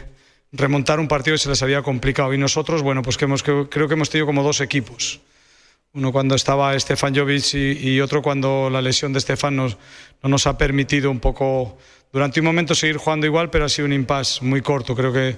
remontar 0.52 1.00
un 1.00 1.08
partido 1.08 1.36
que 1.36 1.40
se 1.40 1.50
les 1.50 1.62
había 1.62 1.82
complicado. 1.82 2.34
Y 2.34 2.38
nosotros, 2.38 2.82
bueno, 2.82 3.02
pues 3.02 3.18
creo 3.18 3.70
que 3.70 3.94
hemos 3.94 4.10
tenido 4.10 4.26
como 4.26 4.44
dos 4.44 4.62
equipos. 4.62 5.20
Uno 5.94 6.12
cuando 6.12 6.36
estaba 6.36 6.78
Stefan 6.80 7.16
Jovic 7.16 7.54
y, 7.54 8.00
otro 8.02 8.22
cuando 8.22 8.70
la 8.70 8.82
lesión 8.82 9.14
de 9.14 9.20
Stefan 9.20 9.56
nos, 9.56 9.78
no 10.22 10.30
nos 10.30 10.46
ha 10.46 10.58
permitido 10.58 11.10
un 11.10 11.20
poco, 11.20 11.78
durante 12.12 12.40
un 12.40 12.46
momento 12.46 12.76
seguir 12.76 12.98
jugando 12.98 13.26
igual, 13.26 13.50
pero 13.50 13.66
ha 13.66 13.70
sido 13.70 13.88
un 13.88 13.94
impasse 13.94 14.44
muy 14.44 14.62
corto. 14.62 14.96
Creo 14.96 15.12
que 15.12 15.38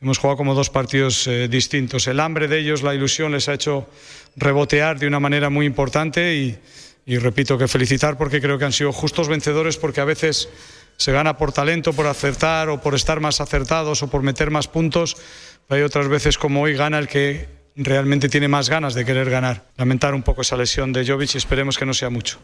hemos 0.00 0.18
jugado 0.18 0.36
como 0.36 0.54
dos 0.54 0.70
partidos 0.70 1.26
eh, 1.26 1.48
distintos. 1.48 2.06
El 2.06 2.20
hambre 2.20 2.46
de 2.46 2.58
ellos, 2.58 2.82
la 2.82 2.94
ilusión 2.94 3.32
les 3.32 3.48
ha 3.48 3.54
hecho 3.54 3.88
rebotear 4.36 4.98
de 4.98 5.06
una 5.06 5.18
manera 5.18 5.50
muy 5.50 5.66
importante 5.66 6.34
y 6.34 7.18
repito 7.18 7.56
que 7.56 7.68
felicitar 7.68 8.18
porque 8.18 8.40
creo 8.40 8.58
que 8.58 8.64
han 8.64 8.72
sido 8.72 8.92
justos 8.92 9.28
vencedores 9.28 9.76
porque 9.76 10.00
a 10.00 10.04
veces 10.04 10.48
se 10.96 11.12
gana 11.12 11.36
por 11.36 11.52
talento, 11.52 11.92
por 11.92 12.06
acertar 12.06 12.68
o 12.68 12.80
por 12.80 12.94
estar 12.94 13.20
más 13.20 13.40
acertados 13.40 14.02
o 14.02 14.08
por 14.08 14.22
meter 14.22 14.50
más 14.50 14.68
puntos. 14.68 15.16
Hay 15.68 15.82
otras 15.82 16.08
veces 16.08 16.38
como 16.38 16.62
hoy 16.62 16.74
gana 16.74 16.98
el 16.98 17.08
que 17.08 17.48
realmente 17.76 18.28
tiene 18.28 18.48
más 18.48 18.70
ganas 18.70 18.94
de 18.94 19.04
querer 19.04 19.30
ganar. 19.30 19.64
Lamentar 19.76 20.14
un 20.14 20.22
poco 20.22 20.42
esa 20.42 20.56
lesión 20.56 20.92
de 20.92 21.06
Jovic 21.06 21.34
y 21.34 21.38
esperemos 21.38 21.78
que 21.78 21.86
no 21.86 21.94
sea 21.94 22.10
mucho. 22.10 22.38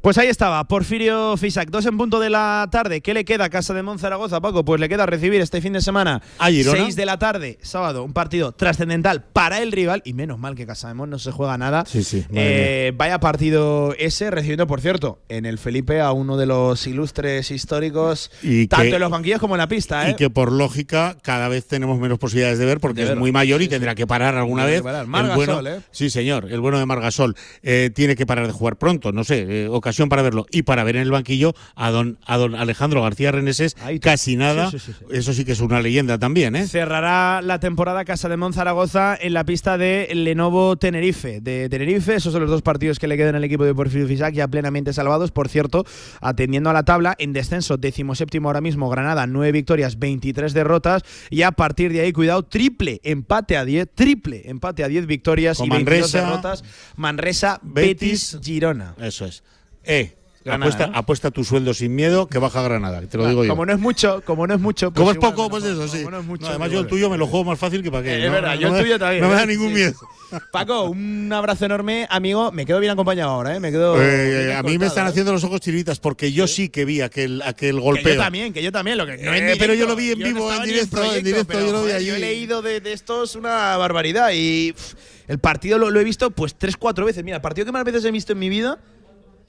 Pues 0.00 0.18
ahí 0.18 0.26
estaba, 0.26 0.64
Porfirio 0.64 1.36
Fisac, 1.36 1.70
dos 1.70 1.86
en 1.86 1.96
punto 1.96 2.18
de 2.18 2.28
la 2.28 2.68
tarde. 2.72 3.00
¿Qué 3.02 3.14
le 3.14 3.24
queda 3.24 3.44
a 3.44 3.50
Casa 3.50 3.72
de 3.72 3.84
Monzaragoza, 3.84 4.40
Paco? 4.40 4.64
Pues 4.64 4.80
le 4.80 4.88
queda 4.88 5.06
recibir 5.06 5.40
este 5.40 5.60
fin 5.60 5.72
de 5.74 5.80
semana, 5.80 6.20
A 6.38 6.50
Girona. 6.50 6.82
6 6.82 6.96
de 6.96 7.06
la 7.06 7.20
tarde, 7.20 7.58
sábado, 7.62 8.02
un 8.02 8.12
partido 8.12 8.50
trascendental 8.50 9.22
para 9.32 9.62
el 9.62 9.70
rival. 9.70 10.02
Y 10.04 10.12
menos 10.14 10.40
mal 10.40 10.56
que 10.56 10.66
Casa 10.66 10.88
de 10.88 10.94
Mon 10.94 11.08
no 11.08 11.20
se 11.20 11.30
juega 11.30 11.56
nada. 11.56 11.84
Sí, 11.86 12.02
sí, 12.02 12.24
Eh, 12.32 12.92
vaya 12.96 13.20
partido 13.20 13.94
ese, 13.96 14.32
recibiendo, 14.32 14.66
por 14.66 14.80
cierto, 14.80 15.20
en 15.28 15.46
el 15.46 15.58
Felipe 15.58 16.00
a 16.00 16.10
uno 16.10 16.36
de 16.36 16.46
los 16.46 16.84
ilustres 16.88 17.52
históricos, 17.52 18.32
Y 18.42 18.66
tanto 18.66 18.82
que- 18.90 18.94
en 18.96 19.00
los 19.00 19.10
banquillos 19.10 19.38
como 19.38 19.54
en 19.54 19.58
la 19.60 19.68
pista. 19.68 20.08
¿eh? 20.08 20.12
Y 20.12 20.14
que 20.16 20.30
por 20.30 20.50
lógica 20.50 21.16
cada 21.22 21.48
vez 21.48 21.66
tenemos 21.68 22.00
menos 22.00 22.18
posibilidades 22.18 22.58
de 22.58 22.66
ver 22.66 22.80
porque 22.80 23.02
De 23.02 23.06
ver. 23.06 23.14
es 23.14 23.18
muy 23.20 23.30
mayor 23.30 23.62
y 23.62 23.68
tendrá 23.68 23.94
que 23.94 24.06
parar 24.08 24.34
alguna 24.34 24.64
vez. 24.64 24.78
que 24.78 24.82
parar. 24.84 25.02
El 25.02 25.08
Margasol, 25.10 25.46
bueno, 25.46 25.68
¿eh? 25.70 25.80
Sí, 25.92 26.10
señor, 26.10 26.48
el 26.50 26.60
bueno 26.60 26.80
de 26.80 26.86
Margasol. 26.86 27.36
Eh, 27.62 27.90
tiene 27.94 28.16
que 28.16 28.26
parar 28.26 28.48
de 28.48 28.52
jugar 28.52 28.76
pronto, 28.76 29.12
no 29.12 29.22
sé, 29.22 29.46
eh, 29.48 29.68
ocasión 29.72 30.08
para 30.08 30.22
verlo. 30.22 30.46
Y 30.50 30.62
para 30.62 30.84
ver 30.84 30.96
en 30.96 31.02
el 31.02 31.10
banquillo 31.10 31.54
a 31.74 31.90
don, 31.90 32.18
a 32.26 32.36
don 32.36 32.54
Alejandro 32.54 33.02
García 33.02 33.32
Reneses, 33.32 33.76
casi 34.00 34.36
nada. 34.36 34.70
Sí, 34.70 34.78
sí, 34.78 34.92
sí, 34.92 34.98
sí. 34.98 35.04
Eso 35.16 35.32
sí 35.32 35.44
que 35.44 35.52
es 35.52 35.60
una 35.60 35.80
leyenda 35.80 36.18
también, 36.18 36.56
¿eh? 36.56 36.66
Cerrará 36.66 37.42
la 37.42 37.60
temporada 37.60 38.04
Casa 38.04 38.28
de 38.28 38.36
Monzaragoza 38.36 39.16
en 39.20 39.34
la 39.34 39.44
pista 39.44 39.78
de 39.78 40.08
Lenovo 40.14 40.76
Tenerife. 40.76 41.40
De 41.40 41.68
Tenerife, 41.68 42.14
esos 42.16 42.32
son 42.32 42.42
los 42.42 42.50
dos 42.50 42.62
partidos 42.62 42.98
que 42.98 43.08
le 43.08 43.16
quedan 43.16 43.34
al 43.34 43.44
equipo 43.44 43.64
de 43.64 43.74
Porfirio 43.74 44.06
Fisac 44.06 44.34
ya 44.34 44.48
plenamente 44.48 44.92
salvados. 44.92 45.30
Por 45.30 45.48
cierto, 45.48 45.84
atendiendo 46.20 46.70
a 46.70 46.72
la 46.72 46.84
tabla, 46.84 47.14
en 47.18 47.32
descenso, 47.32 47.76
decimoséptimo 47.76 48.48
ahora 48.48 48.60
mismo, 48.60 48.88
Granada, 48.90 49.26
nueve 49.26 49.52
victorias, 49.52 49.98
23 49.98 50.52
derrotas. 50.52 51.02
Y 51.30 51.42
a 51.42 51.52
partir 51.52 51.92
de 51.92 52.00
ahí, 52.00 52.12
cuidado, 52.12 52.42
triple 52.42 53.00
empate 53.04 53.56
a 53.56 53.64
10, 53.64 53.88
triple 53.94 54.42
empate 54.44 54.84
a 54.84 54.88
10 54.88 55.06
victorias 55.06 55.58
Con 55.58 55.66
y 55.66 55.70
22 55.70 56.00
Manresa, 56.00 56.26
derrotas. 56.26 56.64
Manresa, 56.96 57.60
Betis, 57.62 58.34
Betis, 58.34 58.38
Girona. 58.42 58.94
Eso 58.98 59.26
es. 59.26 59.42
Eh, 59.84 60.14
Granada, 60.44 60.64
apuesta, 60.72 60.86
¿no? 60.88 60.98
apuesta 60.98 61.30
tu 61.30 61.44
sueldo 61.44 61.72
sin 61.72 61.94
miedo 61.94 62.26
que 62.26 62.38
baja 62.38 62.62
Granada, 62.62 63.00
te 63.02 63.16
lo 63.16 63.28
digo 63.28 63.44
yo. 63.44 63.50
Como 63.50 63.64
no 63.64 63.72
es 63.72 63.78
mucho, 63.78 64.22
como 64.26 64.44
no 64.46 64.54
es 64.54 64.60
mucho. 64.60 64.90
pues 64.90 64.98
Como 65.00 65.12
es 65.12 65.18
poco, 65.18 65.48
pues 65.48 65.62
eso, 65.62 65.86
sí. 65.86 65.98
Como 65.98 66.10
no 66.10 66.18
es 66.18 66.24
mucho, 66.26 66.42
No, 66.42 66.48
además, 66.48 66.66
pues 66.68 66.72
yo 66.74 66.80
el 66.80 66.86
tuyo 66.88 67.08
me 67.10 67.16
lo 67.16 67.28
juego 67.28 67.44
más 67.44 67.58
fácil 67.60 67.80
que 67.80 67.92
para 67.92 68.02
qué. 68.02 68.14
Eh, 68.14 68.26
es 68.26 68.32
verdad, 68.32 68.54
yo 68.58 68.74
el 68.76 68.82
tuyo 68.82 68.98
también. 68.98 69.22
No 69.22 69.28
me 69.28 69.34
¿eh? 69.34 69.36
da 69.38 69.46
ningún 69.46 69.68
Sí, 69.68 69.74
miedo. 69.74 69.92
sí. 69.92 70.36
Paco, 70.50 70.84
un 70.84 71.30
abrazo 71.32 71.66
enorme, 71.66 72.08
amigo. 72.10 72.50
Me 72.50 72.66
quedo 72.66 72.80
bien 72.80 72.90
acompañado 72.90 73.30
ahora, 73.30 73.54
¿eh? 73.54 73.60
Me 73.60 73.70
quedo. 73.70 74.02
Eh, 74.02 74.46
bien 74.46 74.56
a 74.56 74.62
mí 74.64 74.78
me 74.78 74.86
están 74.86 75.06
¿eh? 75.06 75.10
haciendo 75.10 75.30
los 75.30 75.44
ojos 75.44 75.60
chiritas 75.60 76.00
porque 76.00 76.32
yo 76.32 76.48
sí 76.48 76.70
que 76.70 76.84
vi 76.86 77.02
aquel, 77.02 77.40
aquel 77.42 77.76
Que 77.76 77.80
golpeo. 77.80 78.14
yo 78.14 78.20
también, 78.20 78.52
que 78.52 78.62
yo 78.64 78.72
también. 78.72 78.98
Lo 78.98 79.06
que, 79.06 79.12
Eh, 79.14 79.56
pero 79.60 79.74
yo 79.74 79.86
lo 79.86 79.94
vi 79.94 80.10
en 80.10 80.18
vivo, 80.18 80.52
en 80.52 80.62
directo, 80.64 80.96
en 80.96 81.02
proyecto, 81.02 81.24
directo, 81.24 81.46
pero, 81.52 81.66
yo 81.66 81.72
lo 81.72 81.84
vi 81.84 81.92
allí. 81.92 82.06
Yo 82.06 82.14
he 82.16 82.18
leído 82.18 82.62
de, 82.62 82.80
de 82.80 82.92
estos 82.94 83.36
una 83.36 83.76
barbaridad 83.76 84.30
y 84.34 84.72
pff, 84.72 84.94
el 85.28 85.38
partido 85.38 85.78
lo, 85.78 85.90
lo 85.90 86.00
he 86.00 86.04
visto 86.04 86.30
pues 86.32 86.56
tres, 86.56 86.76
cuatro 86.76 87.04
veces. 87.04 87.22
Mira, 87.22 87.36
el 87.36 87.42
partido 87.42 87.66
que 87.66 87.72
más 87.72 87.84
veces 87.84 88.04
he 88.06 88.10
visto 88.10 88.32
en 88.32 88.38
mi 88.40 88.48
vida, 88.48 88.80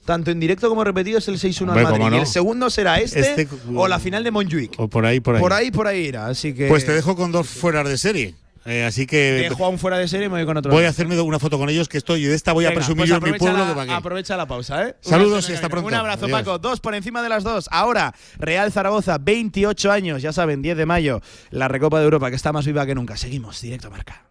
tanto 0.04 0.30
en 0.30 0.40
directo 0.40 0.68
como 0.68 0.84
repetido, 0.84 1.18
es 1.18 1.28
el 1.28 1.38
6-1 1.38 1.72
al 1.72 1.82
Madrid. 1.82 2.04
no. 2.10 2.16
Y 2.16 2.20
el 2.20 2.26
segundo 2.26 2.70
será 2.70 2.98
este, 3.00 3.20
Este- 3.20 3.48
o 3.74 3.88
la 3.88 3.98
final 3.98 4.22
de 4.24 4.30
Montjuic. 4.30 4.74
O 4.78 4.88
por 4.88 5.06
ahí, 5.06 5.20
por 5.20 5.36
ahí. 5.36 5.40
Por 5.40 5.52
ahí, 5.52 5.70
por 5.70 5.86
ahí 5.86 6.06
irá. 6.06 6.26
Así 6.26 6.54
que. 6.54 6.68
Pues 6.68 6.84
te 6.84 6.92
dejo 6.92 7.16
con 7.16 7.32
dos 7.32 7.46
fueras 7.48 7.88
de 7.88 7.98
serie. 7.98 8.34
Eh, 8.66 8.82
así 8.82 9.06
que 9.06 9.32
dejo 9.32 9.66
a 9.66 9.68
un 9.68 9.78
fuera 9.78 9.98
de 9.98 10.08
serie 10.08 10.24
y 10.24 10.28
me 10.30 10.36
voy 10.36 10.46
con 10.46 10.56
otro. 10.56 10.72
voy 10.72 10.84
a 10.84 10.88
hacerme 10.88 11.20
una 11.20 11.38
foto 11.38 11.58
con 11.58 11.68
ellos 11.68 11.86
que 11.86 11.98
estoy 11.98 12.24
y 12.24 12.28
de 12.28 12.34
esta 12.34 12.54
voy 12.54 12.64
a 12.64 12.72
presumir 12.72 13.00
pues 13.00 13.10
yo 13.10 13.16
en 13.16 13.22
mi 13.24 13.38
pueblo 13.38 13.74
la- 13.74 13.84
qué. 13.84 13.92
Aprovecha 13.92 14.38
la 14.38 14.46
pausa, 14.46 14.88
¿eh? 14.88 14.96
Saludos 15.02 15.50
y 15.50 15.52
hasta 15.52 15.68
pronto. 15.68 15.88
Un 15.88 15.92
abrazo, 15.94 16.24
Adiós. 16.24 16.40
Paco. 16.40 16.58
Dos 16.58 16.80
por 16.80 16.94
encima 16.94 17.22
de 17.22 17.28
las 17.28 17.44
dos. 17.44 17.68
Ahora, 17.70 18.14
Real 18.38 18.72
Zaragoza, 18.72 19.18
28 19.18 19.92
años, 19.92 20.22
ya 20.22 20.32
saben, 20.32 20.62
10 20.62 20.78
de 20.78 20.86
mayo, 20.86 21.20
la 21.50 21.68
Recopa 21.68 21.98
de 21.98 22.04
Europa, 22.04 22.30
que 22.30 22.36
está 22.36 22.54
más 22.54 22.64
viva 22.64 22.86
que 22.86 22.94
nunca. 22.94 23.18
Seguimos, 23.18 23.60
directo 23.60 23.90
marca. 23.90 24.30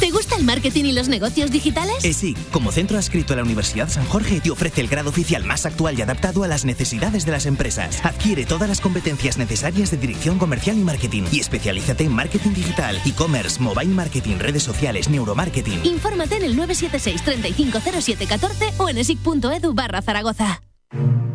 ¿Te 0.00 0.10
gusta 0.10 0.36
el 0.36 0.44
marketing 0.44 0.84
y 0.84 0.92
los 0.92 1.08
negocios 1.08 1.50
digitales? 1.50 2.04
ESIC, 2.04 2.50
como 2.50 2.72
centro 2.72 2.98
adscrito 2.98 3.32
a 3.32 3.36
la 3.36 3.42
Universidad 3.42 3.88
San 3.88 4.04
Jorge, 4.04 4.40
te 4.40 4.50
ofrece 4.50 4.80
el 4.80 4.88
grado 4.88 5.10
oficial 5.10 5.44
más 5.44 5.66
actual 5.66 5.98
y 5.98 6.02
adaptado 6.02 6.44
a 6.44 6.48
las 6.48 6.64
necesidades 6.64 7.24
de 7.24 7.32
las 7.32 7.46
empresas. 7.46 8.04
Adquiere 8.04 8.44
todas 8.44 8.68
las 8.68 8.80
competencias 8.80 9.38
necesarias 9.38 9.90
de 9.90 9.96
dirección 9.96 10.38
comercial 10.38 10.76
y 10.76 10.84
marketing 10.84 11.22
y 11.32 11.40
especialízate 11.40 12.04
en 12.04 12.12
marketing 12.12 12.50
digital, 12.50 13.00
e-commerce, 13.06 13.60
mobile 13.60 13.94
marketing, 13.94 14.36
redes 14.38 14.62
sociales, 14.62 15.08
neuromarketing. 15.08 15.84
Infórmate 15.84 16.36
en 16.36 16.44
el 16.44 16.56
976 16.56 17.22
350714 17.22 18.74
o 18.78 18.88
en 18.88 18.98
esic.edu 18.98 19.74
barra 19.74 20.02
Zaragoza. 20.02 20.60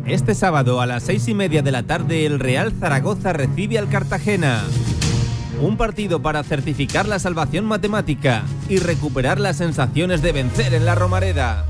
Este 0.06 0.34
sábado 0.34 0.80
a 0.80 0.86
las 0.86 1.04
seis 1.04 1.28
y 1.28 1.34
media 1.34 1.62
de 1.62 1.70
la 1.70 1.84
tarde 1.84 2.26
el 2.26 2.40
Real 2.40 2.72
Zaragoza 2.72 3.32
recibe 3.32 3.78
al 3.78 3.88
Cartagena. 3.88 4.64
Un 5.60 5.76
partido 5.76 6.22
para 6.22 6.42
certificar 6.42 7.06
la 7.06 7.18
salvación 7.18 7.66
matemática 7.66 8.44
y 8.68 8.78
recuperar 8.78 9.38
las 9.38 9.58
sensaciones 9.58 10.22
de 10.22 10.32
vencer 10.32 10.72
en 10.72 10.86
la 10.86 10.94
Romareda. 10.94 11.66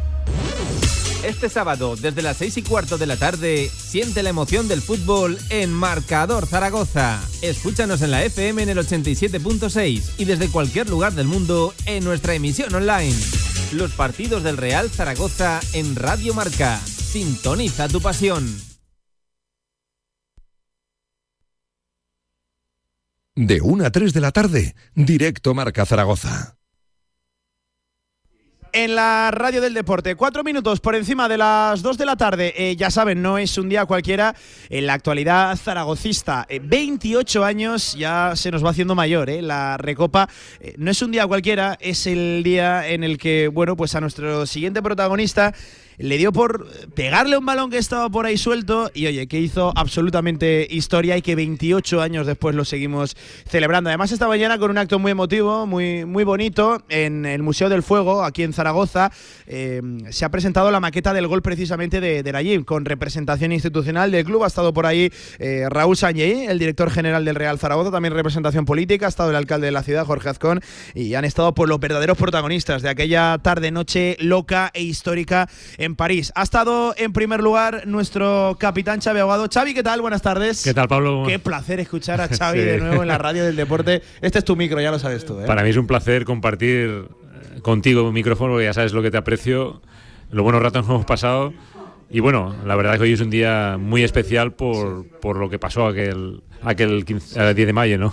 Este 1.24 1.49
sábado, 1.49 1.97
desde 1.97 2.22
las 2.22 2.36
seis 2.36 2.57
y 2.57 2.62
cuarto 2.62 2.99
de 2.99 3.07
la 3.07 3.16
tarde, 3.16 3.68
siente 3.68 4.22
la 4.22 4.30
emoción 4.30 4.68
del 4.68 4.80
fútbol 4.80 5.38
en 5.51 5.72
Marcador 5.72 6.47
Zaragoza. 6.47 7.20
Escúchanos 7.43 8.01
en 8.03 8.12
la 8.12 8.24
FM 8.24 8.62
en 8.62 8.68
el 8.70 8.78
87.6 8.78 10.03
y 10.18 10.24
desde 10.24 10.49
cualquier 10.49 10.88
lugar 10.88 11.12
del 11.12 11.26
mundo 11.26 11.74
en 11.84 12.05
nuestra 12.05 12.34
emisión 12.34 12.72
online. 12.74 13.14
Los 13.72 13.91
partidos 13.93 14.45
del 14.45 14.57
Real 14.57 14.88
Zaragoza 14.88 15.61
en 15.72 15.97
Radio 15.97 16.32
Marca. 16.32 16.80
Sintoniza 16.86 17.88
tu 17.88 18.01
pasión. 18.01 18.70
De 23.37 23.61
1 23.61 23.85
a 23.85 23.91
3 23.91 24.12
de 24.12 24.20
la 24.20 24.33
tarde, 24.33 24.74
directo 24.95 25.55
Marca 25.55 25.87
Zaragoza. 25.87 26.57
en 28.72 28.95
la 28.95 29.31
radio 29.33 29.61
del 29.61 29.74
deporte. 29.74 30.14
Cuatro 30.14 30.45
minutos 30.45 30.81
por 30.81 30.95
encima 30.95 31.28
de 31.28 31.39
las 31.39 31.83
dos 31.83 31.99
de 31.99 32.07
la 32.07 32.16
tarde. 32.16 32.55
Eh, 32.57 32.76
ya 32.76 32.91
saben, 32.91 33.22
no 33.22 33.39
es 33.39 33.59
un 33.59 33.68
día 33.68 33.85
cualquiera 33.85 34.35
en 34.68 34.87
la 34.87 34.95
actualidad 34.95 35.57
zaragocista. 35.57 36.47
28 36.62 37.43
eh, 37.43 37.47
años, 37.47 37.95
ya 37.97 38.35
se 38.37 38.51
nos 38.51 38.64
va 38.64 38.70
haciendo 38.70 38.95
mayor, 38.95 39.31
¿eh? 39.31 39.43
La 39.43 39.76
Recopa 39.76 40.28
eh, 40.61 40.74
no 40.78 40.91
es 40.91 41.03
un 41.03 41.11
día 41.11 41.26
cualquiera, 41.26 41.76
es 41.81 42.07
el 42.07 42.43
día 42.45 42.89
en 42.89 43.05
el 43.05 43.18
que, 43.18 43.49
bueno, 43.49 43.76
pues 43.76 43.95
a 43.95 44.01
nuestro 44.01 44.47
siguiente 44.47 44.83
protagonista 44.83 45.55
le 46.01 46.16
dio 46.16 46.32
por 46.32 46.66
pegarle 46.94 47.36
un 47.36 47.44
balón 47.44 47.70
que 47.70 47.78
estaba 47.78 48.09
por 48.09 48.26
ahí 48.26 48.38
suelto 48.38 48.90
y 48.94 49.07
oye, 49.07 49.26
que 49.26 49.38
hizo 49.38 49.72
absolutamente 49.76 50.66
historia 50.70 51.16
y 51.16 51.22
que 51.22 51.34
28 51.34 52.01
años 52.01 52.26
después 52.26 52.55
lo 52.55 52.64
seguimos 52.64 53.16
celebrando. 53.48 53.90
Además 53.90 54.11
esta 54.12 54.26
mañana 54.26 54.59
con 54.59 54.70
un 54.70 54.78
acto 54.78 54.98
muy 54.98 55.12
emotivo, 55.12 55.66
muy, 55.66 56.05
muy 56.05 56.24
bonito, 56.24 56.82
en 56.88 57.26
el 57.26 57.42
Museo 57.42 57.68
del 57.68 57.82
Fuego, 57.82 58.24
aquí 58.24 58.42
en 58.42 58.53
Zaragoza, 58.53 59.12
eh, 59.46 59.82
se 60.11 60.24
ha 60.24 60.30
presentado 60.30 60.70
la 60.70 60.80
maqueta 60.80 61.12
del 61.12 61.26
gol 61.26 61.42
precisamente 61.42 62.01
de, 62.01 62.22
de 62.22 62.32
Nayim, 62.32 62.64
con 62.64 62.84
representación 62.84 63.53
institucional 63.53 64.11
del 64.11 64.24
club. 64.24 64.44
Ha 64.44 64.46
estado 64.46 64.72
por 64.72 64.86
ahí 64.86 65.12
eh, 65.38 65.66
Raúl 65.68 65.96
Sañey, 65.96 66.46
el 66.46 66.59
director 66.59 66.90
general 66.90 67.24
del 67.24 67.34
Real 67.34 67.59
Zaragoza, 67.59 67.90
también 67.90 68.14
representación 68.14 68.64
política, 68.64 69.07
ha 69.07 69.09
estado 69.09 69.30
el 69.30 69.36
alcalde 69.36 69.66
de 69.66 69.72
la 69.72 69.82
ciudad, 69.82 70.07
Jorge 70.07 70.30
Azcón, 70.30 70.61
y 70.94 71.14
han 71.14 71.24
estado 71.24 71.55
por 71.55 71.68
los 71.68 71.78
verdaderos 71.80 72.16
protagonistas 72.16 72.82
de 72.82 72.88
aquella 72.88 73.38
tarde-noche 73.38 74.16
loca 74.20 74.70
e 74.72 74.82
histórica 74.82 75.48
en 75.78 75.89
París. 75.97 76.32
Ha 76.34 76.43
estado 76.43 76.95
en 76.97 77.12
primer 77.12 77.43
lugar 77.43 77.82
nuestro 77.86 78.57
capitán 78.59 79.01
Xavi 79.01 79.20
Aguado. 79.20 79.49
Xavi, 79.53 79.74
¿qué 79.74 79.82
tal? 79.82 80.01
Buenas 80.01 80.22
tardes. 80.22 80.62
¿Qué 80.64 80.74
tal, 80.74 80.88
Pablo? 80.88 81.24
Qué 81.26 81.38
placer 81.38 81.80
escuchar 81.80 82.20
a 82.20 82.28
Xavi 82.34 82.59
Sí. 82.61 82.64
de 82.64 82.78
nuevo 82.78 83.03
en 83.03 83.09
la 83.09 83.18
radio 83.18 83.45
del 83.45 83.57
deporte. 83.57 84.03
Este 84.20 84.38
es 84.38 84.45
tu 84.45 84.57
micro, 84.57 84.80
ya 84.80 84.91
lo 84.91 84.99
sabes 84.99 85.24
tú. 85.24 85.41
¿eh? 85.41 85.47
Para 85.47 85.62
mí 85.62 85.70
es 85.70 85.76
un 85.76 85.86
placer 85.86 86.24
compartir 86.24 87.07
eh, 87.57 87.61
contigo 87.62 88.07
un 88.09 88.14
micrófono, 88.14 88.53
porque 88.55 88.64
ya 88.66 88.74
sabes 88.74 88.93
lo 88.93 89.03
que 89.03 89.11
te 89.11 89.16
aprecio, 89.18 89.80
los 90.30 90.43
buenos 90.43 90.62
ratos 90.62 90.84
que 90.86 90.93
hemos 90.93 91.05
pasado. 91.07 91.53
Y 92.11 92.20
bueno, 92.20 92.57
la 92.66 92.74
verdad 92.74 92.95
es 92.95 92.99
que 92.99 93.05
hoy 93.05 93.12
es 93.12 93.20
un 93.20 93.30
día 93.30 93.76
muy 93.78 94.03
especial 94.03 94.53
por, 94.53 95.07
por 95.20 95.36
lo 95.36 95.49
que 95.49 95.59
pasó 95.61 95.86
aquel, 95.86 96.43
aquel 96.62 97.05
15 97.05 97.51
eh, 97.51 97.55
10 97.55 97.66
de 97.68 97.72
mayo, 97.72 97.99
¿no? 97.99 98.12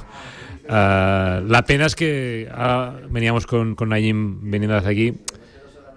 Ah, 0.69 1.41
la 1.47 1.63
pena 1.63 1.86
es 1.86 1.95
que 1.95 2.49
ah, 2.53 2.93
veníamos 3.09 3.47
con, 3.47 3.73
con 3.75 3.89
Nayim 3.89 4.51
viniendo 4.51 4.75
hacia 4.75 4.89
aquí, 4.91 5.13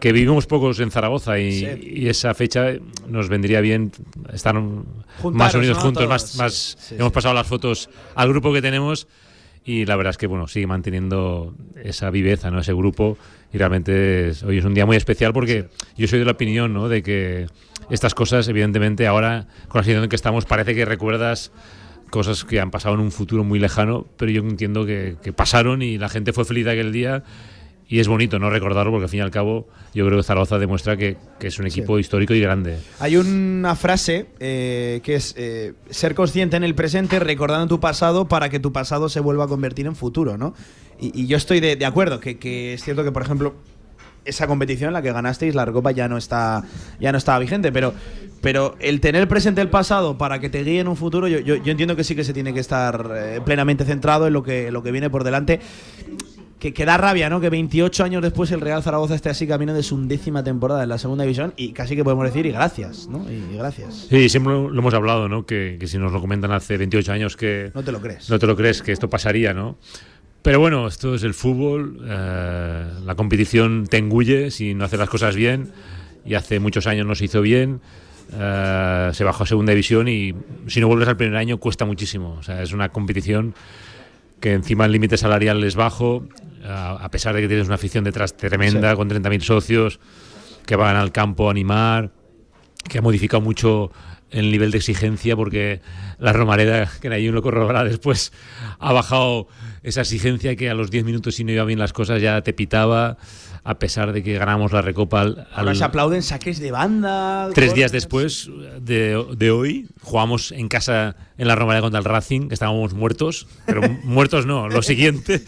que 0.01 0.13
vivimos 0.13 0.47
pocos 0.47 0.81
en 0.81 0.91
Zaragoza 0.91 1.39
y, 1.39 1.65
y 1.83 2.09
esa 2.09 2.33
fecha 2.35 2.73
nos 3.09 3.29
vendría 3.29 3.61
bien 3.61 3.93
estar 4.33 4.55
más 4.55 4.85
Juntaros, 5.21 5.55
unidos 5.57 5.77
¿no? 5.79 5.83
juntos, 5.85 6.03
Todos, 6.05 6.09
más, 6.11 6.23
sí, 6.31 6.39
más 6.39 6.77
sí, 6.81 6.95
hemos 6.97 7.09
sí. 7.09 7.15
pasado 7.15 7.35
las 7.35 7.47
fotos 7.47 7.91
al 8.15 8.29
grupo 8.31 8.53
que 8.53 8.63
tenemos 8.63 9.07
y 9.65 9.85
la 9.85 9.97
verdad 9.97 10.13
es 10.13 10.17
que 10.17 10.27
bueno 10.27 10.49
sigue 10.49 10.67
manteniendo 10.67 11.55
esa 11.85 12.09
viveza 12.11 12.51
no 12.51 12.61
ese 12.61 12.73
grupo 12.73 13.19
y 13.53 13.59
realmente 13.59 14.29
es- 14.29 14.43
hoy 14.43 14.57
es 14.59 14.65
un 14.65 14.73
día 14.73 14.87
muy 14.87 14.97
especial 14.97 15.33
porque 15.35 15.67
yo 15.99 16.09
soy 16.09 16.19
de 16.19 16.25
la 16.25 16.33
opinión 16.33 16.73
¿no? 16.73 16.89
de 16.89 17.03
que 17.03 17.47
estas 17.91 18.15
cosas 18.15 18.49
evidentemente 18.49 19.07
ahora 19.07 19.47
con 19.69 19.81
la 19.81 19.83
situación 19.83 20.05
en 20.05 20.09
que 20.09 20.17
estamos 20.17 20.47
parece 20.47 20.75
que 20.75 20.85
recuerdas 20.87 21.53
cosas 22.11 22.45
que 22.45 22.59
han 22.59 22.71
pasado 22.71 22.95
en 22.95 23.01
un 23.03 23.13
futuro 23.13 23.45
muy 23.45 23.59
lejano 23.59 24.07
pero 24.17 24.31
yo 24.33 24.41
entiendo 24.41 24.87
que, 24.87 25.17
que 25.23 25.33
pasaron 25.35 25.83
y 25.83 25.99
la 25.99 26.09
gente 26.09 26.33
fue 26.33 26.45
feliz 26.47 26.67
aquel 26.67 26.91
día 26.91 27.23
y 27.91 27.99
es 27.99 28.07
bonito 28.07 28.39
no 28.39 28.49
recordarlo 28.49 28.93
porque 28.93 29.05
al 29.05 29.11
fin 29.11 29.19
y 29.19 29.23
al 29.23 29.33
cabo 29.33 29.67
yo 29.93 30.07
creo 30.07 30.17
que 30.17 30.23
Zaragoza 30.23 30.59
demuestra 30.59 30.97
que, 30.97 31.17
que 31.41 31.49
es 31.49 31.59
un 31.59 31.67
equipo 31.67 31.99
histórico 31.99 32.33
y 32.33 32.41
grande 32.41 32.79
Hay 33.01 33.17
una 33.17 33.75
frase 33.75 34.27
eh, 34.39 35.01
que 35.03 35.17
es 35.17 35.35
eh, 35.37 35.75
ser 35.91 36.15
consciente 36.15 36.57
en 36.57 36.63
el 36.63 36.77
presente, 36.77 37.19
recordando 37.19 37.67
tu 37.67 37.81
pasado 37.81 38.29
para 38.29 38.49
que 38.49 38.61
tu 38.61 38.73
pasado 38.73 39.09
se 39.09 39.19
vuelva 39.19 39.45
a 39.45 39.49
convertir 39.49 39.87
en 39.87 39.97
futuro, 39.97 40.39
¿no? 40.39 40.55
Y, 41.01 41.23
y 41.23 41.27
yo 41.27 41.37
estoy 41.37 41.59
de, 41.59 41.75
de 41.75 41.85
acuerdo, 41.85 42.21
que, 42.21 42.39
que 42.39 42.75
es 42.75 42.85
cierto 42.85 43.03
que, 43.03 43.11
por 43.11 43.23
ejemplo, 43.23 43.55
esa 44.25 44.47
competición 44.47 44.89
en 44.89 44.95
la 44.95 45.03
que 45.03 45.13
ganasteis, 45.13 45.55
la 45.55 45.65
Recopa 45.65 45.91
ya 45.91 46.07
no 46.09 46.17
está 46.17 46.63
ya 47.01 47.11
no 47.11 47.19
estaba 47.19 47.39
vigente, 47.41 47.73
pero, 47.73 47.93
pero 48.41 48.77
el 48.79 49.01
tener 49.01 49.27
presente 49.27 49.63
el 49.63 49.69
pasado 49.69 50.17
para 50.17 50.39
que 50.39 50.49
te 50.49 50.63
guíe 50.63 50.81
en 50.81 50.89
un 50.89 50.97
futuro, 50.97 51.27
yo, 51.27 51.41
yo, 51.41 51.57
yo 51.57 51.71
entiendo 51.73 51.97
que 51.97 52.05
sí 52.05 52.15
que 52.15 52.23
se 52.23 52.33
tiene 52.33 52.55
que 52.55 52.61
estar 52.61 53.11
eh, 53.17 53.41
plenamente 53.45 53.85
centrado 53.85 54.27
en 54.29 54.33
lo 54.33 54.43
que, 54.45 54.71
lo 54.71 54.83
que 54.83 54.93
viene 54.93 55.11
por 55.11 55.25
delante. 55.25 55.61
Que, 56.61 56.73
que 56.73 56.85
da 56.85 56.97
rabia, 56.97 57.29
¿no? 57.31 57.41
Que 57.41 57.51
28 57.51 58.05
años 58.05 58.23
después 58.23 58.53
el 58.53 58.61
Real 58.61 58.83
Zaragoza 58.83 59.15
esté 59.15 59.31
así 59.31 59.47
camino 59.47 59.75
de 59.75 59.83
su 59.83 59.97
undécima 59.97 60.45
temporada 60.45 60.83
en 60.83 60.91
la 60.91 60.99
segunda 60.99 61.25
división 61.25 61.55
y 61.57 61.73
casi 61.73 61.97
que 61.97 62.05
podemos 62.05 62.25
decir 62.27 62.47
y 62.47 62.53
gracias, 62.53 63.09
¿no? 63.09 63.27
Y 63.29 63.57
gracias. 63.57 64.07
Sí, 64.11 64.29
siempre 64.29 64.53
lo, 64.53 64.71
lo 64.71 64.79
hemos 64.79 64.95
hablado, 64.95 65.29
¿no? 65.29 65.47
Que, 65.47 65.79
que 65.81 65.89
si 65.89 65.99
nos 65.99 66.13
lo 66.13 66.21
comentan 66.21 66.53
hace 66.53 66.77
28 66.77 67.13
años 67.13 67.37
que... 67.37 67.73
No 67.75 67.83
te 67.83 67.91
lo 67.91 68.01
crees. 68.01 68.31
No 68.31 68.39
te 68.39 68.47
lo 68.47 68.57
crees, 68.57 68.83
que 68.83 68.93
esto 68.93 69.09
pasaría, 69.11 69.55
¿no? 69.55 69.79
Pero 70.43 70.59
bueno, 70.59 70.87
esto 70.87 71.15
es 71.15 71.23
el 71.23 71.35
fútbol, 71.35 72.01
eh, 72.07 72.87
la 73.05 73.15
competición 73.15 73.87
te 73.87 73.99
engulle 73.99 74.51
si 74.51 74.75
no 74.75 74.85
haces 74.85 74.99
las 74.99 75.11
cosas 75.11 75.37
bien, 75.37 75.73
y 76.25 76.35
hace 76.35 76.61
muchos 76.61 76.87
años 76.87 77.07
no 77.07 77.15
se 77.15 77.27
hizo 77.27 77.43
bien, 77.43 77.81
eh, 78.33 79.11
se 79.13 79.25
bajó 79.25 79.45
a 79.45 79.47
segunda 79.47 79.73
división 79.73 80.09
y 80.09 80.35
si 80.67 80.81
no 80.81 80.89
vuelves 80.89 81.09
al 81.09 81.17
primer 81.17 81.37
año 81.37 81.59
cuesta 81.59 81.85
muchísimo. 81.85 82.37
O 82.39 82.43
sea, 82.43 82.63
es 82.63 82.73
una 82.73 82.89
competición 82.91 83.55
que 84.41 84.55
encima 84.55 84.87
el 84.87 84.93
límite 84.93 85.19
salarial 85.19 85.63
es 85.65 85.75
bajo, 85.75 86.27
a, 86.65 86.93
a 87.05 87.11
pesar 87.11 87.35
de 87.35 87.43
que 87.43 87.49
tienes 87.49 87.67
una 87.67 87.77
afición 87.77 88.05
detrás 88.05 88.37
tremenda, 88.37 88.91
Sí. 88.91 88.97
con 88.97 89.09
30.000 89.09 89.41
socios, 89.43 90.01
que 90.67 90.77
van 90.77 90.97
al 90.97 91.13
campo 91.13 91.49
a 91.49 91.51
animar, 91.51 92.11
que 92.89 92.99
ha 92.99 93.03
modificado 93.03 93.41
mucho 93.41 93.91
el 94.31 94.53
nivel 94.53 94.71
de 94.71 94.79
exigencia 94.79 95.35
porque 95.35 95.81
la 96.19 96.33
Romareda, 96.33 96.89
que 97.01 97.09
Nayim 97.09 97.33
lo 97.35 97.43
corroborará 97.43 97.83
después, 97.85 98.33
ha 98.79 98.93
bajado 98.93 99.49
esa 99.83 100.03
exigencia 100.03 100.55
que 100.55 100.71
a 100.71 100.75
los 100.75 100.91
10 100.91 101.05
minutos 101.05 101.35
si 101.35 101.43
no 101.45 101.51
iba 101.51 101.65
bien 101.65 101.79
las 101.81 101.93
cosas 101.93 102.23
ya 102.23 102.41
te 102.43 102.53
pitaba, 102.53 103.17
a 103.63 103.79
pesar 103.79 104.13
de 104.13 104.23
que 104.23 104.39
ganamos 104.39 104.73
la 104.73 104.83
Recopa 104.83 105.21
al, 105.21 105.47
Ahora 105.53 105.71
al- 105.71 105.77
se 105.77 105.85
aplauden 105.85 106.23
saques 106.23 106.59
de 106.61 106.71
banda. 106.71 107.49
Tres 107.55 107.69
goles. 107.71 107.75
días 107.75 107.93
después 107.93 108.51
de, 108.81 109.25
de 109.37 109.51
hoy, 109.51 109.87
jugamos 110.03 110.53
en 110.53 110.69
casa 110.69 111.17
en 111.37 111.47
la 111.49 111.57
Romareda 111.57 111.83
contra 111.83 111.99
el 111.99 112.05
Racing, 112.05 112.49
que 112.49 112.55
estábamos 112.55 112.95
muertos, 112.95 113.47
pero 113.67 113.83
muertos 114.05 114.47
no, 114.47 114.69
lo 114.69 114.83
siguiente. 114.83 115.43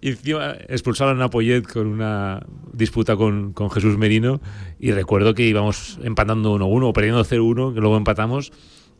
Y 0.00 0.10
encima 0.10 0.54
expulsaron 0.68 1.20
a 1.22 1.30
Poyet 1.30 1.62
con 1.62 1.86
una 1.86 2.40
disputa 2.72 3.16
con, 3.16 3.52
con 3.52 3.70
Jesús 3.70 3.96
Merino 3.96 4.40
y 4.78 4.90
recuerdo 4.92 5.34
que 5.34 5.44
íbamos 5.46 5.98
empatando 6.02 6.56
1-1 6.58 6.88
o 6.88 6.92
perdiendo 6.92 7.24
0-1, 7.24 7.74
que 7.74 7.80
luego 7.80 7.96
empatamos. 7.96 8.52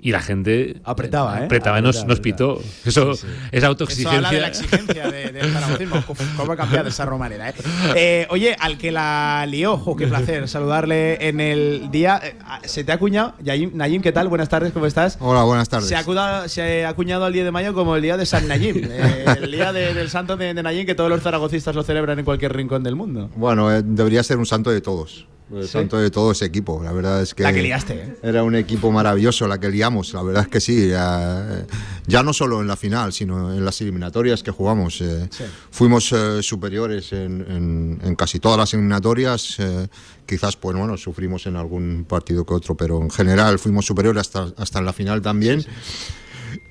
Y 0.02 0.12
la 0.12 0.20
gente 0.20 0.76
Apretaba, 0.84 1.40
¿eh? 1.40 1.44
apretaba 1.46 1.78
y 1.78 1.82
nos, 1.82 1.96
Apretaba, 1.96 2.08
nos 2.10 2.20
pitó. 2.20 2.60
Eso, 2.84 3.12
esa 3.50 3.66
autoexigencia. 3.66 4.10
Eso 4.18 4.26
habla 4.26 4.30
de 4.30 4.40
la 4.40 4.48
exigencia 4.48 5.10
de- 5.10 5.32
del 5.32 5.52
zaragocismo. 5.52 6.02
Cómo- 6.06 6.20
¿Cómo 6.36 6.52
ha 6.52 6.56
cambiado 6.56 6.88
esa 6.88 7.06
romareda, 7.06 7.48
eh? 7.48 7.54
Eh, 7.96 8.26
Oye, 8.30 8.54
al 8.60 8.76
que 8.78 8.92
la 8.92 9.44
lió, 9.48 9.82
qué 9.98 10.06
placer 10.06 10.48
saludarle 10.48 11.26
en 11.28 11.40
el 11.40 11.90
día. 11.90 12.20
eh, 12.22 12.36
¿Se 12.64 12.84
te 12.84 12.92
ha 12.92 12.96
acuñado? 12.96 13.34
Nayim, 13.42 13.70
Nayim, 13.74 14.02
¿qué 14.02 14.12
tal? 14.12 14.28
Buenas 14.28 14.48
tardes, 14.48 14.72
¿cómo 14.72 14.86
estás? 14.86 15.16
Hola, 15.18 15.42
buenas 15.44 15.68
tardes. 15.68 15.88
Se 15.88 15.96
ha, 15.96 16.00
acuda- 16.00 16.46
se 16.48 16.84
ha 16.84 16.88
acuñado 16.90 17.26
el 17.26 17.32
día 17.32 17.44
de 17.44 17.50
mayo 17.50 17.72
como 17.74 17.96
el 17.96 18.02
día 18.02 18.16
de 18.16 18.26
San 18.26 18.46
Nayim, 18.46 18.76
eh, 18.88 19.24
el 19.42 19.50
día 19.50 19.72
de- 19.72 19.94
del 19.94 20.10
santo 20.10 20.36
de, 20.36 20.52
de 20.54 20.62
Nayim 20.62 20.86
que 20.86 20.94
todos 20.94 21.10
los 21.10 21.22
zaragocistas 21.22 21.74
lo 21.74 21.82
celebran 21.82 22.18
en 22.18 22.24
cualquier 22.24 22.54
rincón 22.54 22.82
del 22.84 22.94
mundo. 22.96 23.30
Bueno, 23.34 23.74
eh, 23.74 23.82
debería 23.84 24.22
ser 24.22 24.36
un 24.36 24.46
santo 24.46 24.70
de 24.70 24.80
todos. 24.82 25.26
¿Sí? 25.62 25.68
santo 25.68 25.96
de 25.98 26.10
todo 26.10 26.32
ese 26.32 26.44
equipo. 26.44 26.82
La 26.82 26.90
verdad 26.92 27.22
es 27.22 27.32
que. 27.34 27.42
La 27.44 27.52
que 27.52 27.62
liaste, 27.62 27.94
¿eh? 27.94 28.16
Era 28.22 28.42
un 28.42 28.56
equipo 28.56 28.90
maravilloso 28.90 29.46
la 29.46 29.60
que 29.60 29.68
liamos. 29.68 30.12
La 30.12 30.22
verdad 30.22 30.42
es 30.42 30.48
que 30.48 30.60
sí. 30.60 30.90
eh, 30.92 31.66
ya 32.08 32.22
no 32.24 32.32
solo 32.32 32.60
en 32.60 32.66
la 32.66 32.76
final, 32.76 33.12
sino 33.12 33.54
en 33.54 33.64
las 33.64 33.80
eliminatorias 33.80 34.42
que 34.42 34.50
jugamos. 34.50 35.00
eh, 35.00 35.28
Sí. 35.30 35.44
Fuimos 35.70 36.10
eh, 36.12 36.42
superiores 36.42 37.12
en, 37.12 37.44
en- 37.48 38.00
en 38.02 38.14
casi 38.16 38.40
todas 38.40 38.58
las 38.58 38.74
eliminatorias. 38.74 39.56
eh, 39.60 39.86
quizás, 40.26 40.56
pues 40.56 40.76
bueno, 40.76 40.96
sufrimos 40.96 41.46
en 41.46 41.54
algún 41.54 42.04
partido 42.08 42.44
que 42.44 42.54
otro, 42.54 42.74
pero 42.76 43.00
en 43.00 43.10
general 43.10 43.60
fuimos 43.60 43.86
superiores 43.86 44.22
hasta, 44.22 44.52
hasta 44.56 44.80
en 44.80 44.84
la 44.84 44.92
final 44.92 45.22
también. 45.22 45.64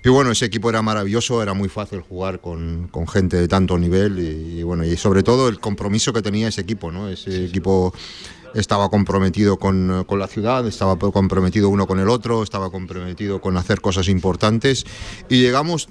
Y 0.03 0.09
bueno, 0.09 0.31
ese 0.31 0.45
equipo 0.45 0.69
era 0.69 0.81
maravilloso, 0.81 1.41
era 1.41 1.53
muy 1.53 1.69
fácil 1.69 2.01
jugar 2.01 2.41
con, 2.41 2.87
con 2.89 3.07
gente 3.07 3.37
de 3.37 3.47
tanto 3.47 3.77
nivel 3.77 4.19
y, 4.19 4.59
y 4.59 4.63
bueno, 4.63 4.83
y 4.83 4.97
sobre 4.97 5.23
todo 5.23 5.47
el 5.47 5.59
compromiso 5.59 6.11
que 6.11 6.21
tenía 6.21 6.47
ese 6.49 6.61
equipo, 6.61 6.91
¿no? 6.91 7.07
Ese 7.09 7.45
equipo 7.45 7.93
estaba 8.55 8.89
comprometido 8.89 9.57
con, 9.57 10.03
con 10.07 10.17
la 10.19 10.27
ciudad, 10.27 10.65
estaba 10.67 10.97
comprometido 10.97 11.69
uno 11.69 11.85
con 11.85 11.99
el 11.99 12.09
otro, 12.09 12.41
estaba 12.41 12.71
comprometido 12.71 13.39
con 13.41 13.57
hacer 13.57 13.81
cosas 13.81 14.07
importantes 14.07 14.85
y 15.29 15.41
llegamos 15.41 15.89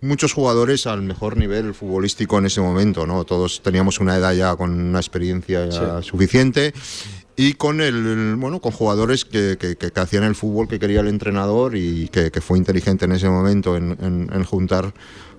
muchos 0.00 0.32
jugadores 0.32 0.86
al 0.86 1.02
mejor 1.02 1.36
nivel 1.36 1.74
futbolístico 1.74 2.38
en 2.38 2.46
ese 2.46 2.60
momento, 2.60 3.06
¿no? 3.06 3.24
Todos 3.24 3.62
teníamos 3.62 3.98
una 3.98 4.16
edad 4.16 4.32
ya 4.32 4.54
con 4.56 4.70
una 4.72 4.98
experiencia 5.00 5.68
ya 5.68 6.02
suficiente 6.02 6.72
y 7.36 7.54
con 7.54 7.80
el, 7.80 8.36
bueno, 8.36 8.60
con 8.60 8.72
jugadores 8.72 9.24
que, 9.24 9.56
que- 9.60 9.76
que- 9.76 9.90
que 9.90 10.00
hacían 10.00 10.22
el 10.24 10.34
fútbol 10.36 10.68
que 10.68 10.78
quería 10.78 11.00
el 11.00 11.08
entrenador 11.08 11.76
y 11.76 12.08
que, 12.08 12.30
que 12.30 12.40
fue 12.40 12.58
inteligente 12.58 13.04
en 13.06 13.12
ese 13.12 13.28
momento 13.28 13.76
en, 13.76 13.96
en- 14.00 14.30
en 14.32 14.44
juntar 14.44 14.92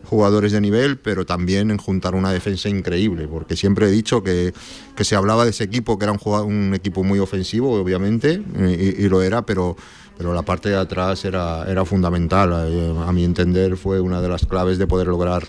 jugadores 0.10 0.52
de 0.52 0.60
nivel, 0.62 0.98
pero 0.98 1.26
también 1.26 1.70
en 1.72 1.78
juntar 1.78 2.16
una 2.16 2.32
defensa 2.32 2.68
increíble, 2.70 3.28
porque 3.28 3.56
siempre 3.56 3.88
he 3.88 3.92
dicho 3.92 4.24
que, 4.24 4.54
que 4.96 5.04
se 5.04 5.16
hablaba 5.16 5.44
de 5.44 5.52
ese 5.52 5.64
equipo, 5.64 5.98
que 6.00 6.06
era 6.06 6.12
un, 6.14 6.20
un 6.46 6.74
equipo 6.74 7.04
muy 7.04 7.20
ofensivo, 7.20 7.74
obviamente, 7.80 8.42
y, 8.58 9.04
y 9.06 9.10
lo 9.10 9.22
era, 9.22 9.44
pero 9.46 9.76
pero 10.18 10.34
la 10.34 10.42
parte 10.42 10.68
de 10.68 10.76
atrás 10.76 11.24
era, 11.24 11.64
era 11.72 11.86
fundamental. 11.86 12.52
Eh, 12.68 12.94
a 13.08 13.12
mi 13.14 13.24
entender 13.24 13.78
fue 13.78 14.02
una 14.02 14.20
de 14.22 14.28
las 14.28 14.46
claves 14.46 14.78
de 14.78 14.86
poder 14.86 15.08
lograr 15.08 15.48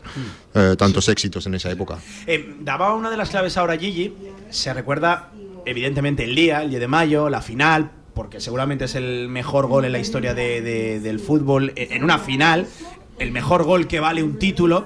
eh, 0.55 0.77
tantos 0.79 1.09
éxitos 1.09 1.45
en 1.47 1.55
esa 1.57 1.73
época. 1.73 1.99
Eh, 2.29 2.55
daba 2.61 2.95
una 2.95 3.11
de 3.11 3.17
las 3.17 3.31
claves 3.31 3.57
ahora 3.57 3.77
Gigi. 3.77 4.15
Se 4.51 4.73
recuerda, 4.73 5.31
evidentemente, 5.67 6.23
el 6.23 6.37
día, 6.37 6.63
el 6.63 6.71
día 6.71 6.79
de 6.79 6.87
mayo, 6.87 7.29
la 7.29 7.43
final, 7.43 7.91
porque 8.15 8.39
seguramente 8.39 8.85
es 8.85 8.95
el 8.95 9.29
mejor 9.29 9.67
gol 9.67 9.87
en 9.87 9.91
la 9.91 9.99
historia 9.99 10.35
de- 10.35 10.61
de- 10.63 11.01
del 11.01 11.19
fútbol. 11.19 11.73
e- 11.75 11.89
En 11.97 12.05
una 12.05 12.19
final, 12.21 12.69
el 13.21 13.31
mejor 13.33 13.63
gol 13.65 13.87
que 13.87 14.01
vale 14.01 14.23
un 14.23 14.39
título. 14.39 14.85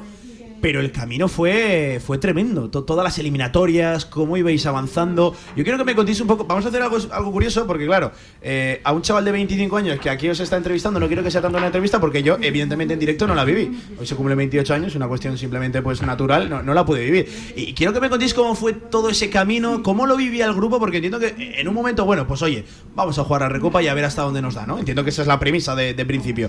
Pero 0.60 0.80
el 0.80 0.92
camino 0.92 1.28
fue, 1.28 2.00
fue 2.02 2.16
tremendo. 2.16 2.70
To- 2.70 2.84
todas 2.84 3.04
las 3.04 3.18
eliminatorias, 3.18 4.06
cómo 4.06 4.38
ibais 4.38 4.64
avanzando. 4.64 5.36
Yo 5.54 5.62
quiero 5.62 5.76
que 5.76 5.84
me 5.84 5.94
contéis 5.94 6.22
un 6.22 6.26
poco. 6.26 6.46
Vamos 6.46 6.64
a 6.64 6.68
hacer 6.68 6.80
algo, 6.80 6.96
algo 7.12 7.32
curioso, 7.32 7.66
porque 7.66 7.84
claro, 7.84 8.12
eh, 8.40 8.80
a 8.82 8.92
un 8.92 9.02
chaval 9.02 9.26
de 9.26 9.32
25 9.32 9.76
años 9.76 10.00
que 10.00 10.08
aquí 10.08 10.26
os 10.26 10.40
está 10.40 10.56
entrevistando, 10.56 10.98
no 10.98 11.06
quiero 11.06 11.22
que 11.22 11.30
sea 11.30 11.42
tanto 11.42 11.58
una 11.58 11.66
entrevista, 11.66 12.00
porque 12.00 12.22
yo, 12.22 12.38
evidentemente, 12.40 12.94
en 12.94 13.00
directo 13.00 13.26
no 13.26 13.34
la 13.34 13.44
viví. 13.44 13.78
Hoy 14.00 14.06
se 14.06 14.16
cumple 14.16 14.34
28 14.36 14.72
años, 14.72 14.94
una 14.94 15.06
cuestión 15.06 15.36
simplemente 15.36 15.82
pues 15.82 16.00
natural, 16.00 16.48
no, 16.48 16.62
la 16.72 16.86
pude 16.86 17.04
vivir. 17.04 17.28
Y 17.56 17.74
quiero 17.74 17.92
que 17.92 18.00
me 18.00 18.08
contéis 18.08 18.32
cómo 18.32 18.54
fue 18.54 18.72
todo 18.72 19.10
ese 19.10 19.28
camino, 19.28 19.82
cómo 19.82 20.06
lo 20.06 20.16
vivía 20.16 20.46
el 20.46 20.54
grupo, 20.54 20.78
porque 20.78 20.96
entiendo 20.96 21.18
que 21.20 21.34
en 21.60 21.68
un 21.68 21.74
momento, 21.74 22.06
bueno, 22.06 22.26
pues 22.26 22.40
oye, 22.40 22.64
vamos 22.94 23.18
a 23.18 23.24
jugar 23.24 23.42
a 23.42 23.50
Recopa 23.50 23.82
y 23.82 23.88
a 23.88 23.92
ver 23.92 24.06
hasta 24.06 24.22
dónde 24.22 24.40
nos 24.40 24.54
da, 24.54 24.66
¿no? 24.66 24.78
Entiendo 24.78 25.04
que 25.04 25.10
esa 25.10 25.20
es 25.20 25.28
la 25.28 25.38
premisa 25.38 25.74
de 25.76 26.06
principio. 26.06 26.48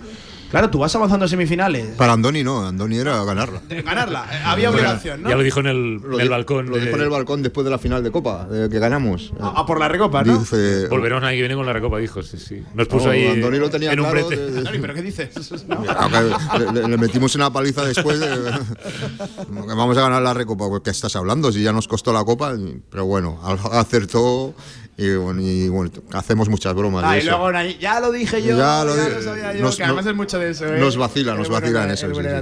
Claro, 0.52 0.70
tú 0.70 0.80
vas 0.80 0.96
avanzando 0.96 1.26
a 1.26 1.28
semifinales. 1.28 1.86
Para 1.98 2.14
Andoni 2.14 2.44
no, 2.44 2.66
Andoni 2.66 2.98
era 2.98 3.24
ganarla. 3.26 3.62
De 3.68 3.82
ganarla, 3.82 4.26
eh, 4.32 4.42
había 4.46 4.70
obligación, 4.70 5.24
¿no? 5.24 5.30
Ya 5.30 5.36
lo 5.36 5.44
dijo 5.44 5.60
en 5.60 5.66
el, 5.68 5.96
Lo 5.96 6.16
en 6.16 6.22
el 6.22 6.30
balcón. 6.30 6.68
Lo 6.70 6.76
de- 6.78 6.86
dijo 6.86 6.96
en 6.96 7.02
el 7.04 7.10
balcón 7.10 7.42
después 7.44 7.66
de 7.66 7.72
la 7.72 7.78
final 7.78 8.04
de 8.04 8.12
Copa, 8.12 8.46
de 8.46 8.70
que 8.70 8.80
ganamos. 8.80 9.34
A, 9.40 9.60
a 9.62 9.66
por 9.66 9.80
la 9.80 9.88
Recopa, 9.90 10.24
¿no? 10.24 10.38
Dice, 10.38 10.88
Volveremos 10.88 11.24
año 11.24 11.32
que 11.36 11.40
viene 11.42 11.56
con 11.56 11.66
la 11.66 11.74
recopa, 11.74 11.98
dijo. 11.98 12.22
Sí, 12.24 12.38
sí. 12.38 12.64
Nos 12.74 12.88
puso 12.88 13.06
No, 13.08 13.12
ahí 13.12 13.28
Andoni 13.28 13.58
lo 13.58 13.70
tenía 13.70 13.92
en 13.92 14.00
un 14.00 14.06
claro 14.10 14.28
brete. 14.28 14.42
de- 14.44 14.52
de- 14.52 14.58
Andoni, 14.60 14.80
¿pero 14.80 14.94
qué 14.94 15.02
dices? 15.02 15.66
No. 15.68 15.84
Ah, 15.90 16.10
que 16.58 16.72
le, 16.72 16.88
le 16.90 16.98
metimos 16.98 17.34
una 17.36 17.52
paliza 17.52 17.84
después 17.86 18.20
de 18.20 18.28
vamos 19.50 19.98
a 19.98 20.02
ganar 20.02 20.22
la 20.22 20.34
recopa. 20.34 20.66
¿Qué 20.84 20.90
estás 20.90 21.16
hablando? 21.16 21.52
Si 21.52 21.62
ya 21.64 21.72
nos 21.74 21.88
costó 21.88 22.14
la 22.14 22.24
copa. 22.24 22.54
Pero 22.90 23.06
bueno, 23.06 23.40
acertó 23.72 24.54
y 24.98 25.16
bueno, 25.16 25.42
y 25.42 25.68
bueno, 25.70 25.92
hacemos 26.14 26.48
muchas 26.50 26.74
bromas. 26.74 27.04
de 27.04 27.08
Ah, 27.10 27.16
y 27.18 27.20
eso. 27.20 27.30
luego 27.38 27.52
ya 27.80 28.00
lo 28.00 28.12
dije 28.12 28.42
yo, 28.42 28.58
Ya 28.58 28.84
lo 28.86 28.94
sabía 29.22 29.54
yo, 29.54 29.62
nos- 29.64 29.76
que 29.78 29.84
además 29.84 30.06
es 30.06 30.16
mucho 30.16 30.40
de 30.40 30.52
eso. 30.52 30.66
¿eh? 30.74 30.80
nos 30.80 30.96
vacila, 30.98 31.36
nos 31.36 31.50
bueno 31.50 31.62
vacila 31.62 31.82
en 31.84 31.88
de- 31.90 31.94
eso, 31.96 32.06
el 32.08 32.16
sí, 32.16 32.22
de 32.22 32.30
sí. 32.30 32.36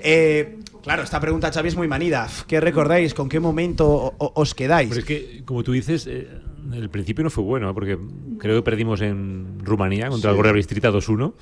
Eh, 0.00 0.58
claro, 0.82 1.02
esta 1.02 1.20
pregunta, 1.20 1.50
Xavi, 1.52 1.68
es 1.68 1.76
muy 1.76 1.88
manida. 1.88 2.28
¿Qué 2.46 2.60
recordáis? 2.60 3.12
¿Con 3.14 3.28
qué 3.28 3.40
momento 3.40 4.14
os 4.18 4.54
quedáis? 4.54 4.88
Pero 4.90 5.00
es 5.00 5.06
que, 5.06 5.42
como 5.44 5.62
tú 5.64 5.72
dices, 5.72 6.06
eh, 6.06 6.28
el 6.72 6.90
principio 6.90 7.24
no 7.24 7.30
fue 7.30 7.42
bueno, 7.44 7.74
porque 7.74 7.98
creo 8.38 8.56
que 8.56 8.62
perdimos 8.62 9.00
en 9.00 9.58
Rumanía 9.64 10.08
contra 10.08 10.30
Sí. 10.30 10.32
el 10.32 10.36
Gorria 10.36 10.52
Bistrita 10.52 10.90
2-1. 10.90 11.34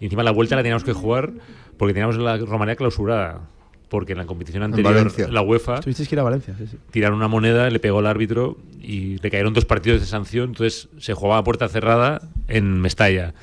Y 0.00 0.04
encima 0.06 0.22
la 0.22 0.30
vuelta 0.30 0.56
la 0.56 0.62
teníamos 0.62 0.82
que 0.84 0.94
jugar 0.94 1.32
porque 1.76 1.92
teníamos 1.92 2.16
la 2.16 2.38
Rumanía 2.38 2.74
clausurada. 2.76 3.42
Porque 3.90 4.12
en 4.12 4.18
la 4.18 4.24
competición 4.24 4.62
anterior, 4.62 5.12
la 5.30 5.42
UEFA, 5.42 5.80
Tuvisteis 5.80 6.08
que 6.08 6.14
ir 6.14 6.20
a 6.20 6.22
Valencia, 6.22 6.54
sí, 6.56 6.66
sí. 6.66 6.78
tiraron 6.92 7.18
una 7.18 7.26
moneda, 7.26 7.68
le 7.68 7.80
pegó 7.80 7.98
el 8.00 8.06
árbitro 8.06 8.56
y 8.80 9.18
le 9.18 9.30
cayeron 9.30 9.52
dos 9.52 9.64
partidos 9.66 10.00
de 10.00 10.06
sanción. 10.06 10.50
Entonces 10.50 10.88
se 10.98 11.12
jugaba 11.12 11.38
a 11.38 11.44
puerta 11.44 11.68
cerrada 11.68 12.22
en 12.46 12.80
Mestalla. 12.80 13.34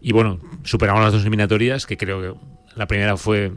Y 0.00 0.12
bueno, 0.12 0.40
superamos 0.64 1.02
las 1.02 1.12
dos 1.12 1.22
eliminatorias, 1.22 1.86
que 1.86 1.96
creo 1.96 2.20
que 2.20 2.34
la 2.74 2.88
primera 2.88 3.16
fue 3.16 3.52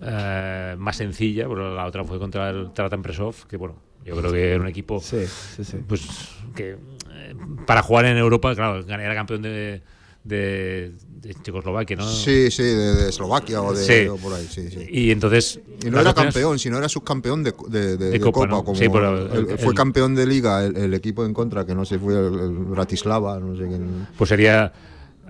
eh, 0.00 0.74
más 0.78 0.96
sencilla, 0.96 1.46
pero 1.48 1.74
la 1.74 1.84
otra 1.84 2.02
fue 2.02 2.18
contra 2.18 2.48
el 2.48 2.72
Tratan 2.72 3.02
Presov, 3.02 3.46
que 3.46 3.58
bueno, 3.58 3.76
yo 4.06 4.16
creo 4.16 4.32
que 4.32 4.52
era 4.52 4.60
un 4.60 4.68
equipo 4.68 5.00
Sí, 5.00 5.26
sí, 5.26 5.64
sí. 5.64 5.78
pues 5.86 6.08
que 6.54 6.78
eh, 7.12 7.34
para 7.66 7.82
jugar 7.82 8.06
en 8.06 8.16
Europa, 8.16 8.54
claro, 8.54 8.80
era 8.80 9.14
campeón 9.14 9.42
de, 9.42 9.82
de, 10.24 10.92
de 11.22 11.34
Checoslovaquia, 11.42 11.96
¿no? 11.96 12.06
Sí, 12.08 12.50
sí, 12.50 12.62
de, 12.62 12.94
de 12.94 13.08
Eslovaquia 13.08 13.62
o 13.62 13.72
de 13.72 13.84
Sí. 13.84 14.08
o 14.08 14.16
por 14.16 14.34
ahí, 14.34 14.46
sí, 14.50 14.68
sí. 14.70 14.86
Y 14.90 15.10
entonces 15.10 15.60
Y 15.84 15.90
no 15.90 16.00
era 16.00 16.12
campeón, 16.12 16.58
sino 16.58 16.76
era 16.78 16.88
subcampeón 16.88 17.42
de, 17.44 17.52
de, 17.96 18.20
Copa, 18.20 18.32
Copa. 18.40 18.46
¿no? 18.48 18.64
como 18.64 18.78
Sí, 18.78 18.88
pero 18.92 19.32
el- 19.32 19.50
el- 19.50 19.58
fue 19.58 19.68
el- 19.68 19.74
campeón 19.74 20.14
de 20.14 20.26
Liga 20.26 20.64
el, 20.64 20.92
equipo 20.94 21.24
en 21.24 21.32
contra, 21.32 21.64
que 21.64 21.74
no 21.74 21.84
sé, 21.84 21.98
fue 21.98 22.14
el, 22.14 22.30
Bratislava, 22.50 23.38
no 23.38 23.56
sé 23.56 23.66
quién. 23.68 24.06
Pues 24.18 24.28
sería 24.28 24.72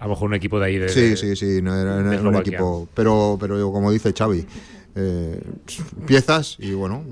a 0.01 0.05
lo 0.05 0.11
mejor 0.11 0.29
un 0.29 0.35
equipo 0.35 0.59
de 0.59 0.67
ahí 0.67 0.79
de, 0.79 0.89
Sí, 0.89 1.17
sí, 1.17 1.37
sí, 1.37 1.61
no 1.63 1.75
era, 1.79 1.97
un 2.21 2.37
equipo. 2.37 2.89
Pero, 2.95 3.37
pero 3.41 3.71
como 3.73 3.93
dice 3.93 4.13
Xavi, 4.17 4.45
eh, 4.97 5.41
empiezas 6.01 6.57
y 6.59 6.73
bueno, 6.73 7.05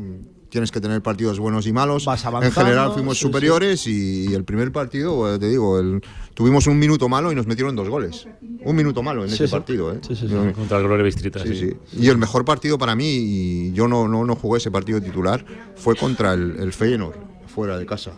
tienes 0.48 0.70
que 0.70 0.80
tener 0.80 1.02
partidos 1.02 1.38
buenos 1.38 1.66
y 1.66 1.72
malos. 1.72 2.04
Vas 2.04 2.24
en 2.42 2.52
general 2.52 2.92
fuimos 2.92 3.18
sí, 3.18 3.22
superiores 3.22 3.86
Y, 3.86 4.26
y 4.30 4.34
el 4.34 4.44
primer 4.44 4.72
partido, 4.72 5.34
eh, 5.34 5.38
te 5.38 5.48
digo, 5.48 5.78
el- 5.78 6.00
tuvimos 6.34 6.66
un 6.66 6.78
minuto 6.78 7.08
malo 7.08 7.32
y 7.32 7.34
nos 7.34 7.46
metieron 7.46 7.74
dos 7.76 7.88
goles. 7.88 8.26
Un 8.62 8.76
minuto 8.76 9.02
malo 9.02 9.22
en 9.22 9.28
Sí, 9.28 9.34
ese 9.36 9.46
sí. 9.48 9.52
partido. 9.52 9.92
¿eh? 9.92 9.98
Sí, 10.06 10.14
sí, 10.16 10.26
sí. 10.26 10.32
Yo- 10.32 10.52
contra 10.52 10.78
el 10.78 10.84
Gloria 10.84 11.04
Bistrita. 11.04 11.40
Sí, 11.42 11.54
sí. 11.54 11.70
sí. 11.86 11.96
Y 12.00 12.08
el 12.08 12.18
mejor 12.18 12.44
partido 12.44 12.78
para 12.78 12.94
mí, 12.94 13.06
y 13.08 13.72
yo 13.72 13.88
no, 13.88 14.08
no, 14.08 14.24
no 14.24 14.36
jugué 14.36 14.58
ese 14.58 14.70
partido 14.70 15.00
titular, 15.00 15.44
fue 15.76 15.94
contra 15.96 16.32
el, 16.34 16.56
el 16.58 16.72
Feyenoord, 16.72 17.16
fuera 17.46 17.78
de 17.78 17.86
casa. 17.86 18.12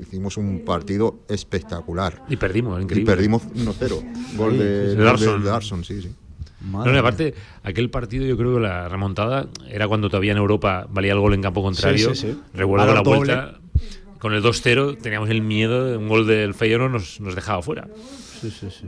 Hicimos 0.00 0.36
un 0.36 0.64
partido 0.64 1.20
espectacular. 1.28 2.24
Y 2.28 2.36
perdimos, 2.36 2.80
Y 2.80 2.82
increíble. 2.82 3.12
perdimos 3.14 3.42
1-0. 3.54 4.02
Gol 4.36 4.52
Sí, 4.52 4.58
de, 4.58 4.84
sí, 4.84 4.90
sí. 4.90 5.26
gol 5.26 5.44
De 5.44 5.60
sí, 5.84 6.02
sí. 6.02 6.08
No, 6.60 6.84
no, 6.84 6.98
aparte, 6.98 7.34
aquel 7.62 7.90
partido 7.90 8.26
yo 8.26 8.36
creo 8.36 8.54
que 8.56 8.60
la 8.60 8.88
remontada 8.88 9.48
era 9.68 9.88
cuando 9.88 10.08
todavía 10.10 10.32
en 10.32 10.38
Europa 10.38 10.86
valía 10.90 11.12
el 11.12 11.18
gol 11.20 11.34
en 11.34 11.42
campo 11.42 11.62
contrario. 11.62 12.14
Sí, 12.14 12.20
sí, 12.20 12.32
sí. 12.32 12.40
Recuerdo 12.54 12.86
Valor 12.86 12.96
la 12.96 13.02
doble. 13.02 13.16
vuelta 13.18 13.60
con 14.18 14.34
el 14.34 14.42
2-0, 14.42 14.98
teníamos 15.00 15.30
el 15.30 15.40
miedo, 15.40 15.86
de 15.86 15.96
un 15.96 16.08
gol 16.08 16.26
del 16.26 16.52
Feyenoord 16.52 16.92
nos, 16.92 17.20
nos 17.20 17.34
dejaba 17.34 17.62
fuera. 17.62 17.88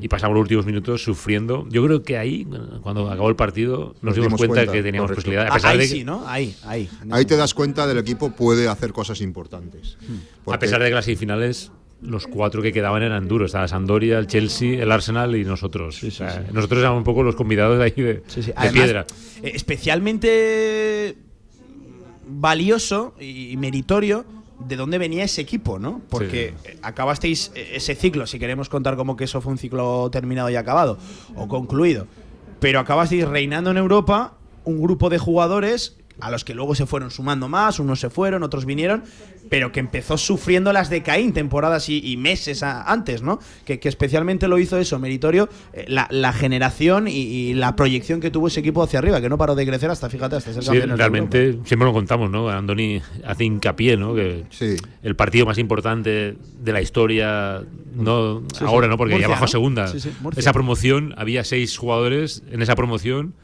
Y 0.01 0.09
pasamos 0.09 0.35
los 0.35 0.43
últimos 0.43 0.64
minutos 0.66 1.03
sufriendo. 1.05 1.66
Yo 1.70 1.85
creo 1.85 2.03
que 2.03 2.16
ahí, 2.16 2.47
cuando 2.83 3.11
acabó 3.11 3.29
el 3.29 3.37
partido, 3.37 3.95
nos, 4.01 4.03
Nos 4.03 4.14
dimos 4.14 4.29
dimos 4.29 4.39
cuenta, 4.41 4.55
cuenta, 4.57 4.73
que 4.73 4.83
teníamos 4.83 5.11
correcto. 5.11 5.31
posibilidad. 5.31 5.47
A 5.53 5.57
Ah, 5.57 5.70
ahí 5.73 5.79
de 5.79 5.87
sí, 5.87 6.05
¿no? 6.05 6.27
Ahí, 6.27 6.55
ahí. 6.64 6.89
Ahí 7.11 7.25
te 7.27 7.37
das 7.37 7.53
cuenta 7.55 7.87
del 7.87 7.99
equipo 7.99 8.31
puede 8.33 8.68
hacer 8.68 8.93
cosas 8.95 9.20
importantes. 9.20 9.99
Hmm. 10.07 10.51
a 10.53 10.59
pesar 10.59 10.83
de 10.83 10.89
que 10.89 10.95
las 10.95 11.05
semifinales, 11.05 11.70
los 12.03 12.26
cuatro 12.26 12.62
que 12.62 12.72
quedaban 12.72 13.03
eran 13.03 13.28
duros. 13.28 13.46
Estaba 13.46 13.68
Sampdoria, 13.68 14.18
el 14.18 14.26
Chelsea, 14.26 14.82
el 14.82 14.90
Arsenal 14.90 15.34
y 15.36 15.44
nosotros. 15.44 16.03
O 16.03 16.11
sea, 16.11 16.44
Nosotros 16.53 16.80
éramos 16.80 16.98
un 16.98 17.05
poco 17.05 17.22
los 17.22 17.36
convidados 17.36 17.78
de 17.78 17.84
ahí 17.84 17.90
de, 17.92 18.22
Además, 18.57 18.72
piedra. 18.72 19.07
eh, 19.42 19.53
especialmente 19.55 21.16
valioso 22.28 23.14
y 23.20 23.57
meritorio 23.57 24.24
de 24.68 24.76
dónde 24.76 24.98
venía 24.98 25.24
ese 25.24 25.40
equipo, 25.40 25.78
¿no? 25.78 26.00
Porque 26.09 26.55
eh, 26.64 26.78
acabasteis 26.82 27.50
eh, 27.55 27.72
ese 27.74 27.94
ciclo, 27.94 28.26
si 28.26 28.38
queremos 28.38 28.68
contar 28.68 28.96
como 28.96 29.16
que 29.16 29.24
eso 29.24 29.40
fue 29.40 29.53
un 29.53 29.59
ciclo 29.59 30.09
terminado 30.11 30.50
y 30.50 30.57
acabado 30.57 30.98
o 31.34 31.48
concluido, 31.48 32.07
pero 32.61 32.78
acabasteis 32.80 33.26
reinando 33.26 33.70
en 33.70 33.76
Europa 33.76 34.34
un 34.64 34.80
grupo 34.80 35.11
de 35.11 35.18
jugadores 35.18 35.96
a 36.21 36.31
los 36.31 36.45
que 36.45 36.55
luego 36.55 36.75
se 36.75 36.87
fueron 36.87 37.11
sumando 37.11 37.49
más, 37.49 37.79
unos 37.79 38.01
se 38.01 38.11
fueron, 38.11 38.43
otros 38.43 38.65
vinieron, 38.65 39.03
pero 39.51 39.73
que 39.73 39.81
empezó 39.81 40.17
sufriendo 40.19 40.73
las 40.73 40.89
de 40.91 41.03
Caín 41.03 41.33
temporadas 41.33 41.89
y, 41.89 42.01
y 42.05 42.17
meses 42.17 42.63
a- 42.63 42.83
antes, 42.91 43.23
¿no? 43.23 43.39
Que, 43.65 43.81
que 43.81 43.89
especialmente 43.89 44.49
lo 44.49 44.59
hizo 44.59 44.79
eso, 44.79 44.99
meritorio, 44.99 45.49
eh, 45.73 45.85
la, 45.89 46.07
la 46.11 46.33
generación 46.33 47.09
y, 47.09 47.13
y 47.13 47.55
la 47.55 47.75
proyección 47.77 48.21
que 48.21 48.31
tuvo 48.31 48.49
ese 48.49 48.61
equipo 48.61 48.83
hacia 48.83 48.99
arriba, 48.99 49.21
que 49.21 49.29
no 49.29 49.37
paró 49.39 49.55
de 49.55 49.67
crecer 49.67 49.91
hasta, 49.91 50.09
fíjate, 50.09 50.37
hasta 50.37 50.53
ser 50.53 50.63
Sí, 50.63 50.79
realmente 50.81 51.59
siempre 51.65 51.87
lo 51.87 51.93
contamos, 51.93 52.31
¿no? 52.31 52.49
Andoni 52.49 53.01
hace 53.27 53.45
hincapié, 53.45 53.97
¿no? 53.97 54.15
Que 54.15 54.45
Sí. 54.51 54.77
el 55.03 55.17
partido 55.17 55.47
más 55.47 55.59
importante 55.59 56.37
de 56.61 56.73
la 56.73 56.81
historia, 56.81 57.63
no 57.95 58.43
Sí, 58.57 58.65
ahora, 58.65 58.87
sí. 58.87 58.91
¿no? 58.91 58.97
Porque 58.97 59.15
Murcia, 59.15 59.29
ya 59.29 59.33
bajó 59.33 59.45
a 59.45 59.47
¿no? 59.47 59.51
segunda. 59.51 59.87
Sí, 59.89 60.01
sí, 60.01 60.13
Murcia. 60.21 60.41
esa 60.41 60.53
promoción, 60.53 61.15
había 61.17 61.45
seis 61.45 61.77
jugadores 61.77 62.43
en 62.51 62.63
esa 62.63 62.75
promoción 62.77 63.35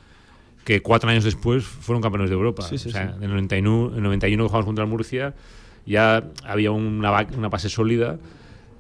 que 0.69 0.83
cuatro 0.83 1.09
años 1.09 1.25
después 1.25 1.64
fueron 1.64 2.03
campeones 2.03 2.29
de 2.29 2.35
Europa. 2.37 2.62
Sí, 2.62 2.77
sí, 2.77 2.91
o 2.91 2.93
sea, 2.93 3.09
sí. 3.09 3.14
en 3.16 3.23
el 3.23 3.31
91, 3.31 3.89
en 3.93 3.97
el 3.97 4.03
91 4.03 4.45
que 4.45 4.49
jugamos 4.49 4.66
contra 4.66 4.85
el 4.85 4.91
Murcia, 4.91 5.33
ya 5.87 6.23
había 6.45 6.73
una, 6.73 7.27
una 7.35 7.49
base 7.49 7.71
sólida 7.71 8.19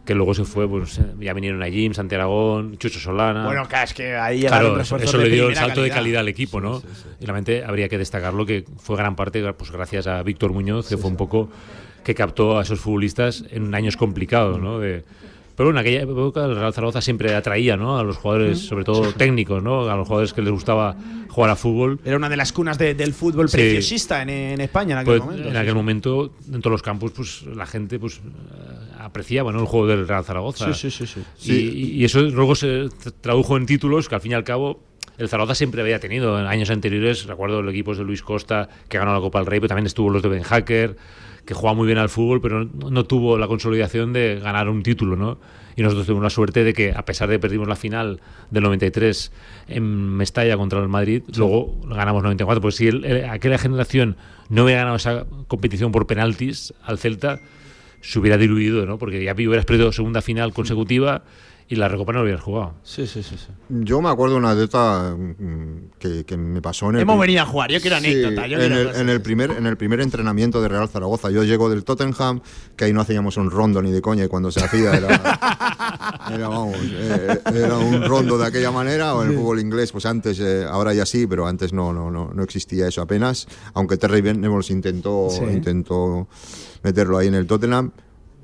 que 0.04 0.14
luego 0.14 0.34
se 0.34 0.44
fue, 0.44 0.68
pues 0.68 0.98
eh, 0.98 1.04
ya 1.18 1.32
vinieron 1.32 1.62
a 1.62 1.66
Jim, 1.70 1.94
Santi 1.94 2.14
Aragón, 2.14 2.76
Chucho 2.76 2.98
Solana. 3.00 3.46
Bueno, 3.46 3.66
claro, 3.66 3.84
es 3.86 3.94
que 3.94 4.16
ahí 4.16 4.42
Claro, 4.42 4.78
eso, 4.78 4.98
le 5.16 5.30
dio 5.30 5.48
el 5.48 5.54
salto 5.54 5.80
de 5.82 5.88
calidad. 5.88 5.94
calidad 5.96 6.20
al 6.20 6.28
equipo, 6.28 6.60
¿no? 6.60 6.82
Y 7.20 7.24
realmente 7.24 7.64
habría 7.64 7.88
que 7.88 7.96
destacarlo 7.96 8.44
que 8.44 8.66
fue 8.76 8.94
gran 8.98 9.16
parte, 9.16 9.50
pues 9.54 9.70
gracias 9.70 10.06
a 10.06 10.22
Víctor 10.22 10.52
Muñoz, 10.52 10.90
que 10.90 10.98
fue 10.98 11.08
un 11.10 11.16
poco 11.16 11.48
que 12.04 12.14
captó 12.14 12.58
a 12.58 12.62
esos 12.64 12.80
futbolistas 12.80 13.44
en 13.50 13.74
años 13.74 13.96
complicados, 13.96 14.60
¿no? 14.60 14.78
De- 14.78 15.04
pero 15.58 15.70
en 15.70 15.76
aquella 15.76 16.00
época 16.02 16.44
el 16.46 16.54
Real 16.56 16.72
Zaragoza 16.72 17.02
siempre 17.02 17.34
atraía, 17.34 17.76
¿no? 17.76 17.98
A 17.98 18.02
los 18.04 18.16
jugadores, 18.16 18.60
sobre 18.60 18.84
todo 18.84 19.12
técnicos, 19.12 19.62
¿no? 19.62 19.90
A 19.90 19.96
los 19.96 20.06
jugadores 20.08 20.32
que 20.32 20.40
les 20.40 20.50
gustaba 20.52 20.96
jugar 21.28 21.50
a 21.50 21.56
fútbol. 21.56 22.00
Era 22.04 22.16
una 22.16 22.28
de 22.30 22.36
las 22.36 22.52
cunas 22.52 22.78
de- 22.78 22.94
del 22.94 23.12
fútbol 23.12 23.48
Sí. 23.50 23.56
preciosista 23.58 24.22
en, 24.22 24.30
en 24.30 24.60
España 24.62 24.92
en 24.94 24.98
aquel 25.00 25.18
Pues, 25.18 25.24
momento. 25.24 25.48
en 25.50 25.56
aquel 25.56 25.72
sí. 25.72 25.76
momento, 25.76 26.32
en 26.52 26.60
todos 26.62 26.72
los 26.72 26.82
campos, 26.82 27.10
pues 27.14 27.42
la 27.54 27.66
gente 27.66 27.98
pues 27.98 28.16
eh, 28.18 28.20
apreciaba 29.00 29.52
¿no? 29.52 29.60
el 29.60 29.66
juego 29.66 29.86
del 29.88 30.08
Real 30.08 30.24
Zaragoza. 30.24 30.72
Sí, 30.72 30.90
sí, 30.90 31.06
sí, 31.06 31.22
sí. 31.36 31.52
Y, 31.52 32.00
y 32.00 32.04
eso 32.04 32.20
luego 32.22 32.54
se 32.54 32.84
tra- 32.86 33.12
tradujo 33.20 33.56
en 33.56 33.66
títulos 33.66 34.08
que 34.08 34.14
al 34.14 34.20
fin 34.20 34.32
y 34.32 34.34
al 34.36 34.44
cabo 34.44 34.80
el 35.18 35.28
Zaragoza 35.28 35.56
siempre 35.56 35.80
había 35.82 35.98
tenido 35.98 36.38
en 36.38 36.46
años 36.46 36.70
anteriores, 36.70 37.26
recuerdo 37.26 37.60
los 37.62 37.72
equipos 37.72 37.98
de 37.98 38.04
Luis 38.04 38.22
Costa 38.22 38.68
que 38.88 38.98
ganó 38.98 39.12
la 39.12 39.20
Copa 39.20 39.40
del 39.40 39.46
Rey, 39.46 39.58
pero 39.58 39.68
también 39.68 39.86
estuvo 39.86 40.08
los 40.10 40.22
de 40.22 40.28
Ben 40.28 40.44
Hacker, 40.44 40.96
que 41.48 41.54
jugaba 41.54 41.74
muy 41.74 41.86
bien 41.86 41.96
al 41.96 42.10
fútbol, 42.10 42.42
pero 42.42 42.66
no, 42.66 42.90
no 42.90 43.04
tuvo 43.06 43.38
la 43.38 43.48
consolidación 43.48 44.12
de 44.12 44.38
ganar 44.38 44.68
un 44.68 44.82
título, 44.82 45.16
¿no? 45.16 45.38
Y 45.76 45.80
nosotros 45.82 46.04
tuvimos 46.06 46.24
la 46.24 46.28
suerte 46.28 46.62
de 46.62 46.74
que, 46.74 46.92
a 46.94 47.06
pesar 47.06 47.26
de 47.30 47.36
que 47.36 47.38
perdimos 47.38 47.66
la 47.66 47.74
final 47.76 48.20
del 48.50 48.64
93 48.64 49.32
en 49.68 49.82
Mestalla 50.16 50.58
contra 50.58 50.78
el 50.80 50.88
Madrid, 50.88 51.22
luego 51.38 51.74
ganamos 51.86 52.22
94. 52.22 52.60
Pues 52.60 52.74
si 52.76 52.88
el- 52.88 53.02
el- 53.06 53.24
aquella 53.30 53.56
generación 53.56 54.16
no 54.50 54.64
hubiera 54.64 54.80
ganado 54.80 54.96
esa 54.96 55.24
competición 55.46 55.90
por 55.90 56.06
penaltis 56.06 56.74
al 56.82 56.98
Celta, 56.98 57.40
se 58.02 58.18
hubiera 58.18 58.36
diluido, 58.36 58.84
¿no? 58.84 58.98
Porque 58.98 59.24
ya 59.24 59.32
hubieras 59.32 59.64
perdido 59.64 59.90
segunda 59.92 60.20
final 60.20 60.52
consecutiva 60.52 61.22
y 61.70 61.76
la 61.76 61.86
Recopa 61.88 62.12
no 62.12 62.20
lo 62.20 62.24
hubieras 62.24 62.42
jugado. 62.42 62.74
Sí, 62.82 63.06
sí, 63.06 63.22
sí. 63.22 63.36
sí. 63.36 63.48
Yo 63.68 64.00
me 64.00 64.08
acuerdo 64.08 64.34
de 64.34 64.38
una 64.40 64.50
anécdota 64.52 65.14
mm, 65.16 65.90
que, 65.98 66.24
que 66.24 66.36
me 66.36 66.62
pasó 66.62 66.88
en 66.88 66.96
el. 66.96 67.02
Hemos 67.02 67.20
venido 67.20 67.42
a 67.42 67.46
jugar, 67.46 67.70
yo 67.70 67.80
quiero 67.80 67.96
anécdota, 67.96 68.46
yo 68.46 68.58
en, 68.58 68.72
el, 68.72 68.88
en 68.94 69.08
el 69.10 69.20
primer, 69.20 69.50
en 69.50 69.66
el 69.66 69.76
primer 69.76 70.00
entrenamiento 70.00 70.62
de 70.62 70.68
Real 70.68 70.88
Zaragoza. 70.88 71.30
Yo 71.30 71.44
llego 71.44 71.68
del 71.68 71.84
Tottenham, 71.84 72.40
que 72.74 72.86
ahí 72.86 72.92
no 72.94 73.02
hacíamos 73.02 73.36
un 73.36 73.50
rondo 73.50 73.82
ni 73.82 73.90
de 73.92 74.00
coña, 74.00 74.24
y 74.24 74.28
cuando 74.28 74.50
se 74.50 74.64
hacía 74.64 74.94
era, 74.96 75.08
era, 76.32 76.48
vamos, 76.48 76.76
eh, 76.82 77.40
era 77.54 77.76
un 77.76 78.02
rondo 78.04 78.38
de 78.38 78.46
aquella 78.46 78.70
manera. 78.70 79.14
O 79.14 79.22
en 79.22 79.30
el 79.32 79.36
fútbol 79.36 79.60
inglés, 79.60 79.92
pues 79.92 80.06
antes, 80.06 80.40
eh, 80.40 80.64
ahora 80.68 80.94
ya 80.94 81.04
sí, 81.04 81.26
pero 81.26 81.46
antes 81.46 81.72
no, 81.72 81.92
no, 81.92 82.10
no, 82.10 82.30
no 82.32 82.42
existía 82.42 82.88
eso 82.88 83.02
apenas. 83.02 83.46
Aunque 83.74 83.96
Terry 83.98 84.20
Venables 84.22 84.70
intentó, 84.70 85.28
Sí. 85.30 85.44
intentó 85.44 86.28
meterlo 86.82 87.18
ahí 87.18 87.28
en 87.28 87.34
el 87.34 87.46
Tottenham. 87.46 87.90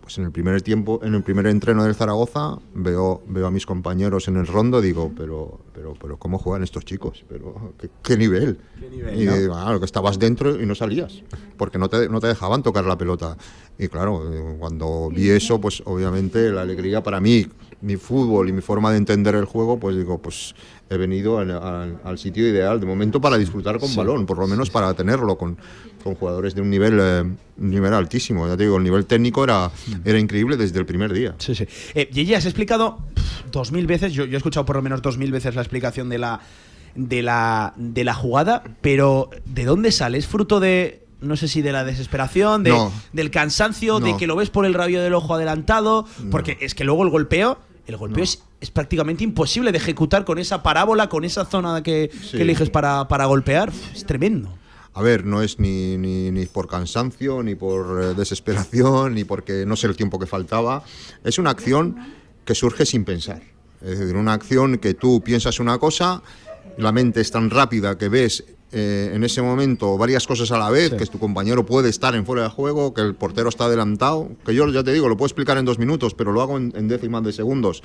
Pues 0.05 0.19
en 0.19 0.25
el 0.25 0.33
primer 0.33 0.61
tiempo, 0.61 1.01
en 1.03 1.15
el 1.15 1.23
primer 1.23 1.47
entreno 1.47 1.83
del 1.83 1.95
Zaragoza, 1.95 2.59
veo, 2.75 3.23
veo 3.27 3.47
a 3.47 3.51
mis 3.51 3.65
compañeros 3.65 4.29
en 4.29 4.37
el 4.37 4.47
rondo, 4.47 4.83
digo, 4.83 5.11
pero, 5.17 5.61
pero, 5.73 5.95
pero 5.99 6.19
¿cómo 6.19 6.37
juegan 6.37 6.63
estos 6.63 6.85
chicos? 6.85 7.25
Pero 7.27 7.73
¿qué, 7.79 7.89
qué 8.03 8.19
nivel? 8.19 8.59
nivel, 8.91 9.15
y 9.15 9.27
digo, 9.27 9.55
claro, 9.55 9.79
que 9.79 9.87
estabas 9.87 10.19
dentro 10.19 10.61
y 10.61 10.67
no 10.67 10.75
salías, 10.75 11.23
porque 11.57 11.79
no 11.79 11.89
te, 11.89 12.11
no 12.11 12.21
te 12.21 12.27
dejaban 12.27 12.63
tocar 12.63 12.85
la 12.85 12.99
pelota. 12.99 13.39
Y 13.79 13.89
claro, 13.89 14.31
eh, 14.31 14.57
cuando 14.59 15.09
vi 15.09 15.31
eso, 15.31 15.59
pues 15.59 15.83
obviamente 15.87 16.51
la 16.51 16.61
alegría 16.61 17.03
para 17.03 17.19
mí, 17.19 17.47
mi 17.85 17.97
fútbol 17.97 18.49
y 18.49 18.53
mi 18.53 18.63
forma 18.63 18.91
de 18.91 18.97
entender 18.97 19.35
el 19.35 19.45
juego, 19.45 19.79
pues 19.79 19.95
digo, 19.97 20.17
pues 20.23 20.55
he 20.89 20.97
venido 20.97 21.39
al, 21.39 21.51
al- 21.51 22.01
al 22.03 22.19
sitio 22.19 22.49
ideal 22.49 22.81
de 22.81 22.87
momento 22.87 23.21
para 23.21 23.37
disfrutar 23.37 23.79
con 23.79 23.89
Sí. 23.91 23.97
balón, 23.97 24.25
por 24.25 24.39
lo 24.39 24.47
menos 24.47 24.71
para 24.71 24.95
tenerlo 24.95 25.37
con, 25.37 25.59
con 26.03 26.15
jugadores 26.15 26.55
de 26.55 26.63
un 26.63 26.71
nivel, 26.71 26.99
eh, 27.01 27.25
nivel 27.59 27.93
altísimo. 27.93 28.49
Ya 28.49 28.57
te 28.57 28.63
digo, 28.63 28.79
el 28.79 28.85
nivel 28.85 29.05
técnico 29.05 29.45
era, 29.45 29.71
era 30.05 30.19
increíble 30.19 30.57
desde 30.57 30.79
el 30.79 30.87
primer 30.87 31.13
día. 31.13 31.35
Sí, 31.39 31.55
sí. 31.55 31.67
Eh, 31.95 32.09
Gigi, 32.13 32.35
has 32.35 32.47
explicado 32.47 33.01
dos 33.53 33.71
mil 33.71 33.87
veces, 33.87 34.13
yo, 34.15 34.25
yo 34.25 34.35
he 34.35 34.37
escuchado 34.39 34.65
por 34.65 34.77
lo 34.77 34.83
menos 34.83 35.03
dos 35.03 35.19
mil 35.19 35.31
veces 35.31 35.55
la 35.55 35.61
explicación 35.63 36.09
de 36.09 36.19
la, 36.19 36.41
de, 36.95 37.23
la, 37.23 37.75
de 37.77 38.05
la 38.05 38.15
jugada, 38.15 38.63
pero 38.81 39.29
¿de 39.45 39.65
dónde 39.65 39.93
sale? 39.93 40.17
¿Es 40.19 40.27
fruto 40.27 40.59
de, 40.59 41.07
no 41.21 41.37
sé 41.37 41.49
si 41.49 41.61
de 41.61 41.73
la 41.73 41.85
desesperación, 41.85 42.63
de, 42.63 42.71
No. 42.71 42.91
del 43.13 43.31
cansancio, 43.31 44.01
de 44.01 44.17
que 44.17 44.27
lo 44.27 44.37
ves 44.37 44.49
por 44.51 44.65
el 44.65 44.73
rabio 44.75 45.03
del 45.03 45.13
ojo 45.15 45.35
adelantado? 45.35 46.07
Porque 46.31 46.57
es 46.61 46.75
que 46.75 46.85
luego 46.85 47.03
el 47.03 47.11
golpeo, 47.11 47.59
el 47.87 47.97
golpeo 47.97 48.25
es, 48.25 48.43
es 48.61 48.71
prácticamente 48.71 49.25
imposible 49.25 49.73
de 49.73 49.79
ejecutar 49.79 50.25
con 50.25 50.39
esa 50.39 50.63
parábola, 50.63 51.09
con 51.09 51.25
esa 51.25 51.45
zona 51.45 51.83
que, 51.83 52.11
Sí. 52.23 52.37
que 52.37 52.43
eliges 52.43 52.71
para, 52.71 53.07
para 53.09 53.27
golpear. 53.27 53.73
Es 53.95 54.05
tremendo. 54.07 54.57
A 54.97 55.03
ver, 55.03 55.25
no 55.27 55.43
es 55.43 55.59
ni, 55.59 55.97
ni, 55.97 56.31
ni 56.31 56.47
por 56.47 56.69
cansancio, 56.69 57.43
ni 57.43 57.57
por 57.57 58.01
eh, 58.03 58.15
desesperación, 58.15 59.15
ni 59.15 59.25
porque 59.25 59.67
no 59.67 59.75
sé 59.77 59.89
el 59.89 59.97
tiempo 59.97 60.19
que 60.19 60.27
faltaba. 60.27 60.85
Es 61.25 61.39
una 61.39 61.51
acción 61.51 61.97
que 62.45 62.55
surge 62.55 62.87
sin 62.87 63.05
pensar. 63.05 63.43
Es 63.83 63.99
decir, 63.99 64.17
una 64.17 64.33
acción 64.33 64.79
que 64.79 64.95
tú 64.95 65.21
piensas 65.23 65.59
una 65.61 65.79
cosa, 65.79 66.23
la 66.79 66.93
mente 66.93 67.21
es 67.21 67.31
tan 67.31 67.51
rápida 67.51 67.99
que 67.99 68.09
ves 68.09 68.45
eh, 68.75 69.13
en 69.15 69.23
ese 69.25 69.41
momento 69.41 69.97
varias 69.97 70.27
cosas 70.27 70.51
a 70.51 70.59
la 70.59 70.69
vez, 70.71 70.93
que 70.93 71.07
tu 71.07 71.19
compañero 71.19 71.65
puede 71.65 71.89
estar 71.89 72.15
en 72.15 72.27
fuera 72.27 72.43
de 72.43 72.49
juego, 72.51 72.93
que 72.93 73.01
el 73.01 73.15
portero 73.15 73.49
está 73.49 73.67
adelantado, 73.67 74.31
que 74.45 74.55
yo 74.55 74.69
ya 74.69 74.83
te 74.83 74.93
digo, 74.93 75.09
lo 75.09 75.17
puedo 75.17 75.29
explicar 75.29 75.57
en 75.57 75.65
dos 75.65 75.79
minutos, 75.79 76.15
pero 76.15 76.33
lo 76.33 76.43
hago 76.43 76.57
en, 76.59 76.73
en 76.77 76.89
décimas 76.89 77.23
de 77.23 77.33
segundos. 77.33 77.83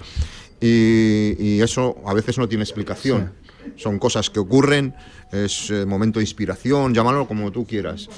Y, 0.59 1.35
y 1.39 1.61
eso 1.61 1.95
a 2.05 2.13
veces 2.13 2.37
no 2.37 2.49
tiene 2.49 2.63
explicación. 2.63 3.31
Son 3.75 3.99
cosas 3.99 4.29
que 4.29 4.39
ocurren, 4.39 4.95
es 5.31 5.69
eh, 5.69 5.85
momento 5.85 6.19
de 6.19 6.23
inspiración, 6.23 6.93
llámalo 6.93 7.27
como 7.27 7.51
tú 7.51 7.65
quieras. 7.65 8.09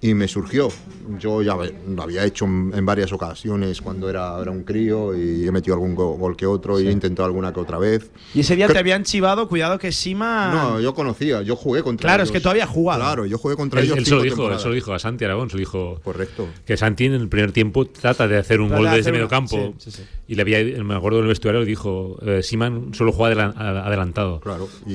Y 0.00 0.14
me 0.14 0.28
surgió. 0.28 0.68
Yo 1.18 1.42
ya 1.42 1.56
lo 1.56 2.02
había 2.02 2.24
hecho 2.24 2.44
en, 2.44 2.86
varias 2.86 3.12
ocasiones 3.12 3.80
cuando 3.80 4.08
era, 4.08 4.40
era 4.40 4.50
un 4.52 4.62
crío 4.62 5.16
y 5.16 5.44
he 5.46 5.50
metido 5.50 5.74
algún 5.74 5.94
go- 5.96 6.16
gol 6.16 6.36
que 6.36 6.46
otro 6.46 6.78
y 6.78 6.86
he 6.86 6.90
intentado 6.92 7.26
alguna 7.26 7.52
que 7.52 7.58
otra 7.58 7.78
vez. 7.78 8.08
Y 8.32 8.40
ese 8.40 8.54
día 8.54 8.68
Cre- 8.68 8.74
te 8.74 8.78
habían 8.78 9.02
chivado, 9.02 9.48
cuidado 9.48 9.76
que 9.78 9.90
Sima... 9.90 10.52
No, 10.54 10.80
yo 10.80 10.94
conocía, 10.94 11.42
yo 11.42 11.56
jugué 11.56 11.82
contra 11.82 12.06
Claro, 12.08 12.22
ellos. 12.22 12.28
es 12.28 12.32
que 12.32 12.40
tú 12.40 12.48
habías 12.48 12.68
jugado. 12.68 13.00
Claro, 13.00 13.26
yo 13.26 13.38
jugué 13.38 13.56
contra 13.56 13.80
Él, 13.80 13.86
ellos. 13.86 13.98
él 13.98 14.06
se 14.06 14.14
lo 14.14 14.22
dijo, 14.22 14.48
él 14.52 14.58
se 14.60 14.68
lo 14.68 14.74
dijo 14.74 14.92
a 14.92 15.00
Santi 15.00 15.24
Aragón, 15.24 15.50
se 15.50 15.56
lo 15.56 15.60
dijo. 15.60 15.98
Correcto. 16.04 16.46
Que 16.64 16.76
Santi 16.76 17.06
en 17.06 17.14
el 17.14 17.28
primer 17.28 17.50
tiempo 17.50 17.84
trata 17.86 18.28
de 18.28 18.38
hacer 18.38 18.60
un 18.60 18.68
Trata 18.68 18.82
gol 18.82 18.90
de 18.92 18.96
desde 18.98 19.10
medio 19.10 19.26
campo. 19.28 19.74
sí, 19.78 19.90
sí, 19.90 19.96
sí. 19.96 20.02
Y 20.28 20.34
le 20.34 20.42
había, 20.42 20.58
me 20.84 20.94
acuerdo 20.94 21.18
en 21.18 21.24
el 21.24 21.28
vestuario, 21.28 21.60
le 21.60 21.66
dijo, 21.66 22.18
eh, 22.22 22.42
Siman 22.42 22.92
solo 22.94 23.12
juega 23.12 23.46
adelantado. 23.56 24.40
Claro, 24.40 24.68
y, 24.86 24.92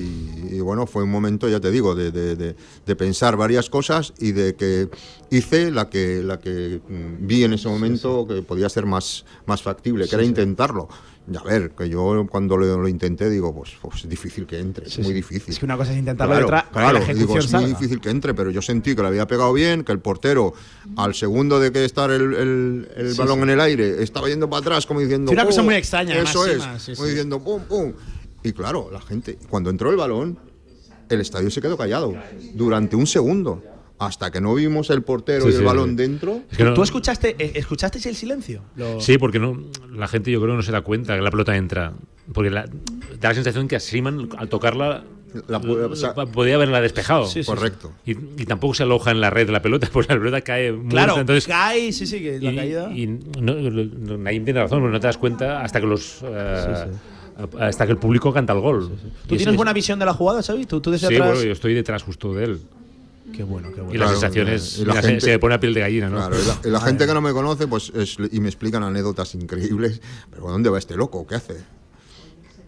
y 0.55 0.59
bueno, 0.61 0.85
fue 0.85 1.03
un 1.03 1.09
momento, 1.09 1.49
ya 1.49 1.59
te 1.59 1.71
digo, 1.71 1.95
de, 1.95 2.11
de- 2.11 2.35
de- 2.35 2.55
de 2.85 2.95
pensar 2.95 3.35
varias 3.35 3.69
cosas 3.69 4.13
y 4.19 4.31
de 4.33 4.55
que 4.55 4.89
hice 5.29 5.71
la 5.71 5.89
que, 5.89 6.21
la 6.23 6.39
que 6.39 6.81
mm, 6.87 7.25
vi 7.27 7.43
en 7.43 7.53
ese 7.53 7.67
momento 7.69 8.25
que 8.27 8.41
podía 8.41 8.69
ser 8.69 8.85
más, 8.85 9.25
más 9.45 9.61
factible, 9.61 10.07
que 10.07 10.15
era 10.15 10.23
intentarlo. 10.23 10.87
Y 11.31 11.37
a 11.37 11.41
ver, 11.41 11.71
que 11.71 11.87
yo 11.87 12.27
cuando 12.29 12.57
lo, 12.57 12.77
lo 12.81 12.87
intenté 12.89 13.29
digo, 13.29 13.55
pues, 13.55 13.71
pues 13.81 14.03
es 14.03 14.09
difícil 14.09 14.45
que 14.45 14.59
entre, 14.59 14.87
es 14.87 14.99
muy 14.99 15.13
difícil. 15.13 15.53
Es 15.53 15.59
que 15.59 15.63
una 15.63 15.77
cosa 15.77 15.93
es 15.93 15.97
intentarlo 15.99 16.33
Claro, 16.33 16.45
otra, 16.47 16.69
claro, 16.69 16.99
la 16.99 17.13
digo, 17.13 17.37
es 17.37 17.49
muy 17.53 17.63
difícil 17.65 18.01
que 18.01 18.09
entre, 18.09 18.33
pero 18.33 18.51
yo 18.51 18.61
sentí 18.61 18.93
que 18.93 19.01
le 19.01 19.07
había 19.07 19.25
pegado 19.25 19.53
bien, 19.53 19.85
que 19.85 19.93
el 19.93 19.99
portero, 19.99 20.53
al 20.97 21.15
segundo 21.15 21.61
de 21.61 21.71
que 21.71 21.85
estar 21.85 22.11
el, 22.11 22.33
el- 22.97 23.13
balón 23.17 23.41
en 23.43 23.51
el 23.51 23.61
aire, 23.61 24.03
estaba 24.03 24.27
yendo 24.27 24.49
para 24.49 24.59
atrás 24.59 24.85
como 24.85 24.99
diciendo... 24.99 25.29
Sí, 25.29 25.35
una 25.35 25.45
cosa 25.45 25.61
muy 25.61 25.75
extraña, 25.75 26.21
Eso 26.21 26.43
sí, 26.43 26.51
es, 26.91 26.97
como 26.97 27.07
diciendo 27.07 27.39
pum, 27.41 27.61
pum. 27.69 27.93
Y 28.43 28.51
claro, 28.51 28.89
la 28.91 28.99
gente, 28.99 29.37
cuando 29.49 29.69
entró 29.69 29.91
el 29.91 29.95
balón, 29.95 30.37
el 31.07 31.21
estadio 31.21 31.49
se 31.49 31.61
quedó 31.61 31.77
callado 31.77 32.13
durante 32.53 32.97
un 32.97 33.07
segundo. 33.07 33.63
Hasta 34.05 34.31
que 34.31 34.41
no 34.41 34.53
vimos 34.55 34.89
el 34.89 35.01
portero 35.03 35.41
Sí, 35.45 35.49
y 35.49 35.51
el 35.53 35.59
sí. 35.59 35.63
balón 35.63 35.95
dentro. 35.95 36.41
Es 36.51 36.57
que 36.57 36.63
no- 36.63 36.73
¿Tú 36.73 36.83
escuchaste, 36.83 37.35
eh, 37.39 37.51
escuchasteis 37.55 38.05
el 38.05 38.15
silencio? 38.15 38.61
Lo- 38.75 38.99
Sí, 39.01 39.17
porque 39.17 39.39
no, 39.39 39.57
la 39.91 40.07
gente 40.07 40.31
yo 40.31 40.39
creo 40.41 40.53
que 40.53 40.57
no 40.57 40.63
se 40.63 40.71
da 40.71 40.81
cuenta 40.81 41.15
que 41.15 41.21
la 41.21 41.31
pelota 41.31 41.55
entra. 41.55 41.93
Porque 42.33 42.49
la- 42.49 42.65
da 43.19 43.29
la 43.29 43.33
sensación 43.35 43.67
que 43.67 43.75
a 43.75 43.79
Siman 43.79 44.29
al 44.37 44.49
tocarla 44.49 45.03
La 45.47 45.59
pu- 45.59 45.91
o 45.91 45.95
sea, 45.95 46.13
podía 46.13 46.53
haberla 46.55 46.79
despejado. 46.79 47.25
Sí, 47.25 47.41
sí, 47.43 47.49
Correcto. 47.49 47.91
Y, 48.05 48.11
y 48.11 48.45
tampoco 48.45 48.75
se 48.75 48.83
aloja 48.83 49.09
en 49.09 49.19
la 49.19 49.31
red 49.31 49.47
de 49.47 49.51
la 49.51 49.63
pelota, 49.63 49.89
pues 49.91 50.07
la 50.07 50.15
pelota 50.15 50.41
cae 50.41 50.71
muerta. 50.71 50.89
Claro, 50.91 51.19
entonces, 51.19 51.47
cae, 51.47 51.91
sí, 51.91 52.05
sí, 52.05 52.19
que 52.21 52.39
la 52.39 52.51
y, 52.51 52.55
caída. 52.55 52.91
y 52.93 53.07
no, 53.07 53.55
no- 53.55 54.17
Naim 54.19 54.45
tiene 54.45 54.59
razón, 54.61 54.79
pero 54.81 54.91
no 54.91 54.99
te 54.99 55.07
das 55.07 55.17
cuenta 55.17 55.63
hasta 55.63 55.81
que 55.81 55.87
los 55.87 56.19
eh, 56.23 56.87
hasta 57.59 57.85
que 57.87 57.91
el 57.93 57.97
público 57.97 58.31
canta 58.31 58.53
el 58.53 58.59
gol. 58.59 58.89
¿Tú 59.27 59.33
Y 59.33 59.37
tienes 59.37 59.47
es- 59.53 59.55
buena 59.57 59.73
visión 59.73 59.97
de 59.97 60.05
la 60.05 60.13
jugada, 60.13 60.43
Xavi? 60.43 60.65
¿Tú, 60.67 60.79
tú 60.81 60.91
desde 60.91 61.07
Sí, 61.07 61.15
atrás? 61.15 61.29
bueno, 61.31 61.43
yo 61.43 61.51
estoy 61.51 61.73
detrás 61.73 62.03
justo 62.03 62.31
de 62.35 62.43
él. 62.45 62.59
Qué 63.33 63.43
bueno, 63.43 63.69
qué 63.73 63.81
bueno. 63.81 63.93
Y 63.95 63.97
las 63.97 64.09
Claro, 64.11 64.19
sensaciones, 64.21 64.77
y 64.77 64.85
la 64.85 65.01
gente- 65.01 65.21
se 65.21 65.31
me 65.31 65.39
pone 65.39 65.55
la 65.55 65.59
piel 65.59 65.73
de 65.73 65.79
gallina, 65.81 66.07
¿no? 66.09 66.17
Claro, 66.17 66.35
y 66.39 66.45
la, 66.45 66.59
y 66.63 66.71
la 66.71 66.79
gente 66.81 67.05
que 67.07 67.13
no 67.13 67.21
me 67.21 67.33
conoce, 67.33 67.67
pues 67.67 67.91
es- 67.95 68.17
y 68.31 68.39
me 68.39 68.47
explican 68.47 68.83
anécdotas 68.83 69.33
increíbles. 69.35 70.01
Pero 70.29 70.49
¿dónde 70.49 70.69
va 70.69 70.77
este 70.77 70.95
loco? 70.95 71.25
¿Qué 71.25 71.35
hace? 71.35 71.55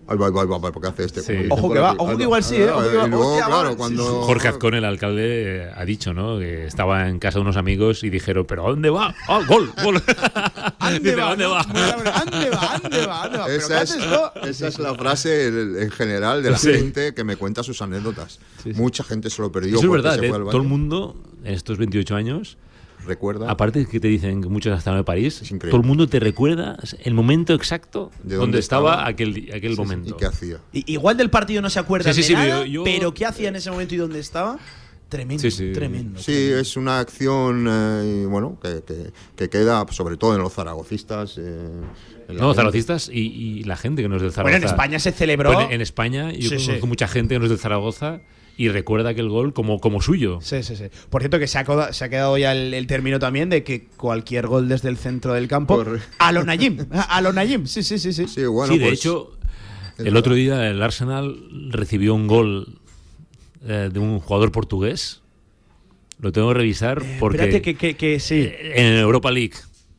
Ahí 0.07 0.17
va, 0.17 0.29
va, 0.29 0.45
va, 0.45 0.71
¿por 0.71 0.81
qué 0.81 0.87
hace 0.89 1.03
este? 1.05 1.21
Sí. 1.21 1.47
Ojo 1.49 1.73
que 1.73 1.79
va, 1.79 1.93
ojo 1.97 2.15
que 2.15 2.23
igual 2.23 2.43
sí, 2.43 2.57
¿eh? 2.57 2.69
Ojo 2.69 2.89
que 2.89 2.95
va. 2.97 3.07
luego, 3.07 3.37
claro, 3.45 3.75
cuando. 3.75 4.03
Jorge 4.23 4.47
Azcón, 4.49 4.75
el 4.75 4.85
alcalde, 4.85 5.65
eh, 5.65 5.71
ha 5.75 5.83
dicho, 5.85 6.13
¿no? 6.13 6.37
Que 6.37 6.67
estaba 6.67 7.07
en 7.09 7.17
casa 7.19 7.39
de 7.39 7.41
unos 7.41 7.57
amigos 7.57 8.03
y 8.03 8.09
dijeron, 8.11 8.45
¿pero 8.45 8.67
a 8.67 8.69
dónde 8.69 8.89
va? 8.91 9.15
¡Ah, 9.27 9.41
gol! 9.47 9.71
¡Gol! 9.83 10.01
¿a 10.79 10.91
¿dónde 10.91 11.15
va? 11.15 11.29
¿Dónde 11.29 11.45
va? 11.47 11.63
¿Dónde 11.63 12.49
va? 12.51 12.79
¿Dónde 12.81 13.05
va? 13.07 13.29
¿Pero 13.31 13.45
qué 13.45 13.55
Esa 13.55 13.81
es, 13.81 13.97
esa 14.43 14.67
es 14.67 14.79
la 14.79 14.93
frase 14.95 15.47
en 15.47 15.75
en 15.81 15.91
general 15.91 16.43
de 16.43 16.51
la 16.51 16.57
Sí. 16.57 16.71
gente 16.73 17.13
que 17.13 17.23
me 17.23 17.35
cuenta 17.35 17.63
sus 17.63 17.81
anécdotas. 17.81 18.39
Mucha 18.75 19.03
gente 19.03 19.29
se 19.29 19.41
lo 19.41 19.51
perdió. 19.51 19.77
Eso 19.77 19.79
es 19.79 19.87
porque 19.87 20.01
verdad, 20.03 20.19
se 20.19 20.25
¿eh? 20.25 20.29
fue 20.29 20.37
al 20.37 20.43
todo 20.43 20.51
el 20.51 20.57
baño. 20.59 20.69
mundo 20.69 21.15
en 21.43 21.53
estos 21.53 21.77
28 21.77 22.15
años, 22.15 22.57
recuerda. 23.05 23.49
aparte 23.49 23.79
de 23.79 23.85
que 23.85 23.99
te 23.99 24.07
dicen 24.07 24.41
que 24.41 24.49
muchos 24.49 24.71
han 24.71 24.77
estado 24.79 24.97
en 24.97 25.03
París, 25.05 25.41
todo 25.59 25.77
el 25.77 25.83
mundo 25.87 26.07
te 26.07 26.19
recuerda 26.19 26.77
el 27.03 27.13
momento 27.13 27.53
exacto 27.53 28.11
De 28.23 28.35
donde 28.35 28.59
estaba, 28.59 28.91
estaba. 28.91 29.07
aquel, 29.07 29.49
aquel 29.53 29.71
Sí, 29.71 29.75
sí, 29.75 29.81
momento. 29.81 30.09
¿Y 30.15 30.17
qué 30.17 30.25
hacía? 30.25 30.57
I- 30.73 30.83
Igual 30.93 31.17
del 31.17 31.29
partido 31.29 31.61
no 31.61 31.69
se 31.69 31.79
acuerda 31.79 32.13
Sí, 32.13 32.21
sí, 32.23 32.33
de 32.33 32.39
sí, 32.39 32.47
nada, 32.47 32.59
yo- 32.61 32.65
yo- 32.65 32.83
pero 32.83 33.13
¿qué 33.13 33.25
hacía 33.25 33.49
en 33.49 33.55
ese 33.55 33.71
momento 33.71 33.95
y 33.95 33.97
dónde 33.97 34.19
estaba? 34.19 34.57
Tremendo, 35.07 35.41
Sí, 35.43 35.51
sí. 35.51 35.71
tremendo. 35.71 36.19
Sí, 36.19 36.33
es 36.33 36.75
una 36.75 36.99
acción, 36.99 37.67
eh, 37.69 38.21
y 38.23 38.25
bueno, 38.25 38.57
que, 38.61 38.81
que- 38.85 39.11
que 39.35 39.49
queda 39.49 39.85
sobre 39.91 40.17
todo 40.17 40.35
en 40.35 40.41
los 40.41 40.51
zaragocistas. 40.53 41.37
eh, 41.37 41.41
en 42.27 42.37
No, 42.37 42.45
gente. 42.47 42.55
zaragocistas 42.55 43.09
y, 43.13 43.19
y 43.19 43.63
la 43.65 43.77
gente 43.77 44.01
que 44.01 44.09
no 44.09 44.15
es 44.15 44.21
del 44.23 44.31
Zaragoza. 44.31 44.51
Bueno, 44.57 44.65
en 44.65 44.71
España 44.73 44.97
se 44.99 45.11
celebró. 45.11 45.53
Bueno, 45.53 45.69
en 45.71 45.81
España 45.81 46.31
yo 46.31 46.49
Sí, 46.49 46.57
sí. 46.57 46.65
conozco 46.65 46.87
mucha 46.87 47.07
gente 47.07 47.35
que 47.35 47.39
no 47.39 47.45
es 47.45 47.49
del 47.51 47.59
Zaragoza 47.59 48.21
y 48.57 48.69
recuerda 48.69 49.09
aquel 49.09 49.27
gol 49.29 49.53
como, 49.53 49.79
como 49.79 50.01
suyo. 50.01 50.39
Sí, 50.41 50.63
sí, 50.63 50.75
sí. 50.75 50.85
Por 51.09 51.21
cierto, 51.21 51.39
que 51.39 51.47
se 51.47 51.57
ha, 51.57 51.65
coda- 51.65 51.91
se 51.93 52.05
ha 52.05 52.09
quedado 52.09 52.37
ya 52.37 52.53
el, 52.53 52.73
el 52.73 52.87
término 52.87 53.19
también 53.19 53.49
de 53.49 53.63
que 53.63 53.87
cualquier 53.97 54.47
gol 54.47 54.69
desde 54.69 54.89
el 54.89 54.97
centro 54.97 55.33
del 55.33 55.47
campo. 55.47 55.83
A 56.19 56.31
lo 56.31 56.43
Nayim. 56.43 56.85
A 56.91 57.21
lo 57.21 57.33
Nayim. 57.33 57.65
Sí, 57.67 57.83
sí, 57.83 57.99
sí. 57.99 58.13
sí. 58.13 58.27
Sí, 58.27 58.45
bueno, 58.45 58.71
sí, 58.73 58.79
de 58.79 58.85
pues, 58.87 58.99
hecho, 58.99 59.37
El 59.97 60.15
otro 60.15 60.35
día 60.35 60.69
el 60.69 60.81
Arsenal 60.81 61.35
recibió 61.69 62.15
un 62.15 62.27
gol 62.27 62.79
eh, 63.67 63.89
de 63.91 63.99
un 63.99 64.19
jugador 64.19 64.51
portugués. 64.51 65.21
Lo 66.21 66.31
tengo 66.31 66.47
que 66.49 66.53
revisar 66.53 67.03
porque 67.19 67.37
Espérate 67.39 67.61
que, 67.61 67.75
que, 67.75 67.95
que 67.95 68.19
sí. 68.21 68.49
en 68.57 68.93
Europa 68.93 69.31
League. 69.31 69.55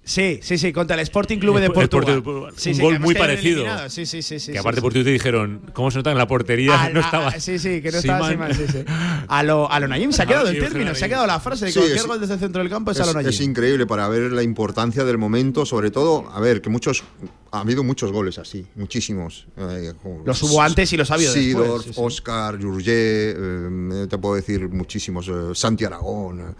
Sí, 0.08 0.38
sí, 0.40 0.56
sí, 0.56 0.72
contra 0.72 0.94
el 0.94 1.00
Sporting 1.02 1.38
Club 1.38 1.58
de 1.58 1.66
El 1.66 1.72
Portugal. 1.72 2.22
Sí, 2.56 2.68
un 2.70 2.74
sí, 2.76 2.80
gol 2.80 2.92
que 2.94 2.98
muy 3.00 3.14
parecido. 3.16 3.66
Sí, 3.88 4.06
sí, 4.06 4.22
sí, 4.22 4.38
sí. 4.38 4.52
que 4.52 4.58
aparte 4.60 4.78
sí. 4.78 4.82
por 4.82 4.92
ti 4.92 5.02
te 5.02 5.10
dijeron, 5.10 5.62
¿cómo 5.72 5.90
se 5.90 5.98
nota 5.98 6.12
en 6.12 6.18
la 6.18 6.28
portería? 6.28 6.80
A- 6.84 6.88
no 6.90 7.00
a- 7.00 7.02
estaba. 7.04 7.32
sí, 7.40 7.58
sí, 7.58 7.82
que 7.82 7.90
no 7.90 7.98
estaba. 7.98 8.28
Seaman, 8.28 8.54
sí, 8.54 8.66
sí. 8.70 8.84
A 9.26 9.42
lo, 9.42 9.68
a 9.68 9.80
lo 9.80 9.88
Nayim 9.88 10.12
se 10.12 10.22
ha 10.22 10.26
quedado 10.26 10.46
el 10.48 10.54
Sí, 10.54 10.60
término, 10.60 10.94
se 10.94 11.04
ha 11.06 11.08
quedado 11.08 11.26
la 11.26 11.40
frase 11.40 11.64
de 11.64 11.72
Sí, 11.72 11.78
cualquier 11.80 11.98
es- 11.98 12.06
gol 12.06 12.20
desde 12.20 12.34
el 12.34 12.38
centro 12.40 12.62
del 12.62 12.70
campo 12.70 12.92
es, 12.92 13.00
a 13.00 13.06
lo 13.06 13.14
Nayim. 13.14 13.30
es 13.30 13.40
increíble 13.40 13.84
para 13.84 14.06
ver 14.08 14.30
la 14.30 14.44
importancia 14.44 15.02
del 15.04 15.18
momento, 15.18 15.66
sobre 15.66 15.90
todo, 15.90 16.30
a 16.32 16.38
ver, 16.38 16.62
que 16.62 16.70
muchos, 16.70 17.02
ha 17.50 17.60
habido 17.62 17.82
muchos 17.82 18.12
goles 18.12 18.38
así, 18.38 18.64
muchísimos. 18.76 19.48
Eh, 19.56 19.92
Los 20.24 20.40
hubo 20.44 20.62
antes 20.62 20.92
y 20.92 20.96
los 20.96 21.10
ha 21.10 21.14
habido 21.14 21.32
después, 21.34 21.82
sí, 21.82 21.92
sí. 21.92 22.00
Oscar, 22.00 22.62
Jurgé, 22.62 23.34
eh, 23.36 24.06
te 24.08 24.18
puedo 24.18 24.36
decir 24.36 24.68
muchísimos, 24.68 25.26
eh, 25.26 25.32
Santi 25.52 25.84
Aragón. 25.84 26.54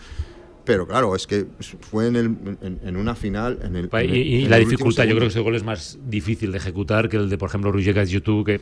Eh, 0.66 0.72
pero 0.76 0.86
claro, 0.86 1.14
es 1.16 1.26
que 1.26 1.46
fue 1.90 2.08
en, 2.08 2.16
el, 2.16 2.24
en, 2.62 2.80
en 2.84 2.96
una 2.96 3.14
final. 3.14 3.58
En 3.62 3.76
el, 3.76 3.88
en 3.92 4.10
Y, 4.14 4.20
el- 4.20 4.26
y 4.26 4.44
en 4.44 4.50
la 4.50 4.58
el 4.58 4.64
dificultad, 4.64 5.04
yo 5.04 5.10
creo 5.10 5.20
que 5.22 5.26
ese 5.28 5.40
gol 5.40 5.54
es 5.54 5.62
más 5.64 5.98
difícil 6.06 6.52
de 6.52 6.58
ejecutar 6.58 7.08
que 7.08 7.16
el 7.16 7.28
de, 7.28 7.38
por 7.38 7.48
ejemplo, 7.48 7.72
Rujegas 7.72 8.10
YouTube, 8.10 8.44
que 8.44 8.60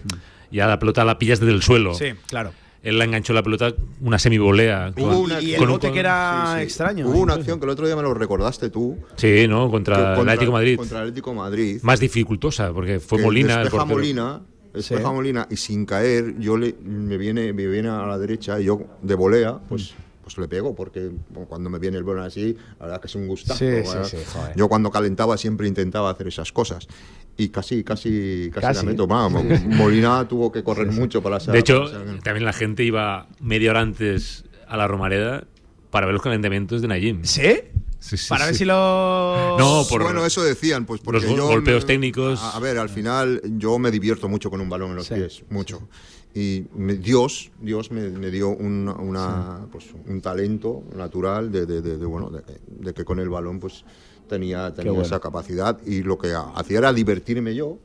ya 0.51 0.67
la 0.67 0.79
pelota 0.79 1.05
la 1.05 1.19
pillas 1.19 1.41
desde 1.41 1.53
el 1.55 1.63
suelo. 1.63 1.95
Sí, 1.95 2.07
claro. 2.29 2.53
Él 2.83 2.99
la 2.99 3.05
enganchó 3.07 3.33
la 3.33 3.43
pelota, 3.43 3.73
una 4.03 4.19
semivolea. 4.19 4.93
Hubo 4.97 5.07
con- 5.09 5.17
una- 5.17 5.41
Y 5.41 5.53
el 5.55 5.59
con 5.59 5.69
un- 5.69 5.73
bote 5.77 5.91
que 5.91 6.01
era 6.01 6.49
Sí, 6.53 6.57
sí. 6.59 6.63
extraño. 6.65 7.09
Hubo 7.09 7.17
¿eh? 7.17 7.23
una 7.23 7.35
acción 7.35 7.59
que 7.59 7.65
el 7.65 7.71
otro 7.71 7.87
día 7.87 7.97
me 7.97 8.03
lo 8.03 8.13
recordaste 8.13 8.69
tú. 8.69 8.99
Sí, 9.17 9.47
¿no? 9.49 9.71
Contra, 9.71 10.15
que- 10.17 10.21
el 10.21 10.29
Atlético 10.29 10.53
Madrid. 10.53 10.77
Contra 10.77 10.99
el 10.99 11.03
Atlético 11.05 11.33
Madrid. 11.35 11.79
Más 11.83 11.99
dificultosa, 11.99 12.73
porque 12.75 13.01
fue 13.01 13.19
que 13.19 13.25
Molina 13.25 13.63
el. 13.63 13.71
Molina, 13.87 14.43
despeja 14.75 15.01
Sí. 15.09 15.15
Molina 15.15 15.47
y 15.51 15.57
sin 15.57 15.87
caer 15.87 16.35
yo 16.39 16.57
le 16.59 16.75
me 16.85 17.17
viene 17.17 17.53
me 17.55 17.67
viene 17.69 17.89
a 17.89 18.05
la 18.07 18.19
derecha 18.19 18.61
y 18.61 18.65
yo 18.65 18.81
de 19.01 19.15
volea 19.15 19.59
pues 19.69 19.95
pues 20.25 20.39
le 20.39 20.49
pego 20.49 20.75
porque 20.75 21.11
cuando 21.49 21.69
me 21.69 21.79
viene 21.79 21.99
el 21.99 22.03
balón 22.05 22.25
así 22.25 22.57
la 22.81 22.87
verdad 22.87 23.01
que 23.01 23.07
es 23.09 23.15
un 23.15 23.29
gustazo 23.29 23.59
Sí, 23.59 23.67
sí, 23.85 24.17
sí, 24.25 24.39
yo 24.57 24.69
cuando 24.69 24.91
calentaba 24.91 25.37
siempre 25.37 25.69
intentaba 25.69 26.09
hacer 26.11 26.27
esas 26.29 26.51
cosas 26.51 26.89
y 27.37 27.51
casi 27.51 27.85
casi 27.85 28.51
casi, 28.53 28.67
Casi. 28.67 28.77
la 28.79 28.83
meto 28.91 29.07
Vamos, 29.07 29.45
Molina 29.67 30.27
tuvo 30.27 30.51
que 30.51 30.65
correr 30.65 30.87
mucho 30.91 31.23
para 31.23 31.39
De 31.39 31.59
hecho, 31.59 31.87
ser- 31.89 32.21
también 32.23 32.45
la 32.47 32.53
gente 32.55 32.83
iba 32.85 33.29
media 33.41 33.71
hora 33.71 33.81
antes 33.83 34.45
a 34.67 34.77
la 34.79 34.89
Romareda 34.89 35.45
para 35.91 36.07
ver 36.07 36.15
los 36.15 36.23
calentamientos 36.23 36.81
de 36.83 36.89
Najim. 36.89 37.23
¿Sí? 37.25 37.55
Sí, 38.01 38.17
sí, 38.19 38.29
Para 38.29 38.45
ver 38.47 38.55
sí. 38.55 38.59
si 38.61 38.65
lo. 38.67 39.57
No, 39.59 39.85
por 39.89 40.03
bueno, 40.03 40.27
eso 40.27 40.43
decían, 40.43 40.85
pues 40.87 41.01
porque 41.01 41.27
los 41.27 41.37
yo 41.37 41.47
golpeos 41.47 41.85
me- 41.85 41.87
técnicos. 41.87 42.39
A, 42.41 42.57
a 42.57 42.61
ver, 42.61 42.77
al 42.79 42.89
final 42.91 43.41
yo 43.57 43.79
me 43.79 43.91
divierto 43.91 44.29
mucho 44.29 44.51
con 44.51 44.61
un 44.61 44.69
balón 44.69 44.91
en 44.91 44.97
los 44.97 45.09
pies, 45.09 45.43
mucho. 45.51 45.89
Y 46.35 46.65
me- 46.75 46.95
Dios, 46.97 47.53
Dios 47.61 47.91
me, 47.93 48.09
me 48.11 48.31
dio 48.31 48.49
un, 48.49 48.89
una, 48.89 49.67
pues, 49.71 49.87
un 50.07 50.21
talento 50.21 50.83
natural 50.97 51.53
de, 51.53 51.65
de- 51.65 51.81
de- 51.81 51.97
de, 51.97 52.07
bueno, 52.07 52.29
de, 52.31 52.43
que- 52.43 52.59
de 52.67 52.93
que 52.93 53.05
con 53.05 53.21
el 53.21 53.29
balón 53.29 53.61
pues 53.61 53.85
tenía, 54.29 54.75
tenía 54.75 54.91
bueno. 54.93 55.07
esa 55.07 55.21
capacidad 55.21 55.79
y 55.87 56.03
lo 56.03 56.19
que 56.19 56.33
hacía 56.35 56.79
era 56.79 56.93
divertirme 56.93 57.55
yo, 57.55 57.79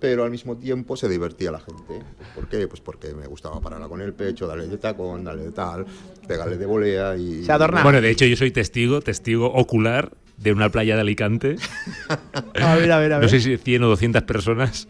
pero 0.00 0.24
al 0.24 0.32
mismo 0.32 0.56
tiempo 0.56 0.96
se 0.96 1.08
divertía 1.08 1.52
la 1.52 1.60
gente. 1.60 2.02
¿Por 2.34 2.48
qué? 2.48 2.66
Pues 2.66 2.80
porque 2.80 3.14
me 3.14 3.28
gustaba 3.28 3.60
pararla 3.60 3.86
con 3.86 4.00
el 4.00 4.12
pecho, 4.14 4.48
darle 4.48 4.66
de 4.66 4.78
tacón, 4.78 5.22
darle 5.22 5.44
de 5.44 5.52
tal, 5.52 5.86
pegarle 6.26 6.56
de 6.58 6.66
volea 6.66 7.16
y... 7.16 7.44
Bueno, 7.84 8.00
de 8.00 8.10
hecho, 8.10 8.24
yo 8.24 8.34
soy 8.34 8.50
testigo, 8.50 9.00
testigo 9.00 9.46
ocular 9.52 10.16
de 10.38 10.50
una 10.50 10.70
playa 10.70 10.96
de 10.96 11.02
Alicante. 11.02 11.54
A 12.60 12.74
ver, 12.74 12.90
a 12.90 12.98
ver, 12.98 13.12
a 13.12 13.18
ver. 13.18 13.22
No 13.22 13.28
sé 13.28 13.38
si 13.40 13.56
100 13.56 13.84
o 13.84 13.88
200 13.90 14.22
personas 14.24 14.88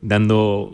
dando 0.00 0.70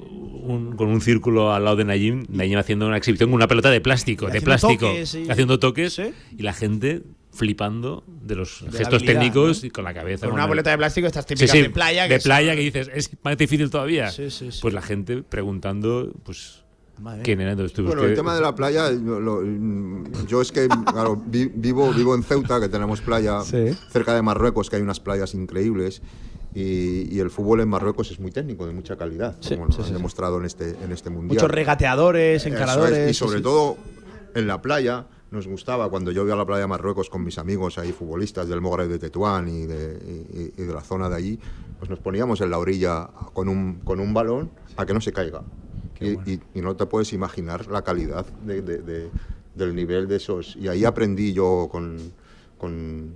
un- 0.48 0.76
con 0.76 0.88
un 0.88 1.00
círculo 1.00 1.52
al 1.52 1.64
lado 1.64 1.76
de 1.76 1.84
Najim, 1.84 2.24
Najim 2.28 2.58
haciendo 2.58 2.86
una 2.86 2.96
exhibición 2.96 3.30
con 3.30 3.36
una 3.36 3.48
pelota 3.48 3.70
de 3.70 3.80
plástico, 3.80 4.26
de 4.26 4.38
haciendo 4.38 4.46
plástico, 4.46 4.86
toques, 4.88 5.08
sí. 5.08 5.26
haciendo 5.28 5.58
toques 5.58 6.00
y 6.36 6.42
la 6.42 6.52
gente 6.52 7.02
flipando 7.32 8.02
de 8.22 8.34
los 8.34 8.64
De 8.70 8.78
gestos 8.78 9.04
técnicos 9.04 9.62
¿no? 9.62 9.66
y 9.66 9.70
con 9.70 9.84
la 9.84 9.94
cabeza. 9.94 10.26
Con 10.26 10.34
una 10.34 10.44
el- 10.44 10.48
boleta 10.48 10.70
de 10.70 10.78
plástico, 10.78 11.06
estas 11.06 11.24
Sí, 11.24 11.34
típicas 11.34 11.50
sí, 11.50 11.62
de 11.62 11.70
playa. 11.70 12.08
de 12.08 12.18
playa 12.18 12.54
que 12.56 12.60
dices, 12.62 12.90
es 12.92 13.10
más 13.22 13.36
difícil 13.36 13.70
todavía. 13.70 14.10
Sí, 14.10 14.30
sí, 14.30 14.50
sí. 14.50 14.58
Pues 14.60 14.74
la 14.74 14.82
gente 14.82 15.22
preguntando, 15.22 16.12
pues, 16.24 16.64
Madre 17.00 17.22
¿quién 17.22 17.40
era? 17.40 17.52
Entonces, 17.52 17.78
Bueno, 17.84 18.02
el 18.02 18.14
tema 18.16 18.34
de 18.34 18.40
la 18.40 18.56
playa, 18.56 18.90
lo- 18.90 19.44
yo 20.26 20.42
es 20.42 20.50
que 20.50 20.66
claro, 20.90 21.22
vi- 21.26 21.48
vivo, 21.54 21.92
vivo 21.92 22.12
en 22.16 22.24
Ceuta, 22.24 22.60
que 22.60 22.68
tenemos 22.68 23.00
playa 23.02 23.40
cerca 23.42 24.14
de 24.16 24.22
Marruecos, 24.22 24.68
que 24.68 24.74
hay 24.76 24.82
unas 24.82 24.98
playas 24.98 25.32
increíbles. 25.34 26.02
Y, 26.60 27.14
y 27.14 27.20
el 27.20 27.30
fútbol 27.30 27.60
en 27.60 27.68
Marruecos 27.68 28.10
es 28.10 28.18
muy 28.18 28.30
técnico, 28.32 28.66
de 28.66 28.72
mucha 28.72 28.97
calidad, 28.97 29.36
como 29.48 29.66
lo 29.66 29.72
sí, 29.72 29.80
han 29.80 29.86
sí. 29.86 29.93
demostrado 29.93 30.39
en 30.39 30.44
este, 30.44 30.70
en 30.82 30.90
este 30.90 31.09
mundial. 31.10 31.36
Muchos 31.36 31.51
regateadores, 31.51 32.40
Eso 32.43 32.48
es, 32.48 32.55
encaradores. 32.55 33.10
Y 33.10 33.14
sobre 33.14 33.32
sí, 33.32 33.36
sí. 33.39 33.43
todo 33.44 33.76
en 34.35 34.47
la 34.48 34.60
playa, 34.60 35.06
nos 35.30 35.47
gustaba 35.47 35.89
cuando 35.89 36.10
yo 36.10 36.24
iba 36.24 36.35
a 36.35 36.36
la 36.36 36.44
playa 36.47 36.62
de 36.62 36.66
Marruecos 36.66 37.10
con 37.10 37.22
mis 37.22 37.39
amigos 37.39 37.78
ahí, 37.78 37.93
futbolistas 37.93 38.48
del 38.48 38.60
Mogre 38.60 38.89
de 38.89 38.98
Tetuán 38.98 39.48
y 39.48 39.66
de, 39.66 40.24
y- 40.56 40.62
y 40.62 40.64
de 40.64 40.72
la 40.74 40.80
zona 40.80 41.09
de 41.09 41.14
allí, 41.16 41.39
pues 41.78 41.90
nos 41.90 42.01
poníamos 42.01 42.40
en 42.40 42.51
la 42.51 42.59
orilla 42.59 43.09
con 43.32 43.48
un, 43.48 43.74
con 43.85 44.01
un 44.01 44.12
balón 44.12 44.51
a 44.76 44.85
que 44.85 44.94
no 44.94 45.01
se 45.01 45.12
caiga. 45.12 45.43
Y, 46.01 46.10
y- 46.30 46.40
y 46.55 46.60
no 46.60 46.74
te 46.76 46.86
puedes 46.86 47.12
imaginar 47.12 47.68
la 47.68 47.82
calidad 47.82 48.26
de- 48.44 48.62
de- 48.62 48.78
de- 48.82 49.10
del 49.55 49.74
nivel 49.76 50.09
de 50.09 50.16
esos. 50.16 50.56
Y 50.56 50.66
ahí 50.68 50.85
aprendí 50.85 51.32
yo 51.32 51.68
con, 51.70 51.98
con, 52.56 53.12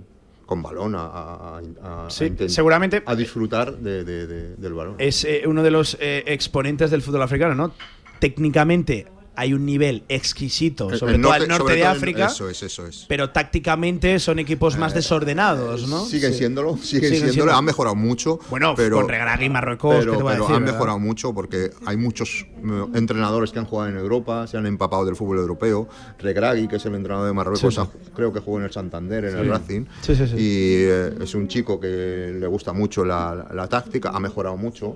con 0.53 0.61
balón 0.61 0.93
a, 0.93 0.99
a- 1.05 1.61
a- 2.05 2.09
Sí, 2.11 2.31
seguramente- 2.47 3.01
a 3.07 3.15
disfrutar 3.15 3.75
de- 3.75 4.03
de- 4.03 4.27
de- 4.27 4.55
del 4.55 4.73
balón. 4.75 4.95
Es 4.99 5.23
eh, 5.25 5.41
uno 5.47 5.63
de 5.63 5.71
los 5.71 5.97
eh, 5.99 6.23
exponentes 6.27 6.91
del 6.91 7.01
fútbol 7.01 7.23
africano, 7.23 7.55
¿no? 7.55 7.73
Técnicamente 8.19 9.07
hay 9.35 9.53
un 9.53 9.65
nivel 9.65 10.03
exquisito, 10.09 10.95
sobre 10.97 11.15
el 11.15 11.21
todo 11.21 11.31
norte- 11.31 11.43
al 11.43 11.49
norte 11.49 11.73
de 11.75 11.85
África. 11.85 12.25
eso 12.27 12.49
es, 12.49 12.61
eso 12.63 12.85
es. 12.85 13.05
Pero 13.07 13.31
tácticamente 13.31 14.19
son 14.19 14.39
equipos 14.39 14.77
más 14.77 14.93
desordenados, 14.93 15.87
¿no? 15.87 16.05
Siguen 16.05 16.31
Sí. 16.33 16.39
siéndolo, 16.39 16.71
siguen, 16.77 16.85
Siguen 16.85 17.09
siéndolo, 17.11 17.33
siendo- 17.33 17.53
han 17.57 17.65
mejorado 17.65 17.95
mucho. 17.95 18.39
Bueno, 18.49 18.73
pero, 18.75 18.97
con 18.97 19.09
Regragui 19.09 19.45
y 19.45 19.49
Marruecos, 19.49 19.95
pero, 19.99 20.11
¿qué 20.11 20.17
te 20.17 20.23
voy 20.23 20.31
a 20.31 20.35
pero 20.35 20.43
decir, 20.43 20.55
han 20.55 20.61
verdad? 20.63 20.73
mejorado 20.75 20.99
mucho 20.99 21.33
porque 21.33 21.71
hay 21.85 21.97
muchos 21.97 22.45
eh, 22.65 22.85
entrenadores 22.93 23.51
que 23.51 23.59
han 23.59 23.65
jugado 23.65 23.89
en 23.89 23.97
Europa, 23.97 24.47
se 24.47 24.55
han 24.57 24.65
empapado 24.65 25.03
del 25.05 25.15
fútbol 25.15 25.37
europeo. 25.39 25.87
Regragui, 26.19 26.67
que 26.67 26.77
es 26.77 26.85
el 26.85 26.95
entrenador 26.95 27.27
de 27.27 27.33
Marruecos, 27.33 27.73
Sí, 27.75 27.81
creo 28.15 28.31
que 28.31 28.39
jugó 28.39 28.59
en 28.59 28.65
el 28.65 28.71
Santander, 28.71 29.25
en 29.25 29.31
Sí. 29.31 29.37
el 29.37 29.49
Racing. 29.49 29.85
Sí, 30.01 30.15
sí, 30.15 30.27
sí. 30.27 30.35
Y 30.37 30.83
eh, 30.85 31.13
es 31.21 31.35
un 31.35 31.47
chico 31.47 31.79
que 31.79 32.35
le 32.39 32.47
gusta 32.47 32.71
mucho 32.71 33.03
la, 33.03 33.35
la- 33.35 33.53
la 33.53 33.67
táctica, 33.67 34.11
ha 34.13 34.19
mejorado 34.19 34.55
mucho. 34.57 34.95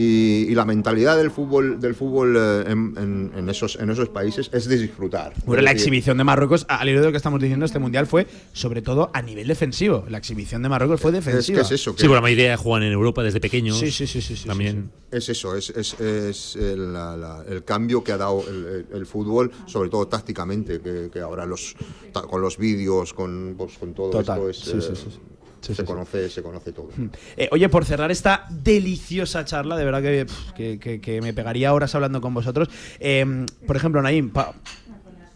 Y, 0.00 0.46
y 0.48 0.54
la 0.54 0.64
mentalidad 0.64 1.16
del 1.16 1.32
fútbol, 1.32 1.80
del 1.80 1.92
fútbol 1.96 2.36
eh, 2.38 2.64
en, 2.68 2.94
en- 2.96 3.32
en 3.36 3.48
esos, 3.48 3.74
en 3.80 3.90
esos 3.90 4.08
países 4.08 4.48
es 4.52 4.68
de 4.68 4.78
disfrutar. 4.78 5.32
Bueno, 5.44 5.58
Es 5.58 5.64
la 5.64 5.72
exhibición 5.72 6.16
de 6.18 6.22
Marruecos, 6.22 6.66
al 6.68 6.88
hilo 6.88 7.00
de 7.00 7.06
lo 7.06 7.10
que 7.10 7.16
estamos 7.16 7.40
diciendo, 7.40 7.66
este 7.66 7.80
mundial 7.80 8.06
fue 8.06 8.28
sobre 8.52 8.80
todo 8.80 9.10
a 9.12 9.22
nivel 9.22 9.48
defensivo. 9.48 10.04
La 10.08 10.18
exhibición 10.18 10.62
de 10.62 10.68
Marruecos 10.68 11.00
fue 11.00 11.10
defensiva. 11.10 11.62
es 11.62 11.72
eso, 11.72 11.96
que- 11.96 12.02
Sí, 12.02 12.06
bueno, 12.06 12.18
la 12.18 12.22
mayoría 12.22 12.56
juegan 12.56 12.84
en 12.84 12.92
Europa 12.92 13.24
desde 13.24 13.40
pequeños. 13.40 13.76
Sí, 13.76 13.90
sí, 13.90 14.06
sí, 14.06 14.20
sí, 14.22 14.36
sí, 14.36 14.46
También. 14.46 14.90
Es 15.10 15.28
eso, 15.30 15.56
es, 15.56 15.70
es- 15.70 15.98
es 15.98 16.54
el, 16.54 16.92
la- 16.92 17.16
la- 17.16 17.44
el 17.48 17.64
cambio 17.64 18.04
que 18.04 18.12
ha 18.12 18.18
dado 18.18 18.44
el, 18.48 18.66
el- 18.66 18.86
el 18.98 19.04
fútbol, 19.06 19.50
sobre 19.66 19.90
todo 19.90 20.06
tácticamente, 20.06 20.80
que, 20.80 21.10
que 21.12 21.18
ahora 21.18 21.44
los 21.44 21.74
ta- 22.12 22.22
con 22.22 22.40
los 22.40 22.56
vídeos, 22.56 23.12
con, 23.14 23.56
pues, 23.58 23.76
con 23.78 23.94
todo 23.94 24.10
Total, 24.10 24.38
esto 24.48 24.78
es, 24.78 24.84
sí, 24.84 25.18
sí, 25.60 25.72
eh, 25.72 25.74
sí, 25.74 25.74
se 25.74 25.84
conoce, 25.84 26.28
se 26.30 26.42
conoce 26.42 26.72
todo. 26.72 26.88
Eh, 27.36 27.48
oye, 27.52 27.68
por 27.68 27.84
cerrar 27.84 28.10
esta 28.10 28.46
deliciosa 28.50 29.44
charla, 29.44 29.76
de 29.76 29.84
verdad 29.84 30.02
que, 30.02 30.26
pf, 30.26 30.52
que- 30.54 30.78
que- 30.78 31.00
que 31.00 31.20
me 31.20 31.32
pegaría 31.32 31.72
horas 31.72 31.94
hablando 31.94 32.20
con 32.20 32.34
vosotros. 32.34 32.68
Eh, 33.00 33.46
por 33.66 33.76
ejemplo, 33.76 34.00
Naim, 34.02 34.30
pa- 34.30 34.52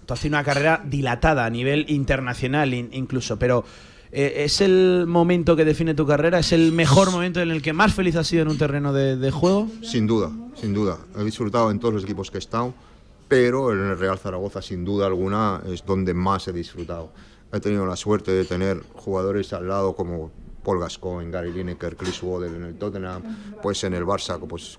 tú 0.06 0.14
has 0.14 0.20
tenido 0.20 0.38
una 0.38 0.44
carrera 0.44 0.82
dilatada 0.84 1.44
a 1.44 1.50
nivel 1.50 1.86
internacional 1.88 2.72
in- 2.74 2.90
incluso, 2.92 3.38
pero 3.38 3.64
eh, 4.14 4.44
¿es 4.44 4.60
el 4.60 5.04
momento 5.06 5.56
que 5.56 5.64
define 5.64 5.94
tu 5.94 6.06
carrera? 6.06 6.38
¿Es 6.40 6.52
el 6.52 6.70
mejor 6.72 7.10
momento 7.10 7.40
en 7.40 7.50
el 7.50 7.62
que 7.62 7.72
más 7.72 7.94
feliz 7.94 8.14
has 8.16 8.26
sido 8.26 8.42
en 8.42 8.48
un 8.48 8.58
terreno 8.58 8.92
de, 8.92 9.16
de 9.16 9.30
juego? 9.30 9.68
Sin 9.82 10.06
duda, 10.06 10.30
sin 10.60 10.74
duda. 10.74 10.98
He 11.18 11.24
disfrutado 11.24 11.70
en 11.70 11.78
todos 11.78 11.94
los 11.94 12.04
equipos 12.04 12.30
que 12.30 12.36
he 12.36 12.40
estado, 12.40 12.74
pero 13.28 13.72
en 13.72 13.78
el 13.78 13.98
Real 13.98 14.18
Zaragoza, 14.18 14.60
sin 14.60 14.84
duda 14.84 15.06
alguna, 15.06 15.62
es 15.66 15.82
donde 15.86 16.12
más 16.12 16.46
he 16.46 16.52
disfrutado. 16.52 17.10
He 17.52 17.60
tenido 17.60 17.84
la 17.86 17.96
suerte 17.96 18.30
de 18.32 18.44
tener 18.44 18.82
jugadores 18.94 19.52
al 19.52 19.68
lado 19.68 19.94
como 19.94 20.30
Paul 20.64 20.80
Gascoigne, 20.80 21.30
Gary 21.30 21.52
Lineker, 21.52 21.96
Chris 21.96 22.22
Waddle 22.22 22.56
en 22.56 22.64
el 22.64 22.74
Tottenham, 22.76 23.22
pues 23.62 23.84
en 23.84 23.92
el 23.94 24.04
Barça, 24.06 24.38
pues 24.48 24.78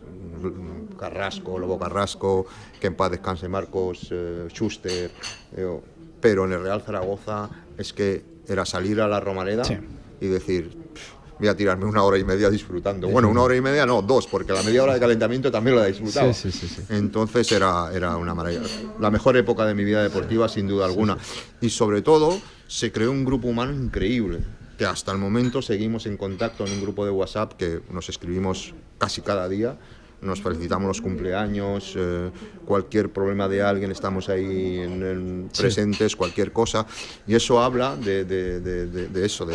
Carrasco, 0.98 1.60
Lobo 1.60 1.78
Carrasco, 1.78 2.46
que 2.80 2.88
en 2.88 2.96
paz 2.96 3.12
descanse 3.12 3.48
Marcos, 3.48 4.08
eh, 4.12 4.48
Schuster, 4.50 5.12
eh, 5.56 5.80
pero 6.20 6.46
en 6.46 6.54
el 6.54 6.64
Real 6.64 6.82
Zaragoza 6.82 7.50
es 7.78 7.94
que 7.94 8.24
era 8.48 8.66
salir 8.66 9.02
a 9.02 9.08
la 9.08 9.20
Romareda 9.20 9.64
Sí. 9.66 9.78
y 10.22 10.28
decir, 10.28 10.70
"Pff, 10.94 11.40
voy 11.40 11.48
a 11.50 11.56
tirarme 11.56 11.86
una 11.86 12.04
hora 12.04 12.18
y 12.18 12.24
media 12.24 12.50
disfrutando. 12.50 13.08
Bueno, 13.10 13.30
una 13.30 13.42
hora 13.42 13.56
y 13.56 13.62
media 13.62 13.86
no, 13.86 14.02
dos, 14.02 14.26
porque 14.28 14.54
la 14.54 14.64
media 14.64 14.84
hora 14.84 14.94
de 14.96 15.00
calentamiento 15.00 15.52
también 15.52 15.76
la 15.76 15.86
he 15.86 15.92
disfrutado. 15.92 16.34
Sí, 16.34 16.52
sí, 16.52 16.68
sí, 16.68 16.76
sí. 16.76 16.82
Entonces 16.90 17.52
era, 17.52 17.92
era 17.94 18.16
una 18.18 18.34
maravilla. 18.34 18.62
La 19.00 19.12
mejor 19.12 19.36
época 19.38 19.66
de 19.66 19.76
mi 19.76 19.84
vida 19.84 20.02
deportiva, 20.02 20.48
sin 20.50 20.68
duda 20.68 20.86
alguna. 20.86 21.18
Y 21.62 21.70
sobre 21.70 22.02
todo, 22.02 22.40
se 22.68 22.92
creó 22.92 23.12
un 23.12 23.26
grupo 23.26 23.48
humano 23.48 23.74
increíble, 23.74 24.40
que 24.78 24.86
hasta 24.86 25.12
el 25.12 25.18
momento 25.18 25.62
seguimos 25.62 26.06
en 26.06 26.18
contacto 26.18 26.66
en 26.66 26.72
un 26.74 26.82
grupo 26.82 27.06
de 27.06 27.12
WhatsApp 27.12 27.54
que 27.54 27.82
nos 27.92 28.10
escribimos 28.10 28.74
casi 28.98 29.22
cada 29.22 29.48
día. 29.50 29.78
nos 30.22 30.42
felicitamos 30.42 30.88
los 30.88 31.02
cumpleaños, 31.02 31.96
eh, 31.98 32.32
cualquier 32.66 33.12
problema 33.12 33.50
de 33.50 33.62
alguien 33.62 33.92
estamos 33.92 34.30
ahí 34.30 34.78
en- 34.80 35.04
en 35.04 35.50
Sí. 35.52 35.62
presentes, 35.64 36.16
cualquier 36.16 36.54
cosa. 36.54 36.88
Y 37.28 37.36
eso 37.36 37.62
habla 37.62 37.98
de, 37.98 38.24
de- 38.24 38.62
de- 38.62 38.88
de- 38.88 39.08
de 39.10 39.26
eso, 39.26 39.46
de 39.46 39.54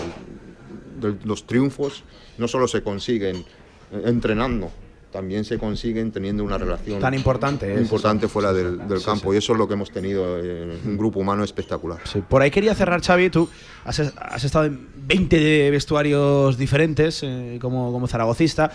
los 1.25 1.47
triunfos 1.47 2.05
no 2.37 2.47
solo 2.49 2.69
se 2.69 2.83
consiguen 2.83 3.47
entrenando, 4.05 4.71
también 5.11 5.45
se 5.45 5.59
consiguen 5.59 6.13
teniendo 6.13 6.45
una 6.45 6.59
relación 6.59 7.01
Tan 7.01 7.15
importante 7.15 7.73
es 7.75 7.81
importante 7.81 8.29
fuera 8.29 8.53
del, 8.53 8.87
del 8.89 9.03
campo. 9.03 9.33
Y 9.33 9.39
eso 9.39 9.53
es 9.53 9.59
lo 9.59 9.67
que 9.67 9.75
hemos 9.75 9.91
tenido, 9.91 10.39
eh, 10.39 10.79
un 10.85 10.97
grupo 10.99 11.21
humano 11.21 11.43
espectacular. 11.45 11.99
Por 12.29 12.43
ahí 12.43 12.51
quería 12.51 12.75
cerrar, 12.75 13.01
Xavi. 13.03 13.31
Tú 13.31 13.49
has, 13.85 13.99
has 14.01 14.45
estado 14.45 14.67
en 14.67 14.89
20 15.07 15.39
de 15.41 15.71
vestuarios 15.71 16.59
diferentes 16.59 17.23
eh, 17.23 17.59
como, 17.61 17.91
como 17.93 18.07
zaragocista. 18.07 18.71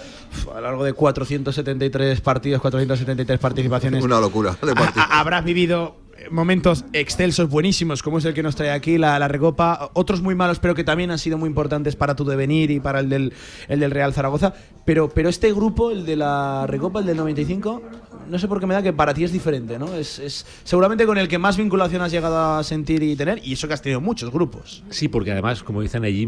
A 0.51 0.55
lo 0.55 0.61
largo 0.61 0.84
de 0.84 0.93
473 0.93 2.22
partidos, 2.22 2.61
473 2.61 3.39
participaciones. 3.39 4.03
Una 4.03 4.19
locura 4.19 4.57
de 4.61 4.72
Ha- 4.72 4.76
partido. 4.76 5.05
ha- 5.07 5.19
habrás 5.19 5.43
vivido 5.45 5.95
momentos 6.31 6.85
excelsos, 6.93 7.49
buenísimos, 7.49 8.03
como 8.03 8.17
es 8.17 8.25
el 8.25 8.33
que 8.33 8.43
nos 8.43 8.55
trae 8.55 8.71
aquí, 8.71 8.97
la, 8.97 9.17
la 9.19 9.27
Recopa. 9.27 9.89
Otros 9.93 10.21
muy 10.21 10.35
malos, 10.35 10.59
pero 10.59 10.75
que 10.75 10.83
también 10.83 11.11
han 11.11 11.19
sido 11.19 11.37
muy 11.37 11.47
importantes 11.47 11.95
para 11.95 12.15
tu 12.15 12.25
devenir 12.25 12.71
y 12.71 12.79
para 12.79 12.99
el 12.99 13.09
del, 13.09 13.33
el 13.67 13.79
del 13.79 13.91
Real 13.91 14.13
Zaragoza. 14.13 14.53
Pero, 14.85 15.09
pero 15.09 15.29
este 15.29 15.53
grupo, 15.53 15.91
el 15.91 16.05
de 16.05 16.15
la 16.15 16.65
Recopa, 16.67 16.99
el 16.99 17.05
del 17.05 17.17
95, 17.17 17.81
no 18.29 18.39
sé 18.39 18.47
por 18.47 18.59
qué 18.59 18.65
me 18.65 18.73
da 18.73 18.81
que 18.81 18.93
para 18.93 19.13
ti 19.13 19.23
es 19.23 19.31
diferente, 19.31 19.79
¿no? 19.79 19.93
Es, 19.95 20.19
es 20.19 20.45
seguramente 20.63 21.05
con 21.05 21.17
el 21.17 21.27
que 21.27 21.37
más 21.37 21.57
vinculación 21.57 22.01
has 22.01 22.11
llegado 22.11 22.57
a 22.57 22.63
sentir 22.63 23.03
y 23.03 23.15
tener, 23.15 23.39
y 23.43 23.53
eso 23.53 23.67
que 23.67 23.73
has 23.73 23.81
tenido 23.81 24.01
muchos 24.01 24.31
grupos. 24.31 24.83
Sí, 24.89 25.07
porque 25.07 25.31
además, 25.31 25.63
como 25.63 25.81
dicen 25.81 26.03
allí, 26.03 26.27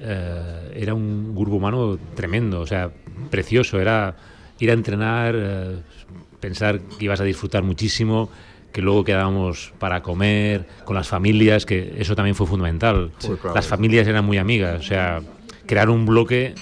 eh, 0.00 0.72
era 0.74 0.94
un 0.94 1.34
grupo 1.34 1.56
humano 1.56 1.98
tremendo, 2.14 2.60
o 2.60 2.66
sea, 2.66 2.90
precioso. 3.30 3.80
Era 3.80 4.16
ir 4.58 4.70
a 4.70 4.74
entrenar, 4.74 5.34
eh, 5.36 5.76
pensar 6.40 6.80
que 6.80 7.04
ibas 7.04 7.20
a 7.20 7.24
disfrutar 7.24 7.62
muchísimo, 7.62 8.30
que 8.72 8.82
luego 8.82 9.04
quedábamos 9.04 9.72
para 9.78 10.02
comer 10.02 10.66
con 10.84 10.96
las 10.96 11.08
familias, 11.08 11.66
que 11.66 11.94
eso 11.98 12.16
también 12.16 12.34
fue 12.34 12.46
fundamental. 12.46 13.10
Sí, 13.18 13.28
claro. 13.40 13.54
Las 13.54 13.66
familias 13.66 14.06
eran 14.06 14.24
muy 14.24 14.38
amigas, 14.38 14.80
o 14.80 14.82
sea, 14.82 15.20
crear 15.66 15.90
un 15.90 16.06
bloque 16.06 16.54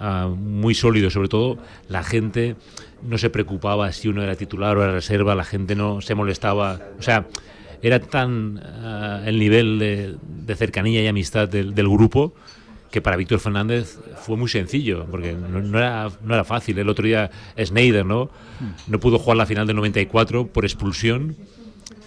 ah, 0.00 0.28
muy 0.36 0.74
sólido, 0.74 1.10
sobre 1.10 1.28
todo 1.28 1.58
la 1.88 2.02
gente 2.02 2.56
no 3.02 3.18
se 3.18 3.30
preocupaba 3.30 3.92
si 3.92 4.08
uno 4.08 4.22
era 4.22 4.34
titular 4.34 4.76
o 4.76 4.82
era 4.82 4.92
reserva, 4.92 5.34
la 5.34 5.44
gente 5.44 5.74
no 5.74 6.00
se 6.00 6.14
molestaba, 6.14 6.80
o 6.98 7.02
sea, 7.02 7.26
era 7.82 8.00
tan 8.00 8.60
ah, 8.64 9.22
el 9.24 9.38
nivel 9.38 9.78
de, 9.78 10.16
de 10.22 10.56
cercanía 10.56 11.02
y 11.02 11.06
amistad 11.06 11.48
del, 11.48 11.74
del 11.74 11.88
grupo 11.88 12.34
que 12.94 13.02
para 13.02 13.16
Víctor 13.16 13.40
Fernández 13.40 13.98
fue 14.22 14.36
muy 14.36 14.48
sencillo, 14.48 15.04
porque 15.10 15.32
no, 15.32 15.60
no 15.60 15.78
era, 15.78 16.08
no 16.22 16.32
era 16.32 16.44
fácil. 16.44 16.78
El 16.78 16.88
otro 16.88 17.04
día 17.04 17.28
Snyder, 17.60 18.06
¿no? 18.06 18.30
No 18.86 19.00
pudo 19.00 19.18
jugar 19.18 19.36
la 19.36 19.46
final 19.46 19.66
del 19.66 19.74
94 19.74 20.46
por 20.46 20.64
expulsión 20.64 21.34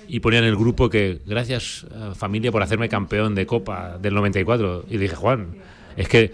y 0.08 0.22
ponía 0.22 0.40
en 0.40 0.46
el 0.46 0.56
grupo 0.56 0.90
que 0.90 1.20
gracias 1.26 1.86
eh, 1.92 2.14
familia 2.16 2.54
por 2.54 2.64
hacerme 2.64 2.88
campeón 2.88 3.36
de 3.36 3.46
Copa 3.46 3.98
del 4.02 4.14
94. 4.14 4.86
Y 4.90 4.96
dije, 4.96 5.14
Juan, 5.14 5.58
es 5.98 6.08
que 6.08 6.32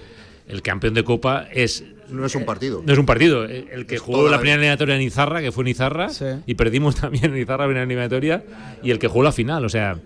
el 0.48 0.62
campeón 0.62 0.94
de 0.94 1.04
Copa 1.04 1.48
es... 1.52 1.84
No 2.10 2.24
es 2.24 2.36
un 2.36 2.46
partido. 2.46 2.84
No 2.86 2.94
es 2.94 3.00
un 3.00 3.08
partido. 3.08 3.46
El 3.46 3.88
que 3.88 3.96
Es 3.96 4.02
jugó 4.02 4.30
la 4.30 4.38
primera 4.38 4.58
eliminatoria 4.58 4.96
en 4.96 5.02
Izarra, 5.02 5.42
que 5.42 5.52
fue 5.52 5.64
en 5.64 5.70
Izarra, 5.70 6.10
y 6.46 6.54
perdimos 6.54 6.96
también 7.02 7.34
en 7.34 7.38
Izarra 7.38 7.64
la 7.64 7.70
primera 7.70 7.86
eliminatoria, 7.86 8.44
y 8.84 8.92
el 8.92 9.00
que 9.00 9.08
jugó 9.08 9.24
la 9.24 9.32
final, 9.32 9.66
o 9.66 9.70
sea... 9.70 9.98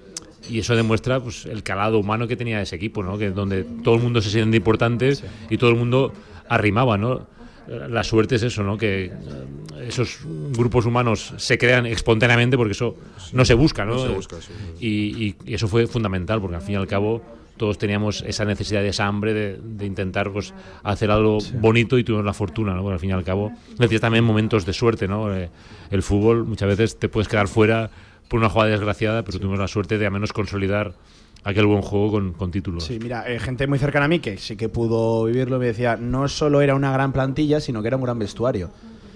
Y 0.50 0.60
eso 0.60 0.76
demuestra 0.76 1.20
pues, 1.20 1.46
el 1.46 1.64
calado 1.64 2.00
humano 2.00 2.28
que 2.28 2.36
tenía 2.36 2.62
ese 2.62 2.76
equipo, 2.76 3.04
¿no? 3.04 3.18
Que 3.18 3.32
donde 3.32 3.64
todo 3.84 3.96
el 3.96 4.02
mundo 4.02 4.22
se 4.22 4.30
siente 4.30 4.58
importante 4.58 5.14
y 5.50 5.58
todo 5.58 5.70
el 5.72 5.76
mundo 5.76 6.14
arrimaba, 6.48 6.98
¿no? 6.98 7.28
La 7.90 8.04
suerte 8.06 8.36
es 8.36 8.44
eso, 8.44 8.64
¿no? 8.64 8.78
Que 8.78 9.06
eh, 9.06 9.12
esos 9.88 10.20
grupos 10.54 10.86
humanos 10.86 11.34
se 11.36 11.58
crean 11.58 11.86
espontáneamente 11.86 12.56
porque 12.56 12.72
eso 12.72 12.96
no 13.34 13.44
se 13.44 13.56
busca, 13.56 13.84
¿no? 13.84 13.96
no 13.96 14.00
se 14.04 14.08
busca, 14.10 14.38
sí. 14.42 14.54
Y, 14.80 15.26
y- 15.26 15.36
y 15.46 15.54
eso 15.54 15.68
fue 15.68 15.86
fundamental 15.86 16.40
porque 16.40 16.56
al 16.56 16.62
fin 16.62 16.74
y 16.76 16.78
al 16.78 16.88
cabo 16.88 17.22
todos 17.58 17.78
teníamos 17.78 18.24
esa 18.26 18.46
necesidad, 18.46 18.86
esa 18.86 19.08
hambre 19.08 19.34
de, 19.34 19.60
de 19.62 19.86
intentar 19.86 20.32
pues, 20.32 20.54
hacer 20.84 21.10
algo 21.12 21.40
bonito 21.56 21.98
y 21.98 22.04
tuvimos 22.06 22.24
la 22.24 22.34
fortuna, 22.34 22.74
¿no? 22.74 22.84
Porque 22.84 22.94
al 22.94 23.00
fin 23.00 23.10
y 23.10 23.14
al 23.14 23.24
cabo 23.26 23.52
necesitas 23.72 24.02
también 24.02 24.24
momentos 24.24 24.66
de 24.66 24.72
suerte, 24.74 25.08
¿no? 25.08 25.36
Eh, 25.36 25.50
El 25.92 26.04
fútbol 26.04 26.46
muchas 26.46 26.70
veces 26.70 26.98
te 26.98 27.10
puedes 27.10 27.28
quedar 27.28 27.48
fuera 27.50 27.90
por 28.28 28.40
una 28.40 28.50
jugada 28.50 28.72
desgraciada, 28.72 29.24
pero 29.24 29.40
tuvimos 29.40 29.60
la 29.60 29.68
suerte 29.68 29.98
de 29.98 30.06
al 30.06 30.12
menos 30.12 30.34
consolidar 30.34 30.94
aquel 31.44 31.66
buen 31.66 31.82
juego 31.82 32.12
con, 32.12 32.34
con 32.34 32.52
títulos. 32.52 32.84
Sí, 32.84 33.00
mira, 33.02 33.30
eh, 33.32 33.40
gente 33.40 33.68
muy 33.68 33.80
cercana 33.80 34.06
a 34.06 34.08
mí 34.08 34.20
que 34.20 34.38
sí 34.38 34.58
que 34.58 34.70
pudo 34.70 35.26
vivirlo 35.26 35.60
me 35.60 35.68
decía, 35.68 35.96
no 35.96 36.28
solo 36.28 36.62
era 36.62 36.76
una 36.76 36.92
gran 36.92 37.14
plantilla, 37.14 37.60
sino 37.60 37.82
que 37.82 37.88
era 37.88 37.98
un 37.98 38.04
gran 38.04 38.20
vestuario. 38.20 38.70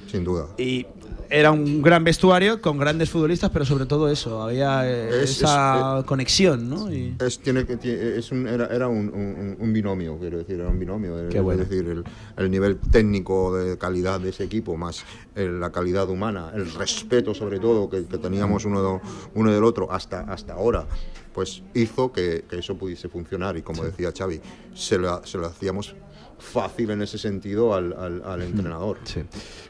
Sin 0.07 0.23
duda. 0.23 0.47
Y 0.57 0.85
era 1.31 1.51
un 1.51 1.81
gran 1.81 2.03
vestuario 2.03 2.61
con 2.61 2.77
grandes 2.77 3.09
futbolistas, 3.09 3.49
pero 3.51 3.63
sobre 3.63 3.85
todo 3.85 4.09
eso, 4.09 4.41
había 4.43 4.87
eh, 4.89 5.23
Es- 5.23 5.31
esa 5.37 5.97
es, 5.99 6.03
eh, 6.03 6.05
conexión, 6.05 6.69
¿no? 6.69 6.91
Y- 6.93 7.15
Es, 7.19 7.39
tiene 7.39 7.65
que, 7.65 8.17
es 8.17 8.31
un, 8.31 8.47
era, 8.47 8.67
era 8.67 8.87
un, 8.89 9.07
un- 9.09 9.55
un 9.57 9.73
binomio, 9.73 10.17
quiero 10.19 10.39
decir, 10.39 10.59
era 10.59 10.69
un 10.69 10.77
binomio. 10.79 11.29
Qué 11.29 11.37
es 11.37 11.43
bueno. 11.43 11.63
decir, 11.63 11.87
el, 11.87 12.03
el 12.37 12.51
nivel 12.51 12.77
técnico 12.77 13.55
de 13.55 13.77
calidad 13.77 14.19
de 14.19 14.29
ese 14.29 14.43
equipo, 14.43 14.75
más 14.75 15.03
el- 15.35 15.59
la 15.59 15.71
calidad 15.71 16.09
humana, 16.09 16.51
el 16.53 16.71
respeto 16.73 17.33
sobre 17.33 17.59
todo 17.59 17.89
que, 17.89 18.05
que 18.05 18.17
teníamos 18.17 18.65
uno, 18.65 19.01
uno 19.33 19.51
del 19.51 19.63
otro 19.63 19.91
hasta, 19.91 20.21
hasta 20.21 20.53
ahora, 20.53 20.85
pues 21.33 21.63
hizo 21.73 22.11
que, 22.11 22.43
que 22.49 22.59
eso 22.59 22.75
pudiese 22.75 23.07
funcionar. 23.07 23.55
Y 23.55 23.61
como 23.61 23.83
decía 23.83 24.11
Xavi, 24.15 24.41
se 24.75 24.97
lo, 24.97 25.25
se 25.25 25.37
lo 25.37 25.47
hacíamos 25.47 25.95
fácil 26.41 26.89
en 26.91 27.01
ese 27.01 27.17
sentido 27.17 27.73
al, 27.73 27.93
al- 27.93 28.23
al 28.25 28.41
entrenador. 28.41 28.97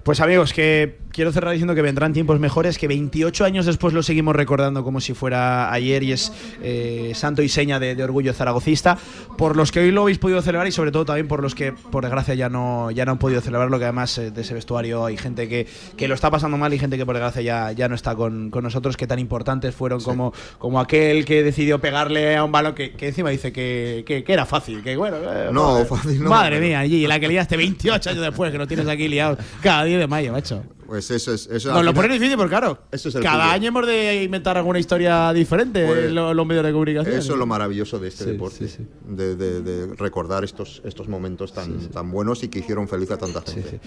Pues 0.04 0.20
amigos, 0.20 0.54
que 0.54 0.98
quiero 1.12 1.32
cerrar 1.32 1.52
diciendo 1.52 1.76
que 1.76 1.82
vendrán 1.82 2.14
tiempos 2.14 2.40
mejores, 2.40 2.78
que 2.80 2.88
28 2.88 3.46
años 3.46 3.66
después 3.66 3.94
lo 3.94 4.02
seguimos 4.02 4.36
recordando 4.36 4.84
como 4.84 5.00
si 5.02 5.14
fuera 5.14 5.72
ayer 5.72 6.02
y 6.04 6.14
es 6.14 6.32
eh, 6.64 7.12
santo 7.14 7.42
y 7.44 7.50
seña 7.50 7.80
de, 7.80 7.94
de 7.96 8.04
orgullo 8.04 8.34
zaragocista, 8.34 8.98
por 9.38 9.56
los 9.56 9.72
que 9.72 9.82
hoy 9.82 9.92
lo 9.92 10.04
habéis 10.04 10.18
podido 10.18 10.42
celebrar 10.42 10.68
y 10.68 10.72
sobre 10.72 10.92
todo 10.92 11.06
también 11.06 11.28
por 11.28 11.42
los 11.44 11.54
que 11.54 11.74
por 11.74 12.04
desgracia 12.04 12.34
ya 12.34 12.50
no, 12.50 12.90
ya 12.92 13.06
no 13.06 13.12
han 13.12 13.18
podido 13.20 13.42
celebrarlo, 13.42 13.78
que 13.78 13.86
además 13.86 14.18
eh, 14.18 14.32
de 14.32 14.42
ese 14.42 14.54
vestuario 14.54 15.06
hay 15.06 15.18
gente 15.18 15.48
que, 15.50 15.68
que 15.98 16.08
lo 16.08 16.16
está 16.16 16.32
pasando 16.32 16.58
mal 16.58 16.74
y 16.74 16.80
gente 16.80 16.98
que 16.98 17.06
por 17.06 17.14
desgracia 17.16 17.42
ya, 17.42 17.72
ya 17.74 17.88
no 17.90 17.96
está 17.96 18.16
con, 18.16 18.50
con 18.50 18.64
nosotros, 18.64 18.98
que 18.98 19.06
tan 19.06 19.20
importantes 19.20 19.76
fueron 19.76 20.02
como, 20.02 20.34
como 20.58 20.80
aquel 20.80 21.26
que 21.26 21.44
decidió 21.44 21.80
pegarle 21.80 22.38
a 22.38 22.44
un 22.44 22.52
balón 22.52 22.74
que, 22.74 22.94
que 22.94 23.10
encima 23.10 23.30
dice 23.30 23.52
que, 23.52 24.04
que- 24.08 24.24
que 24.24 24.34
era 24.34 24.46
fácil, 24.46 24.82
que 24.82 24.96
bueno... 24.98 25.18
eh, 25.18 25.50
No, 25.52 25.74
madre- 25.74 25.86
fácil 25.86 26.24
no, 26.24 26.30
Madre 26.30 26.60
mía, 26.62 26.86
y 26.86 27.06
la 27.08 27.20
que 27.20 27.28
liaste 27.28 27.58
28 27.58 28.10
años 28.12 28.22
después, 28.24 28.52
que 28.52 28.58
lo 28.58 28.68
tienes 28.68 28.88
aquí 28.88 29.08
liado 29.08 29.38
cada 29.62 29.84
día 29.84 29.98
de 29.98 30.08
mayo, 30.08 30.32
macho. 30.32 30.64
Pues 30.88 31.10
eso 31.10 31.34
es. 31.34 31.48
Eso 31.48 31.70
Nos 31.70 31.86
lo 31.86 31.92
final- 31.92 31.94
pone 31.94 32.14
difícil 32.16 32.36
porque, 32.36 32.50
claro, 32.50 32.78
Eso 32.92 33.08
es 33.08 33.16
el 33.16 33.24
cada 33.24 33.44
fútbol. 33.46 33.54
año 33.56 33.68
hemos 33.70 33.88
de 33.88 34.24
inventar 34.24 34.58
alguna 34.58 34.78
historia 34.78 35.32
diferente 35.32 35.86
Pues, 35.86 36.06
en 36.08 36.16
lo- 36.16 36.34
los 36.34 36.46
medios 36.46 36.66
de 36.66 36.74
comunicación. 36.74 37.16
Eso 37.16 37.32
es 37.32 37.40
lo 37.40 37.46
maravilloso 37.46 37.98
de 37.98 38.10
este 38.10 38.26
Sí, 38.26 38.32
deporte, 38.32 38.68
De, 39.08 39.36
de- 39.38 39.62
de 39.62 39.96
recordar 39.96 40.44
estos, 40.44 40.82
estos 40.84 41.08
momentos 41.08 41.54
tan, 41.54 41.88
tan 41.92 42.12
buenos 42.12 42.44
y 42.44 42.50
que 42.50 42.60
hicieron 42.60 42.90
feliz 42.90 43.10
a 43.12 43.18
tanta 43.18 43.42
gente. 43.42 43.80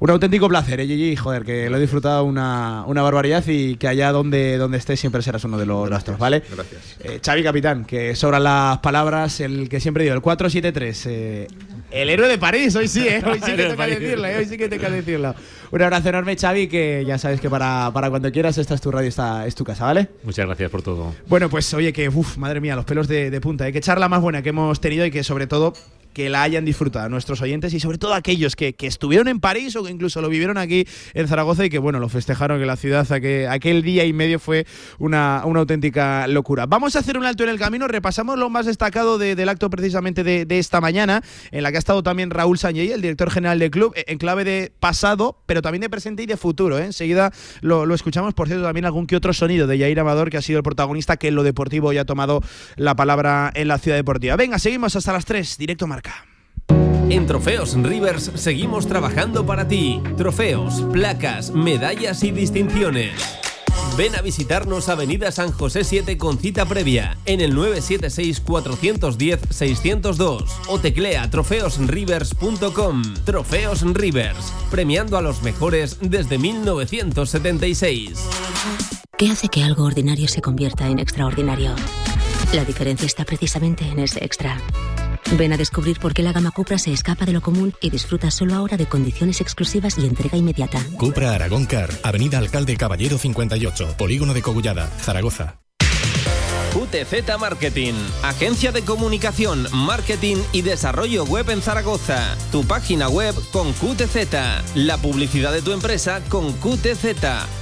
Un 0.00 0.10
auténtico 0.10 0.48
placer, 0.48 0.80
¿eh, 0.80 0.86
Gigi? 0.88 1.14
Joder, 1.14 1.44
que 1.44 1.70
lo 1.70 1.76
he 1.76 1.80
disfrutado 1.80 2.24
una, 2.24 2.82
una 2.88 3.02
barbaridad 3.02 3.44
y 3.46 3.76
que 3.76 3.86
allá 3.86 4.10
donde, 4.10 4.58
donde 4.58 4.78
estés 4.78 4.98
siempre 4.98 5.22
serás 5.22 5.44
uno 5.44 5.58
de 5.58 5.66
los 5.66 5.88
nuestros, 5.88 6.18
¿vale? 6.18 6.42
Gracias. 6.52 6.96
Eh, 7.04 7.20
Xavi 7.24 7.44
Capitán, 7.44 7.84
que 7.84 8.16
sobran 8.16 8.42
las 8.42 8.78
palabras, 8.78 9.38
el 9.38 9.68
que 9.68 9.78
siempre 9.78 10.02
digo, 10.02 10.16
el 10.16 10.22
473. 10.22 11.06
eh, 11.06 11.46
el 11.90 12.10
héroe 12.10 12.28
de 12.28 12.38
París, 12.38 12.74
hoy 12.76 12.88
sí, 12.88 13.06
¿eh? 13.06 13.22
Hoy 13.26 13.40
sí 13.44 13.52
que 13.54 13.64
toca 13.64 13.86
decirlo, 13.86 14.26
¿eh? 14.26 14.36
Hoy 14.36 14.46
sí 14.46 14.56
que 14.56 14.68
toca 14.68 14.90
decirlo. 14.90 15.34
Un 15.70 15.82
abrazo 15.82 16.08
enorme, 16.08 16.36
Xavi, 16.36 16.68
que 16.68 17.04
ya 17.06 17.18
sabes 17.18 17.40
que 17.40 17.48
para, 17.50 17.90
para 17.92 18.10
cuando 18.10 18.30
quieras, 18.32 18.58
esta 18.58 18.74
es 18.74 18.80
tu 18.80 18.90
radio, 18.90 19.08
esta 19.08 19.46
es 19.46 19.54
tu 19.54 19.64
casa, 19.64 19.84
¿vale? 19.84 20.08
Muchas 20.22 20.46
gracias 20.46 20.70
por 20.70 20.82
todo. 20.82 21.14
Bueno, 21.26 21.48
pues 21.48 21.72
oye, 21.74 21.92
que, 21.92 22.08
uff, 22.08 22.36
madre 22.36 22.60
mía, 22.60 22.76
los 22.76 22.84
pelos 22.84 23.08
de, 23.08 23.30
de 23.30 23.40
punta. 23.40 23.66
¿eh? 23.68 23.72
Qué 23.72 23.80
charla 23.80 24.08
más 24.08 24.20
buena 24.20 24.42
que 24.42 24.50
hemos 24.50 24.80
tenido 24.80 25.04
y 25.06 25.10
que 25.10 25.22
sobre 25.24 25.46
todo 25.46 25.74
que 26.12 26.28
la 26.30 26.42
hayan 26.42 26.64
disfrutado 26.64 27.08
nuestros 27.08 27.40
oyentes 27.42 27.72
y 27.74 27.80
sobre 27.80 27.98
todo 27.98 28.14
aquellos 28.14 28.56
que, 28.56 28.72
que 28.74 28.86
estuvieron 28.86 29.28
en 29.28 29.40
París 29.40 29.76
o 29.76 29.84
que 29.84 29.90
incluso 29.90 30.20
lo 30.20 30.28
vivieron 30.28 30.58
aquí 30.58 30.86
en 31.14 31.28
Zaragoza 31.28 31.64
y 31.64 31.70
que, 31.70 31.78
bueno, 31.78 31.98
lo 32.00 32.08
festejaron, 32.08 32.58
que 32.58 32.66
la 32.66 32.76
ciudad 32.76 33.10
aquel, 33.12 33.48
aquel 33.48 33.82
día 33.82 34.04
y 34.04 34.12
medio 34.12 34.38
fue 34.38 34.66
una, 34.98 35.42
una 35.44 35.60
auténtica 35.60 36.26
locura. 36.26 36.66
Vamos 36.66 36.96
a 36.96 37.00
hacer 37.00 37.18
un 37.18 37.24
alto 37.24 37.44
en 37.44 37.50
el 37.50 37.58
camino, 37.58 37.88
repasamos 37.88 38.38
lo 38.38 38.50
más 38.50 38.66
destacado 38.66 39.18
de- 39.18 39.34
del 39.36 39.48
acto 39.48 39.70
precisamente 39.70 40.24
de, 40.24 40.44
de 40.44 40.58
esta 40.58 40.80
mañana, 40.80 41.22
en 41.50 41.62
la 41.62 41.70
que 41.70 41.76
ha 41.76 41.78
estado 41.78 42.02
también 42.02 42.30
Raúl 42.30 42.58
Sanjay, 42.58 42.90
el 42.92 43.00
director 43.02 43.30
general 43.30 43.58
del 43.58 43.70
club, 43.70 43.92
en 43.94 44.18
clave 44.18 44.44
de 44.44 44.72
pasado, 44.80 45.38
pero 45.46 45.62
también 45.62 45.82
de 45.82 45.90
presente 45.90 46.22
y 46.22 46.26
de 46.26 46.36
futuro. 46.36 46.78
¿eh? 46.78 46.84
Enseguida 46.86 47.32
lo, 47.60 47.86
lo 47.86 47.94
escuchamos, 47.94 48.34
por 48.34 48.48
cierto, 48.48 48.64
también 48.64 48.84
algún 48.84 49.06
que 49.06 49.16
otro 49.16 49.32
sonido 49.32 49.66
de 49.66 49.78
Yair 49.78 50.00
Amador, 50.00 50.30
que 50.30 50.36
ha 50.36 50.42
sido 50.42 50.58
el 50.58 50.62
protagonista 50.62 51.16
que 51.16 51.28
en 51.28 51.34
lo 51.34 51.42
deportivo 51.42 51.92
ya 51.92 52.02
ha 52.02 52.04
tomado 52.04 52.42
la 52.76 52.96
palabra 52.96 53.50
en 53.54 53.68
la 53.68 53.78
ciudad 53.78 53.96
deportiva. 53.96 54.36
Venga, 54.36 54.58
seguimos 54.58 54.96
hasta 54.96 55.12
las 55.12 55.24
3, 55.24 55.56
directo 55.58 55.86
marca. 55.86 56.07
En 57.10 57.26
Trofeos 57.26 57.74
Rivers 57.74 58.30
seguimos 58.34 58.86
trabajando 58.86 59.46
para 59.46 59.66
ti. 59.66 60.02
Trofeos, 60.16 60.82
placas, 60.92 61.50
medallas 61.50 62.22
y 62.22 62.32
distinciones. 62.32 63.38
Ven 63.96 64.14
a 64.14 64.20
visitarnos 64.22 64.88
Avenida 64.88 65.32
San 65.32 65.50
José 65.50 65.82
7 65.84 66.16
con 66.18 66.38
cita 66.38 66.66
previa 66.66 67.18
en 67.24 67.40
el 67.40 67.56
976-410-602 67.56 70.44
o 70.68 70.78
teclea 70.78 71.28
trofeosrivers.com. 71.30 73.02
Trofeos 73.24 73.82
Rivers, 73.94 74.52
premiando 74.70 75.16
a 75.16 75.22
los 75.22 75.42
mejores 75.42 75.96
desde 76.00 76.38
1976. 76.38 78.20
¿Qué 79.16 79.30
hace 79.30 79.48
que 79.48 79.64
algo 79.64 79.84
ordinario 79.84 80.28
se 80.28 80.42
convierta 80.42 80.86
en 80.86 81.00
extraordinario? 81.00 81.74
La 82.52 82.64
diferencia 82.64 83.06
está 83.06 83.24
precisamente 83.24 83.84
en 83.84 83.98
ese 83.98 84.24
extra. 84.24 84.56
Ven 85.36 85.52
a 85.52 85.56
descubrir 85.56 85.98
por 85.98 86.14
qué 86.14 86.22
la 86.22 86.32
gama 86.32 86.50
Cupra 86.50 86.78
se 86.78 86.92
escapa 86.92 87.26
de 87.26 87.32
lo 87.32 87.42
común 87.42 87.74
y 87.80 87.90
disfruta 87.90 88.30
solo 88.30 88.54
ahora 88.54 88.76
de 88.76 88.86
condiciones 88.86 89.40
exclusivas 89.40 89.98
y 89.98 90.06
entrega 90.06 90.38
inmediata. 90.38 90.80
Cupra 90.96 91.34
Aragón 91.34 91.66
Car, 91.66 91.90
Avenida 92.02 92.38
Alcalde 92.38 92.76
Caballero 92.76 93.18
58, 93.18 93.96
Polígono 93.98 94.32
de 94.32 94.42
Cogullada, 94.42 94.86
Zaragoza. 95.00 95.60
QTZ 96.72 97.38
Marketing, 97.40 97.94
agencia 98.22 98.72
de 98.72 98.82
comunicación, 98.82 99.66
marketing 99.72 100.36
y 100.52 100.62
desarrollo 100.62 101.24
web 101.24 101.48
en 101.50 101.62
Zaragoza. 101.62 102.36
Tu 102.52 102.64
página 102.64 103.08
web 103.08 103.34
con 103.52 103.72
QTZ, 103.72 104.74
la 104.74 104.96
publicidad 104.98 105.52
de 105.52 105.62
tu 105.62 105.72
empresa 105.72 106.20
con 106.28 106.52
QTZ. 106.52 107.04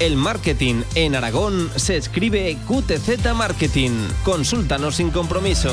El 0.01 0.17
marketing 0.17 0.83
en 0.95 1.15
Aragón 1.15 1.71
se 1.77 1.97
escribe 1.97 2.57
QTZ 2.67 3.35
Marketing. 3.35 3.93
Consúltanos 4.25 4.97
sin 4.97 5.11
compromiso. 5.11 5.73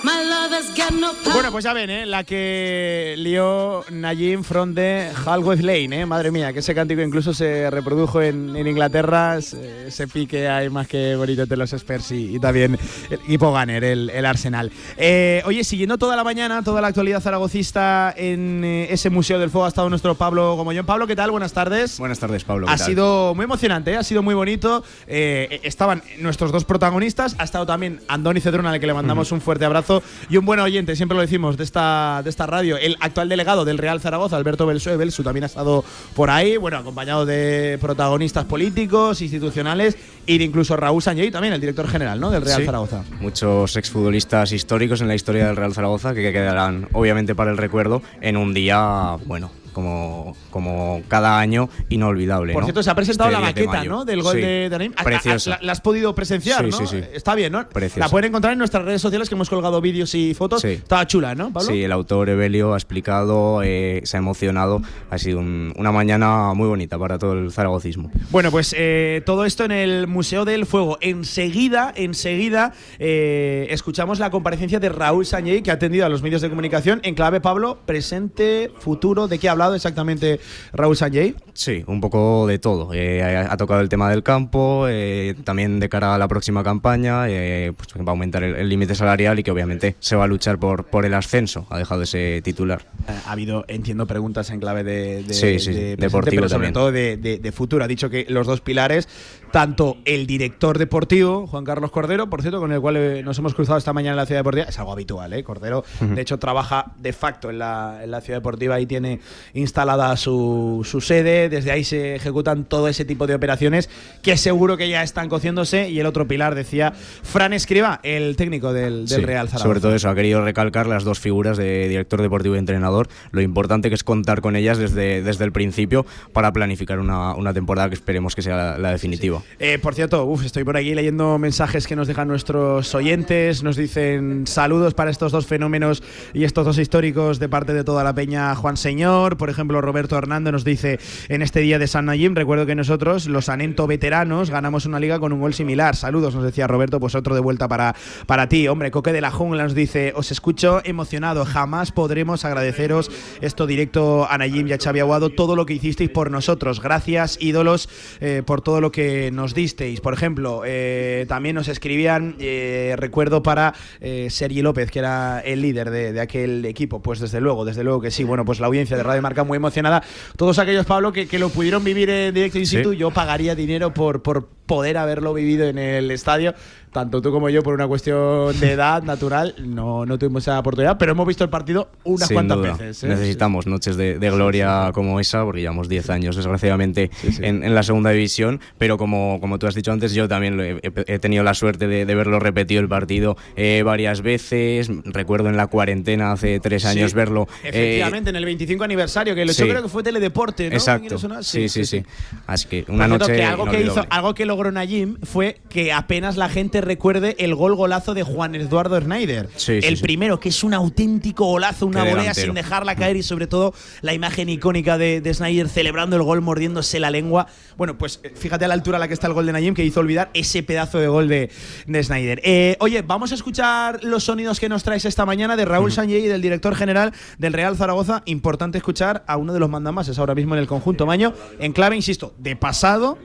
My 0.00 0.22
lover's 0.24 0.68
got 0.76 0.92
no 0.92 1.12
power. 1.24 1.34
Bueno, 1.34 1.50
pues 1.50 1.64
ya 1.64 1.72
ven, 1.72 1.90
¿eh? 1.90 2.06
la 2.06 2.22
que 2.22 3.16
lió 3.18 3.84
Najim 3.90 4.44
from 4.44 4.72
the 4.72 5.10
Halway 5.26 5.58
Lane, 5.58 6.02
¿eh? 6.02 6.06
madre 6.06 6.30
mía, 6.30 6.52
que 6.52 6.60
ese 6.60 6.72
cántico 6.72 7.02
incluso 7.02 7.34
se 7.34 7.68
reprodujo 7.68 8.22
en, 8.22 8.54
en 8.54 8.68
Inglaterra, 8.68 9.40
se- 9.42 9.88
ese 9.88 10.06
pique 10.06 10.48
hay 10.48 10.70
más 10.70 10.86
que 10.86 11.16
bonito 11.16 11.46
de 11.46 11.56
los 11.56 11.72
Spurs 11.72 12.12
y, 12.12 12.36
y 12.36 12.38
también 12.38 12.78
el 13.10 13.18
equipo 13.20 13.50
Gunner, 13.50 13.82
el, 13.82 14.10
el 14.10 14.24
Arsenal. 14.24 14.70
Eh, 14.96 15.42
oye, 15.46 15.64
siguiendo 15.64 15.98
toda 15.98 16.14
la 16.14 16.22
mañana, 16.22 16.62
toda 16.62 16.80
la 16.80 16.88
actualidad 16.88 17.20
zaragocista 17.20 18.14
en 18.16 18.62
eh, 18.64 18.92
ese 18.92 19.10
Museo 19.10 19.40
del 19.40 19.50
Fuego 19.50 19.64
ha 19.64 19.68
estado 19.68 19.90
nuestro 19.90 20.14
Pablo 20.14 20.54
Gomollón. 20.54 20.86
Pablo, 20.86 21.08
¿qué 21.08 21.16
tal? 21.16 21.32
Buenas 21.32 21.52
tardes. 21.52 21.98
Buenas 21.98 22.20
tardes, 22.20 22.44
Pablo. 22.44 22.68
¿qué 22.68 22.72
Ha 22.72 22.76
tal? 22.76 22.86
sido 22.86 23.34
muy 23.34 23.44
emocionante, 23.44 23.90
¿eh? 23.92 23.96
ha 23.96 24.04
sido 24.04 24.22
muy 24.22 24.36
bonito. 24.36 24.84
Eh, 25.08 25.58
estaban 25.64 26.02
nuestros 26.20 26.52
dos 26.52 26.64
protagonistas, 26.64 27.34
ha 27.38 27.42
estado 27.44 27.66
también 27.66 28.00
Andoni 28.06 28.40
Cedrona, 28.40 28.70
al 28.70 28.78
que 28.78 28.86
le 28.86 28.94
mandamos 28.94 29.32
un 29.32 29.40
fuerte 29.40 29.64
abrazo, 29.64 29.87
y 30.28 30.36
un 30.36 30.44
buen 30.44 30.60
oyente, 30.60 30.96
siempre 30.96 31.16
lo 31.16 31.22
decimos, 31.22 31.56
de 31.56 31.64
esta, 31.64 32.20
de 32.22 32.30
esta 32.30 32.46
radio, 32.46 32.76
el 32.76 32.96
actual 33.00 33.28
delegado 33.28 33.64
del 33.64 33.78
Real 33.78 34.00
Zaragoza, 34.00 34.36
Alberto 34.36 34.66
Belsué. 34.66 34.96
Belsu 34.96 35.22
también 35.22 35.44
ha 35.44 35.46
estado 35.46 35.84
por 36.14 36.30
ahí, 36.30 36.56
bueno, 36.56 36.76
acompañado 36.78 37.24
de 37.26 37.78
protagonistas 37.80 38.44
políticos, 38.44 39.22
institucionales, 39.22 39.96
y 40.26 40.38
de 40.38 40.44
incluso 40.44 40.76
Raúl 40.76 41.02
Sanjay, 41.02 41.30
también 41.30 41.54
el 41.54 41.60
director 41.60 41.88
general 41.88 42.20
¿no? 42.20 42.30
del 42.30 42.42
Real 42.42 42.60
Sí. 42.60 42.66
Zaragoza. 42.66 43.04
Muchos 43.20 43.76
exfutbolistas 43.76 44.52
históricos 44.52 45.00
en 45.00 45.08
la 45.08 45.14
historia 45.14 45.46
del 45.46 45.56
Real 45.56 45.72
Zaragoza 45.72 46.14
que 46.14 46.32
quedarán 46.32 46.88
obviamente 46.92 47.34
para 47.34 47.50
el 47.50 47.56
recuerdo 47.56 48.02
en 48.20 48.36
un 48.36 48.52
día, 48.52 49.16
bueno, 49.26 49.50
como, 49.78 50.36
como 50.50 51.02
cada 51.08 51.38
año, 51.38 51.68
inolvidable. 51.88 52.52
Por 52.52 52.62
¿no? 52.62 52.66
cierto, 52.66 52.82
se 52.82 52.90
ha 52.90 52.94
presentado 52.94 53.30
Este 53.30 53.40
la 53.40 53.46
10 53.52 53.54
de 53.56 53.66
maqueta. 53.66 53.84
¿no? 53.88 54.04
del 54.04 54.22
gol 54.22 54.34
Sí, 54.34 54.40
de, 54.40 54.68
de 54.68 54.74
Anaim. 54.74 54.92
Ah, 54.96 55.04
ah. 55.06 55.36
La, 55.46 55.58
la 55.62 55.72
has 55.72 55.80
podido 55.80 56.14
presenciar, 56.14 56.64
Sí, 56.64 56.70
¿no? 56.70 56.76
sí, 56.78 56.86
sí. 56.86 57.00
Está 57.14 57.34
bien, 57.34 57.52
¿no? 57.52 57.68
Preciosa. 57.68 58.00
La 58.00 58.08
pueden 58.08 58.28
encontrar 58.30 58.52
en 58.54 58.58
nuestras 58.58 58.84
redes 58.84 59.00
sociales 59.00 59.28
que 59.28 59.34
hemos 59.36 59.48
colgado 59.48 59.80
vídeos 59.80 60.14
y 60.14 60.34
fotos. 60.34 60.62
Sí. 60.62 60.68
Estaba 60.68 61.06
chula, 61.06 61.34
¿no, 61.34 61.52
Pablo? 61.52 61.68
Sí, 61.70 61.82
el 61.84 61.92
autor 61.92 62.28
Evelio 62.28 62.74
ha 62.74 62.76
explicado, 62.76 63.62
eh, 63.62 64.00
se 64.04 64.16
ha 64.16 64.20
emocionado. 64.20 64.82
Ha 65.10 65.18
sido 65.18 65.38
un- 65.38 65.72
una 65.76 65.92
mañana 65.92 66.52
muy 66.54 66.66
bonita 66.68 66.98
para 66.98 67.18
todo 67.18 67.34
el 67.34 67.52
zaragocismo. 67.52 68.10
Bueno, 68.30 68.50
pues 68.50 68.74
eh, 68.76 69.22
todo 69.24 69.44
esto 69.44 69.64
en 69.64 69.72
el 69.72 70.06
Museo 70.08 70.44
del 70.44 70.66
Fuego. 70.66 70.98
Enseguida, 71.00 71.92
enseguida, 71.94 72.72
eh, 72.98 73.66
escuchamos 73.70 74.18
la 74.18 74.30
comparecencia 74.30 74.80
de 74.80 74.88
Raúl 74.88 75.24
Sañey, 75.26 75.62
que 75.62 75.70
ha 75.70 75.74
atendido 75.74 76.04
a 76.06 76.08
los 76.08 76.22
medios 76.22 76.40
de 76.42 76.48
comunicación 76.48 77.00
en 77.04 77.14
clave, 77.14 77.40
Pablo, 77.40 77.78
presente, 77.86 78.70
futuro. 78.78 79.28
¿De 79.28 79.38
qué 79.38 79.48
ha 79.48 79.52
hablado 79.52 79.67
exactamente 79.74 80.40
Raúl 80.72 80.96
Sañey? 80.96 81.34
Sí, 81.54 81.82
un 81.86 82.00
poco 82.00 82.46
de 82.46 82.58
todo. 82.58 82.92
Eh, 82.94 83.22
ha, 83.22 83.52
ha 83.52 83.56
tocado 83.56 83.80
el 83.80 83.88
tema 83.88 84.10
del 84.10 84.22
campo, 84.22 84.86
eh, 84.88 85.34
también 85.44 85.80
de 85.80 85.88
cara 85.88 86.14
a 86.14 86.18
la 86.18 86.28
próxima 86.28 86.62
campaña, 86.62 87.28
eh, 87.28 87.72
pues 87.76 87.88
va 87.98 88.10
a 88.10 88.10
aumentar 88.10 88.42
el 88.44 88.68
límite 88.68 88.94
salarial 88.94 89.38
y 89.38 89.42
que 89.42 89.50
obviamente 89.50 89.96
se 90.00 90.16
va 90.16 90.24
a 90.24 90.26
luchar 90.28 90.58
por, 90.58 90.84
por 90.84 91.04
el 91.04 91.14
ascenso. 91.14 91.66
Ha 91.70 91.78
dejado 91.78 92.02
ese 92.02 92.40
titular. 92.42 92.82
Ha 93.26 93.32
habido, 93.32 93.64
entiendo, 93.68 94.06
preguntas 94.06 94.50
en 94.50 94.60
clave 94.60 94.84
de, 94.84 95.22
de- 95.24 95.34
Sí, 95.34 95.58
sí, 95.58 95.72
de 95.72 95.96
presente, 95.96 96.30
pero 96.30 96.42
sobre 96.48 96.48
también. 96.48 96.72
todo 96.72 96.92
de, 96.92 97.16
de- 97.16 97.38
de 97.38 97.52
futuro. 97.52 97.84
Ha 97.84 97.88
dicho 97.88 98.08
que 98.10 98.26
los 98.28 98.46
dos 98.46 98.60
pilares, 98.60 99.08
tanto 99.50 99.96
el 100.04 100.26
director 100.26 100.78
deportivo, 100.78 101.46
Juan 101.46 101.64
Carlos 101.64 101.90
Cordero, 101.90 102.28
por 102.28 102.42
cierto, 102.42 102.60
con 102.60 102.72
el 102.72 102.80
cual 102.80 102.96
eh, 102.96 103.22
nos 103.22 103.38
hemos 103.38 103.54
cruzado 103.54 103.78
esta 103.78 103.92
mañana 103.92 104.12
en 104.12 104.16
la 104.18 104.26
ciudad 104.26 104.40
deportiva, 104.40 104.66
es 104.68 104.78
algo 104.78 104.92
habitual, 104.92 105.32
¿eh? 105.32 105.42
Cordero, 105.44 105.84
de 106.00 106.20
hecho, 106.20 106.38
trabaja 106.38 106.92
de 106.98 107.12
facto 107.12 107.50
en 107.50 107.58
la, 107.58 108.00
en 108.02 108.10
la 108.10 108.20
ciudad 108.20 108.38
deportiva 108.38 108.80
y 108.80 108.86
tiene 108.86 109.20
instalada 109.54 110.16
su, 110.16 110.86
su 110.88 111.00
sede. 111.00 111.48
Desde 111.48 111.70
ahí 111.70 111.84
se 111.84 112.14
ejecutan 112.14 112.64
todo 112.64 112.88
ese 112.88 113.04
tipo 113.04 113.26
de 113.26 113.34
operaciones 113.34 113.88
que 114.22 114.36
seguro 114.36 114.76
que 114.76 114.88
ya 114.88 115.02
están 115.02 115.28
cociéndose. 115.28 115.88
Y 115.90 116.00
el 116.00 116.06
otro 116.06 116.26
pilar, 116.28 116.54
decía 116.54 116.92
Fran 116.92 117.52
Escriba, 117.52 118.00
el 118.02 118.36
técnico 118.36 118.72
del, 118.72 119.06
del 119.06 119.20
Sí, 119.20 119.26
Real 119.26 119.48
Zaragoza. 119.48 119.62
Sobre 119.64 119.80
todo 119.80 119.94
eso, 119.94 120.08
ha 120.08 120.14
querido 120.14 120.44
recalcar 120.44 120.86
las 120.86 121.04
dos 121.04 121.18
figuras 121.20 121.56
de 121.56 121.88
director 121.88 122.22
deportivo 122.22 122.54
y 122.54 122.58
entrenador, 122.58 123.08
lo 123.30 123.40
importante 123.40 123.88
que 123.88 123.94
es 123.94 124.04
contar 124.04 124.40
con 124.40 124.56
ellas 124.56 124.78
desde, 124.78 125.22
desde 125.22 125.44
el 125.44 125.52
principio 125.52 126.04
para 126.32 126.52
planificar 126.52 126.98
una, 126.98 127.34
una 127.34 127.52
temporada 127.54 127.88
que 127.88 127.94
esperemos 127.94 128.34
que 128.34 128.42
sea 128.42 128.56
la, 128.56 128.78
la 128.78 128.90
definitiva. 128.92 129.37
Eh, 129.58 129.78
por 129.80 129.94
cierto, 129.94 130.24
uf, 130.24 130.44
estoy 130.44 130.64
por 130.64 130.76
aquí 130.76 130.94
leyendo 130.94 131.38
mensajes 131.38 131.86
que 131.86 131.96
nos 131.96 132.06
dejan 132.08 132.28
nuestros 132.28 132.94
oyentes. 132.94 133.62
Nos 133.62 133.76
dicen 133.76 134.46
saludos 134.46 134.94
para 134.94 135.10
estos 135.10 135.32
dos 135.32 135.46
fenómenos 135.46 136.02
y 136.32 136.44
estos 136.44 136.64
dos 136.64 136.78
históricos 136.78 137.38
de 137.38 137.48
parte 137.48 137.72
de 137.72 137.84
toda 137.84 138.04
la 138.04 138.14
peña. 138.14 138.54
Juan 138.54 138.76
Señor, 138.76 139.36
por 139.36 139.50
ejemplo, 139.50 139.80
Roberto 139.80 140.16
Hernando 140.16 140.52
nos 140.52 140.64
dice 140.64 140.98
en 141.28 141.42
este 141.42 141.60
día 141.60 141.78
de 141.78 141.86
San 141.86 142.06
Nayim, 142.06 142.34
recuerdo 142.34 142.66
que 142.66 142.74
nosotros, 142.74 143.26
los 143.26 143.48
Anento 143.48 143.86
veteranos, 143.86 144.50
ganamos 144.50 144.86
una 144.86 145.00
liga 145.00 145.18
con 145.18 145.32
un 145.32 145.40
gol 145.40 145.54
similar. 145.54 145.96
Saludos, 145.96 146.34
nos 146.34 146.44
decía 146.44 146.66
Roberto, 146.66 147.00
pues 147.00 147.14
otro 147.14 147.34
de 147.34 147.40
vuelta 147.40 147.68
para, 147.68 147.94
para 148.26 148.48
ti. 148.48 148.68
Hombre, 148.68 148.90
Coque 148.90 149.12
de 149.12 149.20
la 149.20 149.30
Jungla 149.30 149.64
nos 149.64 149.74
dice, 149.74 150.12
os 150.14 150.30
escucho 150.30 150.80
emocionado, 150.84 151.44
jamás 151.44 151.92
podremos 151.92 152.44
agradeceros 152.44 153.10
esto 153.40 153.66
directo 153.66 154.26
a 154.28 154.38
Nayim 154.38 154.68
y 154.68 154.72
a 154.72 154.78
Xavi 154.78 155.00
Aguado, 155.00 155.30
todo 155.30 155.56
lo 155.56 155.66
que 155.66 155.74
hicisteis 155.74 156.10
por 156.10 156.30
nosotros. 156.30 156.80
Gracias, 156.80 157.38
ídolos, 157.40 157.88
eh, 158.20 158.42
por 158.44 158.60
todo 158.60 158.80
lo 158.80 158.92
que 158.92 159.27
nos 159.32 159.54
disteis. 159.54 160.00
Por 160.00 160.14
ejemplo, 160.14 160.62
eh, 160.64 161.24
también 161.28 161.54
nos 161.54 161.68
escribían, 161.68 162.36
eh, 162.38 162.94
recuerdo 162.96 163.42
para 163.42 163.74
eh, 164.00 164.28
Sergi 164.30 164.62
López, 164.62 164.90
que 164.90 164.98
era 165.00 165.40
el 165.40 165.62
líder 165.62 165.90
de, 165.90 166.12
de 166.12 166.20
aquel 166.20 166.64
equipo. 166.64 167.00
Pues 167.02 167.20
desde 167.20 167.40
luego, 167.40 167.64
desde 167.64 167.84
luego 167.84 168.00
que 168.00 168.10
sí. 168.10 168.24
Bueno, 168.24 168.44
pues 168.44 168.60
la 168.60 168.66
audiencia 168.66 168.96
de 168.96 169.02
Radio 169.02 169.22
Marca 169.22 169.44
muy 169.44 169.56
emocionada. 169.56 170.02
Todos 170.36 170.58
aquellos, 170.58 170.86
Pablo, 170.86 171.12
que, 171.12 171.26
que 171.26 171.38
lo 171.38 171.48
pudieron 171.48 171.84
vivir 171.84 172.10
en 172.10 172.34
directo 172.34 172.58
in 172.58 172.66
Sí. 172.66 172.76
situ, 172.78 172.92
yo 172.92 173.10
pagaría 173.10 173.54
dinero 173.54 173.94
por, 173.94 174.22
por 174.22 174.48
poder 174.68 174.96
haberlo 174.98 175.34
vivido 175.34 175.66
en 175.66 175.78
el 175.78 176.12
estadio. 176.12 176.54
Tanto 176.92 177.20
tú 177.20 177.30
como 177.30 177.50
yo, 177.50 177.62
por 177.62 177.74
una 177.74 177.86
cuestión 177.86 178.58
de 178.60 178.72
edad 178.72 179.02
natural, 179.02 179.54
no, 179.62 180.06
no 180.06 180.18
tuvimos 180.18 180.44
esa 180.44 180.58
oportunidad, 180.58 180.96
pero 180.96 181.12
hemos 181.12 181.26
visto 181.28 181.44
el 181.44 181.50
partido 181.50 181.90
unas 182.04 182.28
Sin 182.28 182.34
cuantas 182.34 182.56
duda. 182.56 182.72
veces. 182.72 183.04
¿eh? 183.04 183.08
Necesitamos 183.08 183.66
noches 183.66 183.96
de, 183.98 184.18
de 184.18 184.30
gloria 184.30 184.90
como 184.94 185.20
esa, 185.20 185.44
porque 185.44 185.60
llevamos 185.60 185.88
10 185.90 186.08
años, 186.10 186.36
desgraciadamente, 186.36 187.10
En, 187.40 187.62
en 187.62 187.74
la 187.74 187.82
segunda 187.82 188.10
división. 188.10 188.60
Pero 188.78 188.96
como, 188.96 189.38
como 189.40 189.58
tú 189.58 189.66
has 189.66 189.74
dicho 189.74 189.92
antes, 189.92 190.14
yo 190.14 190.28
también 190.28 190.56
lo 190.56 190.62
he, 190.64 191.18
tenido 191.18 191.44
la 191.44 191.52
suerte 191.52 191.88
de, 191.88 192.06
de 192.06 192.14
verlo 192.14 192.40
repetido 192.40 192.80
el 192.80 192.88
partido 192.88 193.36
eh, 193.56 193.82
varias 193.84 194.22
veces. 194.22 194.90
Recuerdo 195.04 195.50
en 195.50 195.58
la 195.58 195.66
cuarentena 195.66 196.32
hace 196.32 196.58
tres 196.58 196.86
años 196.86 197.12
verlo. 197.12 197.48
eh, 197.64 197.68
Efectivamente, 197.68 198.30
en 198.30 198.36
el 198.36 198.46
25 198.46 198.82
aniversario, 198.84 199.34
que 199.34 199.44
lo 199.44 199.52
yo 199.52 199.68
creo 199.68 199.82
que 199.82 199.88
fue 199.88 200.02
Teledeporte, 200.02 200.70
¿no? 200.70 200.74
Exacto. 200.74 201.18
Sí, 201.42 201.68
sí, 201.68 201.84
sí. 201.84 202.02
Así 202.46 202.66
que 202.66 202.84
una 202.88 203.06
noche. 203.06 203.34
que 203.34 203.44
algo, 203.44 203.66
que 203.66 203.82
hizo, 203.82 204.04
algo 204.08 204.34
que 204.34 204.46
logró 204.46 204.57
logró 204.58 204.72
Nayim 204.72 205.18
fue 205.22 205.60
que 205.68 205.92
apenas 205.92 206.36
la 206.36 206.48
gente 206.48 206.80
recuerde 206.80 207.36
el 207.38 207.54
gol 207.54 207.76
golazo 207.76 208.12
de 208.12 208.24
Juan 208.24 208.56
Eduardo 208.56 209.00
Schneider. 209.00 209.48
Sí, 209.54 209.80
sí, 209.80 209.86
el 209.86 209.98
sí. 209.98 210.02
primero, 210.02 210.40
que 210.40 210.48
es 210.48 210.64
un 210.64 210.74
auténtico 210.74 211.44
golazo, 211.44 211.86
una 211.86 212.02
volea 212.02 212.34
sin 212.34 212.54
dejarla 212.54 212.96
caer 212.96 213.16
y 213.16 213.22
sobre 213.22 213.46
todo 213.46 213.72
la 214.00 214.14
imagen 214.14 214.48
icónica 214.48 214.98
de, 214.98 215.20
de 215.20 215.32
Schneider 215.32 215.68
celebrando 215.68 216.16
el 216.16 216.24
gol, 216.24 216.40
mordiéndose 216.40 216.98
la 216.98 217.10
lengua. 217.10 217.46
Bueno, 217.76 217.98
pues 217.98 218.18
eh, 218.24 218.32
fíjate 218.34 218.64
a 218.64 218.68
la 218.68 218.74
altura 218.74 218.96
a 218.96 218.98
la 218.98 219.06
que 219.06 219.14
está 219.14 219.28
el 219.28 219.32
gol 219.32 219.46
de 219.46 219.52
Nayim 219.52 219.74
que 219.74 219.84
hizo 219.84 220.00
olvidar 220.00 220.30
ese 220.34 220.64
pedazo 220.64 220.98
de 220.98 221.06
gol 221.06 221.28
de, 221.28 221.52
de 221.86 222.02
Schneider. 222.02 222.40
Eh, 222.42 222.76
oye, 222.80 223.02
vamos 223.02 223.30
a 223.30 223.36
escuchar 223.36 224.02
los 224.02 224.24
sonidos 224.24 224.58
que 224.58 224.68
nos 224.68 224.82
traes 224.82 225.04
esta 225.04 225.24
mañana 225.24 225.56
de 225.56 225.66
Raúl 225.66 225.92
Sanjay 225.92 226.24
y 226.24 226.26
del 226.26 226.42
director 226.42 226.74
general 226.74 227.12
del 227.38 227.52
Real 227.52 227.76
Zaragoza. 227.76 228.22
Importante 228.24 228.78
escuchar 228.78 229.22
a 229.28 229.36
uno 229.36 229.52
de 229.52 229.60
los 229.60 229.70
mandamases 229.70 230.18
ahora 230.18 230.34
mismo 230.34 230.56
en 230.56 230.60
el 230.60 230.66
conjunto 230.66 231.06
Maño, 231.06 231.32
en 231.60 231.72
clave, 231.72 231.94
insisto, 231.94 232.34
de 232.38 232.56
pasado 232.56 233.18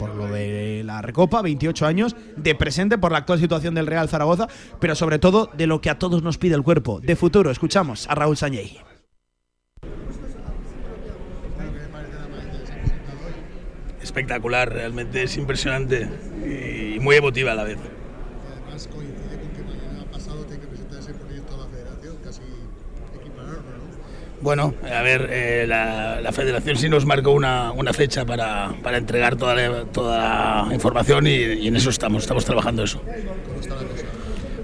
por 0.00 0.14
lo 0.14 0.28
de 0.28 0.82
la 0.82 1.02
Recopa, 1.02 1.42
28 1.42 1.86
años, 1.86 2.16
de 2.34 2.54
presente 2.54 2.96
por 2.96 3.12
la 3.12 3.18
actual 3.18 3.38
situación 3.38 3.74
del 3.74 3.86
Real 3.86 4.08
Zaragoza, 4.08 4.48
pero 4.80 4.94
sobre 4.94 5.18
todo 5.18 5.50
de 5.52 5.66
lo 5.66 5.82
que 5.82 5.90
a 5.90 5.98
todos 5.98 6.22
nos 6.22 6.38
pide 6.38 6.54
el 6.54 6.62
cuerpo, 6.62 7.00
de 7.00 7.16
futuro. 7.16 7.50
Escuchamos 7.50 8.08
a 8.08 8.14
Raúl 8.14 8.38
Sañey. 8.38 8.78
espectacular, 14.02 14.72
realmente 14.72 15.22
es 15.22 15.36
impresionante 15.36 16.08
y 16.44 16.98
muy 16.98 17.14
emotiva 17.14 17.52
a 17.52 17.54
la 17.54 17.62
vez. 17.62 17.78
Además 18.50 18.88
coincide 18.88 19.38
con 19.38 19.50
que 19.50 19.62
mañana 19.62 20.04
pasado 20.10 20.44
tiene 20.46 20.62
que 20.62 20.66
presentar 20.66 20.98
ese 20.98 21.14
proyecto 21.14 21.54
a 21.54 21.58
la 21.58 21.66
federación, 21.66 22.16
casi 22.24 22.42
equipararlo, 23.14 23.60
¿no? 23.60 23.86
Bueno, 24.42 24.72
a 24.90 25.02
ver, 25.02 25.28
eh, 25.30 25.66
la, 25.68 26.20
la 26.22 26.32
federación 26.32 26.76
sí 26.76 26.88
nos 26.88 27.04
marcó 27.04 27.32
una, 27.32 27.72
una 27.72 27.92
fecha 27.92 28.24
para, 28.24 28.72
para 28.82 28.96
entregar 28.96 29.36
toda 29.36 29.54
la, 29.54 29.84
toda 29.84 30.66
la 30.66 30.74
información 30.74 31.26
y, 31.26 31.30
y 31.32 31.68
en 31.68 31.76
eso 31.76 31.90
estamos, 31.90 32.22
estamos 32.22 32.44
trabajando 32.46 32.82
eso. 32.84 33.02
¿Cómo 33.02 33.60
está 33.60 33.74
la 33.74 33.82
cosa? 33.82 34.04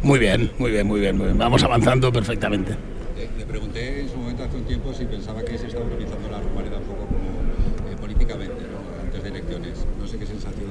Muy 0.03 0.19
bien, 0.19 0.51
muy 0.59 0.71
bien, 0.71 0.87
muy 0.87 1.01
bien, 1.01 1.17
muy 1.19 1.27
bien. 1.27 1.37
Vamos 1.37 1.63
avanzando 1.63 2.11
perfectamente. 2.11 2.75
Le, 3.19 3.29
le 3.39 3.45
pregunté 3.45 4.01
en 4.01 4.09
su 4.09 4.17
momento 4.17 4.45
hace 4.45 4.57
un 4.57 4.65
tiempo 4.65 4.95
si 4.95 5.05
pensaba 5.05 5.43
que 5.45 5.59
se 5.59 5.67
estaba 5.67 5.85
organizando 5.85 6.29
la 6.31 6.41
Romareda 6.41 6.79
un 6.79 6.85
poco 6.85 7.07
como 7.07 7.91
eh, 7.93 7.97
políticamente, 8.01 8.55
¿no? 8.73 9.03
antes 9.05 9.23
de 9.23 9.29
elecciones. 9.29 9.73
No 10.01 10.07
sé 10.07 10.19
qué 10.19 10.27
sensación 10.27 10.69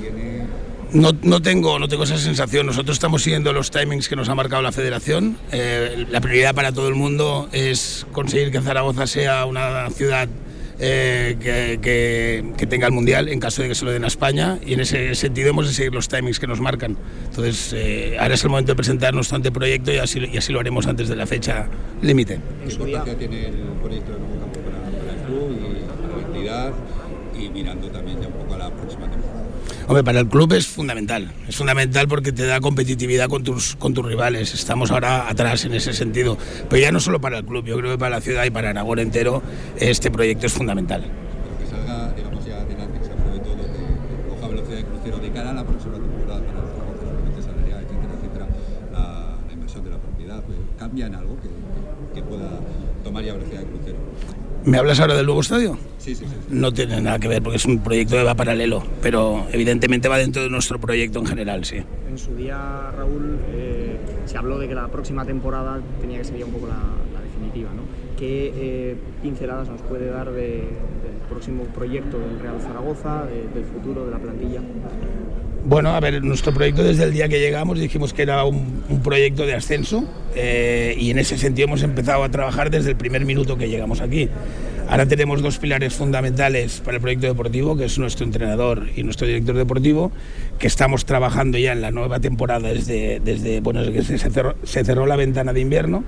tiene. 0.00 0.46
No, 0.92 1.10
no, 1.22 1.42
tengo, 1.42 1.78
no 1.78 1.88
tengo 1.88 2.04
esa 2.04 2.16
sensación. 2.16 2.66
Nosotros 2.66 2.96
estamos 2.96 3.22
siguiendo 3.22 3.52
los 3.52 3.70
timings 3.70 4.08
que 4.08 4.16
nos 4.16 4.28
ha 4.28 4.34
marcado 4.34 4.62
la 4.62 4.72
federación. 4.72 5.36
Eh, 5.52 6.06
la 6.10 6.20
prioridad 6.20 6.54
para 6.54 6.72
todo 6.72 6.88
el 6.88 6.94
mundo 6.94 7.48
es 7.52 8.06
conseguir 8.12 8.50
que 8.50 8.60
Zaragoza 8.60 9.06
sea 9.06 9.44
una 9.46 9.90
ciudad 9.90 10.28
eh, 10.78 11.36
que, 11.40 12.52
que, 12.56 12.66
tenga 12.66 12.86
el 12.86 12.92
Mundial 12.92 13.28
en 13.28 13.40
caso 13.40 13.62
de 13.62 13.68
que 13.68 13.74
se 13.74 13.86
lo 13.86 13.92
den 13.92 14.04
a 14.04 14.08
España 14.08 14.58
y 14.64 14.74
en 14.74 14.80
ese 14.80 15.14
sentido 15.14 15.48
hemos 15.48 15.66
de 15.66 15.72
seguir 15.72 15.94
los 15.94 16.08
timings 16.08 16.38
que 16.38 16.46
nos 16.46 16.60
marcan. 16.60 16.98
Entonces, 17.24 17.72
eh, 17.74 18.16
ahora 18.20 18.34
es 18.34 18.44
el 18.44 18.50
momento 18.50 18.72
de 18.72 18.76
presentar 18.76 19.14
nuestro 19.14 19.36
anteproyecto 19.36 19.92
y 19.92 19.98
así, 19.98 20.20
y 20.20 20.36
así 20.36 20.52
lo 20.52 20.60
haremos 20.60 20.86
antes 20.86 21.08
de 21.08 21.16
la 21.16 21.26
fecha 21.26 21.66
límite. 22.02 22.40
¿Qué 22.66 22.72
importancia 22.72 23.16
tiene 23.16 23.46
el 23.46 23.54
proyecto 23.82 24.12
de 24.12 24.18
nuevo 24.18 24.40
campo 24.40 24.60
para, 24.60 25.14
el 25.14 25.24
club 25.24 25.50
y 25.50 26.20
la 26.20 26.26
entidad 26.26 26.72
y 27.38 27.48
mirando 27.48 27.88
también 27.88 28.20
ya 28.20 28.28
un 28.28 28.34
poco 28.34 28.54
a 28.54 28.58
la 28.58 28.70
próxima 28.70 29.10
temporada? 29.10 29.44
Hombre, 29.88 30.02
para 30.02 30.18
el 30.18 30.26
club 30.26 30.52
es 30.52 30.66
fundamental. 30.66 31.32
Es 31.46 31.56
fundamental 31.56 32.08
porque 32.08 32.32
te 32.32 32.44
da 32.44 32.60
competitividad 32.60 33.28
con 33.28 33.44
tus, 33.44 33.76
con 33.76 33.94
tus 33.94 34.04
rivales. 34.04 34.52
Estamos 34.52 34.90
ahora 34.90 35.28
atrás 35.28 35.64
en 35.64 35.74
ese 35.74 35.92
sentido. 35.92 36.36
Pero 36.68 36.82
ya 36.82 36.90
no 36.90 36.98
solo 36.98 37.20
para 37.20 37.38
el 37.38 37.44
club, 37.44 37.64
yo 37.66 37.76
creo 37.78 37.92
que 37.92 37.98
para 37.98 38.16
la 38.16 38.20
ciudad 38.20 38.44
y 38.44 38.50
para 38.50 38.70
Aragón 38.70 38.98
entero 38.98 39.42
este 39.78 40.10
proyecto 40.10 40.46
es 40.46 40.52
fundamental. 40.52 41.04
Pero 41.04 41.58
que 41.58 41.64
que 41.64 41.84
que. 41.84 41.92
Pues, 50.46 50.58
¿Cambia 50.78 51.06
en 51.06 51.14
algo 51.14 51.36
que, 51.40 51.48
que 52.14 52.22
pueda 52.22 52.60
tomar 53.02 53.24
ya 53.24 53.32
velocidad 53.32 53.60
de 53.60 53.66
crucero? 53.66 53.96
¿Me 54.66 54.78
hablas 54.78 54.98
ahora 54.98 55.14
del 55.14 55.26
nuevo 55.26 55.42
estadio? 55.42 55.78
Sí, 55.98 56.16
sí, 56.16 56.24
sí. 56.24 56.34
No 56.50 56.72
tiene 56.72 57.00
nada 57.00 57.20
que 57.20 57.28
ver 57.28 57.40
porque 57.40 57.56
es 57.56 57.64
un 57.66 57.78
proyecto 57.78 58.16
que 58.16 58.24
va 58.24 58.34
paralelo, 58.34 58.82
pero 59.00 59.46
evidentemente 59.52 60.08
va 60.08 60.18
dentro 60.18 60.42
de 60.42 60.50
nuestro 60.50 60.80
proyecto 60.80 61.20
en 61.20 61.26
general, 61.26 61.64
sí. 61.64 61.84
En 62.10 62.18
su 62.18 62.34
día, 62.34 62.90
Raúl, 62.96 63.38
eh, 63.52 63.96
se 64.24 64.36
habló 64.36 64.58
de 64.58 64.66
que 64.66 64.74
la 64.74 64.88
próxima 64.88 65.24
temporada 65.24 65.80
tenía 66.00 66.18
que 66.18 66.24
ser 66.24 66.38
ya 66.38 66.46
un 66.46 66.50
poco 66.50 66.66
la, 66.66 66.74
la 67.14 67.20
definitiva, 67.20 67.70
¿no? 67.76 67.82
¿Qué 68.18 68.52
eh, 68.56 68.96
pinceladas 69.22 69.68
nos 69.68 69.82
puede 69.82 70.10
dar 70.10 70.32
de, 70.32 70.42
del 70.42 71.16
próximo 71.28 71.62
proyecto 71.66 72.18
del 72.18 72.40
Real 72.40 72.60
Zaragoza, 72.60 73.24
de, 73.26 73.46
del 73.54 73.64
futuro 73.72 74.04
de 74.04 74.10
la 74.10 74.18
plantilla? 74.18 74.62
Bueno, 75.68 75.90
a 75.96 75.98
ver, 75.98 76.22
nuestro 76.22 76.54
proyecto 76.54 76.84
desde 76.84 77.02
el 77.02 77.12
día 77.12 77.28
que 77.28 77.40
llegamos 77.40 77.80
dijimos 77.80 78.12
que 78.12 78.22
era 78.22 78.44
un, 78.44 78.84
proyecto 79.02 79.44
de 79.44 79.54
ascenso 79.54 80.04
eh, 80.36 80.96
y 80.96 81.10
en 81.10 81.18
ese 81.18 81.36
sentido 81.36 81.66
hemos 81.66 81.82
empezado 81.82 82.22
a 82.22 82.28
trabajar 82.28 82.70
desde 82.70 82.90
el 82.90 82.96
primer 82.96 83.24
minuto 83.24 83.58
que 83.58 83.68
llegamos 83.68 84.00
aquí. 84.00 84.28
Ahora 84.88 85.06
tenemos 85.06 85.42
dos 85.42 85.58
pilares 85.58 85.92
fundamentales 85.92 86.80
para 86.84 86.98
el 86.98 87.00
proyecto 87.00 87.26
deportivo, 87.26 87.76
que 87.76 87.86
es 87.86 87.98
nuestro 87.98 88.24
entrenador 88.24 88.86
y 88.94 89.02
nuestro 89.02 89.26
director 89.26 89.56
deportivo, 89.56 90.12
que 90.60 90.68
estamos 90.68 91.04
trabajando 91.04 91.58
ya 91.58 91.72
en 91.72 91.80
la 91.80 91.90
nueva 91.90 92.20
temporada 92.20 92.68
desde, 92.68 93.18
desde 93.18 93.60
bueno, 93.60 93.82
que 93.90 94.04
se 94.04 94.84
cerró 94.84 95.06
la 95.06 95.16
ventana 95.16 95.52
de 95.52 95.60
invierno 95.62 96.04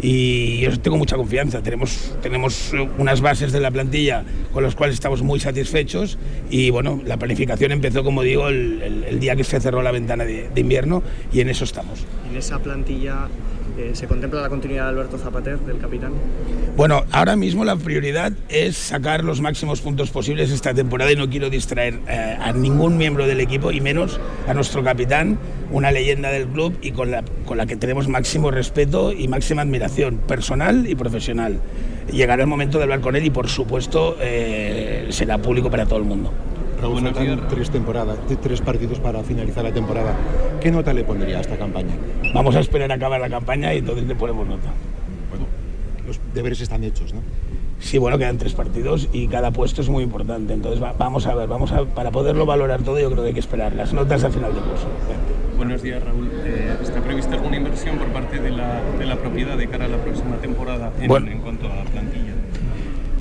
y 0.00 0.60
yo 0.60 0.78
tengo 0.80 0.96
mucha 0.96 1.16
confianza. 1.16 1.62
Tenemos, 1.62 2.14
tenemos 2.22 2.72
unas 2.98 3.20
bases 3.20 3.52
de 3.52 3.60
la 3.60 3.70
plantilla 3.70 4.24
con 4.52 4.62
las 4.62 4.74
cuales 4.74 4.94
estamos 4.94 5.22
muy 5.22 5.40
satisfechos 5.40 6.18
y 6.50 6.70
bueno, 6.70 7.00
la 7.04 7.16
planificación 7.16 7.72
empezó, 7.72 8.04
como 8.04 8.22
digo, 8.22 8.48
el, 8.48 8.82
el, 8.82 9.04
el 9.04 9.20
día 9.20 9.36
que 9.36 9.44
se 9.44 9.60
cerró 9.60 9.82
la 9.82 9.92
ventana 9.92 10.24
de, 10.24 10.48
de, 10.48 10.60
invierno 10.60 11.02
y 11.32 11.40
en 11.40 11.48
eso 11.48 11.64
estamos. 11.64 12.04
En 12.30 12.36
esa 12.36 12.58
plantilla 12.58 13.28
eh, 13.78 13.90
se 13.92 14.06
contempla 14.06 14.40
la 14.40 14.48
continuidad 14.48 14.84
de 14.84 14.88
Alberto 14.90 15.18
Zapater, 15.18 15.58
del 15.60 15.78
capitán. 15.78 16.12
Bueno, 16.76 17.04
ahora 17.12 17.36
mismo 17.36 17.64
la 17.64 17.76
prioridad 17.76 18.32
es 18.48 18.76
sacar 18.76 19.22
los 19.22 19.42
máximos 19.42 19.82
puntos 19.82 20.10
posibles 20.10 20.50
esta 20.50 20.72
temporada 20.72 21.12
y 21.12 21.16
no 21.16 21.28
quiero 21.28 21.50
distraer 21.50 22.00
eh, 22.08 22.38
a 22.40 22.52
ningún 22.52 22.96
miembro 22.96 23.26
del 23.26 23.40
equipo 23.40 23.72
y 23.72 23.82
menos 23.82 24.18
a 24.48 24.54
nuestro 24.54 24.82
capitán, 24.82 25.38
una 25.70 25.90
leyenda 25.90 26.30
del 26.30 26.46
club 26.46 26.76
y 26.82 26.92
con 26.92 27.10
la, 27.10 27.24
con 27.44 27.58
la 27.58 27.66
que 27.66 27.76
tenemos 27.76 28.08
máximo 28.08 28.50
respeto 28.50 29.12
y 29.12 29.28
máxima 29.28 29.62
admiración 29.62 30.18
personal 30.18 30.88
y 30.88 30.94
profesional. 30.94 31.60
Llegará 32.10 32.42
el 32.42 32.48
momento 32.48 32.78
de 32.78 32.84
hablar 32.84 33.00
con 33.00 33.16
él 33.16 33.24
y 33.24 33.30
por 33.30 33.48
supuesto 33.48 34.16
eh, 34.20 35.06
será 35.10 35.38
público 35.38 35.70
para 35.70 35.86
todo 35.86 35.98
el 35.98 36.04
mundo. 36.04 36.32
Raúl, 36.80 37.00
faltan 37.00 37.48
tres 37.48 37.70
temporadas, 37.70 38.18
tres 38.42 38.60
partidos 38.60 39.00
para 39.00 39.22
finalizar 39.22 39.64
la 39.64 39.72
temporada. 39.72 40.14
¿Qué 40.60 40.70
nota 40.70 40.92
le 40.92 41.04
pondría 41.04 41.38
a 41.38 41.40
esta 41.40 41.56
campaña? 41.56 41.94
Vamos 42.34 42.54
a 42.54 42.60
esperar 42.60 42.92
a 42.92 42.94
acabar 42.96 43.20
la 43.20 43.30
campaña 43.30 43.72
y 43.74 43.78
entonces 43.78 44.06
le 44.06 44.14
ponemos 44.14 44.46
nota. 44.46 44.68
Bueno, 45.30 45.46
los 46.06 46.20
deberes 46.34 46.60
están 46.60 46.84
hechos, 46.84 47.14
¿no? 47.14 47.22
Sí, 47.78 47.98
bueno, 47.98 48.18
quedan 48.18 48.38
tres 48.38 48.54
partidos 48.54 49.08
y 49.12 49.28
cada 49.28 49.50
puesto 49.50 49.80
es 49.80 49.88
muy 49.88 50.02
importante. 50.02 50.52
Entonces 50.52 50.82
va, 50.82 50.94
vamos 50.98 51.26
a 51.26 51.34
ver, 51.34 51.48
vamos 51.48 51.72
a, 51.72 51.84
para 51.84 52.10
poderlo 52.10 52.46
valorar 52.46 52.82
todo 52.82 52.98
yo 52.98 53.10
creo 53.10 53.22
que 53.22 53.28
hay 53.28 53.34
que 53.34 53.40
esperar 53.40 53.74
las 53.74 53.92
notas 53.92 54.22
al 54.24 54.32
final 54.32 54.52
del 54.54 54.62
curso. 54.62 54.86
Buenos 55.56 55.82
días, 55.82 56.02
Raúl. 56.02 56.30
Eh, 56.44 56.76
¿Está 56.82 57.00
prevista 57.00 57.34
alguna 57.34 57.56
inversión 57.56 57.96
por 57.96 58.08
parte 58.08 58.38
de 58.38 58.50
la, 58.50 58.82
de 58.98 59.06
la 59.06 59.16
propiedad 59.16 59.56
de 59.56 59.66
cara 59.68 59.86
a 59.86 59.88
la 59.88 59.96
próxima 59.96 60.36
temporada 60.36 60.92
en, 61.00 61.08
bueno, 61.08 61.30
en 61.30 61.40
cuanto 61.40 61.66
a 61.66 61.82
plantilla? 61.84 62.34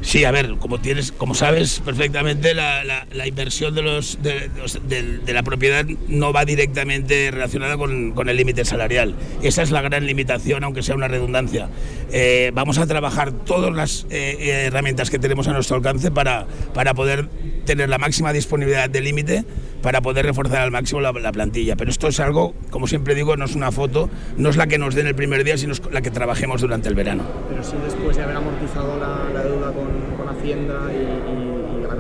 Sí, 0.02 0.24
a 0.24 0.32
ver, 0.32 0.56
como 0.60 0.80
tienes, 0.80 1.12
como 1.12 1.34
sabes 1.34 1.80
perfectamente, 1.80 2.54
la, 2.54 2.84
la, 2.84 3.08
la 3.12 3.26
inversión 3.26 3.74
de, 3.74 3.82
los, 3.82 4.22
de, 4.22 4.52
de, 4.88 5.18
de, 5.20 5.34
la 5.34 5.42
propiedad 5.42 5.84
no 6.08 6.32
va 6.32 6.46
directamente 6.46 7.32
relacionada 7.32 7.76
con, 7.76 8.12
con 8.12 8.30
el 8.30 8.38
límite 8.38 8.66
salarial. 8.66 9.16
Esa 9.42 9.64
es 9.64 9.72
la 9.72 9.82
gran 9.82 10.06
limitación, 10.06 10.64
aunque 10.64 10.84
sea 10.84 10.94
una 10.94 11.08
redundancia. 11.08 11.70
Eh, 12.12 12.52
vamos 12.54 12.78
a 12.78 12.86
trabajar 12.86 13.32
todas 13.32 13.74
las 13.74 14.06
eh, 14.12 14.66
herramientas 14.68 15.10
que 15.10 15.18
tenemos 15.18 15.48
a 15.48 15.54
nuestro 15.54 15.78
alcance 15.78 16.12
para, 16.12 16.46
para 16.74 16.94
poder 16.94 17.28
tener 17.66 17.90
la 17.90 17.98
máxima 17.98 18.32
disponibilidad 18.32 18.90
de 18.90 19.02
límite 19.02 19.46
para 19.86 20.02
poder 20.02 20.26
reforzar 20.26 20.64
al 20.64 20.72
máximo 20.72 21.00
la, 21.00 21.12
la, 21.12 21.32
plantilla. 21.32 21.76
Pero 21.76 21.92
esto 21.92 22.08
es 22.08 22.20
algo, 22.20 22.56
como 22.72 22.88
siempre 22.88 23.14
digo, 23.14 23.38
no 23.38 23.46
es 23.46 23.54
una 23.54 23.72
foto, 23.72 24.10
no 24.36 24.50
es 24.50 24.58
la 24.58 24.66
que 24.66 24.80
nos 24.80 24.96
den 24.96 25.06
el 25.06 25.14
primer 25.14 25.44
día, 25.44 25.60
sino 25.60 25.74
es 25.74 25.82
la 25.92 26.02
que 26.02 26.10
trabajemos 26.10 26.62
durante 26.62 26.90
el 26.90 26.96
verano. 26.96 27.24
Pero 27.48 27.64
sí 27.64 27.76
después 27.86 28.18
de 28.18 28.24
haber 28.24 28.38
amortizado 28.38 28.98
la, 29.00 29.44
deuda 29.44 29.72
con, 29.72 30.16
Hacienda 30.28 30.92
y, 30.92 31.45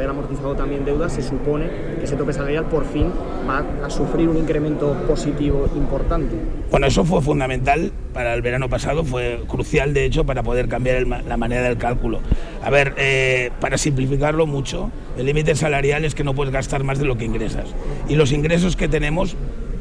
haber 0.06 0.18
amortizado 0.18 0.56
también 0.56 0.86
deudas, 0.86 1.14
se 1.14 1.22
supone 1.22 1.68
que 1.98 2.06
ese 2.06 2.16
tope 2.16 2.34
salarial 2.34 2.66
por 2.66 2.86
fin 2.86 3.12
va 3.48 3.66
a 3.84 3.90
sufrir 3.90 4.30
un 4.30 4.38
incremento 4.38 4.94
positivo 5.08 5.68
importante. 5.76 6.36
Bueno, 6.72 6.88
eso 6.88 7.04
fue 7.04 7.22
fundamental 7.22 7.92
para 8.14 8.34
el 8.34 8.42
verano 8.42 8.70
pasado, 8.70 9.04
fue 9.04 9.42
crucial 9.48 9.94
de 9.94 10.06
hecho 10.06 10.26
para 10.26 10.44
poder 10.44 10.68
cambiar 10.68 10.98
el, 10.98 11.10
la 11.10 11.38
manera 11.38 11.64
del 11.64 11.78
cálculo. 11.78 12.20
A 12.64 12.70
ver, 12.70 12.94
eh, 12.98 13.52
para 13.60 13.78
simplificarlo 13.78 14.46
mucho, 14.46 14.92
el 15.18 15.26
límite 15.26 15.56
salarial 15.56 16.06
es 16.06 16.16
que 16.16 16.24
no 16.24 16.34
puedes 16.34 16.54
gastar 16.54 16.84
más 16.84 17.00
de 17.00 17.06
lo 17.06 17.18
que 17.18 17.26
ingresas. 17.26 17.74
Y 18.08 18.16
los 18.16 18.32
ingresos 18.32 18.76
que 18.76 18.88
tenemos 18.88 19.36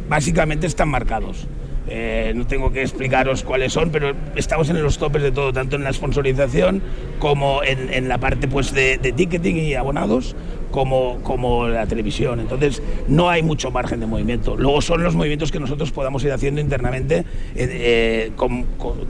básicamente 0.08 0.66
están 0.66 0.88
marcados. 0.88 1.46
Eh, 1.86 2.32
no 2.34 2.46
tengo 2.46 2.72
que 2.72 2.80
explicaros 2.80 3.42
cuáles 3.42 3.72
son, 3.72 3.90
pero 3.90 4.14
estamos 4.36 4.70
en 4.70 4.82
los 4.82 4.96
topes 4.98 5.22
de 5.22 5.32
todo, 5.32 5.52
tanto 5.52 5.76
en 5.76 5.84
la 5.84 5.92
sponsorización 5.92 6.82
como 7.18 7.62
en, 7.62 8.08
la 8.08 8.18
parte 8.18 8.48
pues, 8.48 8.72
de, 8.72 8.96
ticketing 8.98 9.56
y 9.56 9.74
abonados, 9.74 10.34
como, 10.70 11.20
como 11.22 11.68
la 11.68 11.86
televisión. 11.86 12.40
Entonces, 12.40 12.82
no 13.06 13.28
hay 13.28 13.42
mucho 13.42 13.70
margen 13.70 14.00
de 14.00 14.06
movimiento. 14.06 14.56
Luego 14.56 14.80
son 14.80 15.02
los 15.04 15.14
movimientos 15.14 15.52
que 15.52 15.60
nosotros 15.60 15.92
podamos 15.92 16.24
ir 16.24 16.32
haciendo 16.32 16.60
internamente 16.60 17.18
eh, 17.54 18.32
eh, 18.32 18.32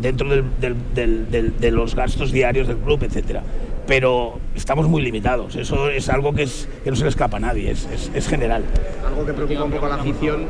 dentro 0.00 0.28
de 0.28 1.70
los 1.70 1.94
gastos 1.94 2.32
diarios 2.32 2.66
del 2.66 2.78
club, 2.78 3.02
etcétera. 3.04 3.42
Pero 3.86 4.40
estamos 4.56 4.88
muy 4.88 5.02
limitados. 5.02 5.56
Eso 5.56 5.90
es 5.90 6.08
algo 6.08 6.32
que, 6.34 6.44
es, 6.44 6.68
que 6.82 6.90
no 6.90 6.96
se 6.96 7.02
le 7.04 7.10
escapa 7.10 7.36
a 7.36 7.40
nadie, 7.40 7.70
es, 7.70 7.86
es- 8.14 8.28
general. 8.28 8.64
Algo 9.06 9.26
que 9.26 9.34
preocupa 9.34 9.64
un 9.64 9.70
poco 9.70 9.88
la 9.88 9.96
afición, 9.96 10.46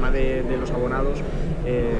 tema 0.00 0.10
de, 0.10 0.42
de 0.42 0.56
los 0.56 0.70
abonados. 0.70 1.18
eh, 1.66 1.92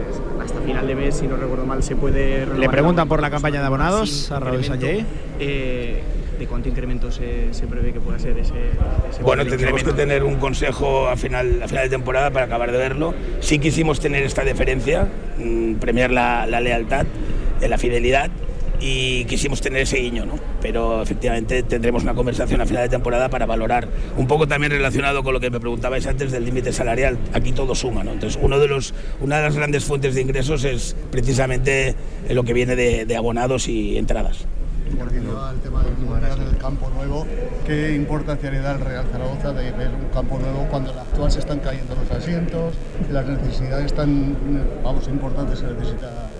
hasta 0.43 0.59
final 0.61 0.87
de 0.87 0.95
mes, 0.95 1.17
si 1.17 1.27
no 1.27 1.37
recuerdo 1.37 1.67
mal, 1.67 1.83
se 1.83 1.95
puede 1.97 2.41
renovar 2.41 2.59
Le 2.59 2.69
preguntan 2.71 3.09
por 3.09 3.21
la 3.21 3.27
abonamiento 3.27 3.37
campaña 3.37 3.61
de 3.61 3.67
abonados 3.67 4.33
a 4.33 4.41
Raúl. 4.41 4.65
Sanjay. 4.65 5.05
Eh, 5.39 6.03
¿De 6.39 6.47
cuánto 6.47 6.71
incremento 6.71 7.13
se, 7.13 7.53
se 7.53 7.67
prevé 7.67 7.93
que 7.93 8.01
pueda 8.01 8.19
ser 8.19 8.39
ese, 8.39 8.55
ese 9.11 9.23
Bueno, 9.23 9.45
tendremos 9.45 9.85
que 9.85 9.93
tener 9.93 10.25
un 10.25 10.37
consejo 10.37 11.09
a 11.09 11.17
final, 11.17 11.63
a 11.63 11.69
final 11.69 11.85
de 11.85 11.91
temporada 11.91 12.31
para 12.31 12.47
acabar 12.47 12.73
de 12.73 12.79
verlo. 12.79 13.13
Sí 13.41 13.59
quisimos 13.59 14.01
tener 14.01 14.23
esta 14.23 14.43
deferencia, 14.43 15.07
mm, 15.39 15.75
premiar 15.75 16.11
la, 16.11 16.47
la 16.47 16.63
lealtad, 16.63 17.05
eh, 17.61 17.69
la 17.69 17.77
fidelidad 17.77 18.31
y 18.81 19.25
quisimos 19.27 19.61
tener 19.61 19.83
ese 19.83 19.99
guiño, 19.99 20.25
¿no? 20.25 20.35
Pero 20.61 21.03
efectivamente 21.03 21.63
tendremos 21.63 22.03
una 22.03 22.15
conversación 22.15 22.61
a 22.61 22.67
final 22.67 22.83
de 22.85 22.89
temporada 22.89 23.29
para 23.29 23.47
valorar, 23.47 23.89
un 24.17 24.27
poco 24.27 24.49
también 24.49 24.73
relacionado 24.73 25.23
con 25.23 25.35
lo 25.35 25.41
que 25.41 25.51
me 25.51 25.61
preguntabais 25.61 26.07
antes 26.07 26.33
del 26.33 26.45
límite 26.45 26.73
salarial. 26.73 27.19
Aquí 27.33 27.53
todo 27.53 27.75
suma, 27.75 28.03
¿no? 28.03 28.13
Entonces, 28.13 28.41
uno 28.43 28.59
de 28.59 28.69
los, 28.69 28.95
una 29.21 29.37
de 29.37 29.43
las 29.43 29.57
grandes 29.57 29.85
fuentes 29.85 30.15
de 30.15 30.23
ingresos 30.23 30.65
es 30.65 30.97
precisamente 31.11 31.95
lo 32.31 32.43
que 32.43 32.53
viene 32.55 32.75
de, 32.75 33.05
de 33.05 33.17
abonados 33.17 33.69
y 33.69 33.99
entradas. 33.99 34.47
Volviendo 34.99 35.41
al 35.41 35.57
tema 35.61 35.85
del 35.85 35.97
Mundial 35.99 36.39
del 36.39 36.57
campo 36.59 36.91
nuevo, 36.91 37.27
¿qué 37.65 37.95
importancia 37.95 38.51
le 38.51 38.59
da 38.59 38.73
al 38.73 38.81
Real 38.81 39.05
Zaragoza 39.13 39.53
de 39.53 39.71
ver 39.71 39.89
un 39.89 40.09
campo 40.13 40.39
nuevo 40.39 40.67
cuando 40.69 40.91
el 40.91 40.99
actual 40.99 41.31
se 41.31 41.39
están 41.39 41.61
cayendo 41.61 41.95
los 41.95 42.11
asientos, 42.11 42.75
las 43.11 43.27
necesidades 43.27 43.95
tan, 43.95 44.37
vamos, 44.83 45.07
importantes 45.07 45.61
que 45.61 45.67
necesita 45.67 46.31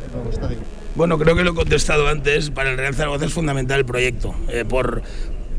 Bueno, 0.95 1.19
creo 1.19 1.37
que 1.37 1.45
lo 1.45 1.53
he 1.53 1.55
contestado 1.55 2.09
antes. 2.09 2.51
Para 2.51 2.71
el 2.71 2.77
Real 2.77 2.95
Zaragoza 2.95 3.27
es 3.27 3.33
fundamental 3.33 3.79
el 3.81 3.87
proyecto. 3.87 4.35
eh, 4.49 4.65
por, 4.69 5.03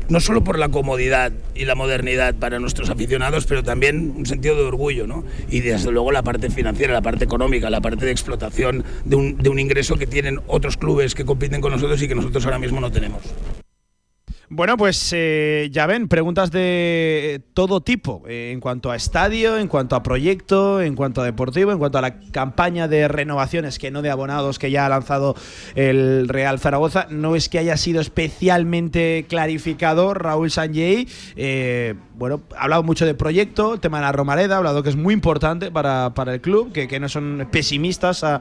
no 0.08 0.20
solo 0.20 0.44
por 0.44 0.58
la 0.58 0.68
comodidad 0.68 1.32
y 1.54 1.64
la 1.64 1.74
modernidad 1.74 2.34
para 2.34 2.58
nuestros 2.58 2.90
aficionados, 2.90 3.46
pero 3.46 3.62
también 3.62 4.12
un 4.16 4.26
sentido 4.26 4.56
de 4.56 4.62
orgullo, 4.62 5.06
¿no? 5.06 5.24
Y 5.50 5.60
desde 5.60 5.90
luego 5.90 6.12
la 6.12 6.22
parte 6.22 6.50
financiera, 6.50 6.92
la 6.92 7.02
parte 7.02 7.24
económica, 7.24 7.70
la 7.70 7.80
parte 7.80 8.04
de 8.04 8.12
explotación 8.12 8.84
de 9.04 9.16
un, 9.16 9.38
de 9.38 9.48
un 9.48 9.58
ingreso 9.58 9.96
que 9.96 10.06
tienen 10.06 10.40
otros 10.46 10.76
clubes 10.76 11.14
que 11.14 11.24
compiten 11.24 11.60
con 11.60 11.72
nosotros 11.72 12.02
y 12.02 12.08
que 12.08 12.14
nosotros 12.14 12.44
ahora 12.44 12.58
mismo 12.58 12.80
no 12.80 12.92
tenemos. 12.92 13.22
Bueno, 14.54 14.76
pues 14.76 15.14
eh, 15.16 15.70
ya 15.72 15.86
ven, 15.86 16.08
preguntas 16.08 16.50
de 16.50 17.40
todo 17.54 17.80
tipo, 17.80 18.22
eh, 18.28 18.50
en 18.52 18.60
cuanto 18.60 18.90
a 18.90 18.96
estadio, 18.96 19.56
en 19.56 19.66
cuanto 19.66 19.96
a 19.96 20.02
proyecto, 20.02 20.82
en 20.82 20.94
cuanto 20.94 21.22
a 21.22 21.24
deportivo, 21.24 21.72
en 21.72 21.78
cuanto 21.78 21.96
a 21.96 22.02
la 22.02 22.20
campaña 22.20 22.86
de 22.86 23.08
renovaciones, 23.08 23.78
que 23.78 23.90
no 23.90 24.02
de 24.02 24.10
abonados, 24.10 24.58
que 24.58 24.70
ya 24.70 24.84
ha 24.84 24.90
lanzado 24.90 25.36
el 25.74 26.28
Real 26.28 26.58
Zaragoza. 26.58 27.06
No 27.08 27.34
es 27.34 27.48
que 27.48 27.60
haya 27.60 27.78
sido 27.78 28.02
especialmente 28.02 29.24
clarificado 29.26 30.12
Raúl 30.12 30.50
Sanjay. 30.50 31.08
eh, 31.34 31.94
bueno, 32.14 32.42
ha 32.56 32.64
hablado 32.64 32.84
mucho 32.84 33.04
de 33.04 33.14
proyecto, 33.14 33.74
el 33.74 33.80
tema 33.80 33.98
de 33.98 34.04
la 34.04 34.12
Romareda, 34.12 34.54
ha 34.54 34.58
hablado 34.58 34.84
que 34.84 34.90
es 34.90 34.96
muy 34.96 35.12
importante 35.12 35.72
para, 35.72 36.12
para 36.14 36.34
el 36.34 36.40
club, 36.40 36.70
que, 36.72 36.86
que 36.86 37.00
no 37.00 37.08
son 37.08 37.48
pesimistas 37.50 38.22
a, 38.22 38.40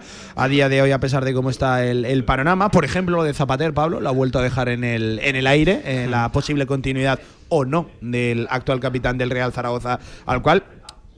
día 0.49 0.69
de 0.69 0.81
hoy, 0.83 0.91
a 0.91 0.99
pesar 0.99 1.25
de 1.25 1.33
cómo 1.33 1.49
está 1.49 1.83
el, 1.83 2.05
el 2.05 2.23
panorama. 2.23 2.69
Por 2.69 2.85
ejemplo, 2.85 3.17
lo 3.17 3.23
de 3.23 3.33
Zapater, 3.33 3.73
Pablo, 3.73 3.99
lo 3.99 4.09
ha 4.09 4.11
vuelto 4.11 4.37
a 4.37 4.43
dejar 4.43 4.69
en 4.69 4.83
el, 4.83 5.19
en 5.23 5.35
el 5.35 5.47
aire, 5.47 5.81
eh, 6.03 6.07
la 6.07 6.31
posible 6.31 6.65
continuidad 6.65 7.19
o 7.49 7.65
no 7.65 7.87
del 8.01 8.47
actual 8.49 8.79
capitán 8.79 9.17
del 9.17 9.29
Real 9.29 9.51
Zaragoza, 9.51 9.99
al 10.25 10.41
cual 10.41 10.63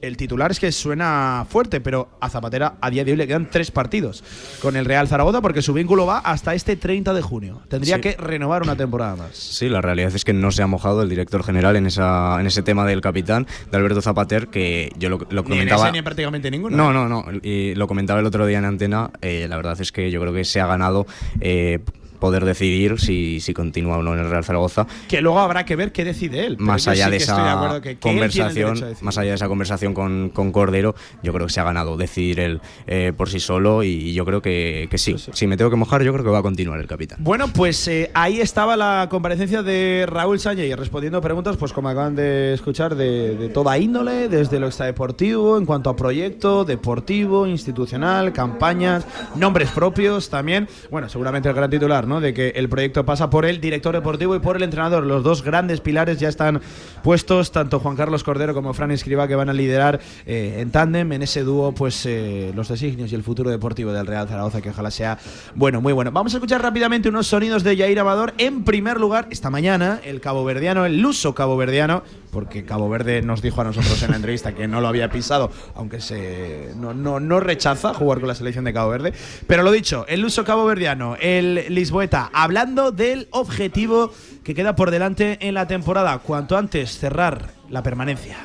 el 0.01 0.17
titular 0.17 0.51
es 0.51 0.59
que 0.59 0.69
suena 0.73 1.45
fuerte, 1.49 1.79
pero 1.79 2.09
a 2.19 2.29
Zapatera 2.29 2.73
a 2.81 2.89
día 2.89 3.05
de 3.05 3.11
hoy 3.11 3.17
le 3.17 3.25
quedan 3.25 3.49
tres 3.49 3.71
partidos 3.71 4.21
con 4.61 4.75
el 4.75 4.83
Real 4.83 5.07
Zaragoza 5.07 5.39
porque 5.39 5.61
su 5.61 5.71
vínculo 5.71 6.05
va 6.05 6.17
hasta 6.17 6.53
este 6.53 6.75
30 6.75 7.13
de 7.13 7.21
junio. 7.21 7.61
Tendría 7.69 7.95
Sí. 7.95 8.01
que 8.01 8.17
renovar 8.17 8.63
una 8.63 8.75
temporada 8.75 9.15
más. 9.15 9.29
Sí, 9.37 9.69
la 9.69 9.79
realidad 9.79 10.13
es 10.13 10.25
que 10.25 10.33
no 10.33 10.51
se 10.51 10.61
ha 10.61 10.67
mojado 10.67 11.03
el 11.03 11.07
director 11.09 11.41
general 11.41 11.77
en 11.77 11.85
esa 11.85 12.37
en 12.41 12.47
ese 12.47 12.63
tema 12.63 12.85
del 12.85 12.99
capitán, 12.99 13.47
de 13.71 13.77
Alberto 13.77 14.01
Zapater, 14.01 14.49
que 14.49 14.91
yo 14.97 15.07
lo, 15.07 15.19
lo 15.19 15.25
Ni 15.29 15.37
en 15.37 15.43
comentaba. 15.43 15.83
ese 15.83 15.91
ni 15.93 15.99
en 15.99 16.03
prácticamente 16.03 16.51
ninguno. 16.51 16.75
No, 16.75 16.91
no, 16.91 17.07
no. 17.07 17.23
Y 17.41 17.73
lo 17.75 17.87
comentaba 17.87 18.19
el 18.19 18.25
otro 18.25 18.45
día 18.45 18.57
en 18.57 18.65
antena. 18.65 19.09
eh, 19.21 19.45
la 19.47 19.55
verdad 19.55 19.79
es 19.79 19.93
que 19.93 20.11
yo 20.11 20.19
creo 20.19 20.33
que 20.33 20.43
se 20.43 20.59
ha 20.59 20.67
ganado 20.67 21.05
eh, 21.39 21.79
poder 22.23 22.45
decidir 22.45 23.01
si, 23.01 23.41
si 23.41 23.53
continúa 23.53 23.97
o 23.97 24.01
no 24.01 24.13
en 24.13 24.19
el 24.21 24.29
Real 24.29 24.45
Zaragoza. 24.45 24.87
Que 25.09 25.19
luego 25.19 25.39
habrá 25.39 25.65
que 25.65 25.75
ver 25.75 25.91
qué 25.91 26.05
decide 26.05 26.45
él. 26.45 26.55
Más 26.57 26.87
allá 26.87 27.05
sí 27.05 27.11
de 27.11 27.17
esa 27.17 27.79
que- 27.83 27.89
que 27.89 27.97
conversación, 27.99 28.81
más 29.01 29.17
allá 29.17 29.31
de 29.31 29.35
esa 29.35 29.49
conversación 29.49 29.93
con, 29.93 30.29
con 30.29 30.53
Cordero, 30.53 30.95
yo 31.21 31.33
creo 31.33 31.47
que 31.47 31.51
se 31.51 31.59
ha 31.59 31.65
ganado 31.65 31.97
decidir 31.97 32.39
él 32.39 32.61
eh, 32.87 33.11
por 33.17 33.27
sí 33.29 33.41
solo 33.41 33.83
y 33.83 34.13
yo 34.13 34.23
creo 34.23 34.41
que, 34.41 34.87
que 34.89 34.97
sí. 34.97 35.17
Si 35.33 35.47
me 35.47 35.57
tengo 35.57 35.69
que 35.69 35.75
mojar, 35.75 36.01
yo 36.01 36.13
creo 36.13 36.23
que 36.23 36.31
va 36.31 36.39
a 36.39 36.43
continuar 36.43 36.79
el 36.79 36.87
capitán. 36.87 37.17
Bueno, 37.21 37.49
pues 37.49 37.85
eh, 37.89 38.09
ahí 38.13 38.39
estaba 38.39 38.77
la 38.77 39.07
comparecencia 39.09 39.61
de 39.63 40.05
Raúl 40.07 40.39
Sánchez 40.39 40.73
respondiendo 40.77 41.19
preguntas, 41.19 41.57
pues 41.57 41.73
como 41.73 41.89
acaban 41.89 42.15
de 42.15 42.53
escuchar, 42.53 42.95
de, 42.95 43.35
de 43.35 43.49
toda 43.49 43.77
índole, 43.77 44.29
desde 44.29 44.61
lo 44.61 44.67
extradeportivo, 44.67 45.57
en 45.57 45.65
cuanto 45.65 45.89
a 45.89 45.95
proyecto, 45.97 46.63
deportivo, 46.63 47.45
institucional, 47.47 48.31
campañas, 48.31 49.05
nombres 49.35 49.69
propios 49.71 50.29
también. 50.29 50.69
Bueno, 50.89 51.09
seguramente 51.09 51.49
el 51.49 51.55
gran 51.55 51.69
titular, 51.69 52.07
¿no? 52.07 52.12
De 52.19 52.33
que 52.33 52.49
el 52.49 52.69
proyecto 52.69 53.05
pasa 53.05 53.29
por 53.29 53.45
el 53.45 53.59
director 53.61 53.93
deportivo 53.93 54.35
y 54.35 54.39
por 54.39 54.55
el 54.55 54.63
entrenador. 54.63 55.05
Los 55.05 55.23
dos 55.23 55.43
grandes 55.43 55.81
pilares 55.81 56.19
ya 56.19 56.29
están 56.29 56.61
puestos, 57.03 57.51
tanto 57.51 57.79
Juan 57.79 57.95
Carlos 57.95 58.23
Cordero 58.23 58.53
como 58.53 58.73
Fran 58.73 58.91
Escriba, 58.91 59.27
que 59.27 59.35
van 59.35 59.49
a 59.49 59.53
liderar 59.53 59.99
eh, 60.25 60.57
en 60.59 60.71
tándem, 60.71 61.11
en 61.11 61.23
ese 61.23 61.43
dúo, 61.43 61.73
pues 61.73 62.05
eh, 62.05 62.51
los 62.55 62.67
designios 62.67 63.11
y 63.11 63.15
el 63.15 63.23
futuro 63.23 63.49
deportivo 63.49 63.91
del 63.91 64.07
Real 64.07 64.27
Zaragoza, 64.27 64.61
que 64.61 64.69
ojalá 64.69 64.91
sea 64.91 65.17
bueno, 65.55 65.81
muy 65.81 65.93
bueno. 65.93 66.11
Vamos 66.11 66.33
a 66.33 66.37
escuchar 66.37 66.61
rápidamente 66.61 67.09
unos 67.09 67.27
sonidos 67.27 67.63
de 67.63 67.77
Jair 67.77 67.99
Amador. 67.99 68.33
En 68.37 68.63
primer 68.63 68.99
lugar, 68.99 69.27
esta 69.31 69.49
mañana, 69.49 69.99
el 70.03 70.21
caboverdiano, 70.21 70.85
el 70.85 70.99
luso 70.99 71.35
caboverdiano, 71.35 72.03
porque 72.33 72.65
Cabo 72.65 72.89
Verde 72.89 73.21
nos 73.21 73.41
dijo 73.41 73.61
a 73.61 73.63
nosotros 73.63 74.01
en 74.03 74.09
la 74.11 74.17
entrevista 74.17 74.53
que 74.53 74.67
no 74.67 74.81
lo 74.81 74.87
había 74.89 75.09
pisado, 75.09 75.51
aunque 75.75 76.01
se 76.01 76.69
no, 76.75 76.93
no, 76.93 77.19
no 77.19 77.39
rechaza 77.39 77.93
jugar 77.93 78.19
con 78.19 78.27
la 78.27 78.35
selección 78.35 78.65
de 78.65 78.73
Cabo 78.73 78.89
Verde. 78.89 79.13
Pero 79.47 79.63
lo 79.63 79.71
dicho, 79.71 80.05
el 80.09 80.19
luso 80.21 80.43
caboverdiano, 80.43 81.15
el 81.21 81.65
Lisboeta, 81.69 82.29
hablando 82.33 82.91
del 82.91 83.27
objetivo 83.31 84.11
que 84.43 84.55
queda 84.55 84.75
por 84.75 84.91
delante 84.91 85.37
en 85.41 85.53
la 85.53 85.67
temporada, 85.67 86.17
cuanto 86.19 86.57
antes 86.57 86.97
cerrar 86.97 87.51
la 87.69 87.83
permanencia. 87.83 88.37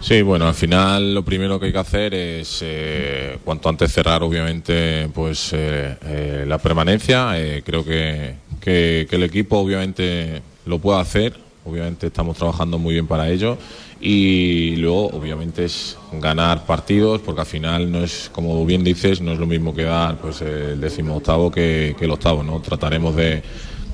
Sí, 0.00 0.22
bueno, 0.22 0.48
al 0.48 0.54
final 0.54 1.14
lo 1.14 1.22
primero 1.22 1.60
que 1.60 1.66
hay 1.66 1.72
que 1.72 1.78
hacer 1.78 2.14
es 2.14 2.60
eh, 2.62 3.36
cuanto 3.44 3.68
antes 3.68 3.92
cerrar, 3.92 4.22
obviamente, 4.22 5.10
pues 5.12 5.50
eh, 5.52 5.94
eh, 6.02 6.44
la 6.48 6.56
permanencia. 6.56 7.38
Eh, 7.38 7.62
creo 7.62 7.84
que, 7.84 8.34
que- 8.62 9.06
que 9.10 9.16
el 9.16 9.24
equipo, 9.24 9.58
obviamente, 9.58 10.40
lo 10.64 10.78
puede 10.78 11.00
hacer. 11.00 11.34
Obviamente 11.64 12.06
estamos 12.06 12.36
trabajando 12.36 12.78
muy 12.78 12.94
bien 12.94 13.06
para 13.06 13.28
ello. 13.28 13.58
Y 14.00 14.76
luego, 14.76 15.08
obviamente, 15.08 15.64
es 15.66 15.98
ganar 16.12 16.64
partidos, 16.64 17.20
porque 17.20 17.42
al 17.42 17.46
final 17.46 17.92
no 17.92 18.02
es, 18.02 18.30
como 18.32 18.64
bien 18.64 18.82
dices, 18.82 19.20
no 19.20 19.32
es 19.32 19.38
lo 19.38 19.46
mismo 19.46 19.74
que 19.74 19.82
dar 19.82 20.16
pues, 20.16 20.40
el 20.40 20.80
décimo 20.80 21.16
octavo 21.16 21.50
que, 21.50 21.94
que 21.98 22.06
el 22.06 22.10
octavo, 22.10 22.42
¿no? 22.42 22.60
Trataremos 22.60 23.14
de, 23.14 23.42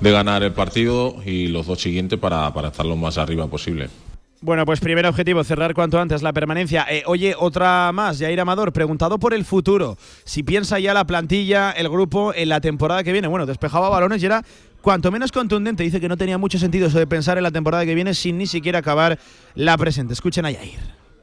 de 0.01 0.11
ganar 0.11 0.43
el 0.43 0.53
partido 0.53 1.17
y 1.25 1.49
los 1.49 1.67
dos 1.67 1.81
siguientes 1.81 2.19
para, 2.19 2.53
para 2.55 2.69
estar 2.69 2.87
lo 2.87 2.97
más 2.97 3.19
arriba 3.19 3.47
posible. 3.49 3.89
Bueno, 4.43 4.67
pues 4.67 4.81
primer 4.81 5.07
objetivo, 5.07 5.43
cerrar 5.45 5.73
cuanto 5.73 5.99
antes 5.99 6.23
la 6.23 6.33
permanencia. 6.33 6.87
Eh, 6.91 7.03
oye, 7.07 7.35
otra 7.39 7.91
más, 7.93 8.19
Jair 8.19 8.39
Amador, 8.39 8.71
preguntado 8.71 9.19
por 9.19 9.33
el 9.33 9.47
futuro. 9.47 9.97
Si 10.25 10.43
piensa 10.43 10.79
ya 10.79 10.93
la 10.93 11.07
plantilla, 11.07 11.71
el 11.71 11.89
grupo, 11.89 12.35
en 12.35 12.51
la 12.51 12.61
temporada 12.61 13.03
que 13.03 13.13
viene. 13.13 13.29
Bueno, 13.29 13.47
despejaba 13.47 13.89
balones 13.89 14.23
y 14.23 14.27
era 14.27 14.45
cuanto 14.87 15.11
menos 15.11 15.33
contundente. 15.33 15.83
Dice 15.83 16.01
que 16.01 16.09
no 16.09 16.17
tenía 16.17 16.39
mucho 16.39 16.61
sentido 16.61 16.87
eso 16.87 17.01
de 17.01 17.09
pensar 17.09 17.37
en 17.39 17.43
la 17.43 17.51
temporada 17.51 17.85
que 17.85 17.93
viene 17.93 18.15
sin 18.15 18.39
ni 18.39 18.47
siquiera 18.47 18.79
acabar 18.79 19.19
la 19.57 19.77
presente. 19.77 20.13
Escuchen 20.13 20.47
a 20.47 20.53
Jair. 20.53 20.79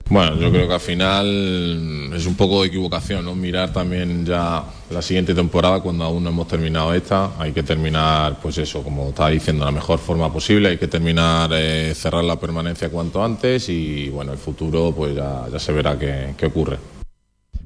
Bueno, 0.10 0.36
yo 0.36 0.52
creo 0.52 0.68
que 0.68 0.74
al 0.74 0.82
final 0.82 2.12
es 2.14 2.26
un 2.26 2.36
poco 2.36 2.62
de 2.62 2.68
equivocación, 2.68 3.24
¿no? 3.24 3.34
Mirar 3.36 3.72
también 3.72 4.26
ya 4.26 4.66
la 4.90 5.02
siguiente 5.02 5.34
temporada 5.34 5.80
cuando 5.80 6.04
aún 6.04 6.26
no 6.26 6.32
hemos 6.32 6.46
terminado 6.46 6.94
esta. 6.94 7.40
Hay 7.40 7.54
que 7.54 7.64
terminar, 7.64 8.38
pues 8.42 8.58
eso, 8.58 8.84
como 8.84 9.08
estaba 9.08 9.30
diciendo, 9.30 9.64
de 9.64 9.72
la 9.72 9.76
mejor 9.76 9.98
forma 9.98 10.32
posible. 10.34 10.68
Hay 10.68 10.78
que 10.78 10.90
terminar, 10.90 11.50
eh, 11.54 11.94
cerrar 11.96 12.26
la 12.26 12.38
permanencia 12.38 12.90
cuanto 12.90 13.24
antes 13.24 13.70
y, 13.70 14.10
bueno, 14.10 14.34
el 14.34 14.40
futuro, 14.40 14.94
pues 14.94 15.16
ya, 15.16 15.48
se 15.58 15.72
verá 15.72 15.98
qué 15.98 16.46
ocurre. 16.46 17.03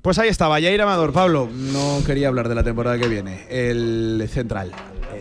Pues 0.07 0.19
ahí 0.19 0.29
estaba, 0.29 0.61
Jair 0.61 0.81
Amador. 0.81 1.11
Pablo, 1.11 1.49
no 1.53 1.99
quería 2.05 2.29
hablar 2.29 2.47
de 2.47 2.55
la 2.55 2.63
temporada 2.63 2.97
que 2.97 3.09
viene. 3.09 3.45
El 3.49 4.25
central. 4.29 4.71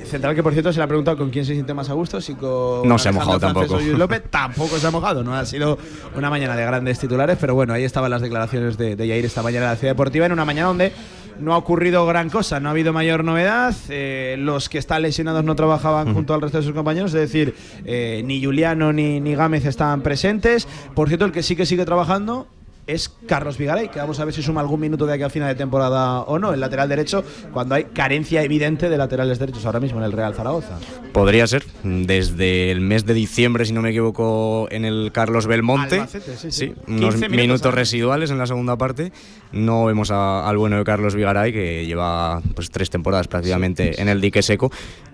central 0.04 0.36
que 0.36 0.44
por 0.44 0.52
cierto 0.52 0.72
se 0.72 0.78
le 0.78 0.84
ha 0.84 0.86
preguntado 0.86 1.16
con 1.16 1.30
quién 1.30 1.44
se 1.44 1.54
siente 1.54 1.74
más 1.74 1.90
a 1.90 1.94
gusto, 1.94 2.20
si 2.20 2.36
con 2.36 2.88
No 2.88 2.96
se 2.96 3.08
ha 3.08 3.12
mojado 3.12 3.40
tampoco. 3.40 3.80
López, 3.80 4.22
tampoco 4.30 4.78
se 4.78 4.86
ha 4.86 4.92
mojado, 4.92 5.24
no 5.24 5.34
ha 5.34 5.44
sido 5.44 5.76
una 6.14 6.30
mañana 6.30 6.54
de 6.54 6.64
grandes 6.64 7.00
titulares, 7.00 7.36
pero 7.40 7.56
bueno, 7.56 7.72
ahí 7.72 7.82
estaban 7.82 8.12
las 8.12 8.22
declaraciones 8.22 8.78
de, 8.78 8.94
de 8.94 9.08
Yair 9.08 9.24
esta 9.24 9.42
mañana 9.42 9.66
en 9.66 9.72
la 9.72 9.76
Ciudad 9.76 9.94
Deportiva, 9.94 10.26
en 10.26 10.30
una 10.30 10.44
mañana 10.44 10.68
donde 10.68 10.92
no 11.40 11.54
ha 11.54 11.56
ocurrido 11.56 12.06
gran 12.06 12.30
cosa, 12.30 12.60
no 12.60 12.68
ha 12.68 12.70
habido 12.70 12.92
mayor 12.92 13.24
novedad, 13.24 13.74
eh, 13.88 14.36
los 14.38 14.68
que 14.68 14.78
están 14.78 15.02
lesionados 15.02 15.42
no 15.42 15.56
trabajaban 15.56 16.14
junto 16.14 16.32
al 16.32 16.42
resto 16.42 16.58
de 16.58 16.64
sus 16.64 16.74
compañeros, 16.74 17.12
es 17.12 17.22
decir, 17.22 17.56
eh, 17.84 18.22
ni 18.24 18.40
Juliano 18.40 18.92
ni, 18.92 19.18
ni 19.18 19.34
Gámez 19.34 19.64
estaban 19.64 20.02
presentes, 20.02 20.68
por 20.94 21.08
cierto, 21.08 21.24
el 21.24 21.32
que 21.32 21.42
sí 21.42 21.56
que 21.56 21.66
sigue 21.66 21.84
trabajando 21.84 22.46
es 22.86 23.08
Carlos 23.26 23.58
Vigaray, 23.58 23.88
que 23.90 23.98
vamos 23.98 24.20
a 24.20 24.24
ver 24.24 24.32
si 24.32 24.42
suma 24.42 24.60
algún 24.60 24.78
minuto 24.80 25.06
de 25.06 25.14
aquí 25.14 25.22
a 25.24 25.28
final 25.30 25.48
de 25.48 25.54
temporada 25.56 26.20
o 26.20 26.38
no, 26.38 26.52
el 26.54 26.60
lateral 26.60 26.88
derecho, 26.88 27.24
cuando 27.52 27.74
hay 27.74 27.84
carencia 27.84 28.42
evidente 28.42 28.88
de 28.88 28.96
laterales 28.96 29.38
derechos 29.38 29.66
ahora 29.66 29.80
mismo 29.80 29.98
en 29.98 30.04
el 30.04 30.12
Real 30.12 30.34
Zaragoza. 30.34 30.78
Podría 31.12 31.46
ser. 31.46 31.64
Desde 31.82 32.70
el 32.70 32.80
mes 32.80 33.04
de 33.04 33.14
diciembre, 33.14 33.64
si 33.64 33.72
no 33.72 33.82
me 33.82 33.90
equivoco, 33.90 34.68
en 34.70 34.84
el 34.84 35.10
Carlos 35.12 35.46
Belmonte. 35.46 35.96
Albacete, 35.96 36.36
sí, 36.36 36.50
sí. 36.52 36.74
unos 36.86 37.14
15 37.14 37.28
minutos, 37.28 37.30
minutos, 37.46 37.74
residuales 37.74 38.30
en 38.30 38.38
la 38.38 38.46
segunda 38.46 38.76
parte. 38.76 39.12
No 39.52 39.86
vemos 39.86 40.10
a- 40.10 40.48
al 40.48 40.56
bueno 40.58 40.76
de 40.76 40.84
Carlos 40.84 41.14
Vigaray, 41.14 41.52
que 41.52 41.86
lleva 41.86 42.40
pues 42.54 42.70
tres 42.70 42.90
temporadas 42.90 43.26
prácticamente 43.28 44.00
en 44.00 44.08
el 44.08 44.20
dique 44.20 44.42
seco. 44.42 44.70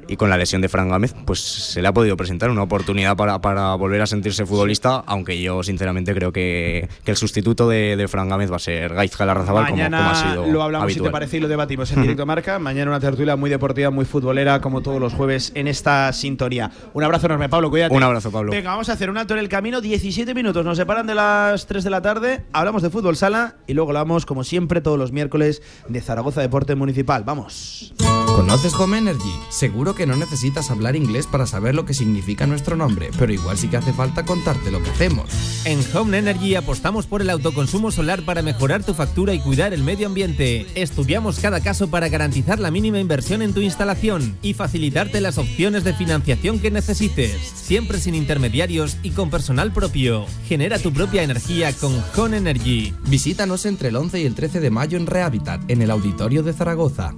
Y 0.08 0.16
con 0.16 0.30
la 0.30 0.36
lesión 0.36 0.60
de 0.60 0.68
Fran 0.68 0.88
Gámez, 0.88 1.14
pues 1.24 1.40
se 1.40 1.80
le 1.80 1.88
ha 1.88 1.92
podido 1.92 2.16
presentar 2.16 2.50
una 2.50 2.62
oportunidad 2.62 3.16
para, 3.16 3.40
para 3.40 3.74
volver 3.74 4.02
a 4.02 4.06
sentirse 4.06 4.44
futbolista, 4.46 5.02
aunque 5.06 5.40
yo 5.40 5.62
sinceramente 5.62 6.14
creo 6.14 6.32
que, 6.32 6.88
que 7.04 7.10
el 7.10 7.16
sustituto 7.16 7.68
de, 7.68 7.96
de 7.96 8.08
Fran 8.08 8.28
Gámez 8.28 8.50
va 8.50 8.56
a 8.56 8.60
ser 8.60 8.94
Gaiz 8.94 9.16
Galarrazabal, 9.16 9.68
como, 9.68 9.82
ha 9.82 10.14
sido 10.14 10.46
lo 10.46 10.62
hablamos 10.62 10.88
si 10.88 10.94
te 10.94 11.00
habitual. 11.00 11.12
parece 11.12 11.36
y 11.36 11.40
lo 11.40 11.48
debatimos 11.48 11.90
en 11.92 12.02
directo 12.02 12.26
marca. 12.26 12.58
Mañana 12.58 12.90
una 12.90 13.00
tertulia 13.00 13.36
muy 13.36 13.50
deportiva, 13.50 13.90
muy 13.90 14.04
futbolera, 14.04 14.60
como 14.60 14.82
todos 14.82 15.00
los 15.00 15.12
jueves 15.14 15.52
en 15.54 15.68
esta 15.68 16.12
sintonía. 16.12 16.70
Un 16.92 17.04
abrazo 17.04 17.26
enorme, 17.26 17.48
Pablo, 17.48 17.70
cuídate. 17.70 17.94
Un 17.94 18.02
abrazo, 18.02 18.30
Pablo. 18.30 18.52
Venga, 18.52 18.70
vamos 18.70 18.88
a 18.88 18.92
hacer 18.92 19.10
un 19.10 19.18
alto 19.18 19.34
en 19.34 19.40
el 19.40 19.48
camino. 19.48 19.80
17 19.80 20.34
minutos 20.34 20.64
nos 20.64 20.76
separan 20.76 21.06
de 21.06 21.14
las 21.14 21.66
3 21.66 21.84
de 21.84 21.90
la 21.90 22.02
tarde. 22.02 22.44
Hablamos 22.52 22.82
de 22.82 22.90
fútbol 22.90 23.16
sala 23.16 23.56
y 23.66 23.74
luego 23.74 23.90
hablamos, 23.90 24.26
como 24.26 24.44
siempre, 24.44 24.80
todos 24.80 24.98
los 24.98 25.12
miércoles 25.12 25.62
de 25.88 26.00
Zaragoza 26.00 26.40
Deporte 26.40 26.74
Municipal. 26.74 27.24
Vamos. 27.24 27.94
¿Conoces 28.43 28.74
Home 28.74 28.98
Energy? 28.98 29.32
Seguro 29.51 29.94
que 29.94 30.05
no 30.05 30.16
necesitas 30.16 30.73
hablar 30.73 30.97
inglés 30.97 31.28
para 31.28 31.47
saber 31.47 31.77
lo 31.77 31.86
que 31.86 31.94
significa 31.94 32.44
nuestro 32.44 32.74
nombre, 32.74 33.10
pero 33.16 33.32
igual 33.32 33.56
sí 33.56 33.69
que 33.69 33.77
hace 33.77 33.93
falta 33.93 34.24
contarte 34.24 34.73
lo 34.73 34.82
que 34.82 34.90
hacemos. 34.90 35.31
En 35.64 35.78
Home 35.94 36.19
Energy 36.19 36.56
apostamos 36.56 37.06
por 37.06 37.23
el 37.23 37.31
autoconsumo 37.31 37.93
solar 37.93 38.24
para 38.24 38.43
mejorar 38.43 38.82
tu 38.82 38.94
factura 38.94 39.32
y 39.32 39.39
cuidar 39.39 39.73
el 39.73 39.85
medio 39.85 40.09
ambiente. 40.09 40.66
Estudiamos 40.74 41.39
cada 41.39 41.60
caso 41.60 41.89
para 41.89 42.09
garantizar 42.09 42.59
la 42.59 42.73
mínima 42.73 42.98
inversión 42.98 43.43
en 43.43 43.55
tu 43.55 43.60
instalación 43.60 44.36
y 44.43 44.55
facilitarte 44.55 45.20
las 45.20 45.39
opciones 45.39 45.85
de 45.85 45.94
financiación 45.94 46.59
que 46.59 46.73
necesites, 46.73 47.36
siempre 47.55 48.01
sin 48.01 48.16
intermediarios 48.16 48.97
y 49.05 49.10
con 49.10 49.31
personal 49.31 49.73
propio. 49.73 50.27
Genera 50.48 50.81
tu 50.81 50.93
propia 50.93 51.23
energía 51.23 51.73
con 51.74 52.02
Home 52.16 52.39
Energy. 52.39 52.93
Visítanos 53.06 53.66
entre 53.66 53.90
el 53.90 53.97
11 53.97 54.20
y 54.20 54.27
el 54.27 54.35
13 54.35 54.59
de 54.59 54.70
mayo 54.70 54.98
en 54.98 55.06
Rehabitat, 55.06 55.62
en 55.70 55.81
el 55.81 55.93
Auditorio 55.93 56.43
de 56.43 56.52
Zaragoza. 56.52 57.14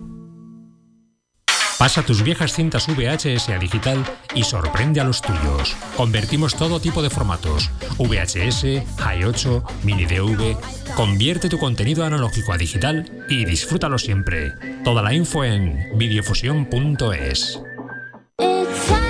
Pasa 1.78 2.02
tus 2.02 2.22
viejas 2.22 2.52
cintas 2.52 2.86
VHS 2.86 3.48
a 3.48 3.58
digital 3.58 4.04
y 4.34 4.44
sorprende 4.44 5.00
a 5.00 5.04
los 5.04 5.20
tuyos. 5.20 5.76
Convertimos 5.96 6.54
todo 6.54 6.80
tipo 6.80 7.02
de 7.02 7.10
formatos: 7.10 7.70
VHS, 7.98 8.64
Hi8, 8.96 9.62
Mini 9.82 10.06
DV. 10.06 10.56
Convierte 10.94 11.48
tu 11.48 11.58
contenido 11.58 12.04
analógico 12.04 12.52
a 12.52 12.58
digital 12.58 13.26
y 13.28 13.44
disfrútalo 13.44 13.98
siempre. 13.98 14.52
Toda 14.84 15.02
la 15.02 15.12
info 15.12 15.44
en 15.44 15.98
videofusión.es. 15.98 17.60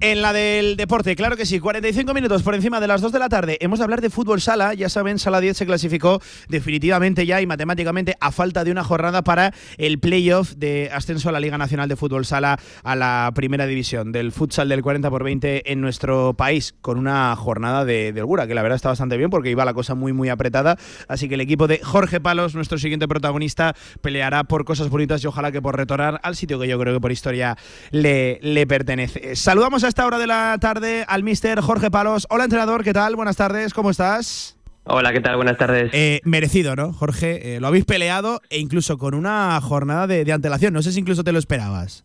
En 0.00 0.22
la 0.22 0.32
del 0.32 0.76
deporte, 0.76 1.16
claro 1.16 1.36
que 1.36 1.44
sí, 1.44 1.58
45 1.58 2.14
minutos 2.14 2.44
por 2.44 2.54
encima 2.54 2.78
de 2.78 2.86
las 2.86 3.00
2 3.00 3.10
de 3.10 3.18
la 3.18 3.28
tarde. 3.28 3.58
Hemos 3.60 3.80
de 3.80 3.84
hablar 3.84 4.00
de 4.00 4.10
fútbol 4.10 4.40
sala. 4.40 4.72
Ya 4.74 4.88
saben, 4.88 5.18
Sala 5.18 5.40
10 5.40 5.56
se 5.56 5.66
clasificó 5.66 6.20
definitivamente 6.48 7.26
ya 7.26 7.40
y 7.40 7.46
matemáticamente 7.46 8.14
a 8.20 8.30
falta 8.30 8.62
de 8.62 8.70
una 8.70 8.84
jornada 8.84 9.22
para 9.22 9.52
el 9.76 9.98
playoff 9.98 10.52
de 10.52 10.88
ascenso 10.92 11.30
a 11.30 11.32
la 11.32 11.40
Liga 11.40 11.58
Nacional 11.58 11.88
de 11.88 11.96
Fútbol 11.96 12.24
Sala 12.24 12.60
a 12.84 12.94
la 12.94 13.32
primera 13.34 13.66
división 13.66 14.12
del 14.12 14.30
futsal 14.30 14.68
del 14.68 14.82
40 14.82 15.10
por 15.10 15.24
20 15.24 15.72
en 15.72 15.80
nuestro 15.80 16.34
país, 16.34 16.76
con 16.80 16.96
una 16.96 17.34
jornada 17.34 17.84
de, 17.84 18.12
de 18.12 18.20
holgura, 18.20 18.46
que 18.46 18.54
la 18.54 18.62
verdad 18.62 18.76
está 18.76 18.90
bastante 18.90 19.16
bien 19.16 19.30
porque 19.30 19.50
iba 19.50 19.64
la 19.64 19.74
cosa 19.74 19.96
muy, 19.96 20.12
muy 20.12 20.28
apretada. 20.28 20.76
Así 21.08 21.28
que 21.28 21.34
el 21.34 21.40
equipo 21.40 21.66
de 21.66 21.80
Jorge 21.82 22.20
Palos, 22.20 22.54
nuestro 22.54 22.78
siguiente 22.78 23.08
protagonista, 23.08 23.74
peleará 24.00 24.44
por 24.44 24.64
cosas 24.64 24.90
bonitas 24.90 25.24
y 25.24 25.26
ojalá 25.26 25.50
que 25.50 25.60
por 25.60 25.76
retornar 25.76 26.20
al 26.22 26.36
sitio 26.36 26.60
que 26.60 26.68
yo 26.68 26.78
creo 26.78 26.94
que 26.94 27.00
por 27.00 27.10
historia 27.10 27.56
le, 27.90 28.38
le 28.42 28.64
pertenece. 28.64 29.34
Saludamos 29.34 29.82
a 29.82 29.87
esta 29.88 30.06
hora 30.06 30.18
de 30.18 30.26
la 30.26 30.56
tarde 30.60 31.04
al 31.08 31.22
mister 31.22 31.60
Jorge 31.60 31.90
Palos. 31.90 32.26
Hola, 32.30 32.44
entrenador, 32.44 32.84
¿qué 32.84 32.92
tal? 32.92 33.16
Buenas 33.16 33.36
tardes, 33.36 33.72
¿cómo 33.72 33.90
estás? 33.90 34.56
Hola, 34.84 35.12
¿qué 35.12 35.20
tal? 35.20 35.36
Buenas 35.36 35.56
tardes. 35.56 35.90
Eh, 35.92 36.20
merecido, 36.24 36.76
¿no, 36.76 36.92
Jorge? 36.92 37.56
Eh, 37.56 37.60
lo 37.60 37.66
habéis 37.66 37.84
peleado 37.84 38.40
e 38.50 38.58
incluso 38.58 38.98
con 38.98 39.14
una 39.14 39.60
jornada 39.60 40.06
de, 40.06 40.24
de 40.24 40.32
antelación. 40.32 40.74
No 40.74 40.82
sé 40.82 40.92
si 40.92 41.00
incluso 41.00 41.24
te 41.24 41.32
lo 41.32 41.38
esperabas. 41.38 42.04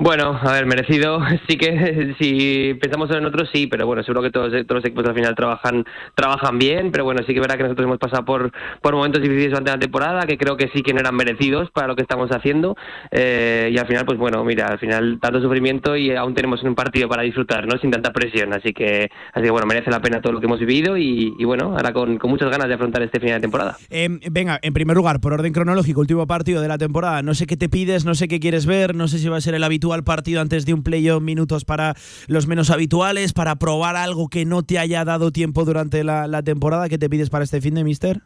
Bueno, 0.00 0.38
a 0.40 0.52
ver, 0.52 0.66
merecido. 0.66 1.20
Sí 1.48 1.56
que 1.56 2.14
si 2.18 2.74
pensamos 2.74 3.10
en 3.10 3.24
otros, 3.24 3.48
sí, 3.52 3.66
pero 3.66 3.86
bueno, 3.86 4.02
seguro 4.02 4.22
que 4.22 4.30
todos, 4.30 4.50
todos 4.50 4.82
los 4.82 4.84
equipos 4.84 5.06
al 5.06 5.14
final 5.14 5.34
trabajan 5.34 5.84
trabajan 6.14 6.58
bien, 6.58 6.90
pero 6.92 7.04
bueno, 7.04 7.22
sí 7.26 7.32
que 7.32 7.40
verá 7.40 7.56
que 7.56 7.62
nosotros 7.62 7.86
hemos 7.86 7.98
pasado 7.98 8.24
por, 8.24 8.52
por 8.82 8.94
momentos 8.94 9.22
difíciles 9.22 9.50
durante 9.50 9.70
la 9.70 9.78
temporada, 9.78 10.26
que 10.26 10.36
creo 10.36 10.56
que 10.56 10.68
sí 10.74 10.82
que 10.82 10.92
no 10.92 11.00
eran 11.00 11.14
merecidos 11.14 11.70
para 11.70 11.86
lo 11.86 11.96
que 11.96 12.02
estamos 12.02 12.30
haciendo. 12.30 12.76
eh, 13.10 13.70
y 13.72 13.78
al 13.78 13.86
final, 13.86 14.04
pues 14.04 14.18
bueno, 14.18 14.44
mira, 14.44 14.66
al 14.66 14.78
final 14.78 15.18
tanto 15.22 15.40
sufrimiento 15.40 15.96
y 15.96 16.14
aún 16.14 16.34
tenemos 16.34 16.62
un 16.62 16.74
partido 16.74 17.08
para 17.08 17.22
disfrutar, 17.22 17.66
¿no? 17.66 17.78
Sin 17.78 17.90
tanta 17.90 18.12
presión. 18.12 18.52
Así 18.52 18.72
que, 18.72 19.08
así 19.32 19.44
que 19.44 19.50
bueno, 19.50 19.66
merece 19.66 19.90
la 19.90 20.00
pena 20.00 20.20
todo 20.20 20.34
lo 20.34 20.40
que 20.40 20.46
hemos 20.46 20.60
vivido 20.60 20.98
y, 20.98 21.34
y 21.38 21.44
bueno, 21.44 21.72
ahora 21.76 21.92
con, 21.92 22.18
con 22.18 22.30
muchas 22.30 22.50
ganas 22.50 22.68
de 22.68 22.74
afrontar 22.74 23.02
este 23.02 23.20
final 23.20 23.36
de 23.36 23.40
temporada. 23.40 23.76
Eh, 23.90 24.08
venga, 24.30 24.58
en 24.60 24.74
primer 24.74 24.96
lugar, 24.96 25.20
por 25.20 25.32
orden 25.32 25.52
cronológico, 25.52 26.00
último 26.00 26.26
partido 26.26 26.60
de 26.60 26.68
la 26.68 26.76
temporada. 26.78 27.22
No 27.22 27.34
sé 27.34 27.46
qué 27.46 27.56
te 27.56 27.68
pides, 27.70 28.04
no 28.04 28.14
sé 28.14 28.28
qué 28.28 28.38
quieres 28.38 28.66
ver, 28.66 28.94
no 28.94 29.08
sé 29.08 29.18
si 29.18 29.28
va 29.28 29.38
a 29.38 29.40
ser 29.40 29.54
el 29.54 29.64
habitual 29.92 30.04
partido 30.04 30.40
antes 30.40 30.66
de 30.66 30.74
un 30.74 30.82
playoff, 30.82 31.22
minutos 31.22 31.64
para 31.64 31.94
los 32.26 32.46
menos 32.46 32.70
habituales, 32.70 33.32
para 33.32 33.56
probar 33.56 33.96
algo 33.96 34.28
que 34.28 34.44
no 34.44 34.62
te 34.62 34.78
haya 34.78 35.04
dado 35.04 35.32
tiempo 35.32 35.64
durante 35.64 36.04
la, 36.04 36.42
temporada. 36.42 36.88
¿Qué 36.88 36.98
te 36.98 37.10
pides 37.10 37.30
para 37.30 37.44
este 37.44 37.60
fin 37.60 37.74
de 37.74 37.84
mister? 37.84 38.22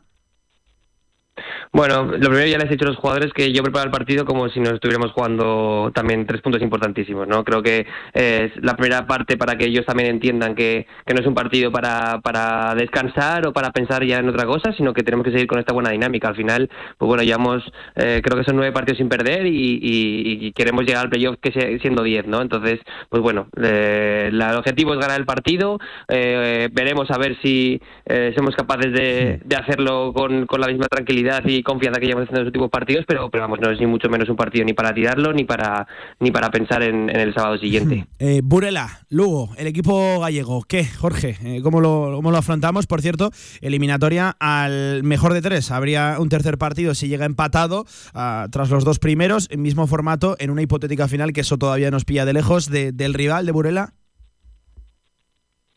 Bueno, 1.75 2.05
lo 2.05 2.19
primero 2.29 2.47
ya 2.47 2.59
les 2.59 2.67
he 2.67 2.73
dicho 2.73 2.85
a 2.85 2.89
los 2.89 2.99
jugadores 2.99 3.33
que 3.33 3.51
yo 3.51 3.63
preparo 3.63 3.87
el 3.87 3.91
partido 3.91 4.27
como 4.27 4.47
si 4.51 4.61
nos 4.61 4.75
estuviéramos 4.75 5.13
jugando 5.13 5.91
también 5.95 6.27
tres 6.27 6.43
puntos 6.43 6.61
importantísimos, 6.61 7.27
¿no? 7.27 7.45
Creo 7.45 7.63
que 7.63 7.87
eh, 8.13 8.51
es 8.55 8.63
la 8.63 8.77
primera 8.77 9.07
parte 9.07 9.39
para 9.39 9.57
que 9.57 9.65
ellos 9.65 9.87
también 9.87 10.11
entiendan 10.11 10.55
que, 10.55 10.87
que 11.07 11.15
no 11.15 11.21
es 11.23 11.27
un 11.27 11.35
partido 11.35 11.73
para, 11.73 12.21
para 12.21 12.75
descansar 12.75 13.47
o 13.47 13.55
para 13.55 13.71
pensar 13.71 14.05
ya 14.05 14.19
en 14.19 14.29
otra 14.29 14.45
cosa, 14.45 14.75
sino 14.75 14.93
que 14.93 15.03
tenemos 15.03 15.25
que 15.25 15.31
seguir 15.33 15.47
con 15.47 15.61
esta 15.61 15.73
buena 15.73 15.89
dinámica. 15.89 16.29
Al 16.29 16.37
final, 16.37 16.69
pues 16.99 17.07
bueno, 17.07 17.23
llevamos, 17.23 17.63
eh, 17.97 18.21
creo 18.23 18.37
que 18.37 18.45
son 18.45 18.57
nueve 18.57 18.73
partidos 18.73 18.99
sin 18.99 19.09
perder 19.09 19.47
y, 19.47 19.79
y- 19.83 20.47
y 20.49 20.53
queremos 20.53 20.85
llegar 20.85 21.05
al 21.05 21.11
playoff 21.11 21.37
que 21.41 21.53
sea- 21.53 21.79
siendo 21.79 22.03
diez, 22.03 22.27
¿no? 22.27 22.43
Entonces, 22.43 22.81
pues 23.09 23.23
bueno, 23.23 23.49
eh, 23.63 24.29
la- 24.31 24.51
el 24.51 24.59
objetivo 24.59 24.93
es 24.93 25.01
ganar 25.01 25.19
el 25.19 25.25
partido, 25.25 25.79
eh, 26.09 26.69
veremos 26.71 27.11
a 27.11 27.17
ver 27.17 27.39
si 27.41 27.81
eh, 28.05 28.35
somos 28.37 28.55
capaces 28.57 28.93
de, 28.93 29.41
de 29.43 29.57
hacerlo 29.57 30.13
con, 30.15 30.45
con 30.45 30.61
la 30.61 30.67
misma 30.67 30.87
tranquilidad 30.89 31.43
y 31.47 31.62
confianza 31.63 32.01
que 32.01 32.07
llevamos 32.07 32.25
haciendo 32.25 32.41
en 32.41 32.45
los 32.45 32.51
últimos 32.51 32.71
partidos, 32.71 33.05
pero, 33.07 33.29
vamos, 33.31 33.59
no 33.61 33.71
es 33.71 33.81
ni 33.81 33.87
mucho 33.87 34.09
menos 34.09 34.29
un 34.29 34.37
partido 34.37 34.65
ni 34.65 34.73
para 34.73 34.93
tirarlo 34.95 35.33
ni 35.33 35.45
para 35.45 35.87
ni 36.21 36.31
para 36.31 36.51
pensar 36.51 36.83
en, 36.83 37.09
en 37.11 37.21
el 37.21 37.35
sábado 37.35 37.59
siguiente. 37.59 38.07
Eh, 38.19 38.41
Burela, 38.45 39.01
Lugo, 39.09 39.51
el 39.57 39.67
equipo 39.67 40.21
gallego. 40.21 40.63
¿Qué, 40.63 40.85
Jorge? 40.85 41.37
Eh, 41.45 41.61
¿cómo, 41.63 41.81
lo, 41.81 42.13
¿Cómo 42.15 42.31
lo 42.31 42.39
afrontamos? 42.39 42.87
Por 42.87 43.01
cierto, 43.03 43.31
eliminatoria 43.61 44.37
al 44.39 45.03
mejor 45.03 45.33
de 45.33 45.43
tres. 45.43 45.71
Habría 45.73 46.17
un 46.21 46.29
tercer 46.29 46.57
partido 46.59 46.95
si 46.95 47.09
llega 47.09 47.25
empatado 47.25 47.85
ah, 48.15 48.47
tras 48.53 48.71
los 48.71 48.85
dos 48.85 48.99
primeros, 48.99 49.49
en 49.51 49.61
mismo 49.63 49.87
formato, 49.87 50.37
en 50.39 50.51
una 50.51 50.63
hipotética 50.63 51.09
final 51.09 51.33
que 51.33 51.41
eso 51.41 51.59
todavía 51.59 51.91
nos 51.91 52.05
pilla 52.05 52.25
de 52.25 52.33
lejos 52.33 52.71
de- 52.71 52.93
del 52.93 53.15
rival 53.15 53.45
de 53.47 53.53
Burela. 53.53 53.95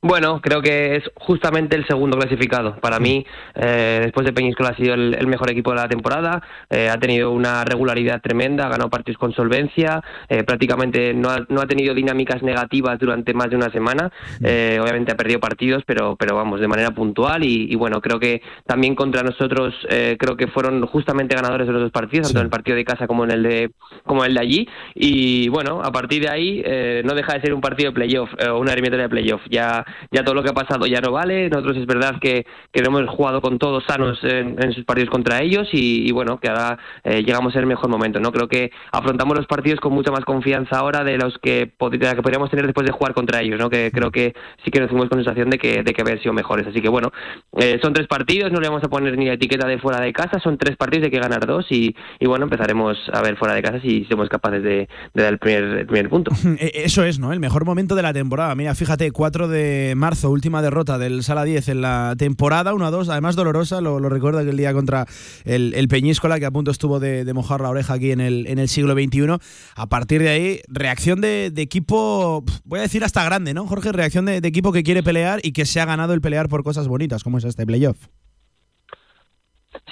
Bueno, 0.08 0.40
creo 0.40 0.62
que 0.62 0.98
es 0.98 1.04
justamente 1.16 1.76
el 1.76 1.88
segundo 1.88 2.16
clasificado. 2.16 2.76
Para 2.80 3.00
mí, 3.00 3.26
eh, 3.56 4.02
después 4.04 4.24
de 4.24 4.34
Peñíscola 4.34 4.70
ha 4.70 4.76
sido 4.76 4.94
el, 4.94 5.16
el 5.16 5.26
mejor 5.26 5.50
equipo 5.50 5.72
de 5.72 5.78
la 5.78 5.88
temporada, 5.88 6.44
eh, 6.70 6.90
ha 6.90 7.00
tenido 7.00 7.32
una 7.32 7.66
regularidad 7.66 8.22
tremenda, 8.22 8.68
ha 8.68 8.70
ganado 8.70 8.92
partidos 8.92 9.18
con 9.18 9.34
solvencia, 9.34 10.04
eh, 10.30 10.44
prácticamente 10.44 11.12
no 11.16 11.30
ha, 11.32 11.40
no 11.50 11.60
ha 11.60 11.66
tenido 11.66 11.96
dinámicas 11.96 12.44
negativas 12.44 13.00
durante 13.00 13.34
más 13.34 13.50
de 13.50 13.56
una 13.56 13.72
semana, 13.72 14.12
Eh, 14.44 14.78
obviamente 14.80 15.12
ha 15.12 15.16
perdido 15.16 15.40
partidos, 15.40 15.82
pero, 15.88 16.16
pero 16.18 16.36
vamos, 16.36 16.60
de 16.60 16.68
manera 16.68 16.92
puntual 16.92 17.44
y, 17.44 17.66
y 17.72 17.76
bueno, 17.76 18.00
creo 18.00 18.20
que 18.20 18.44
también 18.68 18.94
contra 18.94 19.24
nosotros 19.24 19.74
eh, 19.90 20.18
creo 20.20 20.38
que 20.38 20.46
fueron 20.48 20.86
justamente 20.86 21.34
ganadores 21.36 21.66
de 21.66 21.74
los 21.74 21.82
dos 21.82 21.92
partidos, 21.92 22.28
tanto 22.28 22.42
en 22.42 22.46
el 22.46 22.52
partido 22.52 22.78
de 22.78 22.86
casa 22.86 23.08
como 23.08 23.24
en 23.24 23.32
el 23.32 23.42
de, 23.42 23.72
como 24.06 24.24
en 24.24 24.30
el 24.30 24.36
de 24.36 24.42
allí. 24.42 24.68
Y 24.94 25.50
bueno, 25.50 25.82
a 25.84 25.92
partir 25.92 26.22
de 26.22 26.30
ahí 26.30 26.62
eh, 26.64 27.02
no 27.04 27.16
deja 27.16 27.34
de 27.34 27.42
ser 27.42 27.54
un 27.56 27.62
partido 27.62 27.90
de 27.90 27.96
playoff, 27.96 28.30
una 28.60 28.74
eliminatoria 28.74 29.08
de 29.08 29.10
playoff, 29.10 29.42
ya 29.50 29.84
ya 30.12 30.24
todo 30.24 30.36
lo 30.36 30.44
que 30.44 30.50
ha 30.50 30.54
pasado 30.54 30.86
ya 30.86 31.02
no 31.02 31.12
vale. 31.12 31.50
Nosotros 31.50 31.78
es 31.78 31.86
verdad 31.86 32.16
que, 32.20 32.46
que 32.72 32.82
no 32.82 32.90
hemos 32.90 33.10
jugado 33.16 33.42
con 33.42 33.60
todos 33.60 33.84
sanos 33.88 34.20
en, 34.24 34.62
en 34.62 34.74
sus 34.74 34.86
partidos 34.86 35.10
contra 35.10 35.42
ellos 35.42 35.68
y, 35.72 36.12
bueno, 36.12 36.40
que 36.40 36.50
ahora 36.50 36.78
eh, 37.04 37.24
llegamos 37.24 37.54
en 37.56 37.62
el 37.62 37.68
mejor 37.68 37.90
momento. 37.90 38.20
no 38.20 38.32
Creo 38.32 38.48
que 38.48 38.72
afrontamos 38.92 39.38
los 39.38 39.48
partidos 39.48 39.80
con 39.80 39.94
mucha 39.94 40.12
más 40.12 40.26
confianza 40.26 40.78
ahora 40.78 41.04
de 41.04 41.18
los 41.18 41.38
que, 41.40 41.72
de 41.92 42.00
que 42.00 42.22
podríamos 42.22 42.50
tener 42.50 42.66
después 42.66 42.86
de 42.86 42.92
jugar 42.92 43.14
contra 43.14 43.42
ellos. 43.42 43.60
¿no? 43.60 43.70
Que 43.70 43.92
creo 43.92 44.12
que 44.12 44.34
sí 44.64 44.72
que 44.72 44.80
nos 44.80 44.90
fuimos 44.90 45.10
con 45.10 45.20
sensación 45.20 45.50
de 45.50 45.58
que, 45.58 45.84
de 45.84 45.94
que 45.94 46.02
haber 46.02 46.22
sido 46.22 46.34
mejores. 46.34 46.68
Así 46.68 46.82
que 46.82 46.90
bueno, 46.90 47.12
eh, 47.58 47.80
son 47.82 47.94
tres 47.94 48.08
partidos, 48.08 48.52
no 48.52 48.60
le 48.60 48.68
vamos 48.68 48.84
a 48.84 48.90
poner 48.90 49.18
ni 49.18 49.26
la 49.26 49.34
etiqueta 49.34 49.68
de 49.68 49.78
fuera 49.78 50.00
de 50.02 50.14
casa, 50.14 50.40
son 50.40 50.58
tres 50.58 50.76
partidos, 50.78 51.06
hay 51.06 51.12
que 51.12 51.20
ganar 51.20 51.46
dos 51.46 51.66
y, 51.70 51.96
y 52.20 52.26
bueno, 52.28 52.46
empezaremos 52.46 52.98
a 53.12 53.22
ver 53.22 53.38
fuera 53.38 53.56
de 53.56 53.62
casa 53.62 53.80
si 53.82 54.06
somos 54.06 54.30
capaces 54.30 54.64
de, 54.64 54.88
dar 55.14 55.34
el 55.34 55.40
primer, 55.40 55.86
primer 55.88 56.10
punto. 56.10 56.32
Eh, 56.58 56.84
Eso 56.86 57.04
es, 57.04 57.20
¿no? 57.20 57.34
El 57.34 57.42
mejor 57.42 57.66
momento 57.66 57.96
de 57.96 58.02
la 58.02 58.14
temporada. 58.14 58.56
Mira, 58.56 58.76
fíjate, 58.76 59.12
4 59.12 59.48
de 59.50 59.75
marzo, 59.96 60.30
última 60.30 60.62
derrota 60.62 60.98
del 60.98 61.24
Sala 61.24 61.44
10 61.44 61.70
en 61.70 61.82
la 61.82 62.16
temporada, 62.18 62.74
1-2, 62.74 63.10
además 63.10 63.36
dolorosa, 63.36 63.82
lo, 63.82 64.00
recuerdo 64.10 64.40
aquel 64.40 64.58
día 64.58 64.74
contra 64.74 65.06
el, 65.44 65.88
Peñíscola, 65.88 66.40
que 66.40 66.46
a 66.46 66.52
punto 66.52 66.72
estuvo 66.72 67.00
de, 67.00 67.32
mojar 67.34 67.62
la 67.62 67.70
oreja 67.70 67.94
aquí 67.94 68.12
en 68.12 68.22
el, 68.22 68.48
en 68.48 68.60
el 68.60 68.70
siglo 68.70 68.94
XXI. 68.94 69.38
A 69.76 69.88
partir 69.88 70.22
de 70.22 70.30
ahí, 70.30 70.62
reacción 70.68 71.22
de, 71.22 71.52
equipo, 71.58 72.44
voy 72.64 72.80
a 72.80 72.84
decir 72.84 73.04
hasta 73.04 73.24
grande, 73.24 73.54
¿no, 73.54 73.68
Jorge? 73.68 73.92
Reacción 73.92 74.26
de 74.26 74.38
equipo 74.38 74.72
que 74.72 74.84
quiere 74.84 75.04
pelear 75.04 75.40
y 75.44 75.52
que 75.52 75.66
se 75.66 75.80
ha 75.80 75.86
ganado 75.86 76.14
el 76.14 76.22
pelear 76.22 76.50
por 76.50 76.64
cosas 76.64 76.88
bonitas, 76.88 77.24
como 77.24 77.38
es 77.38 77.44
este 77.44 77.66
playoff. 77.66 77.98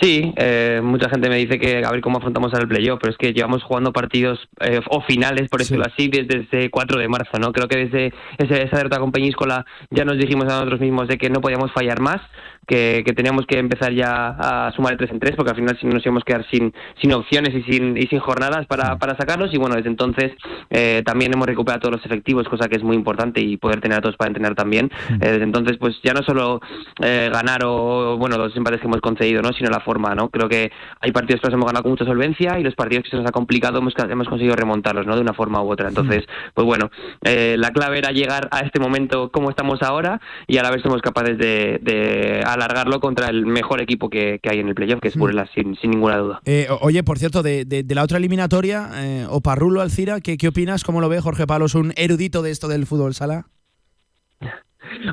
Sí, 0.01 0.33
eh, 0.37 0.81
mucha 0.83 1.09
gente 1.09 1.29
me 1.29 1.37
dice 1.37 1.59
que 1.59 1.83
a 1.85 1.91
ver 1.91 2.01
cómo 2.01 2.17
afrontamos 2.17 2.53
al 2.53 2.67
playoff, 2.67 2.99
pero 3.01 3.11
es 3.11 3.17
que 3.17 3.33
llevamos 3.33 3.63
jugando 3.63 3.93
partidos 3.93 4.47
eh, 4.59 4.81
o 4.89 5.01
finales, 5.01 5.49
por 5.49 5.59
decirlo 5.59 5.85
así, 5.85 6.07
desde 6.09 6.41
ese 6.41 6.69
4 6.69 6.99
de 6.99 7.07
marzo, 7.07 7.37
¿no? 7.39 7.51
Creo 7.51 7.67
que 7.67 7.77
desde 7.85 8.13
ese- 8.37 8.63
esa 8.63 8.77
derrota 8.77 8.99
con 8.99 9.11
Peñíscola 9.11 9.65
ya 9.91 10.03
nos 10.05 10.17
dijimos 10.17 10.45
a 10.45 10.55
nosotros 10.57 10.79
mismos 10.79 11.07
de 11.07 11.17
que 11.17 11.29
no 11.29 11.41
podíamos 11.41 11.71
fallar 11.71 11.99
más, 12.01 12.21
que, 12.67 13.03
que 13.05 13.13
teníamos 13.13 13.45
que 13.45 13.59
empezar 13.59 13.93
ya 13.93 14.35
a 14.39 14.71
sumar 14.73 14.93
de 14.93 14.97
tres 14.97 15.11
en 15.11 15.19
tres, 15.19 15.35
porque 15.35 15.51
al 15.51 15.57
final 15.57 15.77
si 15.79 15.85
no 15.87 15.93
nos 15.93 16.05
íbamos 16.05 16.23
a 16.23 16.25
quedar 16.25 16.45
sin, 16.49 16.73
sin 17.01 17.13
opciones 17.13 17.53
y 17.53 17.63
sin, 17.63 17.97
y 17.97 18.07
sin 18.07 18.19
jornadas 18.19 18.65
para, 18.67 18.97
para 18.97 19.15
sacarlos, 19.17 19.53
y 19.53 19.57
bueno, 19.57 19.75
desde 19.75 19.89
entonces 19.89 20.31
eh, 20.69 21.01
también 21.05 21.33
hemos 21.33 21.47
recuperado 21.47 21.81
todos 21.81 21.97
los 21.97 22.05
efectivos, 22.05 22.47
cosa 22.47 22.67
que 22.67 22.77
es 22.77 22.83
muy 22.83 22.95
importante, 22.95 23.41
y 23.41 23.57
poder 23.57 23.81
tener 23.81 23.97
a 23.97 24.01
todos 24.01 24.15
para 24.15 24.29
entrenar 24.29 24.55
también. 24.55 24.91
Eh, 25.09 25.31
desde 25.31 25.43
entonces, 25.43 25.77
pues 25.77 25.95
ya 26.03 26.13
no 26.13 26.21
solo 26.23 26.61
eh, 27.01 27.29
ganar 27.31 27.63
o, 27.65 28.17
bueno, 28.17 28.37
los 28.37 28.55
empates 28.55 28.81
que 28.81 28.87
hemos 28.87 29.01
concedido, 29.01 29.41
¿no? 29.41 29.51
Sino 29.53 29.69
la 29.69 29.79
forma, 29.79 30.15
¿no? 30.15 30.29
Creo 30.29 30.49
que 30.49 30.71
hay 30.99 31.11
partidos 31.11 31.41
que 31.41 31.47
los 31.47 31.53
hemos 31.53 31.65
ganado 31.65 31.83
con 31.83 31.91
mucha 31.91 32.05
solvencia 32.05 32.59
y 32.59 32.63
los 32.63 32.75
partidos 32.75 33.03
que 33.03 33.09
se 33.09 33.17
nos 33.17 33.25
ha 33.25 33.31
complicado 33.31 33.79
hemos, 33.79 33.93
hemos 34.09 34.27
conseguido 34.27 34.55
remontarlos, 34.55 35.05
¿no? 35.05 35.15
De 35.15 35.21
una 35.21 35.33
forma 35.33 35.61
u 35.61 35.71
otra. 35.71 35.87
Entonces, 35.87 36.25
pues 36.53 36.65
bueno, 36.65 36.89
eh, 37.23 37.55
la 37.57 37.71
clave 37.71 37.97
era 37.99 38.11
llegar 38.11 38.47
a 38.51 38.59
este 38.59 38.79
momento 38.79 39.29
como 39.31 39.49
estamos 39.49 39.81
ahora 39.81 40.19
y 40.47 40.57
a 40.57 40.63
la 40.63 40.71
vez 40.71 40.81
somos 40.81 41.01
capaces 41.01 41.37
de, 41.37 41.79
de 41.81 42.43
alargarlo 42.53 42.99
contra 42.99 43.27
el 43.29 43.45
mejor 43.45 43.81
equipo 43.81 44.09
que, 44.09 44.39
que 44.41 44.49
hay 44.49 44.59
en 44.59 44.67
el 44.67 44.75
playoff, 44.75 44.99
que 45.01 45.07
es 45.09 45.15
Burela, 45.15 45.47
sin, 45.53 45.75
sin 45.77 45.91
ninguna 45.91 46.17
duda. 46.17 46.41
Eh, 46.45 46.67
oye, 46.81 47.03
por 47.03 47.19
cierto, 47.19 47.43
de, 47.43 47.65
de- 47.65 47.83
de 47.83 47.95
la 47.95 48.03
otra 48.03 48.17
eliminatoria, 48.17 48.89
eh, 48.95 49.25
Oparrulo 49.29 49.81
Alcira, 49.81 50.21
¿qué, 50.21 50.37
¿qué 50.37 50.47
opinas? 50.47 50.83
¿Cómo 50.83 51.01
lo 51.01 51.09
ve 51.09 51.19
Jorge 51.21 51.45
Palos, 51.47 51.75
un 51.75 51.93
erudito 51.95 52.41
de 52.41 52.51
esto 52.51 52.67
del 52.67 52.85
fútbol 52.85 53.13
sala? 53.13 53.47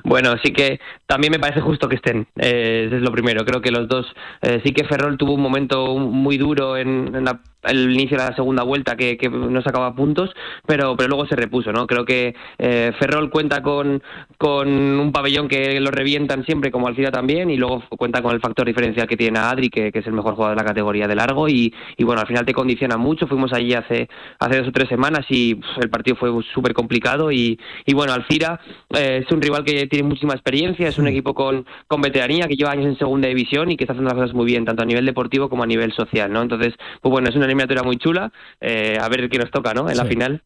Bueno, 0.05 0.35
sí 0.43 0.53
que 0.53 0.81
también 1.07 1.31
me 1.33 1.39
parece 1.39 1.61
justo 1.61 1.89
que 1.89 1.97
estén. 1.97 2.27
Eh, 2.37 2.89
es 2.93 3.03
lo 3.03 3.13
primero. 3.13 3.45
Creo 3.45 3.61
que 3.61 3.71
los 3.71 3.89
dos. 3.89 4.07
eh, 4.43 4.61
sí 4.65 4.73
que 4.73 4.85
Ferrol 4.85 5.17
tuvo 5.19 5.35
un 5.35 5.43
momento 5.43 5.97
muy 5.99 6.39
duro 6.39 6.77
en, 6.77 7.15
en 7.15 7.25
la- 7.25 7.41
el 7.63 7.91
inicio 7.93 8.17
de 8.17 8.25
la 8.25 8.35
segunda 8.35 8.63
vuelta 8.63 8.97
que, 8.97 9.19
que 9.19 9.29
no 9.29 9.61
sacaba 9.61 9.95
puntos, 9.95 10.31
pero, 10.67 10.97
pero 10.97 11.09
luego 11.11 11.27
se 11.27 11.37
repuso, 11.37 11.73
¿no? 11.73 11.87
Creo 11.87 12.07
que 12.07 12.35
eh, 12.59 12.93
Ferrol 12.99 13.31
cuenta 13.31 13.63
con, 13.63 14.03
con 14.39 14.69
un 14.69 15.13
pabellón 15.13 15.47
que 15.47 15.79
lo 15.79 15.91
revientan 15.91 16.43
siempre, 16.47 16.71
como 16.71 16.89
Alcira 16.89 17.11
también, 17.11 17.51
y 17.51 17.59
luego 17.59 17.83
cuenta 17.99 18.23
con 18.23 18.33
el 18.35 18.41
factor 18.41 18.67
diferencial 18.67 19.07
que 19.07 19.19
tiene 19.19 19.39
a 19.39 19.51
Adri, 19.51 19.69
que, 19.69 19.91
es 19.93 20.07
el 20.07 20.15
mejor 20.15 20.37
jugador 20.37 20.57
de 20.57 20.63
la 20.63 20.69
categoría 20.69 21.07
de 21.07 21.15
largo, 21.15 21.49
y, 21.51 21.75
bueno, 22.03 22.23
al 22.23 22.27
final 22.27 22.47
te 22.47 22.55
condiciona 22.55 22.97
mucho. 22.97 23.27
Fuimos 23.27 23.53
allí 23.53 23.75
hace, 23.75 24.09
hace 24.39 24.59
dos 24.59 24.69
o 24.69 24.73
tres 24.73 24.89
semanas 24.89 25.27
y 25.29 25.61
el 25.83 25.91
partido 25.91 26.17
fue 26.17 26.31
súper 26.55 26.73
complicado, 26.73 27.31
y, 27.31 27.61
y 27.85 27.93
bueno, 27.93 28.15
Alcira 28.15 28.59
eh, 28.97 29.23
es 29.23 29.31
un 29.31 29.43
rival 29.43 29.60
que 29.65 29.87
tiene 29.87 30.09
muchísima 30.09 30.35
experiencia, 30.35 30.89
es 30.89 30.99
un 30.99 31.07
equipo 31.09 31.35
con, 31.35 31.67
con 31.87 32.01
veteranía, 32.01 32.47
que 32.49 32.57
lleva 32.57 32.73
años 32.73 32.87
en 32.87 32.99
segunda 32.99 33.29
división 33.29 33.71
y 33.71 33.77
que 33.77 33.85
está 33.85 33.93
haciendo 33.93 34.11
las 34.11 34.19
cosas 34.21 34.35
muy 34.35 34.47
bien, 34.47 34.65
tanto 34.65 34.83
a 34.83 34.87
nivel 34.87 35.07
deportivo 35.07 35.49
como 35.49 35.63
a 35.63 35.67
nivel 35.67 35.93
social, 35.93 36.33
¿no? 36.33 36.43
Entonces, 36.43 36.75
pues 37.01 37.11
bueno, 37.11 37.29
es 37.29 37.37
una 37.37 37.45
eliminatoria 37.47 37.83
muy 37.83 37.97
chula, 37.97 38.33
eh, 38.61 38.99
a 39.01 39.09
ver 39.09 39.29
qué 39.29 39.39
nos 39.39 39.51
toca, 39.51 39.75
¿no? 39.75 39.89
En 39.91 39.97
la 39.97 40.05
Sí. 40.05 40.09
final. 40.11 40.43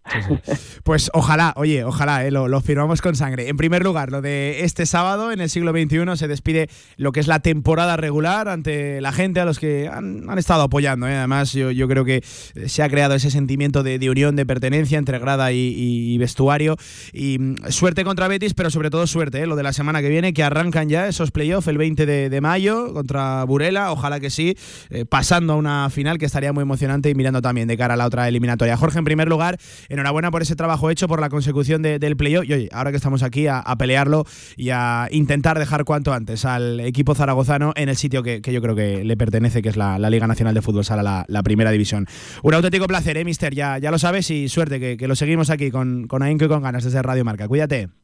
Pues 0.82 1.10
ojalá, 1.14 1.52
oye, 1.56 1.84
ojalá, 1.84 2.26
eh, 2.26 2.30
lo, 2.30 2.48
lo 2.48 2.60
firmamos 2.60 3.00
con 3.00 3.14
sangre. 3.16 3.48
En 3.48 3.56
primer 3.56 3.82
lugar, 3.82 4.10
lo 4.10 4.20
de 4.20 4.64
este 4.64 4.86
sábado, 4.86 5.32
en 5.32 5.40
el 5.40 5.48
siglo 5.48 5.72
XXI, 5.72 6.16
se 6.16 6.28
despide 6.28 6.68
lo 6.96 7.12
que 7.12 7.20
es 7.20 7.26
la 7.28 7.40
temporada 7.40 7.96
regular 7.96 8.48
ante 8.48 9.00
la 9.00 9.12
gente 9.12 9.40
a 9.40 9.44
los 9.44 9.58
que 9.58 9.88
han, 9.88 10.28
han 10.28 10.38
estado 10.38 10.62
apoyando. 10.62 11.06
eh. 11.08 11.14
Además, 11.16 11.52
yo, 11.52 11.70
yo 11.70 11.88
creo 11.88 12.04
que 12.04 12.20
se 12.22 12.82
ha 12.82 12.88
creado 12.88 13.14
ese 13.14 13.30
sentimiento 13.30 13.82
de, 13.82 13.98
de 13.98 14.10
unión, 14.10 14.36
de 14.36 14.44
pertenencia 14.46 14.98
entre 14.98 15.18
grada 15.18 15.52
y, 15.52 15.56
y- 15.58 16.14
y 16.14 16.18
vestuario. 16.18 16.76
Y 17.12 17.38
mm, 17.38 17.54
suerte 17.70 18.04
contra 18.04 18.28
Betis, 18.28 18.54
pero 18.54 18.70
sobre 18.70 18.90
todo 18.90 19.03
suerte, 19.06 19.42
eh, 19.42 19.46
lo 19.46 19.56
de 19.56 19.62
la 19.62 19.72
semana 19.72 20.00
que 20.00 20.08
viene, 20.08 20.32
que 20.32 20.42
arrancan 20.42 20.88
ya 20.88 21.08
esos 21.08 21.30
playoffs 21.30 21.68
el 21.68 21.78
20 21.78 22.06
de, 22.06 22.40
mayo 22.40 22.92
contra 22.92 23.44
Burela. 23.44 23.92
Ojalá 23.92 24.20
que 24.20 24.30
sí, 24.30 24.56
eh, 24.90 25.04
pasando 25.04 25.54
a 25.54 25.56
una 25.56 25.88
final 25.90 26.18
que 26.18 26.26
estaría 26.26 26.52
muy 26.52 26.62
emocionante 26.62 27.10
y 27.10 27.14
mirando 27.14 27.40
también 27.40 27.68
de 27.68 27.76
cara 27.76 27.94
a 27.94 27.96
la 27.96 28.06
otra 28.06 28.28
eliminatoria. 28.28 28.76
Jorge, 28.76 28.98
en 28.98 29.04
primer 29.04 29.28
lugar, 29.28 29.58
enhorabuena 29.88 30.30
por 30.30 30.42
ese 30.42 30.56
trabajo 30.56 30.90
hecho, 30.90 31.08
por 31.08 31.20
la 31.20 31.28
consecución 31.28 31.82
de- 31.82 31.98
del 31.98 32.16
playoff. 32.16 32.44
Y 32.48 32.52
oye, 32.52 32.68
ahora 32.72 32.90
que 32.90 32.96
estamos 32.96 33.22
aquí 33.22 33.46
a, 33.46 33.62
pelearlo 33.78 34.24
y 34.56 34.70
a 34.70 35.08
intentar 35.10 35.58
dejar 35.58 35.84
cuanto 35.84 36.12
antes 36.12 36.44
al 36.44 36.80
equipo 36.80 37.14
zaragozano 37.14 37.72
en 37.76 37.88
el 37.88 37.96
sitio 37.96 38.22
que, 38.22 38.40
yo 38.40 38.62
creo 38.62 38.76
que 38.76 39.04
le 39.04 39.16
pertenece, 39.16 39.62
que 39.62 39.68
es 39.68 39.76
la, 39.76 39.98
Liga 40.10 40.26
Nacional 40.26 40.54
de 40.54 40.62
Fútbol 40.62 40.84
Sala, 40.84 41.24
la, 41.26 41.42
primera 41.42 41.70
división. 41.70 42.06
Un 42.42 42.54
auténtico 42.54 42.86
placer, 42.86 43.16
¿eh, 43.16 43.24
mister? 43.24 43.54
Ya, 43.54 43.78
ya 43.78 43.90
lo 43.90 43.98
sabes 43.98 44.30
y 44.30 44.48
suerte, 44.48 44.78
que, 44.78 44.96
que 44.96 45.08
lo 45.08 45.16
seguimos 45.16 45.50
aquí 45.50 45.70
con, 45.70 46.06
con 46.06 46.22
ahínco 46.22 46.44
y 46.44 46.48
con 46.48 46.62
ganas 46.62 46.84
desde 46.84 47.02
Radio 47.02 47.24
Marca. 47.24 47.48
Cuídate. 47.48 48.03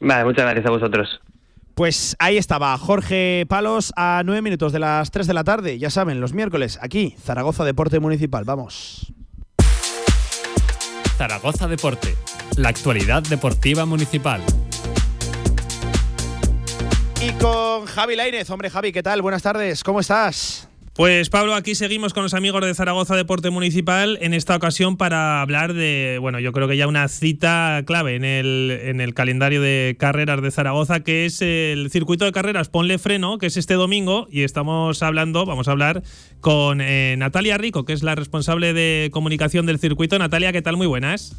Vale, 0.00 0.24
muchas 0.24 0.44
gracias 0.44 0.66
a 0.66 0.70
vosotros. 0.70 1.20
Pues 1.74 2.16
ahí 2.18 2.36
estaba 2.36 2.76
Jorge 2.76 3.46
Palos 3.48 3.92
a 3.96 4.22
nueve 4.24 4.42
minutos 4.42 4.72
de 4.72 4.80
las 4.80 5.12
3 5.12 5.26
de 5.28 5.34
la 5.34 5.44
tarde. 5.44 5.78
Ya 5.78 5.90
saben, 5.90 6.20
los 6.20 6.32
miércoles 6.32 6.78
aquí, 6.82 7.14
Zaragoza 7.20 7.64
Deporte 7.64 8.00
Municipal. 8.00 8.44
Vamos. 8.44 9.12
Zaragoza 11.16 11.68
Deporte, 11.68 12.16
la 12.56 12.68
actualidad 12.68 13.22
deportiva 13.22 13.86
municipal. 13.86 14.40
Y 17.20 17.30
con 17.32 17.86
Javi 17.86 18.14
Lainez. 18.14 18.48
Hombre, 18.50 18.70
Javi, 18.70 18.92
¿qué 18.92 19.02
tal? 19.02 19.22
Buenas 19.22 19.42
tardes. 19.42 19.82
¿Cómo 19.82 20.00
estás? 20.00 20.68
Pues 20.98 21.30
Pablo, 21.30 21.54
aquí 21.54 21.76
seguimos 21.76 22.12
con 22.12 22.24
los 22.24 22.34
amigos 22.34 22.66
de 22.66 22.74
Zaragoza 22.74 23.14
Deporte 23.14 23.50
Municipal, 23.50 24.18
en 24.20 24.34
esta 24.34 24.56
ocasión 24.56 24.96
para 24.96 25.40
hablar 25.40 25.72
de, 25.72 26.18
bueno, 26.20 26.40
yo 26.40 26.50
creo 26.50 26.66
que 26.66 26.76
ya 26.76 26.88
una 26.88 27.06
cita 27.06 27.84
clave 27.86 28.16
en 28.16 28.24
el, 28.24 28.76
en 28.82 29.00
el 29.00 29.14
calendario 29.14 29.62
de 29.62 29.94
carreras 29.96 30.42
de 30.42 30.50
Zaragoza, 30.50 31.04
que 31.04 31.24
es 31.24 31.40
el 31.40 31.88
circuito 31.92 32.24
de 32.24 32.32
carreras 32.32 32.68
Ponle 32.68 32.98
Freno, 32.98 33.38
que 33.38 33.46
es 33.46 33.56
este 33.56 33.74
domingo, 33.74 34.26
y 34.28 34.42
estamos 34.42 35.00
hablando, 35.04 35.46
vamos 35.46 35.68
a 35.68 35.70
hablar 35.70 36.02
con 36.40 36.80
eh, 36.80 37.14
Natalia 37.16 37.58
Rico, 37.58 37.84
que 37.84 37.92
es 37.92 38.02
la 38.02 38.16
responsable 38.16 38.72
de 38.72 39.10
comunicación 39.12 39.66
del 39.66 39.78
circuito. 39.78 40.18
Natalia, 40.18 40.50
¿qué 40.50 40.62
tal? 40.62 40.76
Muy 40.76 40.88
buenas. 40.88 41.36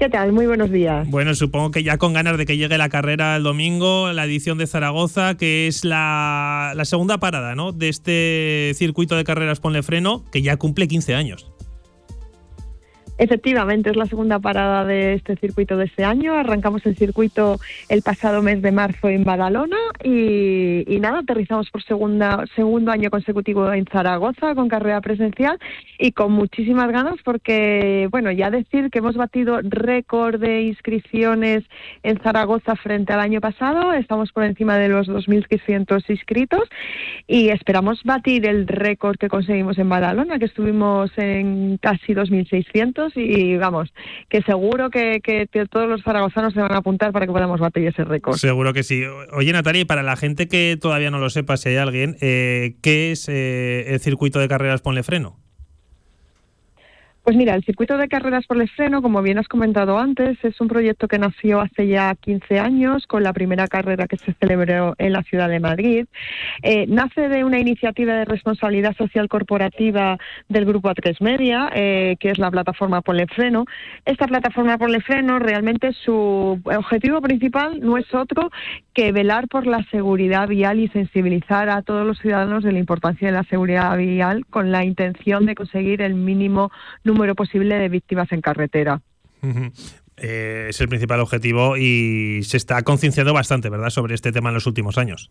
¿Qué 0.00 0.08
tal? 0.08 0.32
Muy 0.32 0.46
buenos 0.46 0.70
días. 0.70 1.06
Bueno, 1.10 1.34
supongo 1.34 1.72
que 1.72 1.82
ya 1.82 1.98
con 1.98 2.14
ganas 2.14 2.38
de 2.38 2.46
que 2.46 2.56
llegue 2.56 2.78
la 2.78 2.88
carrera 2.88 3.36
el 3.36 3.42
domingo, 3.42 4.10
la 4.14 4.24
edición 4.24 4.56
de 4.56 4.66
Zaragoza, 4.66 5.36
que 5.36 5.66
es 5.66 5.84
la, 5.84 6.72
segunda 6.84 7.18
parada 7.18 7.54
¿no? 7.54 7.72
de 7.72 7.90
este 7.90 8.72
circuito 8.76 9.14
de 9.14 9.24
carreras 9.24 9.60
Ponle 9.60 9.82
Freno, 9.82 10.24
que 10.32 10.40
ya 10.40 10.56
cumple 10.56 10.88
15 10.88 11.14
años. 11.14 11.49
Efectivamente, 13.20 13.90
es 13.90 13.96
la 13.96 14.06
segunda 14.06 14.38
parada 14.38 14.86
de 14.86 15.12
este 15.12 15.36
circuito 15.36 15.76
de 15.76 15.84
este 15.84 16.04
año. 16.04 16.32
Arrancamos 16.32 16.86
el 16.86 16.96
circuito 16.96 17.60
el 17.90 18.00
pasado 18.00 18.40
mes 18.40 18.62
de 18.62 18.72
marzo 18.72 19.10
en 19.10 19.24
Badalona 19.24 19.76
y, 20.02 20.98
nada, 21.02 21.18
aterrizamos 21.18 21.70
por 21.70 21.82
segunda, 21.82 22.46
segundo 22.56 22.90
año 22.90 23.10
consecutivo 23.10 23.70
en 23.74 23.84
Zaragoza 23.84 24.54
con 24.54 24.70
carrera 24.70 25.02
presencial 25.02 25.58
y 25.98 26.12
con 26.12 26.32
muchísimas 26.32 26.90
ganas 26.90 27.16
porque, 27.22 28.08
bueno, 28.10 28.30
ya 28.30 28.50
decir 28.50 28.88
que 28.88 29.00
hemos 29.00 29.16
batido 29.16 29.60
récord 29.64 30.40
de 30.40 30.62
inscripciones 30.62 31.62
en 32.02 32.18
Zaragoza 32.22 32.74
frente 32.74 33.12
al 33.12 33.20
año 33.20 33.42
pasado. 33.42 33.92
Estamos 33.92 34.32
por 34.32 34.44
encima 34.44 34.78
de 34.78 34.88
los 34.88 35.10
2.600 35.10 36.08
inscritos 36.08 36.62
y 37.26 37.50
esperamos 37.50 38.02
batir 38.02 38.46
el 38.46 38.66
récord 38.66 39.18
que 39.18 39.28
conseguimos 39.28 39.76
en 39.76 39.90
Badalona, 39.90 40.38
que 40.38 40.46
estuvimos 40.46 41.10
en 41.18 41.76
casi 41.82 42.14
2.600 42.14 43.09
y 43.16 43.56
vamos, 43.56 43.92
que 44.28 44.42
seguro 44.42 44.90
que, 44.90 45.20
todos 45.70 45.88
los 45.88 46.02
zaragozanos 46.02 46.52
se 46.52 46.60
van 46.60 46.72
a 46.72 46.78
apuntar 46.78 47.12
para 47.12 47.26
que 47.26 47.32
podamos 47.32 47.60
batir 47.60 47.86
ese 47.86 48.04
récord. 48.04 48.36
Seguro 48.36 48.72
que 48.72 48.82
sí. 48.82 49.02
Oye, 49.32 49.52
Natalia, 49.52 49.82
y 49.82 49.84
para 49.84 50.02
la 50.02 50.16
gente 50.16 50.48
que 50.48 50.78
todavía 50.80 51.10
no 51.10 51.18
lo 51.18 51.30
sepa, 51.30 51.56
si 51.56 51.70
hay 51.70 51.76
alguien, 51.76 52.16
eh, 52.20 52.76
¿qué 52.82 53.12
es 53.12 53.28
eh, 53.28 53.92
el 53.92 54.00
circuito 54.00 54.38
de 54.38 54.48
carreras 54.48 54.82
Ponle 54.82 55.02
Freno? 55.02 55.36
Pues 57.22 57.36
mira, 57.36 57.54
el 57.54 57.62
circuito 57.64 57.98
de 57.98 58.08
carreras 58.08 58.46
por 58.46 58.60
el 58.60 58.68
freno, 58.70 59.02
como 59.02 59.20
bien 59.20 59.38
has 59.38 59.46
comentado 59.46 59.98
antes, 59.98 60.42
es 60.42 60.58
un 60.58 60.68
proyecto 60.68 61.06
que 61.06 61.18
nació 61.18 61.60
hace 61.60 61.86
ya 61.86 62.14
15 62.14 62.58
años 62.58 63.06
con 63.06 63.22
la 63.22 63.34
primera 63.34 63.68
carrera 63.68 64.08
que 64.08 64.16
se 64.16 64.32
celebró 64.40 64.94
en 64.96 65.12
la 65.12 65.22
ciudad 65.22 65.50
de 65.50 65.60
Madrid. 65.60 66.06
Eh, 66.62 66.86
nace 66.88 67.28
de 67.28 67.44
una 67.44 67.58
iniciativa 67.58 68.14
de 68.14 68.24
responsabilidad 68.24 68.96
social 68.96 69.28
corporativa 69.28 70.16
del 70.48 70.64
grupo 70.64 70.88
A3 70.88 71.20
Media, 71.20 71.70
eh, 71.74 72.16
que 72.18 72.30
es 72.30 72.38
la 72.38 72.50
plataforma 72.50 73.02
Ponle 73.02 73.26
Freno. 73.26 73.66
Esta 74.06 74.26
plataforma 74.26 74.78
Ponle 74.78 75.02
Freno 75.02 75.38
realmente 75.38 75.92
su 75.92 76.58
objetivo 76.64 77.20
principal 77.20 77.80
no 77.80 77.98
es 77.98 78.12
otro 78.14 78.50
que 78.94 79.12
velar 79.12 79.46
por 79.46 79.66
la 79.66 79.84
seguridad 79.90 80.48
vial 80.48 80.80
y 80.80 80.88
sensibilizar 80.88 81.68
a 81.68 81.82
todos 81.82 82.06
los 82.06 82.18
ciudadanos 82.18 82.64
de 82.64 82.72
la 82.72 82.78
importancia 82.78 83.28
de 83.28 83.34
la 83.34 83.44
seguridad 83.44 83.96
vial 83.98 84.46
con 84.46 84.72
la 84.72 84.84
intención 84.84 85.44
de 85.44 85.54
conseguir 85.54 86.00
el 86.00 86.14
mínimo 86.14 86.70
posible 87.34 87.76
de 87.76 87.88
víctimas 87.88 88.30
en 88.32 88.40
carretera. 88.40 89.00
Eh, 90.16 90.66
es 90.68 90.80
el 90.80 90.88
principal 90.88 91.20
objetivo 91.20 91.76
y 91.76 92.42
se 92.44 92.56
está 92.56 92.82
concienciando 92.82 93.32
bastante, 93.32 93.70
¿verdad?, 93.70 93.90
sobre 93.90 94.14
este 94.14 94.32
tema 94.32 94.50
en 94.50 94.54
los 94.54 94.66
últimos 94.66 94.98
años. 94.98 95.30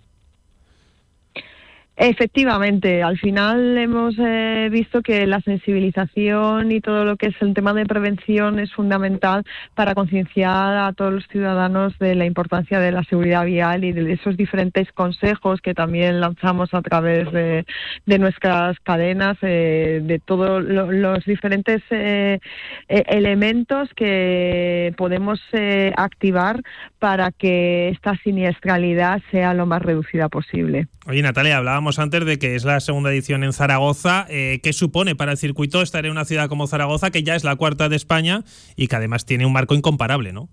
Efectivamente, 2.02 3.04
al 3.04 3.20
final 3.20 3.78
hemos 3.78 4.16
eh, 4.18 4.70
visto 4.72 5.02
que 5.02 5.28
la 5.28 5.42
sensibilización 5.42 6.72
y 6.72 6.80
todo 6.80 7.04
lo 7.04 7.18
que 7.18 7.28
es 7.28 7.36
el 7.42 7.54
tema 7.54 7.74
de 7.74 7.86
prevención 7.86 8.58
es 8.58 8.72
fundamental 8.72 9.44
para 9.76 9.94
concienciar 9.96 10.78
a 10.78 10.94
todos 10.94 11.12
los 11.12 11.28
ciudadanos 11.28 12.00
de 12.00 12.16
la 12.16 12.26
importancia 12.26 12.80
de 12.80 12.94
la 12.94 13.04
seguridad 13.04 13.44
vial 13.44 13.84
y 13.84 13.92
de 13.92 14.14
esos 14.14 14.38
diferentes 14.38 14.90
consejos 14.94 15.60
que 15.60 15.74
también 15.74 16.22
lanzamos 16.22 16.74
a 16.74 16.82
través 16.82 17.30
de, 17.34 17.66
de 18.06 18.18
nuestras 18.18 18.80
cadenas, 18.80 19.38
eh, 19.42 20.00
de 20.02 20.20
todos 20.20 20.64
lo, 20.64 20.90
los 20.94 21.26
diferentes 21.26 21.82
eh, 21.90 22.40
eh, 22.88 23.04
elementos 23.08 23.90
que 23.94 24.94
podemos 24.96 25.42
eh, 25.52 25.92
activar 25.98 26.62
para 26.98 27.32
que 27.32 27.90
esta 27.90 28.16
siniestralidad 28.24 29.22
sea 29.32 29.54
lo 29.54 29.66
más 29.66 29.82
reducida 29.82 30.30
posible. 30.30 30.88
Oye, 31.10 31.24
Natalia, 31.24 31.58
hablábamos 31.58 31.89
antes 31.98 32.26
de 32.26 32.38
que 32.38 32.56
es 32.56 32.66
la 32.66 32.80
segunda 32.80 33.10
edición 33.10 33.44
en 33.44 33.54
Zaragoza. 33.54 34.28
Eh, 34.30 34.60
¿Qué 34.62 34.74
supone 34.74 35.16
para 35.16 35.32
el 35.32 35.38
circuito 35.38 35.82
estar 35.82 36.06
en 36.06 36.12
una 36.12 36.26
ciudad 36.26 36.50
como 36.50 36.68
Zaragoza, 36.68 37.10
que 37.10 37.24
ya 37.24 37.36
es 37.36 37.44
la 37.44 37.56
cuarta 37.56 37.90
de 37.90 37.96
España 37.96 38.44
y 38.76 38.88
que 38.88 38.96
además 38.96 39.26
tiene 39.26 39.46
un 39.46 39.54
marco 39.54 39.74
incomparable, 39.74 40.34
¿no? 40.34 40.50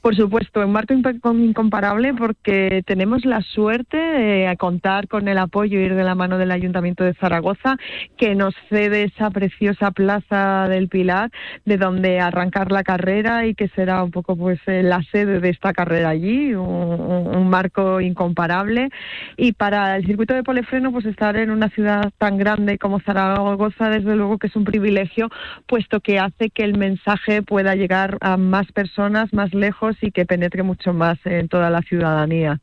Por 0.00 0.16
supuesto, 0.16 0.64
un 0.64 0.72
marco 0.72 0.94
incomparable 0.94 2.14
porque 2.14 2.82
tenemos 2.86 3.26
la 3.26 3.42
suerte 3.42 3.98
de 3.98 4.56
contar 4.56 5.08
con 5.08 5.28
el 5.28 5.36
apoyo 5.36 5.78
y 5.78 5.84
ir 5.84 5.94
de 5.94 6.04
la 6.04 6.14
mano 6.14 6.38
del 6.38 6.52
Ayuntamiento 6.52 7.04
de 7.04 7.12
Zaragoza, 7.12 7.76
que 8.16 8.34
nos 8.34 8.54
cede 8.70 9.04
esa 9.04 9.30
preciosa 9.30 9.90
plaza 9.90 10.68
del 10.70 10.88
Pilar, 10.88 11.30
de 11.66 11.76
donde 11.76 12.18
arrancar 12.18 12.72
la 12.72 12.82
carrera 12.82 13.44
y 13.44 13.54
que 13.54 13.68
será 13.68 14.02
un 14.02 14.10
poco 14.10 14.36
pues 14.36 14.58
eh, 14.66 14.82
la 14.82 15.02
sede 15.02 15.38
de 15.38 15.50
esta 15.50 15.74
carrera 15.74 16.08
allí, 16.08 16.54
un, 16.54 17.50
marco 17.50 18.00
incomparable. 18.00 18.88
Y 19.36 19.52
para 19.52 19.96
el 19.96 20.06
circuito 20.06 20.32
de 20.32 20.44
polefreno, 20.44 20.92
pues 20.92 21.04
estar 21.04 21.36
en 21.36 21.50
una 21.50 21.68
ciudad 21.68 22.10
tan 22.16 22.38
grande 22.38 22.78
como 22.78 23.00
Zaragoza, 23.00 23.90
desde 23.90 24.16
luego 24.16 24.38
que 24.38 24.46
es 24.46 24.56
un 24.56 24.64
privilegio, 24.64 25.28
puesto 25.66 26.00
que 26.00 26.18
hace 26.18 26.48
que 26.48 26.64
el 26.64 26.78
mensaje 26.78 27.42
pueda 27.42 27.74
llegar 27.74 28.16
a 28.20 28.36
más 28.36 28.70
personas, 28.72 29.32
más 29.34 29.52
lejos 29.52 29.89
y 30.00 30.10
que 30.10 30.26
penetre 30.26 30.62
mucho 30.62 30.92
más 30.92 31.18
en 31.24 31.48
toda 31.48 31.70
la 31.70 31.82
ciudadanía. 31.82 32.60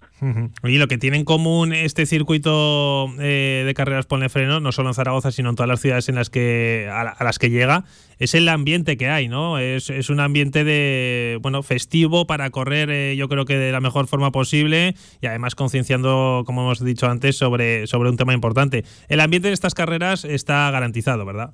Oye, 0.64 0.80
lo 0.80 0.88
que 0.88 0.98
tiene 0.98 1.18
en 1.18 1.26
común 1.26 1.74
este 1.74 2.06
circuito 2.06 3.08
eh, 3.20 3.64
de 3.66 3.74
carreras 3.74 4.06
Ponle 4.06 4.30
Freno, 4.30 4.60
no 4.60 4.72
solo 4.72 4.90
en 4.90 4.96
Zaragoza, 4.96 5.32
sino 5.32 5.50
en 5.50 5.56
todas 5.56 5.70
las 5.70 5.80
ciudades 5.80 6.10
en 6.10 6.16
las 6.16 6.30
que 6.30 6.90
a, 6.92 7.02
a 7.02 7.24
las 7.24 7.40
que 7.40 7.50
llega, 7.50 7.84
es 8.20 8.34
el 8.34 8.50
ambiente 8.50 8.98
que 8.98 9.10
hay, 9.10 9.28
¿no? 9.28 9.60
Es, 9.60 9.90
es 9.90 10.10
un 10.10 10.20
ambiente 10.20 10.64
de 10.64 11.38
bueno 11.42 11.62
festivo 11.64 12.26
para 12.26 12.50
correr, 12.50 12.90
eh, 12.90 13.16
yo 13.16 13.30
creo 13.30 13.46
que 13.46 13.58
de 13.58 13.72
la 13.72 13.80
mejor 13.80 14.08
forma 14.08 14.32
posible 14.32 14.96
y 15.22 15.28
además 15.28 15.56
concienciando, 15.56 16.44
como 16.46 16.62
hemos 16.62 16.84
dicho 16.84 17.08
antes, 17.08 17.38
sobre, 17.38 17.88
sobre 17.88 18.10
un 18.10 18.18
tema 18.18 18.34
importante. 18.34 18.86
El 19.08 19.20
ambiente 19.20 19.50
de 19.50 19.54
estas 19.54 19.76
carreras 19.76 20.26
está 20.26 20.70
garantizado, 20.72 21.26
¿verdad? 21.26 21.54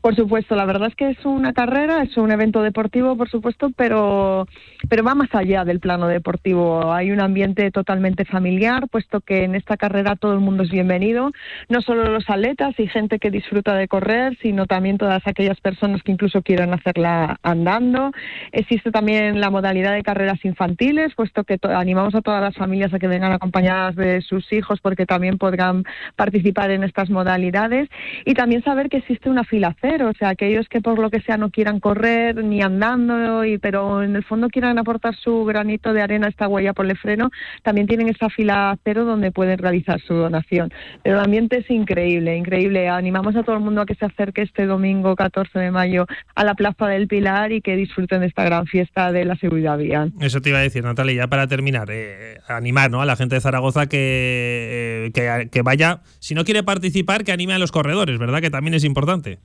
Por 0.00 0.14
supuesto, 0.14 0.54
la 0.54 0.64
verdad 0.64 0.88
es 0.88 0.94
que 0.94 1.10
es 1.10 1.24
una 1.24 1.52
carrera, 1.52 2.02
es 2.04 2.16
un 2.16 2.30
evento 2.30 2.62
deportivo, 2.62 3.16
por 3.16 3.28
supuesto, 3.28 3.70
pero, 3.76 4.46
pero 4.88 5.02
va 5.02 5.16
más 5.16 5.34
allá 5.34 5.64
del 5.64 5.80
plano 5.80 6.06
deportivo. 6.06 6.92
Hay 6.92 7.10
un 7.10 7.20
ambiente 7.20 7.72
totalmente 7.72 8.24
familiar, 8.24 8.88
puesto 8.88 9.20
que 9.20 9.42
en 9.42 9.56
esta 9.56 9.76
carrera 9.76 10.14
todo 10.14 10.34
el 10.34 10.40
mundo 10.40 10.62
es 10.62 10.70
bienvenido, 10.70 11.32
no 11.68 11.82
solo 11.82 12.04
los 12.12 12.30
atletas 12.30 12.78
y 12.78 12.86
gente 12.86 13.18
que 13.18 13.32
disfruta 13.32 13.74
de 13.74 13.88
correr, 13.88 14.38
sino 14.40 14.66
también 14.66 14.98
todas 14.98 15.26
aquellas 15.26 15.60
personas 15.60 16.00
que 16.04 16.12
incluso 16.12 16.42
quieran 16.42 16.72
hacerla 16.72 17.40
andando. 17.42 18.12
Existe 18.52 18.92
también 18.92 19.40
la 19.40 19.50
modalidad 19.50 19.94
de 19.94 20.04
carreras 20.04 20.44
infantiles, 20.44 21.12
puesto 21.16 21.42
que 21.42 21.58
animamos 21.62 22.14
a 22.14 22.22
todas 22.22 22.40
las 22.40 22.54
familias 22.54 22.94
a 22.94 23.00
que 23.00 23.08
vengan 23.08 23.32
acompañadas 23.32 23.96
de 23.96 24.22
sus 24.22 24.52
hijos, 24.52 24.78
porque 24.80 25.06
también 25.06 25.38
podrán 25.38 25.84
participar 26.14 26.70
en 26.70 26.84
estas 26.84 27.10
modalidades. 27.10 27.88
Y 28.24 28.34
también 28.34 28.62
saber 28.62 28.88
que 28.88 28.98
existe 28.98 29.28
una 29.28 29.42
fila 29.42 29.74
o 29.96 30.12
sea, 30.18 30.30
aquellos 30.30 30.68
que 30.68 30.80
por 30.80 30.98
lo 30.98 31.10
que 31.10 31.20
sea 31.20 31.36
no 31.36 31.50
quieran 31.50 31.80
correr 31.80 32.42
ni 32.44 32.62
andando, 32.62 33.44
y, 33.44 33.58
pero 33.58 34.02
en 34.02 34.16
el 34.16 34.24
fondo 34.24 34.48
quieran 34.48 34.78
aportar 34.78 35.14
su 35.16 35.44
granito 35.44 35.92
de 35.92 36.02
arena 36.02 36.26
a 36.26 36.30
esta 36.30 36.48
huella 36.48 36.72
por 36.72 36.86
el 36.86 36.96
freno, 36.96 37.30
también 37.62 37.86
tienen 37.86 38.08
esa 38.08 38.28
fila 38.28 38.76
cero 38.84 39.04
donde 39.04 39.32
pueden 39.32 39.58
realizar 39.58 40.00
su 40.00 40.14
donación. 40.14 40.72
Pero 41.02 41.16
el 41.16 41.24
ambiente 41.24 41.58
es 41.58 41.70
increíble, 41.70 42.36
increíble. 42.36 42.88
Animamos 42.88 43.36
a 43.36 43.42
todo 43.42 43.56
el 43.56 43.62
mundo 43.62 43.80
a 43.80 43.86
que 43.86 43.94
se 43.94 44.04
acerque 44.04 44.42
este 44.42 44.66
domingo 44.66 45.16
14 45.16 45.58
de 45.58 45.70
mayo 45.70 46.06
a 46.34 46.44
la 46.44 46.54
Plaza 46.54 46.86
del 46.86 47.08
Pilar 47.08 47.52
y 47.52 47.60
que 47.60 47.76
disfruten 47.76 48.20
de 48.20 48.26
esta 48.26 48.44
gran 48.44 48.66
fiesta 48.66 49.12
de 49.12 49.24
la 49.24 49.36
seguridad 49.36 49.78
vial. 49.78 50.12
Eso 50.20 50.40
te 50.40 50.50
iba 50.50 50.58
a 50.58 50.62
decir, 50.62 50.84
Natalia, 50.84 51.14
ya 51.14 51.26
para 51.28 51.46
terminar, 51.46 51.88
eh, 51.90 52.38
animar 52.48 52.90
¿no? 52.90 53.00
a 53.00 53.06
la 53.06 53.16
gente 53.16 53.34
de 53.34 53.40
Zaragoza 53.40 53.86
que, 53.86 55.06
eh, 55.06 55.10
que, 55.12 55.48
que 55.50 55.62
vaya, 55.62 56.00
si 56.18 56.34
no 56.34 56.44
quiere 56.44 56.62
participar, 56.62 57.24
que 57.24 57.32
anime 57.32 57.54
a 57.54 57.58
los 57.58 57.72
corredores, 57.72 58.18
¿verdad? 58.18 58.40
Que 58.40 58.50
también 58.50 58.74
es 58.74 58.84
importante. 58.84 59.38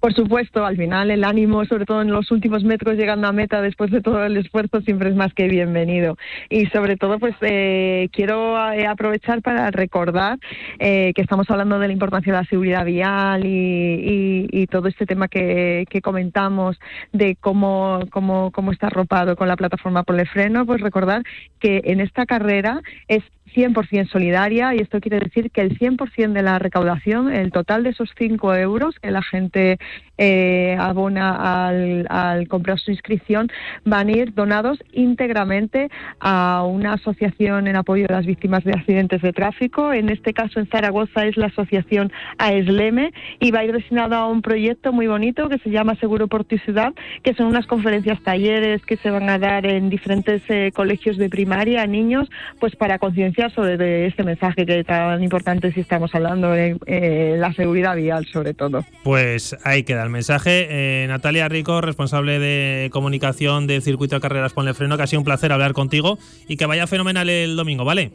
Por 0.00 0.14
supuesto, 0.14 0.64
al 0.64 0.76
final 0.76 1.10
el 1.10 1.24
ánimo, 1.24 1.64
sobre 1.64 1.84
todo 1.84 2.02
en 2.02 2.12
los 2.12 2.30
últimos 2.30 2.62
metros 2.62 2.96
llegando 2.96 3.26
a 3.26 3.32
meta 3.32 3.60
después 3.60 3.90
de 3.90 4.00
todo 4.00 4.24
el 4.24 4.36
esfuerzo, 4.36 4.80
siempre 4.82 5.08
es 5.08 5.16
más 5.16 5.34
que 5.34 5.48
bienvenido. 5.48 6.16
Y 6.48 6.66
sobre 6.66 6.96
todo, 6.96 7.18
pues 7.18 7.34
eh, 7.40 8.08
quiero 8.12 8.56
eh, 8.72 8.86
aprovechar 8.86 9.42
para 9.42 9.72
recordar 9.72 10.38
eh, 10.78 11.12
que 11.14 11.22
estamos 11.22 11.50
hablando 11.50 11.80
de 11.80 11.88
la 11.88 11.92
importancia 11.92 12.32
de 12.32 12.38
la 12.38 12.44
seguridad 12.44 12.84
vial 12.84 13.44
y, 13.44 13.48
y, 13.48 14.62
y 14.62 14.66
todo 14.68 14.86
este 14.86 15.04
tema 15.04 15.26
que, 15.26 15.84
que 15.90 16.00
comentamos 16.00 16.78
de 17.12 17.34
cómo, 17.34 18.00
cómo, 18.10 18.52
cómo 18.52 18.70
está 18.70 18.86
arropado 18.86 19.34
con 19.34 19.48
la 19.48 19.56
plataforma 19.56 20.04
por 20.04 20.18
el 20.18 20.28
freno, 20.28 20.64
pues 20.64 20.80
recordar 20.80 21.24
que 21.58 21.80
en 21.84 22.00
esta 22.00 22.24
carrera 22.24 22.82
es 23.08 23.24
100% 23.52 24.08
solidaria 24.08 24.74
y 24.74 24.78
esto 24.78 25.00
quiere 25.00 25.18
decir 25.18 25.50
que 25.50 25.60
el 25.60 25.78
100% 25.78 26.32
de 26.32 26.42
la 26.42 26.58
recaudación, 26.58 27.32
el 27.32 27.52
total 27.52 27.82
de 27.82 27.90
esos 27.90 28.10
5 28.16 28.54
euros 28.56 28.98
que 29.00 29.10
la 29.10 29.22
gente 29.22 29.78
eh, 30.20 30.76
abona 30.78 31.68
al, 31.68 32.48
comprar 32.48 32.78
su 32.80 32.90
inscripción 32.90 33.48
van 33.84 34.08
a 34.08 34.12
ir 34.12 34.34
donados 34.34 34.78
íntegramente 34.92 35.90
a 36.18 36.64
una 36.64 36.94
asociación 36.94 37.68
en 37.68 37.76
apoyo 37.76 38.06
a 38.08 38.12
las 38.12 38.26
víctimas 38.26 38.64
de 38.64 38.72
accidentes 38.72 39.22
de 39.22 39.32
tráfico. 39.32 39.92
En 39.92 40.08
este 40.08 40.32
caso 40.32 40.58
en 40.58 40.66
Zaragoza 40.66 41.24
es 41.26 41.36
la 41.36 41.46
asociación 41.46 42.12
AESLEME 42.38 43.12
y 43.38 43.52
va 43.52 43.60
a 43.60 43.64
ir 43.64 43.72
destinado 43.72 44.16
a 44.16 44.26
un 44.26 44.42
proyecto 44.42 44.92
muy 44.92 45.06
bonito 45.06 45.48
que 45.48 45.58
se 45.58 45.70
llama 45.70 45.94
Seguro 45.96 46.26
por 46.26 46.44
tu 46.44 46.58
ciudad, 46.58 46.92
que 47.22 47.34
son 47.34 47.46
unas 47.46 47.66
conferencias, 47.66 48.20
talleres 48.22 48.84
que 48.84 48.96
se 48.96 49.10
van 49.10 49.28
a 49.30 49.38
dar 49.38 49.66
en 49.66 49.88
diferentes 49.88 50.42
eh, 50.48 50.72
colegios 50.74 51.16
de 51.16 51.28
primaria 51.28 51.82
a 51.82 51.86
niños, 51.86 52.28
pues 52.58 52.74
para 52.74 52.98
concienciar 52.98 53.37
sobre 53.54 54.06
este 54.06 54.24
mensaje 54.24 54.66
que 54.66 54.80
es 54.80 54.86
tan 54.86 55.22
importante 55.22 55.72
si 55.72 55.80
estamos 55.80 56.12
hablando 56.14 56.50
de 56.50 56.76
eh, 56.86 57.36
la 57.38 57.52
seguridad 57.52 57.94
vial 57.94 58.26
sobre 58.26 58.52
todo. 58.52 58.84
Pues 59.04 59.56
ahí 59.64 59.84
queda 59.84 60.02
el 60.02 60.10
mensaje. 60.10 60.66
Eh, 60.68 61.06
Natalia 61.06 61.48
Rico, 61.48 61.80
responsable 61.80 62.38
de 62.38 62.90
comunicación 62.92 63.66
del 63.66 63.82
circuito 63.82 64.16
de 64.16 64.20
carreras 64.20 64.52
Ponle 64.52 64.74
Freno, 64.74 64.96
que 64.96 65.04
ha 65.04 65.06
sido 65.06 65.20
un 65.20 65.24
placer 65.24 65.52
hablar 65.52 65.72
contigo 65.72 66.18
y 66.48 66.56
que 66.56 66.66
vaya 66.66 66.86
fenomenal 66.86 67.28
el 67.30 67.56
domingo, 67.56 67.84
¿vale? 67.84 68.10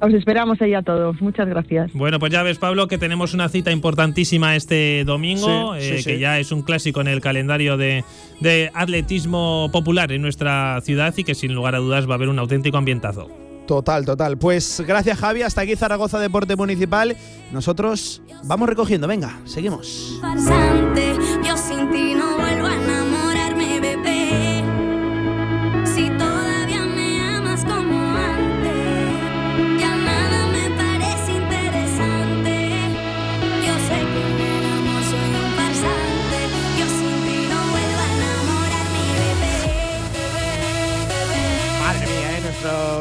Os 0.00 0.14
esperamos 0.14 0.60
ahí 0.62 0.72
a 0.72 0.80
todos. 0.80 1.20
Muchas 1.20 1.46
gracias. 1.46 1.92
Bueno, 1.92 2.18
pues 2.18 2.32
ya 2.32 2.42
ves, 2.42 2.58
Pablo, 2.58 2.88
que 2.88 2.96
tenemos 2.96 3.34
una 3.34 3.50
cita 3.50 3.70
importantísima 3.70 4.56
este 4.56 5.04
domingo, 5.04 5.76
eh, 5.76 6.00
que 6.02 6.18
ya 6.18 6.38
es 6.38 6.52
un 6.52 6.62
clásico 6.62 7.02
en 7.02 7.08
el 7.08 7.20
calendario 7.20 7.76
de, 7.76 8.02
de 8.40 8.70
atletismo 8.72 9.68
popular 9.70 10.10
en 10.10 10.22
nuestra 10.22 10.80
ciudad 10.80 11.12
y 11.18 11.24
que 11.24 11.34
sin 11.34 11.54
lugar 11.54 11.74
a 11.74 11.78
dudas 11.78 12.08
va 12.08 12.12
a 12.12 12.16
haber 12.16 12.30
un 12.30 12.38
auténtico 12.38 12.78
ambientazo. 12.78 13.28
Total, 13.70 14.04
total. 14.04 14.36
Pues 14.36 14.82
gracias 14.84 15.16
Javi, 15.16 15.42
hasta 15.42 15.60
aquí 15.60 15.76
Zaragoza 15.76 16.18
Deporte 16.18 16.56
Municipal. 16.56 17.16
Nosotros 17.52 18.20
vamos 18.42 18.68
recogiendo, 18.68 19.06
venga, 19.06 19.38
seguimos. 19.44 20.18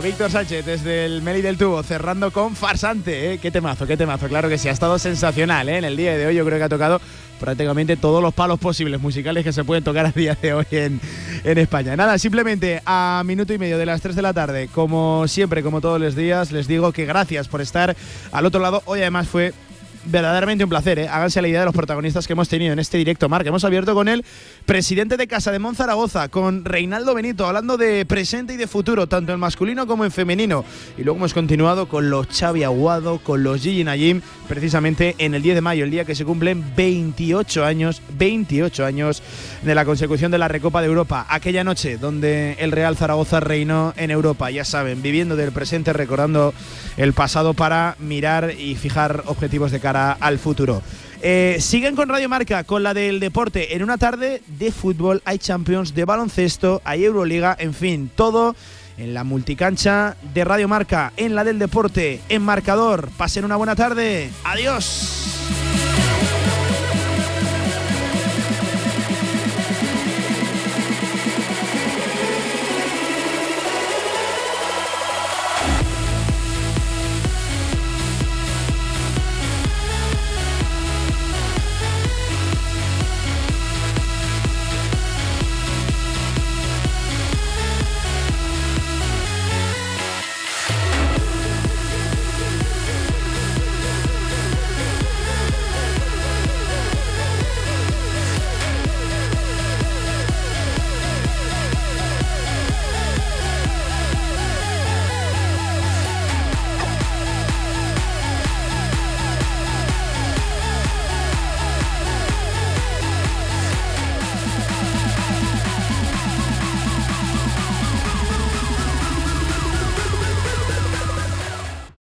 Víctor 0.03 0.31
Sánchez 0.31 0.65
desde 0.65 1.05
el 1.05 1.21
Meli 1.21 1.41
del 1.41 1.57
Tubo, 1.57 1.83
cerrando 1.83 2.31
con 2.31 2.55
farsante. 2.55 3.33
¿eh? 3.33 3.37
Qué 3.37 3.51
temazo, 3.51 3.85
qué 3.85 3.97
temazo. 3.97 4.27
Claro 4.27 4.49
que 4.49 4.57
sí, 4.57 4.69
ha 4.69 4.71
estado 4.71 4.97
sensacional. 4.97 5.67
¿eh? 5.69 5.77
En 5.77 5.83
el 5.83 5.97
día 5.97 6.17
de 6.17 6.25
hoy 6.25 6.35
yo 6.35 6.45
creo 6.45 6.57
que 6.57 6.63
ha 6.63 6.69
tocado 6.69 7.01
prácticamente 7.39 7.97
todos 7.97 8.21
los 8.21 8.33
palos 8.33 8.59
posibles 8.59 9.01
musicales 9.01 9.43
que 9.43 9.53
se 9.53 9.63
pueden 9.63 9.83
tocar 9.83 10.05
a 10.05 10.11
día 10.11 10.37
de 10.41 10.53
hoy 10.53 10.65
en, 10.71 10.99
en 11.43 11.57
España. 11.57 11.95
Nada, 11.95 12.17
simplemente 12.17 12.81
a 12.85 13.23
minuto 13.25 13.53
y 13.53 13.57
medio 13.57 13.77
de 13.77 13.85
las 13.85 14.01
3 14.01 14.15
de 14.15 14.21
la 14.21 14.33
tarde, 14.33 14.69
como 14.73 15.27
siempre, 15.27 15.63
como 15.63 15.81
todos 15.81 15.99
los 15.99 16.15
días, 16.15 16.51
les 16.51 16.67
digo 16.67 16.91
que 16.91 17.05
gracias 17.05 17.47
por 17.47 17.61
estar 17.61 17.95
al 18.31 18.45
otro 18.45 18.61
lado. 18.61 18.81
Hoy 18.85 19.01
además 19.01 19.27
fue 19.27 19.53
verdaderamente 20.09 20.63
un 20.63 20.69
placer, 20.69 20.99
¿eh? 20.99 21.07
háganse 21.07 21.41
la 21.41 21.47
idea 21.47 21.59
de 21.59 21.65
los 21.65 21.75
protagonistas 21.75 22.25
que 22.25 22.33
hemos 22.33 22.49
tenido 22.49 22.73
en 22.73 22.79
este 22.79 22.97
directo, 22.97 23.29
Marc. 23.29 23.45
Hemos 23.45 23.63
abierto 23.63 23.93
con 23.93 24.07
el 24.07 24.25
presidente 24.65 25.17
de 25.17 25.27
Casa 25.27 25.51
de 25.51 25.59
Monzaragoza, 25.59 26.29
con 26.29 26.65
Reinaldo 26.65 27.13
Benito, 27.13 27.45
hablando 27.45 27.77
de 27.77 28.05
presente 28.05 28.53
y 28.53 28.57
de 28.57 28.67
futuro, 28.67 29.07
tanto 29.07 29.33
en 29.33 29.39
masculino 29.39 29.87
como 29.87 30.05
en 30.05 30.11
femenino. 30.11 30.65
Y 30.97 31.03
luego 31.03 31.17
hemos 31.17 31.33
continuado 31.33 31.87
con 31.87 32.09
los 32.09 32.27
Xavi 32.27 32.63
Aguado, 32.63 33.19
con 33.19 33.43
los 33.43 33.61
Gigi 33.61 33.83
Najim, 33.83 34.21
precisamente 34.47 35.15
en 35.19 35.33
el 35.33 35.41
10 35.41 35.55
de 35.55 35.61
mayo, 35.61 35.83
el 35.85 35.91
día 35.91 36.05
que 36.05 36.15
se 36.15 36.25
cumplen 36.25 36.63
28 36.75 37.65
años, 37.65 38.01
28 38.17 38.85
años 38.85 39.21
de 39.61 39.75
la 39.75 39.85
consecución 39.85 40.31
de 40.31 40.37
la 40.37 40.47
Recopa 40.47 40.81
de 40.81 40.87
Europa. 40.87 41.25
Aquella 41.29 41.63
noche 41.63 41.97
donde 41.97 42.55
el 42.59 42.71
Real 42.71 42.97
Zaragoza 42.97 43.39
reinó 43.39 43.93
en 43.97 44.11
Europa, 44.11 44.49
ya 44.49 44.65
saben, 44.65 45.01
viviendo 45.01 45.35
del 45.35 45.51
presente, 45.51 45.93
recordando 45.93 46.53
el 46.97 47.13
pasado 47.13 47.53
para 47.53 47.95
mirar 47.99 48.53
y 48.57 48.75
fijar 48.75 49.23
objetivos 49.27 49.71
de 49.71 49.79
al 50.07 50.39
futuro. 50.39 50.81
Eh, 51.21 51.57
siguen 51.59 51.95
con 51.95 52.07
Radio 52.07 52.29
Marca, 52.29 52.63
con 52.63 52.81
la 52.81 52.93
del 52.93 53.19
deporte. 53.19 53.75
En 53.75 53.83
una 53.83 53.97
tarde 53.97 54.41
de 54.47 54.71
fútbol 54.71 55.21
hay 55.25 55.37
Champions, 55.37 55.93
de 55.93 56.05
baloncesto, 56.05 56.81
hay 56.85 57.03
Euroliga, 57.03 57.55
en 57.59 57.73
fin, 57.73 58.09
todo 58.15 58.55
en 58.97 59.13
la 59.13 59.23
multicancha 59.23 60.15
de 60.33 60.43
Radio 60.43 60.67
Marca, 60.67 61.13
en 61.17 61.35
la 61.35 61.43
del 61.43 61.59
deporte, 61.59 62.21
en 62.29 62.41
marcador. 62.41 63.09
Pasen 63.17 63.45
una 63.45 63.55
buena 63.55 63.75
tarde. 63.75 64.29
Adiós. 64.43 65.29